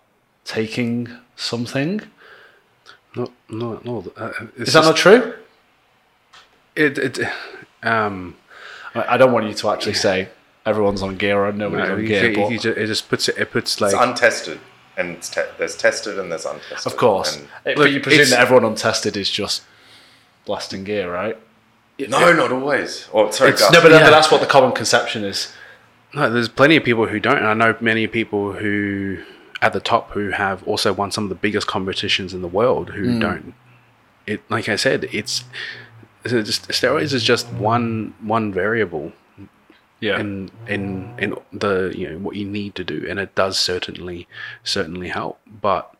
taking 0.46 1.10
something. 1.36 2.02
No, 3.16 3.32
no, 3.50 3.80
no. 3.84 4.12
Uh, 4.16 4.32
it's 4.58 4.70
Is 4.70 4.74
that 4.74 4.84
not 4.84 4.96
true? 4.96 5.34
It, 6.76 6.98
it, 6.98 7.20
um, 7.84 8.36
I 8.96 9.16
I 9.16 9.18
don't 9.18 9.32
want 9.34 9.48
you 9.48 9.54
to 9.54 9.70
actually 9.72 9.96
say 9.96 10.30
everyone's 10.66 11.02
on 11.02 11.18
gear 11.18 11.44
or 11.46 11.52
nobody's 11.52 11.88
no, 11.88 11.94
on 11.96 12.02
you- 12.02 12.08
gear, 12.08 12.30
you- 12.32 12.36
but 12.38 12.52
you 12.52 12.60
ju- 12.60 12.72
it 12.72 12.88
just 12.88 13.10
puts 13.10 13.28
it. 13.28 13.38
It 13.38 13.52
puts 13.52 13.82
like 13.82 13.94
It's 13.94 14.02
untested, 14.02 14.60
and 15.00 15.12
it's 15.12 15.30
te- 15.30 15.42
there's 15.58 15.76
tested 15.76 16.20
and 16.20 16.32
there's 16.32 16.46
untested. 16.46 16.92
of 16.92 16.98
course. 16.98 17.38
And- 17.38 17.48
but 17.64 17.78
Look, 17.78 17.92
you 17.92 18.00
presume 18.02 18.22
it's- 18.22 18.32
that 18.32 18.42
everyone 18.42 18.66
untested 18.66 19.16
is 19.16 19.30
just 19.30 19.64
blasting 20.46 20.84
gear, 20.84 21.12
right? 21.12 21.38
no, 22.08 22.32
not 22.32 22.52
always. 22.52 23.08
Or 23.12 23.32
sorry, 23.32 23.52
It's- 23.52 23.72
No, 23.72 23.82
but, 23.82 23.92
Yeah. 23.92 24.04
but 24.04 24.12
that's 24.12 24.32
what 24.32 24.42
the 24.42 24.48
common 24.48 24.72
conception 24.72 25.24
is. 25.26 25.52
No, 26.14 26.30
there's 26.30 26.50
plenty 26.50 26.76
of 26.76 26.84
people 26.84 27.08
who 27.08 27.20
don't. 27.20 27.38
And 27.38 27.48
I 27.48 27.54
know 27.54 27.76
many 27.80 28.08
people 28.08 28.54
who 28.54 29.20
at 29.62 29.74
the 29.74 29.80
top 29.80 30.12
who 30.12 30.30
have 30.30 30.64
also 30.64 30.94
won 30.94 31.12
some 31.12 31.26
of 31.26 31.30
the 31.30 31.36
biggest 31.36 31.68
competitions 31.68 32.34
in 32.34 32.42
the 32.42 32.48
world 32.48 32.92
who 32.92 33.14
hmm. 33.14 33.20
don't. 33.20 33.54
It 34.26 34.42
like 34.50 34.70
I 34.70 34.76
said, 34.76 35.10
it's, 35.12 35.44
it's 36.24 36.34
just 36.34 36.70
steroids 36.70 37.14
is 37.14 37.24
just 37.24 37.48
one 37.50 38.14
one 38.22 38.54
variable 38.54 39.12
Yeah. 40.02 40.20
in 40.20 40.50
in 40.68 41.14
in 41.20 41.36
the 41.52 41.94
you 41.96 42.10
know 42.10 42.18
what 42.20 42.36
you 42.36 42.46
need 42.46 42.76
to 42.76 42.84
do, 42.84 43.06
and 43.10 43.20
it 43.20 43.36
does 43.36 43.60
certainly 43.60 44.28
certainly 44.64 45.10
help. 45.10 45.40
But 45.62 45.94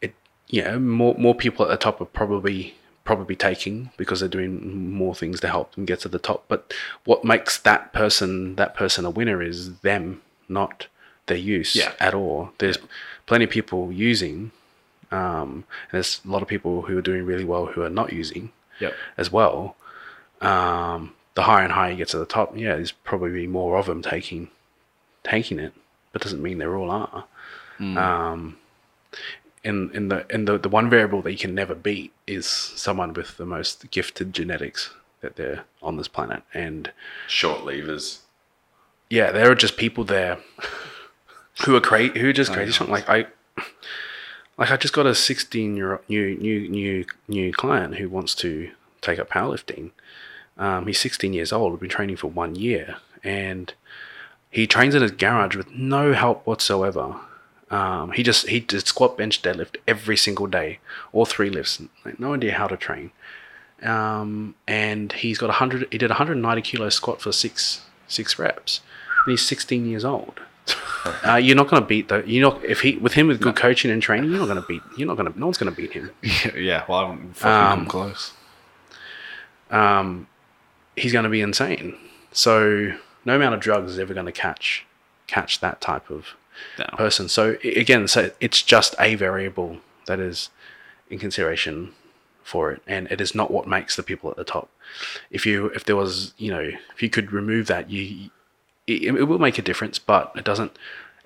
it 0.00 0.14
yeah 0.48 0.76
more 0.78 1.14
more 1.18 1.34
people 1.34 1.64
at 1.64 1.68
the 1.70 1.76
top 1.76 2.00
are 2.00 2.06
probably 2.06 2.74
probably 3.04 3.36
taking 3.36 3.90
because 3.96 4.20
they're 4.20 4.28
doing 4.28 4.92
more 4.92 5.14
things 5.14 5.40
to 5.40 5.48
help 5.48 5.74
them 5.74 5.84
get 5.86 6.00
to 6.00 6.08
the 6.08 6.18
top. 6.18 6.44
But 6.48 6.74
what 7.04 7.24
makes 7.24 7.58
that 7.58 7.92
person 7.92 8.56
that 8.56 8.74
person 8.74 9.04
a 9.06 9.10
winner 9.10 9.42
is 9.42 9.78
them, 9.80 10.20
not 10.48 10.86
their 11.26 11.38
use 11.38 11.74
Yeah. 11.76 11.92
at 12.00 12.14
all. 12.14 12.52
There's 12.58 12.78
plenty 13.26 13.44
of 13.44 13.50
people 13.50 13.92
using. 13.92 14.50
Um, 15.10 15.64
and 15.90 15.92
there's 15.92 16.20
a 16.26 16.30
lot 16.30 16.42
of 16.42 16.48
people 16.48 16.82
who 16.82 16.98
are 16.98 17.02
doing 17.02 17.24
really 17.24 17.44
well 17.46 17.64
who 17.66 17.82
are 17.82 17.88
not 17.88 18.12
using 18.12 18.52
Yep. 18.78 18.94
as 19.16 19.32
well. 19.32 19.74
Um, 20.42 21.14
the 21.38 21.44
higher 21.44 21.62
and 21.62 21.72
higher 21.72 21.92
you 21.92 21.96
get 21.96 22.08
to 22.08 22.18
the 22.18 22.26
top, 22.26 22.56
yeah, 22.56 22.74
there's 22.74 22.90
probably 22.90 23.46
more 23.46 23.78
of 23.78 23.86
them 23.86 24.02
taking 24.02 24.48
taking 25.22 25.60
it, 25.60 25.72
but 26.12 26.20
doesn't 26.20 26.42
mean 26.42 26.58
they're 26.58 26.74
all 26.74 26.90
are. 26.90 27.26
Um, 27.78 28.58
in 29.62 29.88
in 29.94 30.08
the 30.08 30.26
in 30.34 30.46
the 30.46 30.58
the 30.58 30.68
one 30.68 30.90
variable 30.90 31.22
that 31.22 31.30
you 31.30 31.38
can 31.38 31.54
never 31.54 31.76
beat 31.76 32.12
is 32.26 32.44
someone 32.44 33.12
with 33.12 33.36
the 33.36 33.46
most 33.46 33.88
gifted 33.92 34.32
genetics 34.32 34.90
that 35.20 35.36
they're 35.36 35.62
on 35.80 35.96
this 35.96 36.08
planet, 36.08 36.42
and 36.52 36.90
short 37.28 37.64
levers. 37.64 38.22
yeah, 39.08 39.30
there 39.30 39.48
are 39.48 39.54
just 39.54 39.76
people 39.76 40.02
there 40.02 40.38
who 41.64 41.76
are 41.76 41.80
crazy, 41.80 42.18
who 42.18 42.30
are 42.30 42.32
just 42.32 42.52
crazy. 42.52 42.72
strong. 42.72 42.90
Like 42.90 43.08
I, 43.08 43.26
like 44.58 44.72
I 44.72 44.76
just 44.76 44.92
got 44.92 45.06
a 45.06 45.14
16 45.14 45.76
year 45.76 45.92
old 45.92 46.00
new 46.08 46.36
new 46.36 46.68
new 46.68 47.04
new 47.28 47.52
client 47.52 47.94
who 47.98 48.08
wants 48.08 48.34
to 48.36 48.72
take 49.00 49.20
up 49.20 49.30
powerlifting. 49.30 49.92
Um, 50.58 50.86
he's 50.86 50.98
16 51.00 51.32
years 51.32 51.52
old. 51.52 51.72
We've 51.72 51.80
been 51.80 51.88
training 51.90 52.16
for 52.16 52.26
one 52.28 52.54
year, 52.56 52.96
and 53.22 53.72
he 54.50 54.66
trains 54.66 54.94
in 54.94 55.02
his 55.02 55.12
garage 55.12 55.54
with 55.56 55.70
no 55.70 56.12
help 56.12 56.46
whatsoever. 56.46 57.16
Um, 57.70 58.12
he 58.12 58.22
just 58.22 58.48
he 58.48 58.60
did 58.60 58.86
squat, 58.86 59.16
bench, 59.18 59.42
deadlift 59.42 59.76
every 59.86 60.16
single 60.16 60.46
day, 60.46 60.78
all 61.12 61.26
three 61.26 61.50
lifts. 61.50 61.80
Like, 62.04 62.18
no 62.18 62.34
idea 62.34 62.54
how 62.54 62.66
to 62.66 62.76
train. 62.76 63.12
Um, 63.82 64.54
and 64.66 65.12
he's 65.12 65.38
got 65.38 65.46
100. 65.48 65.86
He 65.92 65.98
did 65.98 66.10
190 66.10 66.62
kilo 66.62 66.88
squat 66.88 67.20
for 67.20 67.30
six 67.30 67.82
six 68.08 68.38
reps. 68.38 68.80
And 69.26 69.32
he's 69.32 69.46
16 69.46 69.86
years 69.86 70.04
old. 70.04 70.40
Uh, 71.24 71.36
you're 71.36 71.54
not 71.56 71.68
going 71.68 71.80
to 71.80 71.86
beat 71.86 72.08
the. 72.08 72.22
You 72.28 72.40
know, 72.42 72.60
if 72.66 72.80
he 72.80 72.96
with 72.96 73.12
him 73.14 73.28
with 73.28 73.40
good 73.40 73.54
coaching 73.56 73.90
and 73.90 74.02
training, 74.02 74.30
you're 74.30 74.40
not 74.40 74.48
going 74.48 74.60
to 74.60 74.66
beat. 74.66 74.82
You're 74.98 75.06
not 75.06 75.16
going 75.16 75.32
to. 75.32 75.38
No 75.38 75.46
one's 75.46 75.56
going 75.56 75.72
to 75.72 75.80
beat 75.80 75.92
him. 75.92 76.10
yeah, 76.56 76.84
well, 76.88 76.98
I 76.98 77.08
haven't 77.08 77.34
fucking 77.36 77.72
Um, 77.72 77.78
come 77.78 77.86
close. 77.86 78.32
um, 79.70 80.26
he's 80.98 81.12
going 81.12 81.24
to 81.24 81.28
be 81.30 81.40
insane. 81.40 81.96
So 82.32 82.92
no 83.24 83.36
amount 83.36 83.54
of 83.54 83.60
drugs 83.60 83.92
is 83.92 83.98
ever 83.98 84.14
going 84.14 84.26
to 84.26 84.32
catch 84.32 84.84
catch 85.26 85.60
that 85.60 85.80
type 85.80 86.10
of 86.10 86.28
No. 86.78 86.84
person. 86.96 87.28
So 87.28 87.56
again, 87.64 88.08
so 88.08 88.30
it's 88.40 88.62
just 88.62 88.94
a 88.98 89.14
variable 89.14 89.78
that 90.06 90.18
is 90.20 90.50
in 91.10 91.18
consideration 91.18 91.92
for 92.42 92.72
it, 92.72 92.82
and 92.86 93.06
it 93.12 93.20
is 93.20 93.34
not 93.34 93.50
what 93.50 93.66
makes 93.66 93.94
the 93.96 94.02
people 94.02 94.30
at 94.30 94.36
the 94.36 94.44
top. 94.44 94.68
If 95.30 95.44
you 95.46 95.66
if 95.66 95.84
there 95.84 95.96
was 95.96 96.32
you 96.38 96.50
know 96.50 96.70
if 96.94 97.02
you 97.02 97.10
could 97.10 97.32
remove 97.32 97.66
that, 97.66 97.90
you 97.90 98.30
it, 98.86 99.02
it 99.02 99.24
will 99.28 99.38
make 99.38 99.58
a 99.58 99.62
difference, 99.62 99.98
but 99.98 100.32
it 100.34 100.44
doesn't. 100.44 100.72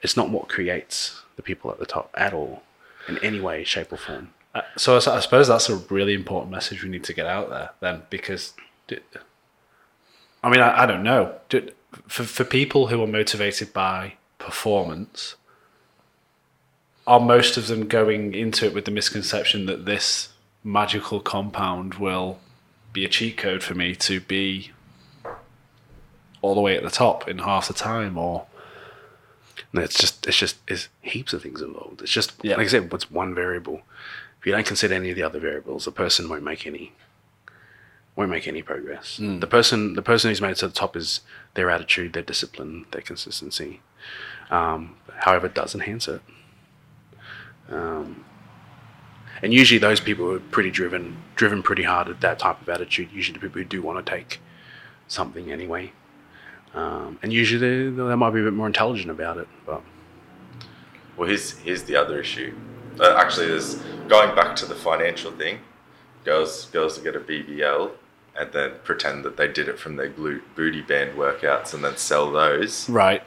It's 0.02 0.16
not 0.16 0.30
what 0.30 0.48
creates 0.48 1.22
the 1.36 1.42
people 1.42 1.70
at 1.70 1.78
the 1.78 1.86
top 1.86 2.10
at 2.14 2.32
all, 2.34 2.62
in 3.08 3.18
any 3.18 3.38
way, 3.38 3.62
shape, 3.62 3.92
or 3.92 3.96
form. 3.98 4.30
Uh, 4.52 4.62
So 4.76 4.96
I 4.96 5.20
suppose 5.20 5.46
that's 5.46 5.70
a 5.70 5.76
really 5.76 6.12
important 6.12 6.50
message 6.50 6.82
we 6.82 6.90
need 6.90 7.04
to 7.04 7.12
get 7.14 7.26
out 7.26 7.50
there 7.50 7.70
then, 7.80 8.02
because 8.10 8.52
d- 8.88 8.98
I 10.42 10.50
mean 10.50 10.60
I, 10.60 10.82
I 10.82 10.86
don't 10.86 11.02
know 11.02 11.34
D- 11.48 11.70
for 12.08 12.24
for 12.24 12.44
people 12.44 12.88
who 12.88 13.02
are 13.02 13.06
motivated 13.06 13.72
by 13.72 14.14
performance, 14.38 15.36
are 17.06 17.20
most 17.20 17.56
of 17.56 17.66
them 17.66 17.86
going 17.88 18.34
into 18.34 18.66
it 18.66 18.74
with 18.74 18.84
the 18.84 18.90
misconception 18.90 19.66
that 19.66 19.84
this 19.84 20.30
magical 20.64 21.20
compound 21.20 21.94
will 21.94 22.38
be 22.92 23.04
a 23.04 23.08
cheat 23.08 23.36
code 23.36 23.62
for 23.62 23.74
me 23.74 23.94
to 23.96 24.20
be 24.20 24.70
all 26.40 26.54
the 26.54 26.60
way 26.60 26.76
at 26.76 26.82
the 26.82 26.90
top 26.90 27.28
in 27.28 27.38
half 27.38 27.68
the 27.68 27.74
time, 27.74 28.18
or 28.18 28.46
No, 29.72 29.80
it's 29.82 29.98
just 29.98 30.26
it's 30.26 30.36
just 30.36 30.56
it's 30.66 30.88
heaps 31.02 31.32
of 31.32 31.42
things 31.42 31.60
involved. 31.62 32.02
It's 32.02 32.10
just 32.12 32.32
Yeah. 32.42 32.56
like 32.56 32.66
I 32.66 32.70
said, 32.70 32.90
what's 32.92 33.10
one 33.10 33.34
variable. 33.34 33.82
If 34.40 34.46
you 34.46 34.52
don't 34.52 34.66
consider 34.66 34.94
any 34.94 35.10
of 35.10 35.16
the 35.16 35.22
other 35.22 35.38
variables, 35.38 35.84
the 35.84 35.92
person 35.92 36.28
won't 36.28 36.42
make 36.42 36.66
any 36.66 36.92
won't 38.16 38.30
make 38.30 38.46
any 38.46 38.62
progress. 38.62 39.16
The 39.18 39.46
person 39.46 39.94
the 39.94 40.02
person 40.02 40.30
who's 40.30 40.40
made 40.40 40.50
it 40.52 40.56
to 40.58 40.68
the 40.68 40.74
top 40.74 40.96
is 40.96 41.20
their 41.54 41.70
attitude, 41.70 42.12
their 42.12 42.22
discipline, 42.22 42.86
their 42.90 43.02
consistency. 43.02 43.80
Um, 44.50 44.96
however, 45.20 45.46
it 45.46 45.54
does 45.54 45.74
enhance 45.74 46.08
it. 46.08 46.20
Um, 47.70 48.24
and 49.40 49.52
usually 49.52 49.78
those 49.78 49.98
people 49.98 50.30
are 50.30 50.40
pretty 50.40 50.70
driven, 50.70 51.16
driven 51.36 51.62
pretty 51.62 51.82
hard 51.84 52.08
at 52.08 52.20
that 52.20 52.38
type 52.38 52.60
of 52.60 52.68
attitude. 52.68 53.08
Usually 53.12 53.38
the 53.38 53.40
people 53.46 53.60
who 53.62 53.64
do 53.66 53.82
want 53.82 54.04
to 54.04 54.10
take 54.10 54.40
something 55.08 55.50
anyway. 55.50 55.92
Um, 56.74 57.18
and 57.22 57.32
usually 57.32 57.58
they, 57.90 57.96
they 57.96 58.14
might 58.14 58.30
be 58.30 58.40
a 58.40 58.44
bit 58.44 58.52
more 58.52 58.66
intelligent 58.66 59.10
about 59.10 59.38
it, 59.38 59.48
but 59.66 59.82
Well, 61.16 61.28
here's 61.28 61.58
here's 61.58 61.82
the 61.84 61.96
other 61.96 62.20
issue. 62.20 62.54
Uh, 63.00 63.14
actually, 63.16 63.46
there's 63.48 63.76
going 64.08 64.34
back 64.34 64.54
to 64.56 64.66
the 64.66 64.74
financial 64.74 65.32
thing. 65.32 65.58
Girls 66.24 66.66
girls 66.66 66.96
that 66.96 67.04
get 67.04 67.16
a 67.16 67.20
BBL 67.20 67.90
and 68.36 68.52
then 68.52 68.72
pretend 68.84 69.24
that 69.24 69.36
they 69.36 69.48
did 69.48 69.68
it 69.68 69.78
from 69.78 69.96
their 69.96 70.08
glute 70.10 70.42
booty 70.56 70.80
band 70.80 71.16
workouts 71.16 71.74
and 71.74 71.84
then 71.84 71.96
sell 71.96 72.30
those. 72.32 72.88
right? 72.88 73.22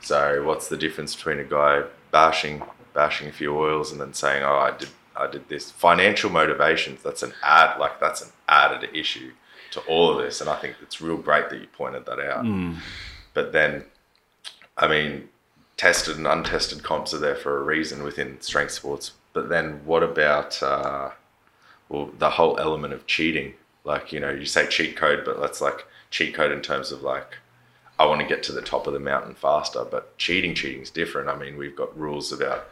So 0.00 0.42
what's 0.44 0.68
the 0.68 0.76
difference 0.76 1.14
between 1.16 1.38
a 1.40 1.44
guy 1.44 1.82
bashing 2.12 2.62
bashing 2.94 3.28
a 3.28 3.32
few 3.32 3.56
oils 3.56 3.92
and 3.92 4.00
then 4.00 4.12
saying, 4.14 4.42
"Oh, 4.42 4.56
I 4.56 4.76
did 4.76 4.90
I 5.16 5.26
did 5.26 5.48
this"? 5.48 5.70
Financial 5.70 6.30
motivations. 6.30 7.02
That's 7.02 7.22
an 7.22 7.32
add 7.42 7.78
like 7.78 7.98
that's 8.00 8.22
an 8.22 8.28
added 8.48 8.90
issue 8.94 9.32
to 9.72 9.80
all 9.82 10.10
of 10.16 10.24
this, 10.24 10.40
and 10.40 10.48
I 10.48 10.56
think 10.56 10.76
it's 10.82 11.00
real 11.00 11.16
great 11.18 11.50
that 11.50 11.60
you 11.60 11.66
pointed 11.66 12.06
that 12.06 12.18
out. 12.20 12.44
But 13.34 13.52
then, 13.52 13.84
I 14.76 14.88
mean, 14.88 15.28
tested 15.76 16.16
and 16.16 16.26
untested 16.26 16.82
comps 16.82 17.12
are 17.12 17.18
there 17.18 17.36
for 17.36 17.58
a 17.58 17.62
reason 17.62 18.02
within 18.02 18.40
strength 18.40 18.72
sports. 18.72 19.12
But 19.32 19.48
then, 19.50 19.80
what 19.84 20.02
about 20.02 20.62
uh, 20.62 21.10
well 21.88 22.10
the 22.18 22.30
whole 22.30 22.58
element 22.58 22.94
of 22.94 23.06
cheating? 23.06 23.54
Like 23.84 24.12
you 24.12 24.20
know, 24.20 24.30
you 24.30 24.44
say 24.46 24.66
cheat 24.66 24.96
code, 24.96 25.22
but 25.24 25.38
let's 25.40 25.60
like 25.60 25.86
cheat 26.10 26.34
code 26.34 26.52
in 26.52 26.60
terms 26.60 26.92
of 26.92 27.02
like 27.02 27.36
I 27.98 28.06
want 28.06 28.20
to 28.20 28.26
get 28.26 28.42
to 28.44 28.52
the 28.52 28.62
top 28.62 28.86
of 28.86 28.92
the 28.92 29.00
mountain 29.00 29.34
faster. 29.34 29.84
But 29.84 30.16
cheating, 30.18 30.54
cheating 30.54 30.82
is 30.82 30.90
different. 30.90 31.28
I 31.28 31.36
mean, 31.36 31.56
we've 31.56 31.74
got 31.76 31.96
rules 31.98 32.32
about 32.32 32.66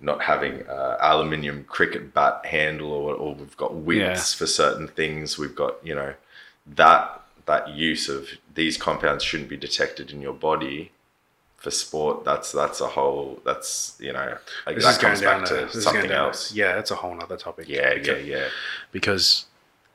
not 0.00 0.22
having 0.22 0.66
uh, 0.66 0.98
aluminium 1.00 1.64
cricket 1.64 2.12
bat 2.12 2.44
handle, 2.44 2.90
or, 2.92 3.14
or 3.14 3.34
we've 3.34 3.56
got 3.56 3.74
widths 3.74 4.34
for 4.34 4.46
certain 4.46 4.88
things. 4.88 5.38
We've 5.38 5.54
got 5.54 5.76
you 5.86 5.94
know 5.94 6.14
that 6.74 7.22
that 7.46 7.68
use 7.70 8.08
of 8.08 8.28
these 8.54 8.76
compounds 8.76 9.22
shouldn't 9.22 9.48
be 9.48 9.56
detected 9.56 10.10
in 10.10 10.20
your 10.20 10.32
body 10.32 10.90
for 11.56 11.70
sport. 11.70 12.24
That's 12.24 12.50
that's 12.52 12.80
a 12.80 12.88
whole. 12.88 13.40
That's 13.44 13.96
you 14.00 14.12
know 14.12 14.36
like 14.66 14.76
This 14.76 14.84
that 14.84 15.00
comes 15.00 15.20
down 15.20 15.42
back 15.44 15.50
a- 15.52 15.66
to 15.68 15.80
something 15.80 16.10
else. 16.10 16.52
yeah, 16.52 16.74
that's 16.74 16.90
a 16.90 16.96
whole 16.96 17.16
other 17.22 17.36
topic. 17.36 17.68
Yeah, 17.68 17.94
yeah, 17.94 18.16
yeah. 18.16 18.48
Because, 18.92 19.46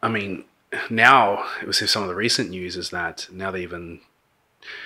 I 0.01 0.07
mean, 0.07 0.45
now 0.89 1.45
it 1.61 1.67
was 1.67 1.89
some 1.89 2.03
of 2.03 2.09
the 2.09 2.15
recent 2.15 2.49
news 2.49 2.77
is 2.77 2.89
that 2.91 3.27
now 3.31 3.51
they 3.51 3.61
even 3.63 3.99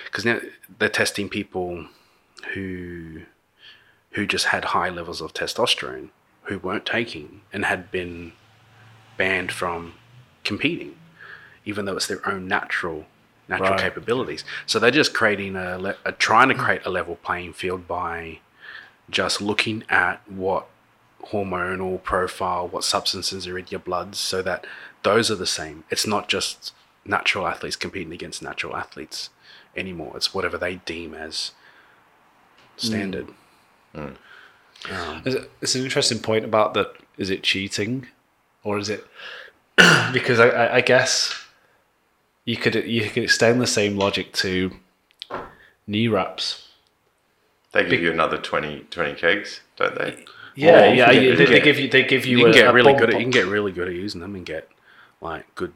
because 0.04 0.24
now 0.24 0.40
they're 0.78 0.88
testing 0.88 1.28
people 1.28 1.86
who 2.54 3.22
who 4.12 4.26
just 4.26 4.46
had 4.46 4.66
high 4.66 4.88
levels 4.88 5.20
of 5.20 5.34
testosterone 5.34 6.08
who 6.44 6.58
weren't 6.58 6.86
taking 6.86 7.42
and 7.52 7.64
had 7.64 7.90
been 7.90 8.32
banned 9.16 9.52
from 9.52 9.94
competing, 10.44 10.96
even 11.64 11.84
though 11.84 11.96
it's 11.96 12.06
their 12.06 12.26
own 12.28 12.48
natural 12.48 13.06
natural 13.48 13.70
Right. 13.70 13.80
capabilities. 13.80 14.44
So 14.64 14.78
they're 14.78 14.90
just 14.90 15.14
creating 15.14 15.54
a, 15.54 15.94
a 16.04 16.12
trying 16.12 16.48
to 16.48 16.54
hmm. 16.54 16.60
create 16.62 16.82
a 16.84 16.90
level 16.90 17.16
playing 17.16 17.52
field 17.52 17.86
by 17.86 18.40
just 19.08 19.40
looking 19.40 19.84
at 19.88 20.20
what 20.28 20.66
hormonal 21.30 22.02
profile, 22.02 22.68
what 22.68 22.84
substances 22.84 23.46
are 23.46 23.58
in 23.58 23.66
your 23.70 23.80
blood, 23.80 24.14
so 24.14 24.42
that 24.42 24.66
those 25.02 25.30
are 25.30 25.36
the 25.36 25.46
same. 25.46 25.84
It's 25.90 26.06
not 26.06 26.28
just 26.28 26.72
natural 27.04 27.46
athletes 27.46 27.76
competing 27.76 28.12
against 28.12 28.42
natural 28.42 28.76
athletes 28.76 29.30
anymore. 29.76 30.12
It's 30.16 30.34
whatever 30.34 30.58
they 30.58 30.76
deem 30.76 31.14
as 31.14 31.52
standard. 32.76 33.28
Mm. 33.94 34.16
Mm. 34.84 34.92
Um, 34.92 35.22
it's, 35.24 35.46
it's 35.60 35.74
an 35.74 35.84
interesting 35.84 36.18
point 36.18 36.44
about 36.44 36.74
that. 36.74 36.94
Is 37.16 37.30
it 37.30 37.42
cheating, 37.42 38.06
or 38.62 38.78
is 38.78 38.90
it 38.90 39.06
because 40.12 40.38
I, 40.38 40.48
I, 40.48 40.74
I 40.76 40.80
guess 40.82 41.34
you 42.44 42.56
could 42.56 42.74
you 42.74 43.08
could 43.08 43.24
extend 43.24 43.60
the 43.60 43.66
same 43.66 43.96
logic 43.96 44.32
to 44.34 44.72
knee 45.86 46.08
wraps. 46.08 46.68
They 47.72 47.86
give 47.86 48.00
you 48.00 48.10
another 48.10 48.38
20, 48.38 48.86
20 48.90 49.14
kegs, 49.14 49.60
don't 49.76 49.98
they? 49.98 50.24
Yeah, 50.56 50.84
Or 50.84 50.88
you 50.88 50.94
yeah. 50.96 51.10
you- 51.12 51.20
you 51.20 51.36
they, 51.36 51.44
can 51.44 51.52
they 51.54 51.60
get- 51.60 51.64
give 51.64 51.78
you 51.78 51.88
they 51.90 52.02
give 52.04 52.26
you, 52.26 52.38
You 52.38 52.44
can 52.46 52.50
a, 52.50 52.54
get 52.54 52.68
a 52.68 52.72
really 52.72 52.92
bump 52.92 52.98
good. 53.00 53.10
At, 53.14 53.20
you 53.20 53.24
can 53.24 53.30
get 53.30 53.46
really 53.46 53.70
good 53.72 53.88
at 53.88 53.94
using 53.94 54.20
them 54.20 54.34
and 54.34 54.44
get 54.44 54.68
like 55.20 55.44
good 55.54 55.72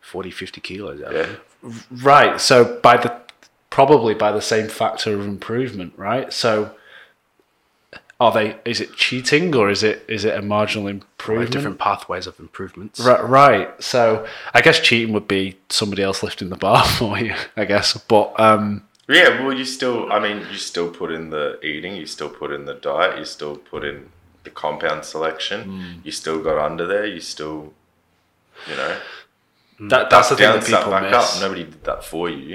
40, 0.00 0.30
50 0.30 0.60
kilos 0.60 1.02
out 1.02 1.12
Yeah. 1.12 1.18
of 1.20 1.26
them. 1.62 2.02
Right. 2.02 2.40
So 2.40 2.78
by 2.82 2.96
the 2.98 3.16
probably 3.70 4.14
by 4.14 4.30
the 4.32 4.40
same 4.42 4.68
factor 4.68 5.14
of 5.14 5.20
improvement, 5.26 5.92
right? 5.96 6.32
So 6.32 6.72
are 8.20 8.32
they? 8.32 8.56
Is 8.64 8.80
it 8.80 8.94
cheating 8.96 9.54
or 9.54 9.70
is 9.70 9.82
it 9.84 10.04
is 10.08 10.24
it 10.24 10.36
a 10.36 10.42
marginal 10.42 10.86
Like 10.86 10.94
improvement? 10.94 11.50
different 11.52 11.78
pathways 11.78 12.26
of 12.26 12.38
improvements. 12.40 12.98
Right, 13.00 13.22
right. 13.24 13.82
So 13.82 14.26
I 14.52 14.60
guess 14.60 14.80
cheating 14.80 15.12
would 15.14 15.28
be 15.28 15.56
somebody 15.68 16.02
else 16.02 16.22
lifting 16.22 16.48
the 16.50 16.56
bar 16.56 16.84
for 16.98 17.16
you. 17.18 17.34
I 17.56 17.64
guess, 17.64 17.96
but 17.96 18.38
um, 18.40 18.82
Yeah, 19.08 19.44
well, 19.44 19.56
you 19.56 19.64
still, 19.64 20.12
I 20.12 20.18
mean, 20.18 20.38
you 20.50 20.58
still 20.58 20.90
put 20.90 21.12
in 21.12 21.30
the 21.30 21.64
eating, 21.64 21.94
you 21.96 22.06
still 22.06 22.28
put 22.28 22.50
in 22.52 22.64
the 22.66 22.74
diet, 22.74 23.18
you 23.18 23.24
still 23.24 23.56
put 23.56 23.84
in 23.84 24.10
the 24.48 24.54
compound 24.54 25.04
selection, 25.04 25.60
Hmm. 25.64 25.92
you 26.04 26.12
still 26.12 26.38
got 26.48 26.56
under 26.58 26.86
there, 26.86 27.06
you 27.06 27.20
still, 27.20 27.72
you 28.68 28.76
know, 28.76 28.96
that 29.92 30.10
that's 30.10 30.28
the 30.30 30.36
thing 30.36 30.52
that 30.52 30.64
people 30.64 30.90
back 30.90 31.02
miss. 31.10 31.36
Up. 31.36 31.42
Nobody 31.42 31.64
did 31.64 31.84
that 31.84 32.04
for 32.04 32.28
you. 32.30 32.54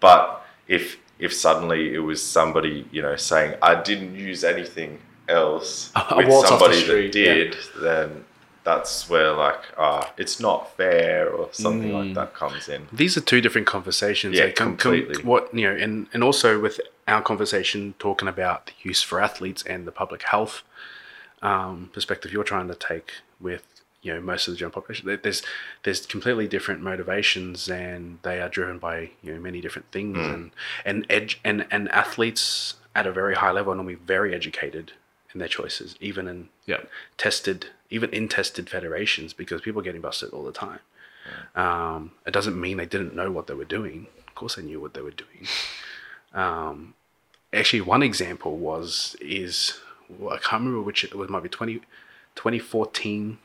But 0.00 0.24
if 0.68 0.84
if 1.18 1.32
suddenly 1.34 1.94
it 1.94 2.00
was 2.00 2.20
somebody, 2.38 2.86
you 2.90 3.02
know, 3.02 3.16
saying 3.16 3.54
I 3.62 3.74
didn't 3.88 4.14
use 4.16 4.42
anything 4.44 5.00
else 5.28 5.90
I 5.96 6.16
with 6.16 6.28
walked 6.28 6.50
off 6.50 6.58
the 6.58 6.64
somebody 6.74 6.80
street, 6.80 7.12
that 7.12 7.34
did, 7.34 7.56
then 7.80 8.24
that's 8.64 9.10
where 9.10 9.32
like 9.32 9.60
ah, 9.76 10.12
it's 10.16 10.38
not 10.40 10.74
fair 10.76 11.28
or 11.28 11.48
something 11.52 11.90
Hmm. 11.90 11.96
like 12.00 12.14
that 12.14 12.34
comes 12.34 12.68
in. 12.68 12.86
These 12.92 13.16
are 13.16 13.20
two 13.32 13.40
different 13.40 13.66
conversations. 13.66 14.36
Yeah, 14.36 14.46
They 14.46 14.52
com- 14.52 14.76
com- 14.76 14.92
completely. 14.94 15.22
what 15.24 15.52
you 15.52 15.64
know, 15.68 15.76
and 15.84 16.06
and 16.14 16.22
also 16.24 16.58
with 16.60 16.80
our 17.08 17.20
conversation 17.20 17.94
talking 17.98 18.28
about 18.28 18.58
the 18.66 18.72
use 18.88 19.02
for 19.02 19.20
athletes 19.20 19.62
and 19.64 19.86
the 19.88 19.92
public 19.92 20.22
health 20.22 20.62
um, 21.42 21.90
perspective 21.92 22.32
you're 22.32 22.44
trying 22.44 22.68
to 22.68 22.74
take 22.74 23.12
with 23.40 23.64
you 24.02 24.12
know 24.14 24.20
most 24.20 24.48
of 24.48 24.54
the 24.54 24.58
general 24.58 24.72
population. 24.72 25.18
There's 25.22 25.42
there's 25.82 26.06
completely 26.06 26.48
different 26.48 26.80
motivations, 26.82 27.68
and 27.68 28.18
they 28.22 28.40
are 28.40 28.48
driven 28.48 28.78
by 28.78 29.10
you 29.22 29.34
know 29.34 29.40
many 29.40 29.60
different 29.60 29.90
things, 29.92 30.16
and 30.18 30.50
and 30.84 31.06
edge 31.10 31.40
and 31.44 31.66
and 31.70 31.88
athletes 31.90 32.74
at 32.94 33.06
a 33.06 33.12
very 33.12 33.34
high 33.36 33.50
level 33.50 33.72
are 33.72 33.76
normally 33.76 33.94
very 33.94 34.34
educated 34.34 34.92
in 35.32 35.38
their 35.38 35.48
choices, 35.48 35.96
even 36.00 36.28
in 36.28 36.48
Yeah. 36.66 36.82
tested, 37.16 37.68
even 37.88 38.10
in 38.10 38.28
tested 38.28 38.68
federations, 38.68 39.32
because 39.32 39.62
people 39.62 39.80
are 39.80 39.84
getting 39.84 40.02
busted 40.02 40.30
all 40.30 40.44
the 40.44 40.52
time. 40.52 40.80
Um, 41.54 42.12
it 42.26 42.32
doesn't 42.32 42.60
mean 42.60 42.76
they 42.76 42.84
didn't 42.86 43.14
know 43.14 43.30
what 43.30 43.46
they 43.46 43.54
were 43.54 43.64
doing. 43.64 44.08
Of 44.28 44.34
course, 44.34 44.56
they 44.56 44.62
knew 44.62 44.78
what 44.80 44.92
they 44.94 45.00
were 45.00 45.10
doing. 45.12 45.46
Um, 46.34 46.94
actually, 47.52 47.80
one 47.80 48.02
example 48.02 48.56
was 48.56 49.16
is 49.20 49.80
I 50.30 50.36
can't 50.38 50.62
remember 50.62 50.82
which 50.82 51.04
it 51.04 51.14
was. 51.14 51.28
Might 51.28 51.42
be 51.42 51.48
20, 51.48 51.80
2014 52.34 53.38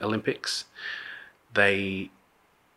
Olympics. 0.00 0.64
They 1.54 2.10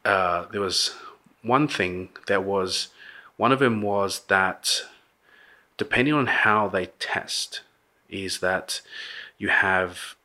uh, 0.03 0.45
there 0.52 0.61
was 0.61 0.95
one 1.41 1.68
thing 1.68 2.10
that 2.27 2.43
was 2.43 2.89
one 3.38 3.52
of 3.52 3.60
them 3.60 3.81
was 3.81 4.22
that 4.27 4.84
depending 5.77 6.14
on 6.14 6.27
how 6.27 6.68
they 6.68 6.88
test, 6.99 7.61
is 8.10 8.39
that 8.39 8.81
you 9.38 9.49
have 9.49 10.15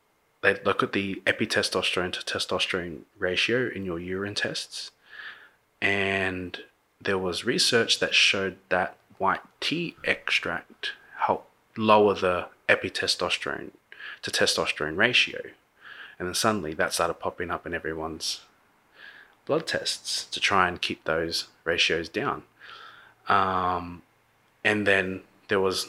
they 0.41 0.59
look 0.63 0.83
at 0.83 0.93
the 0.93 1.15
epitestosterone 1.25 2.13
to 2.13 2.19
testosterone 2.19 2.99
ratio 3.17 3.69
in 3.73 3.83
your 3.83 3.99
urine 3.99 4.35
tests, 4.35 4.91
and 5.81 6.59
there 7.01 7.17
was 7.17 7.43
research 7.43 7.99
that 7.99 8.13
showed 8.13 8.57
that 8.69 8.97
white 9.17 9.41
tea 9.59 9.95
extract 10.03 10.91
helped 11.17 11.49
lower 11.77 12.13
the 12.13 12.47
epitestosterone 12.67 13.71
to 14.21 14.31
testosterone 14.31 14.97
ratio, 14.97 15.41
and 16.19 16.27
then 16.27 16.35
suddenly 16.35 16.73
that 16.73 16.93
started 16.93 17.15
popping 17.15 17.51
up 17.51 17.65
in 17.65 17.73
everyone's 17.73 18.41
blood 19.45 19.65
tests 19.67 20.25
to 20.25 20.39
try 20.39 20.67
and 20.67 20.81
keep 20.81 21.03
those 21.05 21.47
ratios 21.63 22.09
down. 22.09 22.43
Um, 23.29 24.01
and 24.63 24.85
then 24.85 25.21
there 25.47 25.59
was 25.59 25.87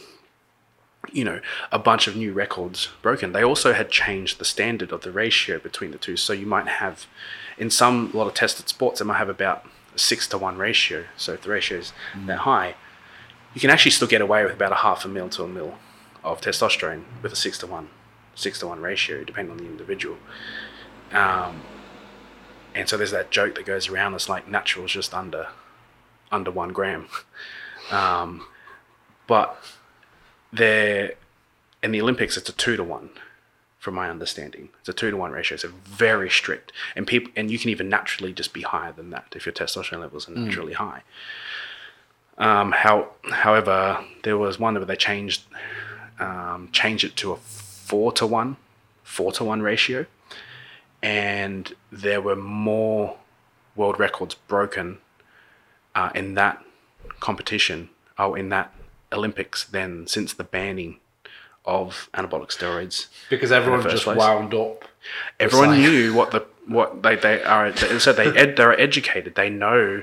you 1.12 1.24
know, 1.24 1.40
a 1.72 1.78
bunch 1.78 2.06
of 2.06 2.16
new 2.16 2.32
records 2.32 2.88
broken. 3.02 3.32
They 3.32 3.44
also 3.44 3.72
had 3.72 3.90
changed 3.90 4.38
the 4.38 4.44
standard 4.44 4.92
of 4.92 5.02
the 5.02 5.12
ratio 5.12 5.58
between 5.58 5.90
the 5.90 5.98
two. 5.98 6.16
So 6.16 6.32
you 6.32 6.46
might 6.46 6.68
have, 6.68 7.06
in 7.56 7.70
some, 7.70 8.10
a 8.12 8.16
lot 8.16 8.26
of 8.26 8.34
tested 8.34 8.68
sports, 8.68 8.98
they 8.98 9.04
might 9.06 9.18
have 9.18 9.28
about 9.28 9.64
a 9.94 9.98
six 9.98 10.26
to 10.28 10.38
one 10.38 10.58
ratio. 10.58 11.04
So 11.16 11.34
if 11.34 11.42
the 11.42 11.50
ratio 11.50 11.78
is 11.78 11.92
that 12.26 12.40
high, 12.40 12.74
you 13.54 13.60
can 13.60 13.70
actually 13.70 13.90
still 13.90 14.08
get 14.08 14.20
away 14.20 14.44
with 14.44 14.54
about 14.54 14.72
a 14.72 14.76
half 14.76 15.04
a 15.04 15.08
mil 15.08 15.28
to 15.30 15.44
a 15.44 15.48
mil 15.48 15.74
of 16.24 16.40
testosterone 16.40 17.04
with 17.22 17.32
a 17.32 17.36
six 17.36 17.58
to 17.58 17.66
one, 17.66 17.88
six 18.34 18.58
to 18.60 18.66
one 18.66 18.80
ratio, 18.80 19.24
depending 19.24 19.52
on 19.52 19.58
the 19.58 19.66
individual. 19.66 20.16
Um, 21.12 21.62
and 22.74 22.88
so 22.88 22.96
there's 22.96 23.10
that 23.10 23.30
joke 23.30 23.54
that 23.54 23.66
goes 23.66 23.88
around. 23.88 24.14
It's 24.14 24.28
like 24.28 24.48
natural 24.48 24.84
is 24.84 24.92
just 24.92 25.14
under, 25.14 25.48
under 26.30 26.50
one 26.50 26.72
gram. 26.72 27.08
Um, 27.90 28.44
but 29.26 29.56
there 30.52 31.12
in 31.82 31.92
the 31.92 32.00
Olympics 32.00 32.36
it's 32.36 32.48
a 32.48 32.52
two 32.52 32.76
to 32.76 32.84
one 32.84 33.10
from 33.78 33.94
my 33.94 34.10
understanding 34.10 34.70
it's 34.80 34.88
a 34.88 34.92
two 34.92 35.10
to 35.10 35.16
one 35.16 35.30
ratio 35.30 35.56
so 35.56 35.68
very 35.84 36.28
strict 36.28 36.72
and 36.96 37.06
people 37.06 37.30
and 37.36 37.50
you 37.50 37.58
can 37.58 37.70
even 37.70 37.88
naturally 37.88 38.32
just 38.32 38.52
be 38.52 38.62
higher 38.62 38.92
than 38.92 39.10
that 39.10 39.26
if 39.36 39.46
your 39.46 39.52
testosterone 39.52 40.00
levels 40.00 40.28
are 40.28 40.32
naturally 40.32 40.72
high 40.72 41.02
um, 42.38 42.72
how 42.72 43.08
however 43.30 44.04
there 44.22 44.38
was 44.38 44.58
one 44.58 44.74
where 44.74 44.84
they 44.84 44.96
changed 44.96 45.42
um, 46.18 46.68
changed 46.72 47.04
it 47.04 47.16
to 47.16 47.32
a 47.32 47.36
four 47.36 48.12
to 48.12 48.26
one 48.26 48.56
four 49.02 49.32
to 49.32 49.44
one 49.44 49.62
ratio 49.62 50.06
and 51.02 51.74
there 51.92 52.20
were 52.20 52.36
more 52.36 53.16
world 53.76 53.98
records 54.00 54.34
broken 54.34 54.98
uh, 55.94 56.10
in 56.14 56.34
that 56.34 56.64
competition 57.20 57.88
oh 58.18 58.34
in 58.34 58.48
that 58.48 58.72
Olympics 59.12 59.64
than 59.64 60.06
since 60.06 60.32
the 60.34 60.44
banning 60.44 60.98
of 61.64 62.08
anabolic 62.14 62.48
steroids. 62.48 63.06
Because 63.28 63.52
everyone 63.52 63.82
just 63.82 64.04
place. 64.04 64.18
wound 64.18 64.54
up. 64.54 64.84
Everyone 65.38 65.70
like- 65.70 65.80
knew 65.80 66.14
what 66.14 66.30
the 66.30 66.44
what 66.66 67.02
they 67.02 67.14
they 67.14 67.42
are. 67.42 67.70
They, 67.70 67.98
so 67.98 68.12
they 68.12 68.26
ed, 68.36 68.56
they're 68.56 68.78
educated. 68.78 69.34
They 69.34 69.50
know 69.50 70.02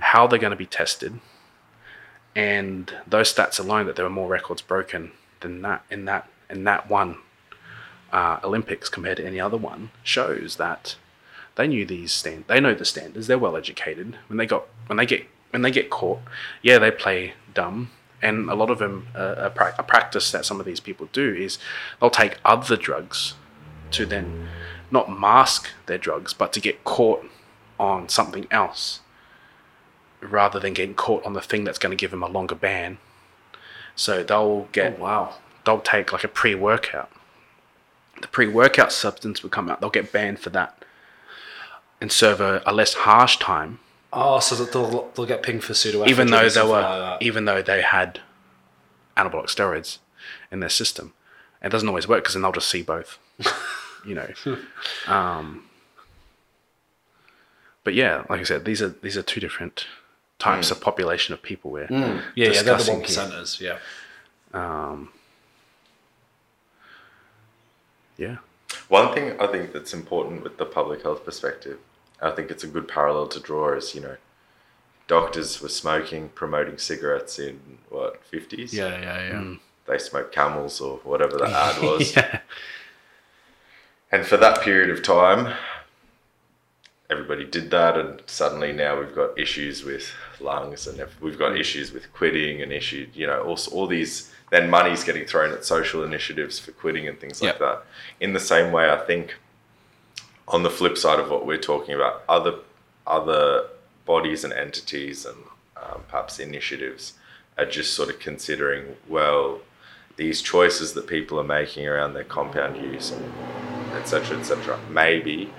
how 0.00 0.26
they're 0.26 0.38
going 0.38 0.50
to 0.50 0.56
be 0.56 0.66
tested, 0.66 1.20
and 2.34 2.94
those 3.06 3.32
stats 3.34 3.60
alone 3.60 3.86
that 3.86 3.96
there 3.96 4.04
were 4.04 4.10
more 4.10 4.28
records 4.28 4.62
broken 4.62 5.12
than 5.40 5.62
that 5.62 5.84
in 5.90 6.04
that 6.06 6.28
in 6.48 6.64
that 6.64 6.88
one 6.88 7.18
uh, 8.12 8.38
Olympics 8.44 8.88
compared 8.88 9.16
to 9.16 9.26
any 9.26 9.40
other 9.40 9.56
one 9.56 9.90
shows 10.02 10.56
that 10.56 10.96
they 11.54 11.66
knew 11.66 11.84
these 11.84 12.12
stand. 12.12 12.44
They 12.46 12.60
know 12.60 12.74
the 12.74 12.84
standards. 12.84 13.26
They're 13.26 13.38
well 13.38 13.56
educated. 13.56 14.16
When 14.28 14.36
they 14.36 14.46
got 14.46 14.66
when 14.86 14.96
they 14.96 15.06
get 15.06 15.26
when 15.50 15.62
they 15.62 15.70
get 15.70 15.90
caught, 15.90 16.20
yeah, 16.62 16.78
they 16.78 16.90
play 16.90 17.34
dumb. 17.52 17.90
And 18.22 18.48
a 18.48 18.54
lot 18.54 18.70
of 18.70 18.78
them, 18.78 19.08
uh, 19.16 19.34
a, 19.36 19.50
pra- 19.50 19.74
a 19.76 19.82
practice 19.82 20.30
that 20.30 20.44
some 20.44 20.60
of 20.60 20.66
these 20.66 20.78
people 20.78 21.08
do 21.12 21.34
is 21.34 21.58
they'll 22.00 22.08
take 22.08 22.38
other 22.44 22.76
drugs 22.76 23.34
to 23.90 24.06
then 24.06 24.48
not 24.92 25.10
mask 25.10 25.70
their 25.86 25.98
drugs, 25.98 26.32
but 26.32 26.52
to 26.52 26.60
get 26.60 26.84
caught 26.84 27.26
on 27.80 28.08
something 28.08 28.46
else 28.50 29.00
rather 30.22 30.58
than 30.60 30.72
getting 30.72 30.94
caught 30.94 31.24
on 31.24 31.32
the 31.32 31.40
thing 31.40 31.64
that's 31.64 31.78
going 31.78 31.90
to 31.96 32.00
give 32.00 32.10
them 32.10 32.22
a 32.22 32.28
longer 32.28 32.54
ban. 32.54 32.98
So 33.96 34.22
they'll 34.22 34.68
get 34.72 34.96
Oh, 34.98 35.02
wow. 35.02 35.34
they'll 35.66 35.80
take 35.80 36.12
like 36.12 36.24
a 36.24 36.28
pre-workout. 36.28 37.10
The 38.20 38.28
pre-workout 38.28 38.92
substance 38.92 39.42
will 39.42 39.50
come 39.50 39.68
out. 39.68 39.80
They'll 39.80 39.90
get 39.90 40.12
banned 40.12 40.38
for 40.38 40.50
that 40.50 40.84
and 42.00 42.10
serve 42.12 42.40
a, 42.40 42.62
a 42.66 42.72
less 42.72 42.94
harsh 42.94 43.36
time, 43.38 43.78
Oh, 44.12 44.40
so 44.40 44.54
that 44.56 44.72
they'll, 44.72 45.10
they'll 45.14 45.24
get 45.26 45.42
pinged 45.42 45.64
for 45.64 45.72
pseudo 45.74 46.06
even 46.06 46.30
though 46.30 46.48
they 46.48 46.62
were 46.62 47.16
even 47.20 47.44
though 47.46 47.62
they 47.62 47.80
had 47.80 48.20
anabolic 49.16 49.46
steroids 49.46 49.98
in 50.50 50.60
their 50.60 50.68
system. 50.68 51.12
It 51.62 51.70
doesn't 51.70 51.88
always 51.88 52.06
work 52.08 52.22
because 52.22 52.34
then 52.34 52.42
they'll 52.42 52.52
just 52.52 52.68
see 52.68 52.82
both. 52.82 53.18
you 54.06 54.14
know. 54.14 54.28
Um, 55.06 55.64
but 57.84 57.94
yeah, 57.94 58.24
like 58.28 58.40
I 58.40 58.44
said, 58.44 58.64
these 58.64 58.82
are 58.82 58.88
these 58.90 59.16
are 59.16 59.22
two 59.22 59.40
different 59.40 59.86
types 60.42 60.68
mm. 60.68 60.72
of 60.72 60.80
population 60.80 61.32
of 61.32 61.40
people 61.40 61.70
we're 61.70 61.86
mm. 61.86 62.20
yeah, 62.34 62.48
yeah, 62.48 62.62
they're 62.62 62.76
the 62.76 62.76
discussing 62.78 62.94
one 62.94 63.04
here. 63.04 63.16
percenters. 63.16 63.60
Yeah. 63.60 63.78
Um, 64.52 65.08
yeah. 68.16 68.36
One 68.88 69.14
thing 69.14 69.40
I 69.40 69.46
think 69.46 69.72
that's 69.72 69.94
important 69.94 70.42
with 70.42 70.58
the 70.58 70.64
public 70.64 71.02
health 71.02 71.24
perspective, 71.24 71.78
I 72.20 72.32
think 72.32 72.50
it's 72.50 72.64
a 72.64 72.66
good 72.66 72.88
parallel 72.88 73.28
to 73.28 73.40
draw 73.40 73.74
is, 73.74 73.94
you 73.94 74.00
know, 74.00 74.16
doctors 75.06 75.62
were 75.62 75.68
smoking, 75.68 76.30
promoting 76.30 76.76
cigarettes 76.76 77.38
in 77.38 77.78
what, 77.88 78.20
50s? 78.30 78.72
Yeah, 78.72 79.00
yeah, 79.00 79.28
yeah. 79.28 79.32
Mm. 79.34 79.60
They 79.86 79.98
smoked 79.98 80.34
camels 80.34 80.80
or 80.80 80.96
whatever 81.04 81.36
the 81.36 81.48
ad 81.66 81.82
was. 81.82 82.16
yeah. 82.16 82.40
And 84.10 84.26
for 84.26 84.36
that 84.38 84.60
period 84.60 84.90
of 84.90 85.02
time, 85.02 85.54
everybody 87.12 87.44
did 87.44 87.70
that, 87.70 87.96
and 87.96 88.20
suddenly 88.26 88.72
now 88.72 88.98
we've 88.98 89.14
got 89.14 89.38
issues 89.38 89.84
with 89.84 90.10
lungs, 90.40 90.86
and 90.88 90.98
if- 90.98 91.20
we've 91.20 91.38
got 91.38 91.56
issues 91.56 91.92
with 91.92 92.12
quitting, 92.12 92.62
and 92.62 92.72
issue, 92.72 93.06
you 93.14 93.26
know, 93.26 93.42
all, 93.42 93.58
all 93.72 93.86
these. 93.86 94.32
Then 94.50 94.68
money's 94.68 95.02
getting 95.04 95.24
thrown 95.24 95.52
at 95.52 95.64
social 95.64 96.04
initiatives 96.04 96.58
for 96.58 96.72
quitting 96.72 97.08
and 97.08 97.18
things 97.18 97.40
like 97.40 97.52
Yep. 97.52 97.58
that. 97.60 97.82
In 98.20 98.32
the 98.34 98.40
same 98.40 98.70
way, 98.72 98.90
I 98.90 98.98
think 98.98 99.36
on 100.48 100.62
the 100.62 100.70
flip 100.70 100.98
side 100.98 101.18
of 101.18 101.30
what 101.30 101.46
we're 101.46 101.56
talking 101.72 101.94
about, 101.94 102.22
other 102.28 102.54
other 103.06 103.66
bodies 104.04 104.44
and 104.44 104.52
entities 104.52 105.24
and 105.24 105.36
um, 105.76 106.02
perhaps 106.08 106.38
initiatives 106.38 107.14
are 107.58 107.64
just 107.64 107.94
sort 107.94 108.08
of 108.10 108.18
considering, 108.20 108.96
well, 109.08 109.60
these 110.16 110.40
choices 110.42 110.92
that 110.92 111.06
people 111.06 111.40
are 111.40 111.44
making 111.60 111.86
around 111.88 112.12
their 112.14 112.24
compound 112.24 112.76
use 112.76 113.10
and 113.10 113.24
etc 113.94 114.38
etc 114.38 114.78
maybe 114.90 115.52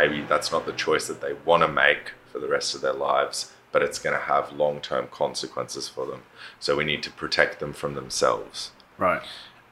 maybe 0.00 0.20
that's 0.22 0.52
not 0.52 0.64
the 0.66 0.72
choice 0.86 1.06
that 1.08 1.20
they 1.20 1.32
want 1.48 1.62
to 1.62 1.68
make 1.68 2.04
for 2.30 2.38
the 2.38 2.48
rest 2.56 2.74
of 2.74 2.80
their 2.82 2.92
lives 3.10 3.38
but 3.72 3.82
it's 3.82 3.98
going 3.98 4.16
to 4.18 4.26
have 4.34 4.52
long-term 4.52 5.06
consequences 5.22 5.88
for 5.88 6.04
them 6.06 6.22
so 6.60 6.76
we 6.76 6.84
need 6.84 7.02
to 7.02 7.10
protect 7.22 7.58
them 7.60 7.72
from 7.80 7.94
themselves 7.94 8.70
Right. 8.98 9.22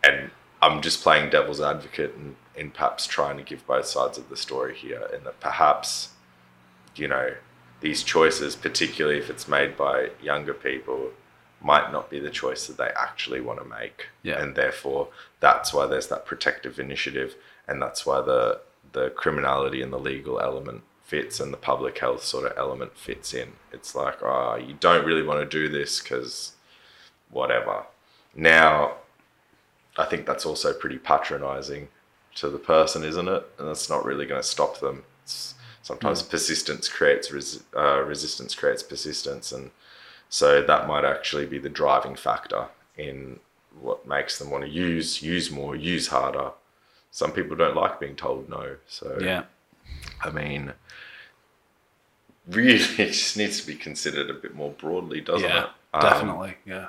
and 0.03 0.31
i'm 0.63 0.81
just 0.83 1.03
playing 1.03 1.31
devil's 1.31 1.61
advocate 1.61 2.13
and 2.19 2.37
in 2.57 2.71
perhaps 2.71 3.07
trying 3.07 3.37
to 3.37 3.43
give 3.51 3.67
both 3.67 3.87
sides 3.87 4.17
of 4.19 4.29
the 4.29 4.37
story 4.47 4.75
here 4.87 5.05
and 5.13 5.25
that 5.27 5.39
perhaps 5.41 6.11
you 6.97 7.09
know 7.09 7.29
these 7.81 8.03
choices 8.03 8.57
particularly 8.57 9.19
if 9.19 9.29
it's 9.31 9.47
made 9.59 9.77
by 9.77 10.11
younger 10.23 10.55
people 10.55 11.11
might 11.61 11.91
not 11.91 12.11
be 12.11 12.19
the 12.21 12.31
choice 12.43 12.67
that 12.67 12.77
they 12.77 12.91
actually 13.07 13.41
want 13.41 13.59
to 13.59 13.65
make 13.81 13.99
Yeah. 14.23 14.41
and 14.41 14.55
therefore 14.55 15.09
that's 15.41 15.73
why 15.75 15.87
there's 15.87 16.09
that 16.09 16.25
protective 16.27 16.79
initiative 16.79 17.35
and 17.69 17.81
that's 17.83 18.05
why 18.07 18.21
the 18.21 18.61
the 18.95 19.11
criminality 19.11 19.83
and 19.83 19.93
the 19.93 19.99
legal 19.99 20.41
element 20.41 20.83
fits 21.05 21.39
and 21.39 21.53
the 21.53 21.59
public 21.59 21.99
health 21.99 22.25
sort 22.25 22.51
of 22.51 22.57
element 22.57 22.97
fits 22.97 23.35
in 23.35 23.53
it's 23.73 23.95
like 23.95 24.23
oh 24.23 24.57
you 24.57 24.75
don't 24.81 25.05
really 25.05 25.23
want 25.23 25.39
to 25.39 25.47
do 25.47 25.69
this 25.69 26.01
because 26.01 26.53
whatever 27.31 27.85
now 28.35 28.95
I 29.97 30.05
think 30.05 30.27
that's 30.27 30.47
also 30.47 30.73
pretty 30.73 30.99
patronizing 30.99 31.89
to 32.37 32.49
the 32.49 32.59
person, 32.59 33.05
isn't 33.05 33.29
it? 33.29 33.47
And 33.59 33.69
that's 33.69 33.89
not 33.89 34.05
really 34.05 34.27
going 34.27 34.41
to 34.41 34.47
stop 34.47 34.81
them. 34.81 35.05
It's, 35.23 35.55
sometimes 35.83 36.23
persistence 36.23 36.89
creates 36.89 37.31
res, 37.31 37.63
uh, 37.77 38.03
resistance 38.03 38.55
creates 38.55 38.83
persistence, 38.83 39.53
and 39.53 39.71
so 40.29 40.63
that 40.63 40.89
might 40.89 41.05
actually 41.05 41.47
be 41.47 41.59
the 41.59 41.69
driving 41.69 42.17
factor 42.17 42.69
in 42.97 43.39
what 43.81 44.07
makes 44.07 44.39
them 44.39 44.51
want 44.51 44.65
to 44.65 44.71
use, 44.71 45.23
use 45.23 45.51
more, 45.51 45.77
use 45.77 46.09
harder. 46.09 46.53
Some 47.15 47.31
people 47.31 47.55
don't 47.55 47.77
like 47.77 48.01
being 48.01 48.17
told 48.17 48.49
no, 48.49 48.75
so 48.89 49.19
Yeah. 49.21 49.45
I 50.25 50.31
mean, 50.31 50.73
really, 52.49 52.73
it 52.99 53.13
just 53.13 53.37
needs 53.37 53.61
to 53.61 53.67
be 53.69 53.77
considered 53.77 54.29
a 54.31 54.35
bit 54.35 54.53
more 54.57 54.73
broadly, 54.73 55.21
doesn't 55.21 55.49
Yeah. 55.49 55.65
it? 55.67 55.71
Um, 55.95 56.03
Definitely. 56.03 56.55
Yeah. 56.67 56.89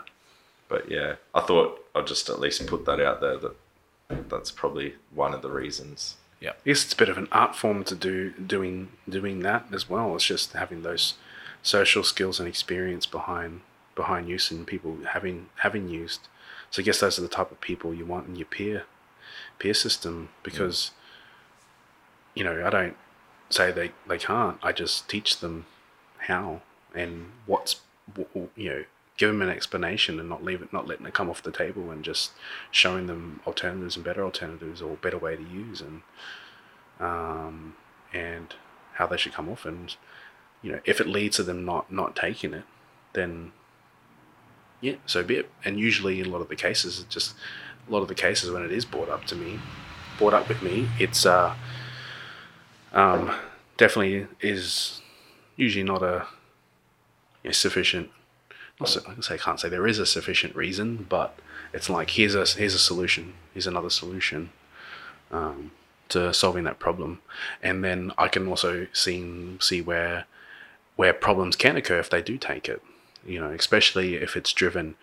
but 0.68 0.90
yeah, 0.90 1.18
I 1.36 1.42
thought 1.42 1.80
I'd 1.94 2.08
just 2.08 2.28
at 2.30 2.40
least 2.40 2.66
put 2.66 2.86
that 2.86 3.00
out 3.00 3.22
there 3.22 3.38
that 3.38 3.56
that's 4.28 4.50
probably 4.50 4.96
one 5.14 5.36
of 5.36 5.44
the 5.44 5.50
reasons. 5.52 6.16
Yeah. 6.42 6.54
I 6.54 6.70
guess 6.70 6.84
it's 6.86 6.94
a 6.94 6.98
bit 6.98 7.10
of 7.10 7.20
an 7.20 7.28
art 7.32 7.56
form 7.56 7.84
to 7.84 7.94
do 7.94 8.32
doing 8.32 8.90
doing 9.08 9.42
that 9.42 9.68
as 9.72 9.88
well. 9.88 10.16
It's 10.16 10.26
just 10.26 10.54
having 10.54 10.82
those 10.82 11.14
social 11.62 12.04
skills 12.04 12.40
and 12.40 12.50
experience 12.50 13.06
behind 13.06 13.62
behind 13.94 14.28
use 14.28 14.50
and 14.50 14.66
people 14.66 14.98
having 15.10 15.50
having 15.58 15.88
used. 15.88 16.28
So 16.72 16.82
I 16.82 16.86
guess 16.86 17.00
those 17.00 17.20
are 17.20 17.22
the 17.22 17.28
type 17.28 17.52
of 17.52 17.62
people 17.62 17.94
you 17.94 18.08
want 18.08 18.28
in 18.28 18.36
your 18.36 18.48
peer 18.48 18.86
peer 19.60 19.74
system 19.74 20.30
because 20.44 20.92
you 22.34 22.44
know 22.44 22.66
I 22.66 22.70
don't 22.70 22.98
say 23.50 23.72
they 23.72 23.92
they 24.08 24.18
can't. 24.18 24.58
I 24.64 24.72
just 24.72 25.10
teach 25.10 25.40
them 25.40 25.66
how 26.20 26.62
and 26.94 27.32
what's 27.46 27.82
you 28.56 28.70
know 28.70 28.84
give 29.18 29.30
them 29.30 29.42
an 29.42 29.50
explanation 29.50 30.20
and 30.20 30.28
not 30.28 30.44
leave 30.44 30.62
it 30.62 30.74
not 30.74 30.88
letting 30.88 31.06
it 31.06 31.14
come 31.14 31.30
off 31.30 31.42
the 31.42 31.52
table 31.52 31.90
and 31.90 32.04
just 32.04 32.32
showing 32.72 33.08
them 33.08 33.40
alternatives 33.48 33.96
and 33.96 34.04
better 34.04 34.24
alternatives 34.24 34.82
or 34.82 34.96
better 34.98 35.18
way 35.18 35.36
to 35.36 35.44
use 35.44 35.82
and 35.82 36.02
um, 37.00 37.76
and 38.14 38.56
how 38.94 39.06
they 39.08 39.18
should 39.18 39.34
come 39.34 39.50
off 39.50 39.66
and 39.66 39.96
you 40.62 40.72
know 40.72 40.80
if 40.86 41.00
it 41.00 41.08
leads 41.08 41.38
to 41.38 41.44
them 41.44 41.66
not 41.66 41.92
not 41.92 42.16
taking 42.16 42.54
it 42.54 42.64
then 43.14 43.52
yeah 44.82 44.96
so 45.06 45.24
be 45.24 45.36
it 45.36 45.50
and 45.64 45.80
usually 45.80 46.20
in 46.20 46.26
a 46.26 46.30
lot 46.30 46.42
of 46.42 46.50
the 46.50 46.56
cases 46.56 47.00
it 47.00 47.10
just 47.10 47.36
a 47.88 47.92
lot 47.92 48.02
of 48.02 48.08
the 48.08 48.16
cases 48.16 48.52
when 48.52 48.64
it 48.64 48.72
is 48.72 48.86
brought 48.86 49.10
up 49.10 49.26
to 49.26 49.36
me 49.36 49.60
brought 50.18 50.34
up 50.34 50.48
with 50.48 50.62
me 50.62 50.88
it's 51.00 51.26
uh 51.26 51.54
um 52.94 53.34
definitely 53.78 54.28
is 54.42 55.02
usually 55.56 55.84
not 55.84 56.02
a 56.02 56.26
you 57.44 57.50
know, 57.50 57.52
sufficient 57.52 58.10
not 58.80 58.98
I 59.08 59.22
say 59.22 59.38
can't 59.38 59.60
say 59.60 59.70
there 59.70 59.88
is 59.88 60.00
a 60.00 60.06
sufficient 60.06 60.56
reason 60.56 61.06
but 61.10 61.38
it's 61.74 61.90
like 61.90 62.12
here's 62.12 62.36
a 62.36 62.46
here's 62.46 62.74
a 62.74 62.80
solution 62.80 63.34
here's 63.54 63.68
another 63.68 63.90
solution 63.90 64.52
um, 65.32 65.72
to 66.10 66.34
solving 66.34 66.64
that 66.66 66.80
problem. 66.80 67.22
And 67.62 67.84
then 67.84 68.12
I 68.18 68.28
can 68.28 68.48
also 68.48 68.88
see 68.94 69.58
see 69.60 69.82
where 69.82 70.26
where 70.96 71.14
problems 71.14 71.56
can 71.56 71.76
occur 71.76 72.00
if 72.00 72.10
they 72.10 72.22
do 72.22 72.38
take 72.38 72.70
it. 72.70 72.82
You 73.26 73.40
know, 73.40 73.52
especially 73.52 74.16
if 74.16 74.36
it's 74.36 74.54
driven. 74.54 74.96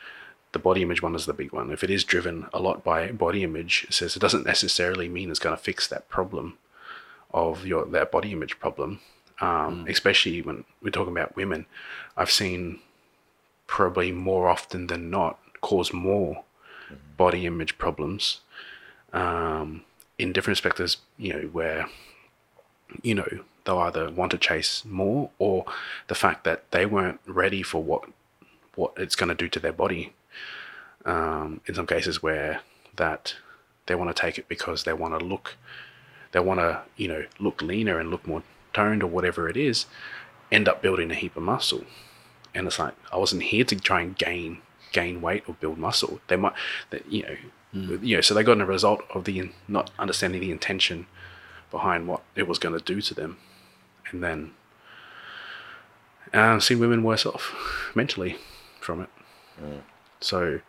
The 0.52 0.58
body 0.58 0.82
image 0.82 1.02
one 1.02 1.14
is 1.14 1.26
the 1.26 1.32
big 1.32 1.52
one. 1.52 1.70
If 1.70 1.82
it 1.82 1.90
is 1.90 2.04
driven 2.04 2.46
a 2.52 2.60
lot 2.60 2.84
by 2.84 3.10
body 3.10 3.42
image, 3.42 3.86
it 3.88 3.94
says 3.94 4.16
it 4.16 4.20
doesn't 4.20 4.46
necessarily 4.46 5.08
mean 5.08 5.30
it's 5.30 5.38
going 5.38 5.56
to 5.56 5.62
fix 5.62 5.88
that 5.88 6.08
problem 6.08 6.58
of 7.32 7.66
your 7.66 7.86
that 7.86 8.12
body 8.12 8.32
image 8.32 8.58
problem. 8.60 9.00
Um, 9.40 9.86
Especially 9.88 10.42
when 10.42 10.64
we're 10.82 10.90
talking 10.90 11.12
about 11.12 11.34
women, 11.36 11.66
I've 12.16 12.30
seen 12.30 12.80
probably 13.66 14.12
more 14.12 14.48
often 14.48 14.86
than 14.86 15.10
not 15.10 15.38
cause 15.62 15.92
more 15.92 16.44
body 17.16 17.46
image 17.46 17.78
problems 17.78 18.40
um, 19.12 19.82
in 20.18 20.32
different 20.32 20.56
perspectives, 20.58 20.98
you 21.16 21.32
know, 21.32 21.48
where, 21.48 21.86
you 23.02 23.14
know, 23.14 23.28
they'll 23.64 23.78
either 23.78 24.10
want 24.10 24.30
to 24.32 24.38
chase 24.38 24.84
more 24.84 25.30
or 25.38 25.64
the 26.08 26.14
fact 26.14 26.44
that 26.44 26.70
they 26.70 26.84
weren't 26.84 27.20
ready 27.26 27.62
for 27.62 27.82
what 27.82 28.04
what 28.74 28.92
it's 28.96 29.16
going 29.16 29.28
to 29.28 29.34
do 29.34 29.48
to 29.48 29.60
their 29.60 29.72
body. 29.72 30.12
Um, 31.04 31.60
in 31.66 31.74
some 31.74 31.86
cases 31.86 32.22
where 32.22 32.60
that 32.96 33.34
they 33.86 33.94
want 33.94 34.14
to 34.14 34.20
take 34.20 34.38
it 34.38 34.48
because 34.48 34.84
they 34.84 34.92
want 34.92 35.18
to 35.18 35.24
look, 35.24 35.56
they 36.32 36.40
want 36.40 36.60
to 36.60 36.82
you 36.96 37.08
know 37.08 37.24
look 37.38 37.60
leaner 37.62 37.98
and 37.98 38.10
look 38.10 38.26
more 38.26 38.42
toned 38.72 39.02
or 39.02 39.08
whatever 39.08 39.48
it 39.48 39.56
is, 39.56 39.86
end 40.50 40.68
up 40.68 40.82
building 40.82 41.10
a 41.10 41.14
heap 41.14 41.36
of 41.36 41.42
muscle. 41.42 41.84
And 42.54 42.66
it's 42.66 42.78
like 42.78 42.94
I 43.12 43.16
wasn't 43.16 43.44
here 43.44 43.64
to 43.64 43.76
try 43.76 44.02
and 44.02 44.16
gain 44.16 44.58
gain 44.92 45.20
weight 45.20 45.42
or 45.48 45.54
build 45.54 45.78
muscle. 45.78 46.20
They 46.28 46.36
might, 46.36 46.52
that 46.90 47.10
you 47.10 47.22
know, 47.22 47.96
you 48.02 48.16
know. 48.16 48.20
So 48.20 48.34
they 48.34 48.42
got 48.42 48.60
a 48.60 48.66
result 48.66 49.02
of 49.14 49.24
the 49.24 49.50
not 49.66 49.90
understanding 49.98 50.40
the 50.40 50.50
intention 50.50 51.06
behind 51.70 52.06
what 52.06 52.22
it 52.36 52.46
was 52.46 52.58
going 52.58 52.78
to 52.78 52.84
do 52.84 53.00
to 53.00 53.14
them, 53.14 53.38
and 54.10 54.22
then 54.22 54.52
uh, 56.32 56.60
see 56.60 56.74
women 56.74 57.02
worse 57.02 57.26
off 57.26 57.54
mentally 57.94 58.36
from 58.80 59.00
it. 59.00 59.08
So, 60.20 60.60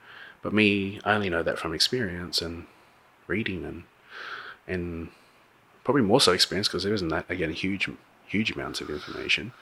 but 0.43 0.53
me, 0.53 0.99
I 1.03 1.13
only 1.13 1.29
know 1.29 1.41
that 1.41 1.57
from 1.57 1.73
experience 1.73 2.41
and 2.41 2.67
reading 3.27 3.65
and 3.65 3.83
and 4.67 5.09
probably 5.83 6.03
more 6.03 6.21
so 6.21 6.31
experience 6.31 6.67
because 6.67 6.83
there 6.83 6.93
isn't 6.93 7.09
that 7.09 7.25
again 7.29 7.51
huge 7.51 7.89
huge 8.27 8.51
amounts 8.51 8.81
of 8.81 8.89
information. 8.89 9.53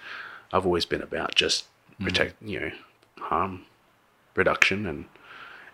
I've 0.51 0.65
always 0.65 0.85
been 0.85 1.01
about 1.01 1.35
just 1.35 1.65
protect 2.01 2.41
you 2.41 2.59
know 2.59 2.71
harm 3.19 3.65
reduction 4.35 4.85
and 4.85 5.05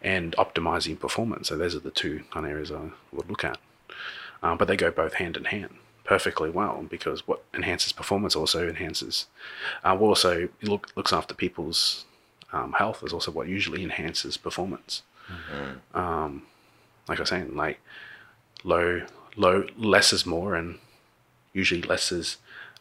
and 0.01 0.35
optimizing 0.37 0.99
performance. 0.99 1.47
So 1.47 1.57
those 1.57 1.73
are 1.73 1.79
the 1.79 1.91
two 1.91 2.23
kind 2.31 2.45
of 2.45 2.51
areas 2.51 2.71
I 2.71 2.91
would 3.11 3.29
look 3.29 3.43
at. 3.43 3.57
Um, 4.43 4.57
but 4.57 4.67
they 4.67 4.77
go 4.77 4.91
both 4.91 5.15
hand 5.15 5.35
in 5.35 5.45
hand 5.45 5.73
perfectly 6.03 6.49
well 6.49 6.85
because 6.89 7.27
what 7.27 7.43
enhances 7.53 7.91
performance 7.91 8.35
also 8.35 8.67
enhances, 8.67 9.27
uh, 9.83 9.97
also 9.97 10.47
look, 10.61 10.89
looks 10.95 11.11
after 11.11 11.33
people's 11.33 12.05
um, 12.53 12.73
health 12.73 13.03
is 13.03 13.13
also 13.13 13.31
what 13.31 13.47
usually 13.47 13.83
enhances 13.83 14.37
performance. 14.37 15.03
Um, 15.93 16.43
like 17.09 17.19
I 17.19 17.21
was 17.21 17.29
saying, 17.29 17.55
like 17.55 17.79
low, 18.63 19.01
low, 19.35 19.65
less 19.77 20.13
is 20.13 20.25
more, 20.25 20.55
and 20.55 20.79
usually 21.53 21.81
less 21.81 22.11
is 22.11 22.37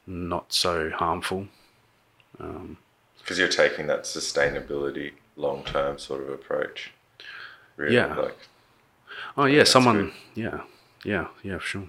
not 0.06 0.52
so 0.52 0.90
harmful. 0.90 1.48
Because 2.38 3.38
you're 3.38 3.48
taking 3.48 3.86
that 3.88 4.02
sustainability 4.04 5.12
long 5.36 5.64
term 5.64 5.98
sort 5.98 6.22
of 6.22 6.28
approach. 6.28 6.92
Really, 7.76 7.94
Yeah. 7.96 8.14
like 8.14 8.36
Oh 9.36 9.44
yeah, 9.46 9.64
someone. 9.64 9.96
good. 10.06 10.12
Yeah, 10.34 10.60
yeah, 11.04 11.28
yeah, 11.42 11.58
for 11.58 11.64
sure. 11.66 11.88